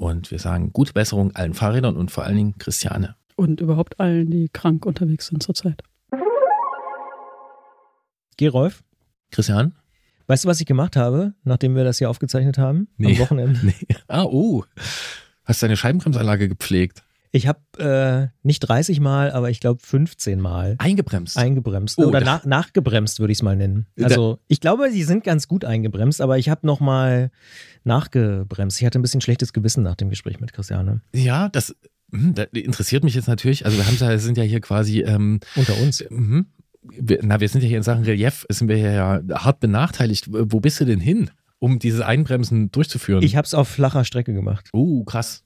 Und 0.00 0.30
wir 0.30 0.38
sagen 0.38 0.72
gute 0.72 0.94
Besserung 0.94 1.36
allen 1.36 1.52
Fahrrädern 1.52 1.94
und 1.98 2.10
vor 2.10 2.24
allen 2.24 2.36
Dingen 2.36 2.56
Christiane. 2.56 3.16
Und 3.36 3.60
überhaupt 3.60 4.00
allen, 4.00 4.30
die 4.30 4.48
krank 4.48 4.86
unterwegs 4.86 5.26
sind 5.26 5.42
zurzeit. 5.42 5.82
Gerolf? 8.38 8.82
Christian? 9.30 9.74
Weißt 10.26 10.44
du, 10.44 10.48
was 10.48 10.58
ich 10.58 10.64
gemacht 10.64 10.96
habe, 10.96 11.34
nachdem 11.44 11.76
wir 11.76 11.84
das 11.84 11.98
hier 11.98 12.08
aufgezeichnet 12.08 12.56
haben? 12.56 12.88
Nee. 12.96 13.12
Am 13.12 13.18
Wochenende? 13.18 13.60
Nee. 13.62 13.74
Ah, 14.08 14.22
oh. 14.22 14.64
Hast 15.44 15.62
deine 15.62 15.76
Scheibenbremsanlage 15.76 16.48
gepflegt? 16.48 17.02
Ich 17.32 17.46
habe 17.46 17.60
äh, 17.78 18.28
nicht 18.42 18.60
30 18.60 18.98
Mal, 19.00 19.30
aber 19.30 19.50
ich 19.50 19.60
glaube 19.60 19.80
15 19.84 20.40
Mal 20.40 20.74
Eingebremst. 20.78 21.36
eingebremst. 21.36 21.98
Oh, 21.98 22.06
Oder 22.06 22.20
nach, 22.20 22.44
nachgebremst, 22.44 23.20
würde 23.20 23.30
ich 23.32 23.38
es 23.38 23.42
mal 23.42 23.54
nennen. 23.56 23.86
Also 24.02 24.40
ich 24.48 24.60
glaube, 24.60 24.90
sie 24.90 25.04
sind 25.04 25.22
ganz 25.22 25.46
gut 25.46 25.64
eingebremst, 25.64 26.20
aber 26.20 26.38
ich 26.38 26.48
habe 26.48 26.66
nochmal 26.66 27.30
nachgebremst. 27.84 28.80
Ich 28.80 28.86
hatte 28.86 28.98
ein 28.98 29.02
bisschen 29.02 29.20
schlechtes 29.20 29.52
Gewissen 29.52 29.82
nach 29.84 29.94
dem 29.94 30.10
Gespräch 30.10 30.40
mit 30.40 30.52
Christiane. 30.52 31.02
ja, 31.14 31.48
das, 31.48 31.74
hm, 32.12 32.34
das 32.34 32.48
interessiert 32.52 33.04
mich 33.04 33.14
jetzt 33.14 33.28
natürlich. 33.28 33.64
Also 33.64 33.78
wir 33.78 33.86
haben 33.86 33.96
ja, 34.00 34.18
sind 34.18 34.36
ja 34.36 34.44
hier 34.44 34.60
quasi, 34.60 35.02
ähm, 35.02 35.38
Unter 35.54 35.78
uns. 35.80 36.04
mhm. 36.10 36.46
wir, 36.82 37.20
na, 37.22 37.40
wir 37.40 37.48
sind 37.48 37.62
ja 37.62 37.68
hier 37.68 37.76
in 37.78 37.84
Sachen 37.84 38.04
Relief, 38.04 38.44
sind 38.48 38.68
wir 38.68 38.78
ja 38.78 39.20
hart 39.32 39.60
benachteiligt. 39.60 40.26
Wo 40.30 40.58
bist 40.58 40.80
du 40.80 40.84
denn 40.84 41.00
hin, 41.00 41.30
um 41.60 41.78
dieses 41.78 42.00
Einbremsen 42.00 42.72
durchzuführen? 42.72 43.22
Ich 43.22 43.36
habe 43.36 43.46
es 43.46 43.54
auf 43.54 43.68
flacher 43.68 44.04
Strecke 44.04 44.32
gemacht. 44.32 44.68
uh, 44.74 45.04
krass. 45.04 45.44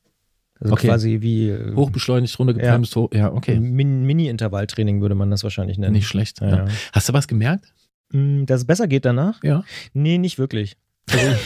Also 0.65 0.73
Okay. 0.75 0.89
quasi 0.89 1.19
wie 1.21 1.51
äh, 1.51 1.75
Hochbeschleunigt, 1.75 2.37
runtergebremst, 2.39 2.97
hoch. 2.97 3.11
Ja, 3.13 3.33
okay. 3.33 3.61
Min- 3.61 4.05
Mini-Intervalltraining 4.05 5.01
würde 5.03 5.15
man 5.15 5.31
das 5.31 5.45
wahrscheinlich 5.45 5.79
nennen. 5.79 5.93
Nicht 5.93 6.09
schlecht. 6.09 6.41
Ja. 6.41 6.49
Ja. 6.49 6.65
Hast 6.93 7.09
du 7.09 7.13
was 7.13 7.29
gemerkt? 7.29 7.73
Mm, 8.13 8.45
Dass 8.47 8.63
es 8.63 8.67
besser 8.67 8.89
geht 8.89 9.05
danach? 9.05 9.43
Ja. 9.45 9.63
Nee, 9.93 10.19
nicht 10.19 10.39
wirklich. 10.39 10.77
Also, 11.13 11.37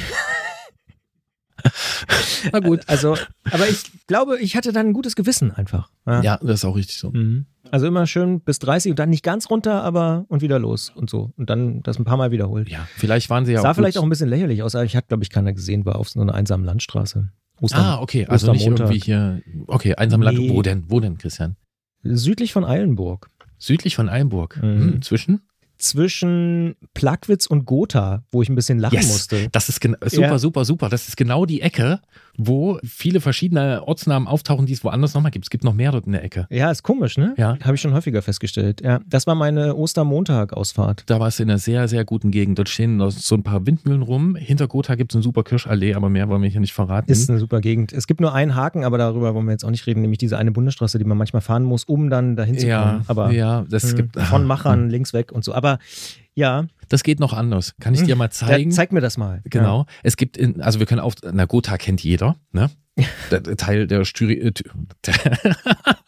Na 2.52 2.60
gut. 2.60 2.82
also, 2.86 3.16
aber 3.50 3.68
ich 3.68 3.82
glaube, 4.06 4.38
ich 4.38 4.56
hatte 4.56 4.72
dann 4.72 4.88
ein 4.88 4.92
gutes 4.92 5.16
Gewissen 5.16 5.50
einfach. 5.50 5.90
Ja. 6.06 6.22
Ja, 6.22 6.38
das 6.40 6.60
ist 6.60 6.64
auch 6.64 6.76
richtig 6.76 6.98
so. 6.98 7.10
Mhm. 7.10 7.46
Also 7.70 7.86
immer 7.86 8.06
schön 8.06 8.40
bis 8.40 8.58
30 8.60 8.90
und 8.92 8.98
dann 8.98 9.10
nicht 9.10 9.24
ganz 9.24 9.50
runter, 9.50 9.82
aber 9.82 10.24
und 10.28 10.40
wieder 10.40 10.58
los 10.58 10.90
und 10.94 11.10
so. 11.10 11.32
Und 11.36 11.50
dann 11.50 11.82
das 11.82 11.98
ein 11.98 12.04
paar 12.04 12.16
Mal 12.16 12.30
wiederholt. 12.30 12.68
Ja, 12.70 12.86
vielleicht 12.96 13.28
waren 13.28 13.44
sie 13.44 13.52
ja 13.52 13.60
Sah 13.60 13.72
auch. 13.72 13.74
vielleicht 13.74 13.96
gut- 13.96 14.02
auch 14.02 14.06
ein 14.06 14.10
bisschen 14.10 14.28
lächerlich 14.28 14.62
aus, 14.62 14.74
aber 14.74 14.84
ich 14.84 14.96
hatte, 14.96 15.08
glaube 15.08 15.24
ich, 15.24 15.30
keiner 15.30 15.52
gesehen, 15.52 15.84
war 15.84 15.96
auf 15.96 16.08
so 16.08 16.20
einer 16.20 16.34
einsamen 16.34 16.64
Landstraße. 16.64 17.28
Ostern, 17.60 17.80
Ah, 17.84 18.00
okay. 18.00 18.26
Also 18.26 18.52
nicht 18.52 18.66
irgendwie 18.66 18.98
hier. 18.98 19.42
Okay, 19.66 19.94
einsam 19.94 20.22
Land. 20.22 20.38
Nee. 20.38 20.50
Wo 20.50 20.62
denn? 20.62 20.84
Wo 20.88 21.00
denn, 21.00 21.18
Christian? 21.18 21.56
Südlich 22.02 22.52
von 22.52 22.64
Eilenburg. 22.64 23.30
Südlich 23.58 23.96
von 23.96 24.08
Eilenburg. 24.08 24.60
Mhm. 24.62 24.92
Hm, 24.92 25.02
zwischen? 25.02 25.47
Zwischen 25.78 26.74
Plagwitz 26.94 27.46
und 27.46 27.64
Gotha, 27.64 28.22
wo 28.30 28.42
ich 28.42 28.48
ein 28.48 28.54
bisschen 28.54 28.78
lachen 28.78 28.96
Yes. 28.96 29.08
musste. 29.08 29.48
Das 29.52 29.68
ist 29.68 29.82
super, 29.82 29.98
Ja. 30.20 30.38
super, 30.38 30.64
super. 30.64 30.88
Das 30.88 31.08
ist 31.08 31.16
genau 31.16 31.46
die 31.46 31.60
Ecke, 31.62 32.00
wo 32.36 32.78
viele 32.84 33.20
verschiedene 33.20 33.82
Ortsnamen 33.86 34.28
auftauchen, 34.28 34.66
die 34.66 34.72
es 34.72 34.84
woanders 34.84 35.14
nochmal 35.14 35.30
gibt. 35.30 35.46
Es 35.46 35.50
gibt 35.50 35.64
noch 35.64 35.74
mehr 35.74 35.90
dort 35.92 36.06
in 36.06 36.12
der 36.12 36.22
Ecke. 36.24 36.46
Ja, 36.50 36.70
ist 36.70 36.82
komisch, 36.82 37.16
ne? 37.18 37.34
Ja. 37.36 37.56
Habe 37.62 37.74
ich 37.74 37.80
schon 37.80 37.94
häufiger 37.94 38.22
festgestellt. 38.22 38.80
Ja, 38.84 39.00
das 39.08 39.26
war 39.26 39.34
meine 39.34 39.74
Ostermontag-Ausfahrt. 39.76 41.04
Da 41.06 41.20
warst 41.20 41.38
du 41.38 41.42
in 41.44 41.50
einer 41.50 41.58
sehr, 41.58 41.88
sehr 41.88 42.04
guten 42.04 42.30
Gegend. 42.30 42.58
Dort 42.58 42.68
stehen 42.68 42.96
noch 42.96 43.10
so 43.10 43.34
ein 43.34 43.42
paar 43.42 43.66
Windmühlen 43.66 44.02
rum. 44.02 44.36
Hinter 44.36 44.68
Gotha 44.68 44.94
gibt 44.94 45.12
es 45.12 45.16
eine 45.16 45.22
super 45.22 45.42
Kirschallee, 45.42 45.94
aber 45.94 46.08
mehr 46.08 46.28
wollen 46.28 46.42
wir 46.42 46.48
hier 46.50 46.60
nicht 46.60 46.72
verraten. 46.72 47.10
Ist 47.10 47.28
eine 47.30 47.38
super 47.38 47.60
Gegend. 47.60 47.92
Es 47.92 48.06
gibt 48.06 48.20
nur 48.20 48.32
einen 48.34 48.54
Haken, 48.54 48.84
aber 48.84 48.98
darüber 48.98 49.34
wollen 49.34 49.46
wir 49.46 49.52
jetzt 49.52 49.64
auch 49.64 49.70
nicht 49.70 49.86
reden, 49.86 50.00
nämlich 50.02 50.18
diese 50.18 50.38
eine 50.38 50.52
Bundesstraße, 50.52 50.98
die 50.98 51.04
man 51.04 51.18
manchmal 51.18 51.42
fahren 51.42 51.64
muss, 51.64 51.84
um 51.84 52.10
dann 52.10 52.36
dahin 52.36 52.54
zu 52.58 52.66
kommen. 52.66 52.70
ja, 52.70 53.00
Aber 53.06 53.30
ja, 53.32 53.64
das 53.68 53.84
mh, 53.84 53.92
gibt. 53.96 54.20
von 54.20 54.42
ah, 54.42 54.46
Machern 54.46 54.90
links 54.90 55.12
weg 55.12 55.32
und 55.32 55.44
so. 55.44 55.54
Aber 55.54 55.67
ja, 56.34 56.66
Das 56.88 57.02
geht 57.02 57.20
noch 57.20 57.32
anders. 57.32 57.74
Kann 57.80 57.94
ich 57.94 58.02
dir 58.04 58.16
mal 58.16 58.30
zeigen? 58.30 58.70
Ja, 58.70 58.76
zeig 58.76 58.92
mir 58.92 59.00
das 59.00 59.18
mal. 59.18 59.42
Genau. 59.44 59.86
Es 60.02 60.16
gibt, 60.16 60.36
in, 60.36 60.62
also 60.62 60.78
wir 60.78 60.86
können 60.86 61.00
auf, 61.00 61.14
na 61.30 61.44
Gotha 61.44 61.76
kennt 61.76 62.02
jeder, 62.02 62.36
ne? 62.52 62.70
Teil 63.58 63.86
der, 63.86 64.04
Stüri, 64.04 64.34
äh, 64.34 64.52
der, 65.06 65.14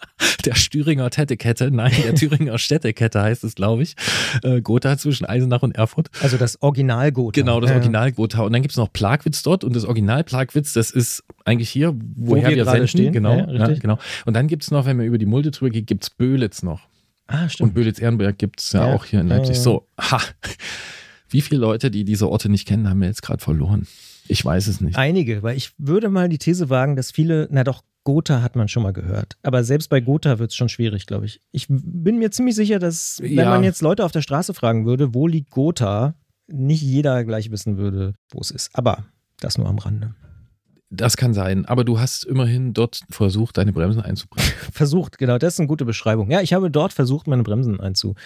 der 0.44 0.54
Stüringer 0.56 1.08
Tettekette, 1.10 1.70
nein, 1.70 1.92
der 2.02 2.14
Thüringer 2.16 2.58
Städtekette 2.58 3.22
heißt 3.22 3.44
es, 3.44 3.54
glaube 3.54 3.82
ich. 3.84 3.94
Äh, 4.42 4.60
Gotha 4.60 4.98
zwischen 4.98 5.24
Eisenach 5.24 5.62
und 5.62 5.76
Erfurt. 5.76 6.08
Ja. 6.16 6.22
Also 6.22 6.36
das 6.36 6.60
Original 6.62 7.12
Gotha. 7.12 7.32
Genau, 7.40 7.60
das 7.60 7.70
Ja. 7.70 7.76
Original 7.76 8.10
Gotha. 8.12 8.42
Und 8.42 8.52
dann 8.52 8.62
gibt 8.62 8.72
es 8.72 8.76
noch 8.78 8.92
Plagwitz 8.92 9.42
dort 9.44 9.62
und 9.62 9.76
das 9.76 9.84
Original 9.84 10.24
Plagwitz, 10.24 10.72
das 10.72 10.90
ist 10.90 11.22
eigentlich 11.44 11.70
hier, 11.70 11.94
woher 12.16 12.48
wir 12.48 12.56
wir, 12.56 12.64
gerade 12.64 12.78
senden. 12.78 12.88
stehen. 12.88 13.12
Genau, 13.12 13.36
Ja, 13.36 13.52
ja, 13.52 13.68
genau. 13.74 13.98
Und 14.24 14.34
dann 14.34 14.48
gibt 14.48 14.64
es 14.64 14.70
noch, 14.72 14.84
wenn 14.86 14.96
man 14.96 15.06
über 15.06 15.18
die 15.18 15.26
Mulde 15.26 15.52
drüber 15.52 15.70
geht, 15.70 15.86
gibt 15.86 16.02
es 16.02 16.10
Böhlitz 16.10 16.62
noch. 16.64 16.88
Ah, 17.32 17.42
Und 17.44 17.52
stimmt. 17.52 17.74
Böhlitz-Ehrenberg 17.74 18.38
gibt 18.38 18.60
es 18.60 18.72
ja, 18.72 18.88
Ja. 18.88 18.94
auch 18.94 19.04
hier 19.04 19.20
in 19.20 19.28
Ja, 19.28 19.36
Leipzig. 19.36 19.56
ja. 19.56 19.62
So, 19.62 19.86
ha. 19.98 20.20
Wie 21.28 21.40
viele 21.40 21.60
Leute, 21.60 21.90
die 21.90 22.04
diese 22.04 22.28
Orte 22.28 22.48
nicht 22.48 22.66
kennen, 22.66 22.88
haben 22.88 23.00
wir 23.00 23.08
jetzt 23.08 23.22
gerade 23.22 23.42
verloren? 23.42 23.86
Ich 24.26 24.44
weiß 24.44 24.66
es 24.66 24.80
nicht. 24.80 24.96
Einige, 24.98 25.42
weil 25.42 25.56
ich 25.56 25.70
würde 25.78 26.08
mal 26.08 26.28
die 26.28 26.38
These 26.38 26.70
wagen, 26.70 26.96
dass 26.96 27.10
viele, 27.12 27.48
na 27.50 27.62
doch, 27.64 27.82
Gotha 28.02 28.42
hat 28.42 28.56
man 28.56 28.66
schon 28.68 28.82
mal 28.82 28.92
gehört. 28.92 29.36
Aber 29.42 29.62
selbst 29.62 29.88
bei 29.90 30.00
Gotha 30.00 30.38
wird 30.38 30.50
es 30.50 30.56
schon 30.56 30.68
schwierig, 30.68 31.06
glaube 31.06 31.26
ich. 31.26 31.40
Ich 31.52 31.66
bin 31.68 32.18
mir 32.18 32.30
ziemlich 32.30 32.56
sicher, 32.56 32.78
dass, 32.78 33.18
wenn 33.22 33.32
Ja. 33.34 33.50
man 33.50 33.62
jetzt 33.62 33.82
Leute 33.82 34.04
auf 34.04 34.10
der 34.12 34.22
Straße 34.22 34.54
fragen 34.54 34.86
würde, 34.86 35.14
wo 35.14 35.26
liegt 35.28 35.50
Gotha, 35.50 36.14
nicht 36.48 36.82
jeder 36.82 37.24
gleich 37.24 37.50
wissen 37.52 37.76
würde, 37.76 38.14
wo 38.32 38.40
es 38.40 38.50
ist. 38.50 38.70
Aber 38.72 39.04
das 39.38 39.56
nur 39.58 39.68
am 39.68 39.78
Rande. 39.78 40.14
Das 40.92 41.16
kann 41.16 41.34
sein, 41.34 41.66
aber 41.66 41.84
du 41.84 42.00
hast 42.00 42.24
immerhin 42.24 42.74
dort 42.74 43.02
versucht, 43.10 43.58
deine 43.58 43.72
Bremsen 43.72 44.02
einzubringen. 44.02 44.50
Versucht, 44.72 45.18
genau, 45.18 45.38
das 45.38 45.54
ist 45.54 45.60
eine 45.60 45.68
gute 45.68 45.84
Beschreibung. 45.84 46.32
Ja, 46.32 46.40
ich 46.40 46.52
habe 46.52 46.68
dort 46.68 46.92
versucht, 46.92 47.28
meine 47.28 47.44
Bremsen 47.44 47.78
einzubremsen. 47.80 48.16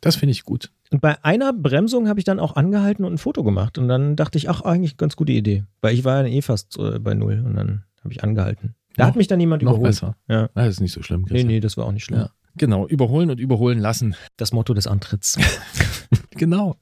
Das 0.00 0.16
finde 0.16 0.30
ich 0.32 0.44
gut. 0.44 0.70
Und 0.90 1.00
bei 1.02 1.22
einer 1.24 1.52
Bremsung 1.52 2.08
habe 2.08 2.20
ich 2.20 2.24
dann 2.24 2.40
auch 2.40 2.56
angehalten 2.56 3.04
und 3.04 3.14
ein 3.14 3.18
Foto 3.18 3.42
gemacht. 3.42 3.76
Und 3.78 3.88
dann 3.88 4.16
dachte 4.16 4.38
ich, 4.38 4.48
ach, 4.48 4.62
eigentlich 4.62 4.96
ganz 4.96 5.16
gute 5.16 5.32
Idee. 5.32 5.64
Weil 5.80 5.94
ich 5.94 6.04
war 6.04 6.26
ja 6.26 6.32
eh 6.32 6.42
fast 6.42 6.78
äh, 6.78 6.98
bei 6.98 7.14
Null 7.14 7.42
und 7.44 7.54
dann 7.54 7.84
habe 8.02 8.12
ich 8.12 8.22
angehalten. 8.24 8.74
Da 8.96 9.04
Noch- 9.04 9.08
hat 9.10 9.16
mich 9.16 9.28
dann 9.28 9.40
jemand 9.40 9.62
Noch 9.62 9.72
überholt. 9.72 9.90
besser. 9.90 10.16
Ja. 10.28 10.48
Das 10.54 10.68
ist 10.68 10.80
nicht 10.80 10.92
so 10.92 11.02
schlimm. 11.02 11.22
Nee, 11.22 11.28
Christian. 11.28 11.46
nee, 11.48 11.60
das 11.60 11.76
war 11.76 11.86
auch 11.86 11.92
nicht 11.92 12.04
schlimm. 12.04 12.20
Ja. 12.20 12.30
Genau, 12.56 12.86
überholen 12.86 13.30
und 13.30 13.40
überholen 13.40 13.78
lassen. 13.78 14.14
Das 14.36 14.52
Motto 14.52 14.74
des 14.74 14.86
Antritts. 14.86 15.38
Genau. 16.34 16.76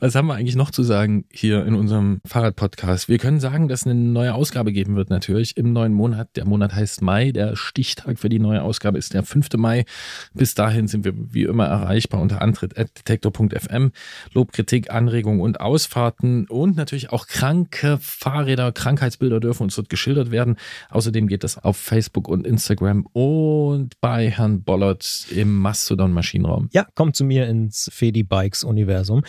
Was 0.00 0.14
haben 0.14 0.28
wir 0.28 0.34
eigentlich 0.34 0.54
noch 0.54 0.70
zu 0.70 0.84
sagen 0.84 1.24
hier 1.32 1.66
in 1.66 1.74
unserem 1.74 2.20
Fahrradpodcast? 2.24 3.08
Wir 3.08 3.18
können 3.18 3.40
sagen, 3.40 3.66
dass 3.66 3.84
eine 3.84 3.96
neue 3.96 4.32
Ausgabe 4.32 4.70
geben 4.72 4.94
wird 4.94 5.10
natürlich 5.10 5.56
im 5.56 5.72
neuen 5.72 5.92
Monat. 5.92 6.36
Der 6.36 6.44
Monat 6.44 6.72
heißt 6.72 7.02
Mai. 7.02 7.32
Der 7.32 7.56
Stichtag 7.56 8.20
für 8.20 8.28
die 8.28 8.38
neue 8.38 8.62
Ausgabe 8.62 8.96
ist 8.96 9.12
der 9.12 9.24
5. 9.24 9.48
Mai. 9.56 9.86
Bis 10.34 10.54
dahin 10.54 10.86
sind 10.86 11.04
wir 11.04 11.14
wie 11.16 11.42
immer 11.42 11.66
erreichbar 11.66 12.20
unter 12.20 12.40
antritt.detektor.fm. 12.40 13.90
Lob, 14.34 14.52
Kritik, 14.52 14.92
Anregungen 14.92 15.40
und 15.40 15.60
Ausfahrten 15.60 16.46
und 16.46 16.76
natürlich 16.76 17.10
auch 17.10 17.26
kranke 17.26 17.98
Fahrräder, 18.00 18.70
Krankheitsbilder 18.70 19.40
dürfen 19.40 19.64
uns 19.64 19.74
dort 19.74 19.88
geschildert 19.88 20.30
werden. 20.30 20.58
Außerdem 20.90 21.26
geht 21.26 21.42
das 21.42 21.58
auf 21.58 21.76
Facebook 21.76 22.28
und 22.28 22.46
Instagram 22.46 23.04
und 23.14 24.00
bei 24.00 24.30
Herrn 24.30 24.62
Bollert 24.62 25.26
im 25.34 25.56
Mastodon 25.56 26.12
Maschinenraum. 26.12 26.68
ja, 26.72 26.86
kommt 26.94 27.16
zu 27.16 27.24
mir 27.24 27.48
ins 27.48 27.90
Fedi 27.92 28.22
Bikes 28.22 28.62
Universum. 28.62 29.24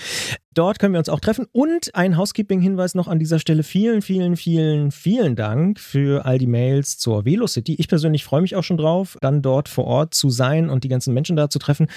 Dort 0.54 0.80
können 0.80 0.94
wir 0.94 1.00
uns 1.00 1.10
auch 1.10 1.20
treffen. 1.20 1.46
Und 1.52 1.96
ein 1.96 2.18
Housekeeping-Hinweis 2.18 2.96
noch 2.96 3.08
an 3.08 3.20
dieser 3.20 3.40
Stelle. 3.40 3.64
Vielen, 3.64 4.02
vielen, 4.02 4.36
vielen, 4.36 4.92
vielen 4.92 5.36
Dank 5.36 5.80
für 5.80 6.26
all 6.26 6.38
die 6.38 6.48
Mails 6.48 6.98
zur 6.98 7.26
Velocity. 7.26 7.76
Ich 7.76 7.88
persönlich 7.88 8.24
freue 8.24 8.42
mich 8.42 8.56
auch 8.56 8.64
schon 8.64 8.78
drauf, 8.78 9.18
dann 9.22 9.42
dort 9.42 9.70
vor 9.70 9.86
Ort 9.86 10.14
zu 10.14 10.30
sein 10.30 10.70
und 10.70 10.84
die 10.84 10.90
ganzen 10.90 11.14
Menschen 11.14 11.36
da 11.36 11.50
zu 11.50 11.60
treffen. 11.60 11.88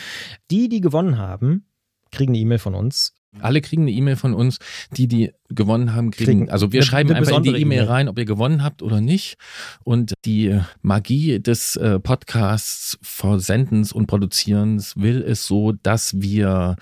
Die, 0.51 0.69
die 0.69 0.81
gewonnen 0.81 1.19
haben, 1.19 1.67
kriegen 2.11 2.33
eine 2.33 2.39
E-Mail 2.39 2.59
von 2.59 2.75
uns. 2.75 3.15
Alle 3.41 3.63
kriegen 3.63 3.83
eine 3.83 3.93
E-Mail 3.93 4.17
von 4.17 4.35
uns. 4.35 4.59
Die, 4.95 5.09
die 5.09 5.33
gewonnen 5.49 5.95
haben, 5.95 6.11
kriegen. 6.11 6.41
kriegen 6.41 6.51
also 6.51 6.73
wir 6.73 6.81
eine, 6.81 6.87
schreiben 6.87 7.11
eine 7.11 7.21
einfach 7.21 7.39
in 7.39 7.45
die 7.45 7.61
E-Mail 7.61 7.85
rein, 7.85 8.09
ob 8.09 8.19
ihr 8.19 8.27
gewonnen 8.27 8.63
habt 8.63 8.83
oder 8.83 9.01
nicht. 9.01 9.37
Und 9.85 10.13
die 10.27 10.61
Magie 10.83 11.41
des 11.41 11.77
äh, 11.77 11.99
Podcasts, 11.99 12.99
Versendens 13.01 13.93
und 13.93 14.07
Produzierens 14.07 14.97
will 14.97 15.23
es 15.23 15.47
so, 15.47 15.73
dass 15.73 16.21
wir 16.21 16.77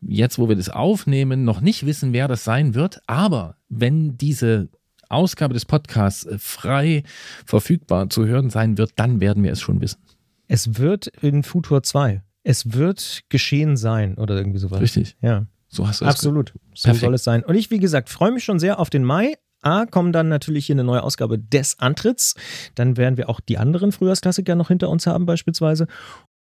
jetzt, 0.00 0.38
wo 0.38 0.48
wir 0.48 0.56
das 0.56 0.68
aufnehmen, 0.68 1.44
noch 1.44 1.60
nicht 1.60 1.86
wissen, 1.86 2.12
wer 2.12 2.28
das 2.28 2.44
sein 2.44 2.74
wird. 2.74 3.00
Aber 3.06 3.56
wenn 3.68 4.16
diese 4.16 4.68
Ausgabe 5.08 5.54
des 5.54 5.64
Podcasts 5.64 6.24
äh, 6.24 6.38
frei 6.38 7.02
verfügbar 7.44 8.08
zu 8.10 8.26
hören 8.26 8.50
sein 8.50 8.78
wird, 8.78 8.92
dann 8.96 9.20
werden 9.20 9.42
wir 9.42 9.52
es 9.52 9.60
schon 9.60 9.80
wissen. 9.80 10.00
Es 10.48 10.78
wird 10.78 11.08
in 11.08 11.42
Futur 11.42 11.82
2. 11.82 12.22
Es 12.42 12.72
wird 12.72 13.22
geschehen 13.28 13.76
sein 13.76 14.16
oder 14.16 14.36
irgendwie 14.36 14.58
sowas. 14.58 14.80
Richtig. 14.80 15.16
Ja. 15.20 15.46
So 15.68 15.86
hast 15.86 16.00
du 16.00 16.04
es 16.06 16.10
Absolut. 16.10 16.52
So 16.74 16.88
Perfekt. 16.88 17.04
soll 17.04 17.14
es 17.14 17.24
sein. 17.24 17.44
Und 17.44 17.54
ich, 17.54 17.70
wie 17.70 17.78
gesagt, 17.78 18.08
freue 18.08 18.32
mich 18.32 18.44
schon 18.44 18.58
sehr 18.58 18.78
auf 18.78 18.90
den 18.90 19.04
Mai. 19.04 19.34
A, 19.62 19.84
kommen 19.84 20.12
dann 20.12 20.28
natürlich 20.28 20.66
hier 20.66 20.74
eine 20.74 20.84
neue 20.84 21.02
Ausgabe 21.02 21.38
des 21.38 21.78
Antritts. 21.78 22.34
Dann 22.74 22.96
werden 22.96 23.18
wir 23.18 23.28
auch 23.28 23.40
die 23.40 23.58
anderen 23.58 23.92
Frühjahrsklassiker 23.92 24.54
noch 24.54 24.68
hinter 24.68 24.88
uns 24.88 25.06
haben, 25.06 25.26
beispielsweise. 25.26 25.86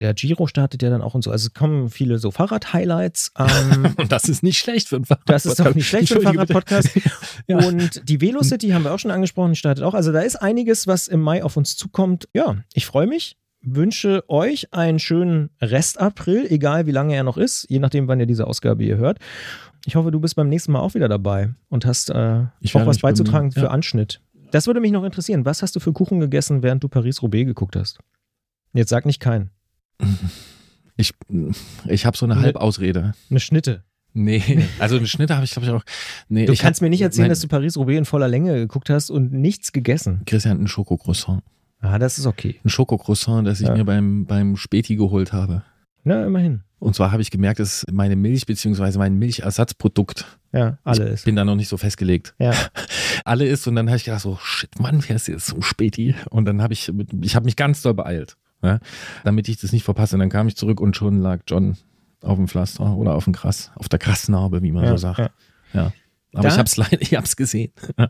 Der 0.00 0.14
Giro 0.14 0.46
startet 0.46 0.82
ja 0.82 0.90
dann 0.90 1.02
auch 1.02 1.14
und 1.14 1.22
so. 1.22 1.30
Also 1.30 1.48
es 1.48 1.54
kommen 1.54 1.90
viele 1.90 2.18
so 2.18 2.30
Fahrrad-Highlights. 2.30 3.32
Ähm, 3.36 3.94
und 3.98 4.12
das 4.12 4.28
ist 4.28 4.42
nicht 4.42 4.58
schlecht 4.58 4.88
für 4.88 4.96
einen 4.96 5.04
Fahrrad 5.04 5.28
Das 5.28 5.44
ist 5.44 5.58
doch 5.58 5.74
nicht 5.74 5.88
schlecht 5.88 6.08
für 6.08 6.16
einen 6.16 6.24
Fahrrad-Podcast. 6.24 6.90
ja. 7.48 7.58
Und 7.58 8.08
die 8.08 8.20
Velocity 8.20 8.68
haben 8.68 8.84
wir 8.84 8.92
auch 8.92 8.98
schon 8.98 9.10
angesprochen, 9.10 9.54
startet 9.56 9.84
auch. 9.84 9.94
Also 9.94 10.12
da 10.12 10.20
ist 10.20 10.36
einiges, 10.36 10.86
was 10.86 11.08
im 11.08 11.20
Mai 11.20 11.42
auf 11.42 11.56
uns 11.56 11.76
zukommt. 11.76 12.28
Ja, 12.32 12.56
ich 12.74 12.86
freue 12.86 13.06
mich 13.06 13.36
wünsche 13.60 14.24
euch 14.28 14.72
einen 14.72 14.98
schönen 14.98 15.50
Rest 15.60 16.00
April, 16.00 16.46
egal 16.48 16.86
wie 16.86 16.92
lange 16.92 17.14
er 17.14 17.24
noch 17.24 17.36
ist, 17.36 17.66
je 17.68 17.78
nachdem, 17.78 18.08
wann 18.08 18.20
ihr 18.20 18.26
diese 18.26 18.46
Ausgabe 18.46 18.84
hier 18.84 18.96
hört. 18.96 19.18
Ich 19.84 19.96
hoffe, 19.96 20.10
du 20.10 20.20
bist 20.20 20.36
beim 20.36 20.48
nächsten 20.48 20.72
Mal 20.72 20.80
auch 20.80 20.94
wieder 20.94 21.08
dabei 21.08 21.50
und 21.68 21.86
hast 21.86 22.10
äh, 22.10 22.14
auch 22.14 22.86
was 22.86 22.98
beizutragen 22.98 23.52
für 23.52 23.62
ja. 23.62 23.68
Anschnitt. 23.68 24.20
Das 24.50 24.66
würde 24.66 24.80
mich 24.80 24.92
noch 24.92 25.04
interessieren. 25.04 25.44
Was 25.44 25.62
hast 25.62 25.76
du 25.76 25.80
für 25.80 25.92
Kuchen 25.92 26.20
gegessen, 26.20 26.62
während 26.62 26.82
du 26.82 26.88
Paris-Roubaix 26.88 27.46
geguckt 27.46 27.76
hast? 27.76 27.98
Jetzt 28.72 28.90
sag 28.90 29.06
nicht 29.06 29.20
keinen. 29.20 29.50
Ich, 30.96 31.12
ich 31.86 32.06
habe 32.06 32.16
so 32.16 32.26
eine, 32.26 32.34
eine 32.34 32.42
Halbausrede. 32.42 33.14
Eine 33.30 33.40
Schnitte. 33.40 33.84
Nee, 34.14 34.66
also 34.78 34.96
eine 34.96 35.06
Schnitte 35.06 35.36
habe 35.36 35.44
ich, 35.44 35.52
glaube 35.52 35.66
ich, 35.66 35.72
auch. 35.72 35.84
Nee, 36.28 36.46
du 36.46 36.54
kannst 36.56 36.80
hab, 36.80 36.82
mir 36.82 36.90
nicht 36.90 37.02
erzählen, 37.02 37.24
nein. 37.24 37.30
dass 37.30 37.40
du 37.40 37.46
Paris-Roubaix 37.46 37.98
in 37.98 38.04
voller 38.04 38.26
Länge 38.26 38.54
geguckt 38.54 38.90
hast 38.90 39.10
und 39.10 39.32
nichts 39.32 39.72
gegessen. 39.72 40.22
Christian, 40.26 40.60
ein 40.60 40.66
Schokocroissant. 40.66 41.42
Ah, 41.80 41.98
das 41.98 42.18
ist 42.18 42.26
okay. 42.26 42.58
Ein 42.64 42.70
Schokocroissant, 42.70 43.46
das 43.46 43.60
ich 43.60 43.68
ja. 43.68 43.76
mir 43.76 43.84
beim, 43.84 44.26
beim 44.26 44.56
Späti 44.56 44.96
geholt 44.96 45.32
habe. 45.32 45.62
Ja, 46.04 46.26
immerhin. 46.26 46.62
Und 46.80 46.94
zwar 46.94 47.12
habe 47.12 47.22
ich 47.22 47.30
gemerkt, 47.30 47.60
dass 47.60 47.84
meine 47.90 48.16
Milch 48.16 48.46
bzw. 48.46 48.98
mein 48.98 49.14
Milchersatzprodukt, 49.18 50.38
ja, 50.52 50.78
alle 50.84 51.08
ich 51.08 51.14
ist. 51.14 51.24
bin 51.24 51.36
da 51.36 51.44
noch 51.44 51.56
nicht 51.56 51.68
so 51.68 51.76
festgelegt, 51.76 52.34
ja. 52.38 52.52
alle 53.24 53.46
ist. 53.46 53.66
Und 53.66 53.74
dann 53.76 53.88
habe 53.88 53.96
ich 53.96 54.04
gedacht 54.04 54.22
so, 54.22 54.38
shit, 54.40 54.78
Mann, 54.80 55.02
wer 55.06 55.16
ist 55.16 55.28
jetzt 55.28 55.46
zum 55.46 55.62
Späti? 55.62 56.14
Und 56.30 56.44
dann 56.44 56.62
habe 56.62 56.72
ich, 56.72 56.92
ich 57.20 57.34
habe 57.34 57.44
mich 57.44 57.56
ganz 57.56 57.82
doll 57.82 57.94
beeilt, 57.94 58.36
ja, 58.62 58.80
damit 59.24 59.48
ich 59.48 59.60
das 59.60 59.72
nicht 59.72 59.84
verpasse. 59.84 60.16
Und 60.16 60.20
dann 60.20 60.30
kam 60.30 60.48
ich 60.48 60.56
zurück 60.56 60.80
und 60.80 60.96
schon 60.96 61.20
lag 61.20 61.40
John 61.46 61.76
auf 62.22 62.36
dem 62.36 62.48
Pflaster 62.48 62.96
oder 62.96 63.14
auf 63.14 63.24
dem 63.24 63.32
Krass, 63.32 63.70
auf 63.76 63.88
der 63.88 63.98
Krassnarbe, 63.98 64.62
wie 64.62 64.72
man 64.72 64.84
ja, 64.84 64.90
so 64.90 64.96
sagt. 64.96 65.18
Ja. 65.18 65.30
ja. 65.72 65.92
Aber 66.32 66.42
da, 66.42 66.48
ich 66.48 66.58
habe 66.58 66.66
es 66.66 66.76
leider, 66.76 67.00
ich 67.00 67.14
habe 67.14 67.24
es 67.24 67.36
gesehen. 67.36 67.72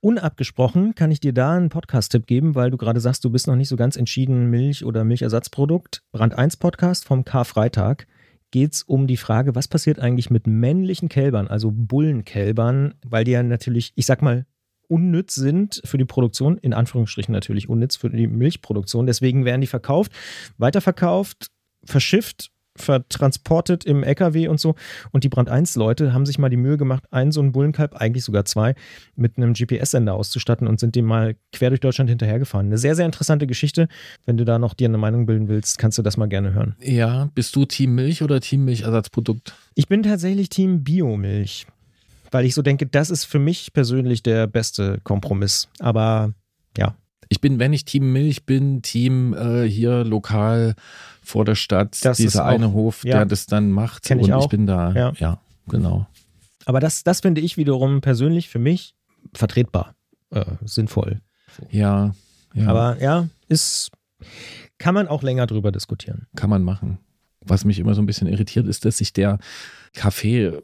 Unabgesprochen 0.00 0.94
kann 0.94 1.10
ich 1.10 1.20
dir 1.20 1.32
da 1.32 1.56
einen 1.56 1.70
Podcast-Tipp 1.70 2.26
geben, 2.26 2.54
weil 2.54 2.70
du 2.70 2.76
gerade 2.76 3.00
sagst, 3.00 3.24
du 3.24 3.30
bist 3.30 3.46
noch 3.46 3.56
nicht 3.56 3.70
so 3.70 3.76
ganz 3.76 3.96
entschieden, 3.96 4.50
Milch 4.50 4.84
oder 4.84 5.02
Milchersatzprodukt. 5.02 6.02
Brand 6.12 6.36
1 6.36 6.58
Podcast 6.58 7.06
vom 7.06 7.24
Karfreitag 7.24 8.06
geht 8.50 8.74
es 8.74 8.82
um 8.82 9.06
die 9.06 9.16
Frage, 9.16 9.54
was 9.54 9.66
passiert 9.66 9.98
eigentlich 9.98 10.30
mit 10.30 10.46
männlichen 10.46 11.08
Kälbern, 11.08 11.48
also 11.48 11.72
Bullenkälbern, 11.72 12.94
weil 13.04 13.24
die 13.24 13.30
ja 13.30 13.42
natürlich, 13.42 13.92
ich 13.96 14.04
sag 14.04 14.20
mal, 14.20 14.44
unnütz 14.88 15.34
sind 15.34 15.80
für 15.84 15.98
die 15.98 16.04
Produktion, 16.04 16.58
in 16.58 16.72
Anführungsstrichen 16.72 17.32
natürlich 17.32 17.68
unnütz 17.68 17.96
für 17.96 18.10
die 18.10 18.26
Milchproduktion. 18.26 19.06
Deswegen 19.06 19.44
werden 19.44 19.60
die 19.60 19.66
verkauft, 19.66 20.12
weiterverkauft, 20.58 21.48
verschifft 21.84 22.50
vertransportet 22.76 23.84
im 23.84 24.02
LKW 24.02 24.48
und 24.48 24.58
so. 24.58 24.74
Und 25.12 25.24
die 25.24 25.28
Brand 25.28 25.50
1-Leute 25.50 26.12
haben 26.12 26.26
sich 26.26 26.38
mal 26.38 26.48
die 26.48 26.56
Mühe 26.56 26.76
gemacht, 26.76 27.04
einen 27.10 27.32
so 27.32 27.40
einen 27.40 27.52
Bullenkalb, 27.52 27.94
eigentlich 27.96 28.24
sogar 28.24 28.44
zwei, 28.44 28.74
mit 29.14 29.36
einem 29.36 29.52
GPS-Sender 29.52 30.14
auszustatten 30.14 30.66
und 30.66 30.80
sind 30.80 30.96
dem 30.96 31.04
mal 31.04 31.36
quer 31.52 31.70
durch 31.70 31.80
Deutschland 31.80 32.10
hinterhergefahren. 32.10 32.66
Eine 32.66 32.78
sehr, 32.78 32.96
sehr 32.96 33.06
interessante 33.06 33.46
Geschichte. 33.46 33.88
Wenn 34.26 34.36
du 34.36 34.44
da 34.44 34.58
noch 34.58 34.74
dir 34.74 34.88
eine 34.88 34.98
Meinung 34.98 35.26
bilden 35.26 35.48
willst, 35.48 35.78
kannst 35.78 35.98
du 35.98 36.02
das 36.02 36.16
mal 36.16 36.26
gerne 36.26 36.52
hören. 36.52 36.74
Ja, 36.80 37.30
bist 37.34 37.54
du 37.56 37.64
Team 37.64 37.94
Milch 37.94 38.22
oder 38.22 38.40
Team 38.40 38.64
Milchersatzprodukt? 38.64 39.54
Ich 39.74 39.86
bin 39.86 40.02
tatsächlich 40.02 40.48
Team 40.48 40.82
Biomilch, 40.82 41.66
weil 42.34 42.44
ich 42.44 42.54
so 42.54 42.62
denke, 42.62 42.86
das 42.86 43.10
ist 43.10 43.24
für 43.24 43.38
mich 43.38 43.72
persönlich 43.72 44.24
der 44.24 44.48
beste 44.48 44.98
Kompromiss. 45.04 45.68
Aber 45.78 46.34
ja, 46.76 46.96
ich 47.28 47.40
bin, 47.40 47.60
wenn 47.60 47.72
ich 47.72 47.84
Team 47.84 48.12
Milch 48.12 48.44
bin, 48.44 48.82
Team 48.82 49.34
äh, 49.34 49.62
hier 49.62 50.02
lokal 50.02 50.74
vor 51.22 51.44
der 51.44 51.54
Stadt, 51.54 52.04
das 52.04 52.16
dieser 52.16 52.44
eine 52.44 52.72
Hof, 52.72 53.04
ja, 53.04 53.18
der 53.18 53.26
das 53.26 53.46
dann 53.46 53.70
macht. 53.70 54.02
Kenn 54.02 54.18
ich 54.18 54.26
und 54.26 54.32
auch. 54.32 54.42
ich 54.42 54.48
bin 54.48 54.66
da, 54.66 54.92
ja, 54.92 55.12
ja 55.16 55.40
genau. 55.68 56.08
Aber 56.66 56.80
das, 56.80 57.04
das 57.04 57.20
finde 57.20 57.40
ich 57.40 57.56
wiederum 57.56 58.00
persönlich 58.00 58.48
für 58.48 58.58
mich 58.58 58.96
vertretbar, 59.32 59.94
äh, 60.30 60.44
sinnvoll. 60.64 61.20
Ja, 61.70 62.16
ja. 62.52 62.66
Aber 62.66 63.00
ja, 63.00 63.28
ist, 63.48 63.92
kann 64.78 64.94
man 64.94 65.06
auch 65.06 65.22
länger 65.22 65.46
drüber 65.46 65.70
diskutieren. 65.70 66.26
Kann 66.34 66.50
man 66.50 66.64
machen. 66.64 66.98
Was 67.42 67.64
mich 67.64 67.78
immer 67.78 67.94
so 67.94 68.02
ein 68.02 68.06
bisschen 68.06 68.26
irritiert, 68.26 68.66
ist, 68.66 68.84
dass 68.84 68.98
sich 68.98 69.12
der 69.12 69.38
Kaffee 69.92 70.60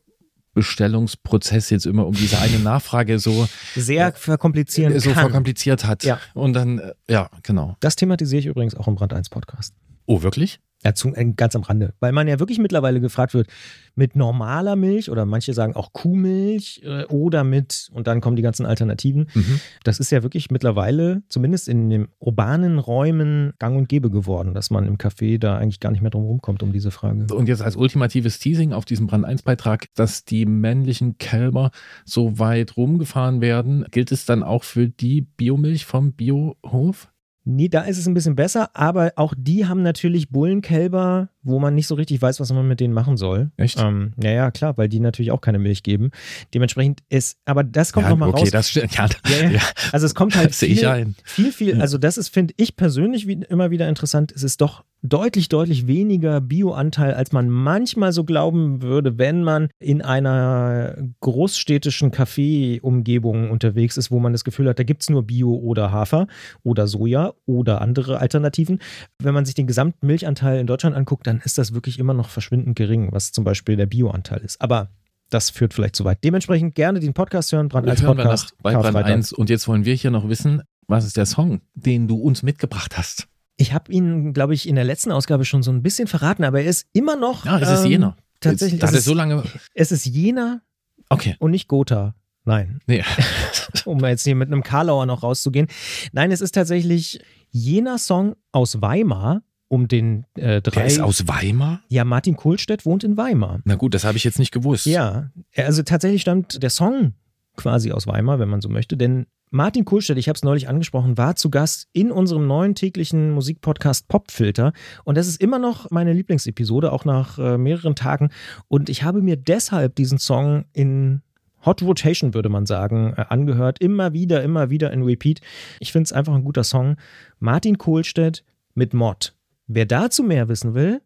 Bestellungsprozess 0.60 1.70
jetzt 1.70 1.86
immer 1.86 2.06
um 2.06 2.12
diese 2.12 2.38
eine 2.38 2.58
Nachfrage 2.58 3.18
so 3.18 3.48
sehr 3.74 4.08
äh, 4.08 4.12
verkomplizieren 4.12 4.98
so 5.00 5.10
kann. 5.12 5.22
verkompliziert 5.22 5.86
hat. 5.86 6.04
Ja. 6.04 6.20
Und 6.34 6.52
dann, 6.52 6.80
äh, 6.80 6.92
ja, 7.08 7.30
genau. 7.42 7.76
Das 7.80 7.96
thematisiere 7.96 8.40
ich 8.40 8.46
übrigens 8.46 8.74
auch 8.74 8.86
im 8.86 8.94
Brand 8.94 9.14
1 9.14 9.30
Podcast. 9.30 9.74
Oh, 10.04 10.20
wirklich? 10.20 10.60
Ja, 10.82 10.94
zu, 10.94 11.14
äh, 11.14 11.32
ganz 11.36 11.54
am 11.54 11.62
Rande. 11.62 11.92
Weil 12.00 12.12
man 12.12 12.26
ja 12.26 12.38
wirklich 12.38 12.58
mittlerweile 12.58 13.00
gefragt 13.00 13.34
wird, 13.34 13.48
mit 13.96 14.16
normaler 14.16 14.76
Milch 14.76 15.10
oder 15.10 15.26
manche 15.26 15.52
sagen 15.52 15.76
auch 15.76 15.92
Kuhmilch 15.92 16.80
äh, 16.84 17.04
oder 17.06 17.44
mit, 17.44 17.90
und 17.92 18.06
dann 18.06 18.22
kommen 18.22 18.36
die 18.36 18.42
ganzen 18.42 18.64
Alternativen. 18.64 19.28
Mhm. 19.34 19.60
Das 19.84 20.00
ist 20.00 20.10
ja 20.10 20.22
wirklich 20.22 20.50
mittlerweile, 20.50 21.22
zumindest 21.28 21.68
in 21.68 21.90
den 21.90 22.08
urbanen 22.18 22.78
Räumen, 22.78 23.52
gang 23.58 23.76
und 23.76 23.88
gäbe 23.90 24.10
geworden, 24.10 24.54
dass 24.54 24.70
man 24.70 24.86
im 24.86 24.96
Café 24.96 25.38
da 25.38 25.58
eigentlich 25.58 25.80
gar 25.80 25.90
nicht 25.90 26.00
mehr 26.00 26.10
drum 26.10 26.24
rumkommt 26.24 26.62
um 26.62 26.72
diese 26.72 26.90
Frage. 26.90 27.26
Und 27.34 27.48
jetzt 27.48 27.62
als 27.62 27.76
ultimatives 27.76 28.38
Teasing 28.38 28.72
auf 28.72 28.86
diesem 28.86 29.06
Brand 29.06 29.26
1-Beitrag, 29.26 29.86
dass 29.94 30.24
die 30.24 30.46
männlichen 30.46 31.18
Kälber 31.18 31.70
so 32.06 32.38
weit 32.38 32.78
rumgefahren 32.78 33.42
werden, 33.42 33.84
gilt 33.90 34.12
es 34.12 34.24
dann 34.24 34.42
auch 34.42 34.64
für 34.64 34.88
die 34.88 35.20
Biomilch 35.22 35.84
vom 35.84 36.12
Biohof? 36.12 37.08
Nee, 37.44 37.68
da 37.68 37.82
ist 37.82 37.96
es 37.96 38.06
ein 38.06 38.12
bisschen 38.12 38.36
besser, 38.36 38.70
aber 38.74 39.12
auch 39.16 39.34
die 39.36 39.66
haben 39.66 39.82
natürlich 39.82 40.28
Bullenkälber, 40.28 41.30
wo 41.42 41.58
man 41.58 41.74
nicht 41.74 41.86
so 41.86 41.94
richtig 41.94 42.20
weiß, 42.20 42.38
was 42.38 42.52
man 42.52 42.68
mit 42.68 42.80
denen 42.80 42.92
machen 42.92 43.16
soll. 43.16 43.50
Echt? 43.56 43.80
Ähm, 43.80 44.12
ja, 44.22 44.30
ja, 44.30 44.50
klar, 44.50 44.76
weil 44.76 44.88
die 44.88 45.00
natürlich 45.00 45.30
auch 45.30 45.40
keine 45.40 45.58
Milch 45.58 45.82
geben. 45.82 46.10
Dementsprechend 46.52 47.00
ist, 47.08 47.38
aber 47.46 47.64
das 47.64 47.94
kommt 47.94 48.04
ja, 48.04 48.10
nochmal 48.10 48.28
okay, 48.28 48.40
raus. 48.40 48.50
Das, 48.50 48.74
ja, 48.74 48.84
ja, 48.86 49.50
ja. 49.50 49.60
Also 49.90 50.04
es 50.04 50.14
kommt 50.14 50.36
halt 50.36 50.54
viel, 50.54 50.76
viel, 51.24 51.52
viel, 51.52 51.80
also 51.80 51.96
das 51.96 52.18
ist, 52.18 52.28
finde 52.28 52.52
ich 52.58 52.76
persönlich 52.76 53.26
wie, 53.26 53.40
immer 53.48 53.70
wieder 53.70 53.88
interessant. 53.88 54.32
Es 54.32 54.42
ist 54.42 54.60
doch 54.60 54.84
deutlich, 55.02 55.48
deutlich 55.48 55.86
weniger 55.86 56.40
Bioanteil, 56.40 57.14
als 57.14 57.32
man 57.32 57.48
manchmal 57.48 58.12
so 58.12 58.24
glauben 58.24 58.82
würde, 58.82 59.18
wenn 59.18 59.42
man 59.42 59.68
in 59.78 60.02
einer 60.02 60.96
großstädtischen 61.20 62.10
Kaffee-Umgebung 62.10 63.50
unterwegs 63.50 63.96
ist, 63.96 64.10
wo 64.10 64.18
man 64.18 64.32
das 64.32 64.44
Gefühl 64.44 64.68
hat, 64.68 64.78
da 64.78 64.82
gibt 64.82 65.02
es 65.02 65.10
nur 65.10 65.22
Bio 65.22 65.54
oder 65.54 65.90
Hafer 65.92 66.26
oder 66.62 66.86
Soja 66.86 67.32
oder 67.46 67.80
andere 67.80 68.18
Alternativen. 68.18 68.80
Wenn 69.18 69.34
man 69.34 69.44
sich 69.44 69.54
den 69.54 69.66
gesamten 69.66 70.06
Milchanteil 70.06 70.60
in 70.60 70.66
Deutschland 70.66 70.96
anguckt, 70.96 71.26
dann 71.26 71.40
ist 71.44 71.58
das 71.58 71.74
wirklich 71.74 71.98
immer 71.98 72.14
noch 72.14 72.28
verschwindend 72.28 72.76
gering, 72.76 73.08
was 73.12 73.32
zum 73.32 73.44
Beispiel 73.44 73.76
der 73.76 73.86
Bioanteil 73.86 74.40
ist. 74.40 74.60
Aber 74.60 74.90
das 75.30 75.48
führt 75.48 75.72
vielleicht 75.74 75.96
zu 75.96 76.04
weit. 76.04 76.24
Dementsprechend 76.24 76.74
gerne 76.74 77.00
den 77.00 77.14
Podcast 77.14 77.52
hören, 77.52 77.68
Brand 77.68 77.88
1 77.88 78.02
Podcast. 78.02 78.54
Bei 78.62 78.74
Brand 78.74 78.96
1. 78.96 79.32
Und 79.32 79.48
jetzt 79.48 79.68
wollen 79.68 79.84
wir 79.84 79.94
hier 79.94 80.10
noch 80.10 80.28
wissen, 80.28 80.62
was 80.88 81.04
ist 81.04 81.16
der 81.16 81.26
Song, 81.26 81.60
den 81.74 82.08
du 82.08 82.16
uns 82.16 82.42
mitgebracht 82.42 82.98
hast? 82.98 83.29
Ich 83.60 83.74
habe 83.74 83.92
ihn, 83.92 84.32
glaube 84.32 84.54
ich, 84.54 84.66
in 84.66 84.74
der 84.74 84.84
letzten 84.84 85.12
Ausgabe 85.12 85.44
schon 85.44 85.62
so 85.62 85.70
ein 85.70 85.82
bisschen 85.82 86.08
verraten, 86.08 86.44
aber 86.44 86.62
er 86.62 86.70
ist 86.70 86.86
immer 86.94 87.14
noch. 87.14 87.44
Ja, 87.44 87.58
es 87.58 87.68
ist 87.68 87.84
ähm, 87.84 87.90
Jena. 87.90 88.16
Tatsächlich. 88.40 88.80
Das 88.80 88.94
ist 88.94 89.04
so 89.04 89.12
lange. 89.12 89.42
Es 89.74 89.92
ist 89.92 90.06
Jena. 90.06 90.62
Okay. 91.10 91.36
Und 91.38 91.50
nicht 91.50 91.68
Gotha. 91.68 92.14
Nein. 92.46 92.80
Nee. 92.86 93.04
um 93.84 94.02
jetzt 94.02 94.24
hier 94.24 94.34
mit 94.34 94.48
einem 94.48 94.62
Karlauer 94.62 95.04
noch 95.04 95.22
rauszugehen. 95.22 95.66
Nein, 96.12 96.32
es 96.32 96.40
ist 96.40 96.54
tatsächlich 96.54 97.20
jener 97.50 97.98
Song 97.98 98.34
aus 98.50 98.80
Weimar 98.80 99.42
um 99.68 99.88
den 99.88 100.24
äh, 100.36 100.62
drei. 100.62 100.80
Der 100.80 100.86
ist 100.86 101.00
aus 101.00 101.28
Weimar? 101.28 101.82
Ja, 101.88 102.04
Martin 102.04 102.36
Kohlstedt 102.36 102.86
wohnt 102.86 103.04
in 103.04 103.18
Weimar. 103.18 103.60
Na 103.64 103.74
gut, 103.74 103.92
das 103.92 104.04
habe 104.04 104.16
ich 104.16 104.24
jetzt 104.24 104.38
nicht 104.38 104.52
gewusst. 104.52 104.86
Ja, 104.86 105.30
also 105.54 105.82
tatsächlich 105.82 106.22
stammt 106.22 106.62
der 106.62 106.70
Song 106.70 107.12
quasi 107.60 107.92
aus 107.92 108.06
Weimar, 108.06 108.38
wenn 108.38 108.48
man 108.48 108.60
so 108.60 108.68
möchte, 108.68 108.96
denn 108.96 109.26
Martin 109.52 109.84
Kohlstedt, 109.84 110.16
ich 110.16 110.28
habe 110.28 110.36
es 110.36 110.44
neulich 110.44 110.68
angesprochen, 110.68 111.18
war 111.18 111.34
zu 111.34 111.50
Gast 111.50 111.88
in 111.92 112.12
unserem 112.12 112.46
neuen 112.46 112.76
täglichen 112.76 113.32
Musikpodcast 113.32 114.06
Popfilter. 114.06 114.72
Und 115.02 115.16
das 115.16 115.26
ist 115.26 115.40
immer 115.42 115.58
noch 115.58 115.90
meine 115.90 116.12
Lieblingsepisode, 116.12 116.92
auch 116.92 117.04
nach 117.04 117.36
äh, 117.38 117.58
mehreren 117.58 117.96
Tagen. 117.96 118.30
Und 118.68 118.88
ich 118.88 119.02
habe 119.02 119.22
mir 119.22 119.36
deshalb 119.36 119.96
diesen 119.96 120.18
Song 120.18 120.66
in 120.72 121.22
Hot 121.66 121.82
Rotation, 121.82 122.32
würde 122.32 122.48
man 122.48 122.64
sagen, 122.64 123.12
äh, 123.16 123.24
angehört. 123.28 123.80
Immer 123.80 124.12
wieder, 124.12 124.44
immer 124.44 124.70
wieder 124.70 124.92
in 124.92 125.02
Repeat. 125.02 125.40
Ich 125.80 125.90
finde 125.90 126.04
es 126.04 126.12
einfach 126.12 126.34
ein 126.34 126.44
guter 126.44 126.62
Song. 126.62 126.96
Martin 127.40 127.76
Kohlstedt 127.76 128.44
mit 128.74 128.94
Mod. 128.94 129.34
Wer 129.66 129.86
dazu 129.86 130.22
mehr 130.22 130.48
wissen 130.48 130.74
will, 130.74 131.02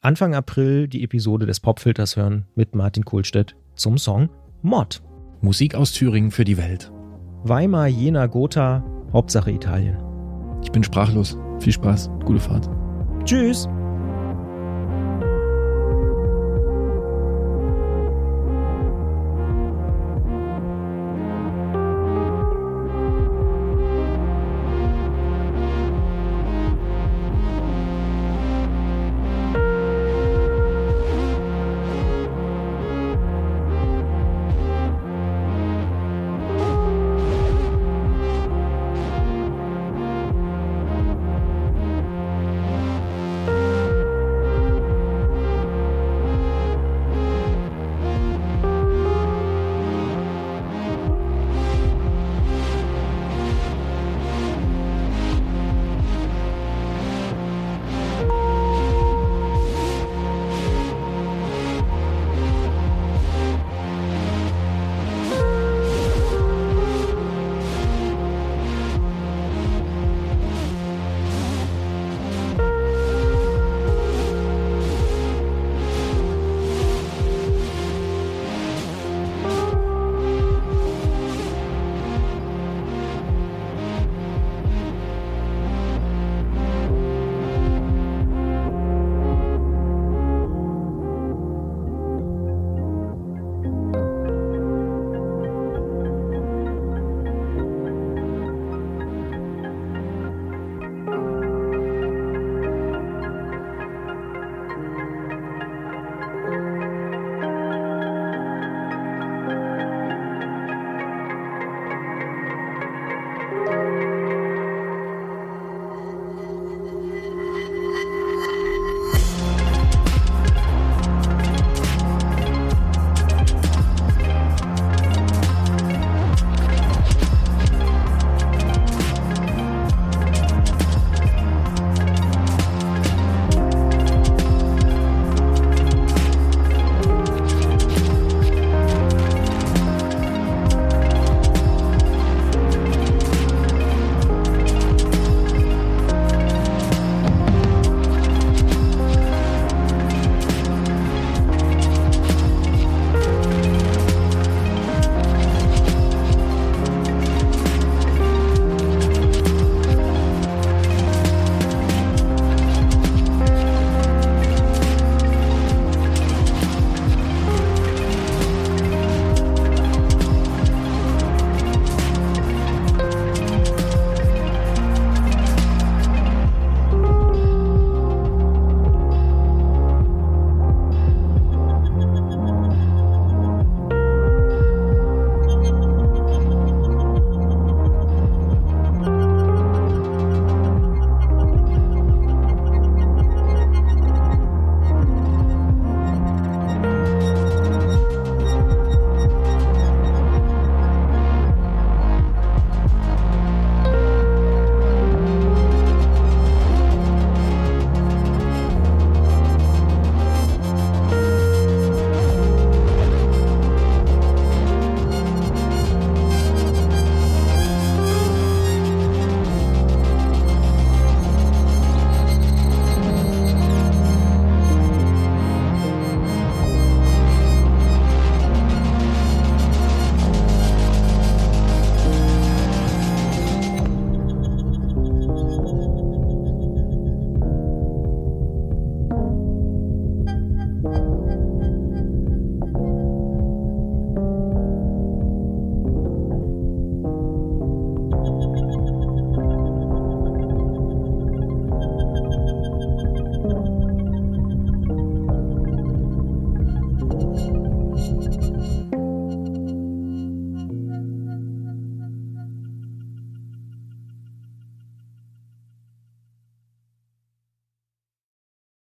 Anfang 0.00 0.36
April 0.36 0.86
die 0.86 1.02
Episode 1.02 1.46
des 1.46 1.58
Popfilters 1.58 2.16
hören 2.16 2.46
mit 2.54 2.76
Martin 2.76 3.04
Kohlstedt 3.04 3.56
zum 3.74 3.98
Song 3.98 4.30
Mod. 4.62 5.02
Musik 5.44 5.74
aus 5.74 5.90
Thüringen 5.90 6.30
für 6.30 6.44
die 6.44 6.56
Welt. 6.56 6.92
Weimar, 7.42 7.88
Jena, 7.88 8.26
Gotha, 8.26 8.84
Hauptsache 9.12 9.50
Italien. 9.50 9.96
Ich 10.62 10.70
bin 10.70 10.84
sprachlos. 10.84 11.36
Viel 11.58 11.72
Spaß, 11.72 12.10
gute 12.24 12.38
Fahrt. 12.38 12.70
Tschüss. 13.24 13.68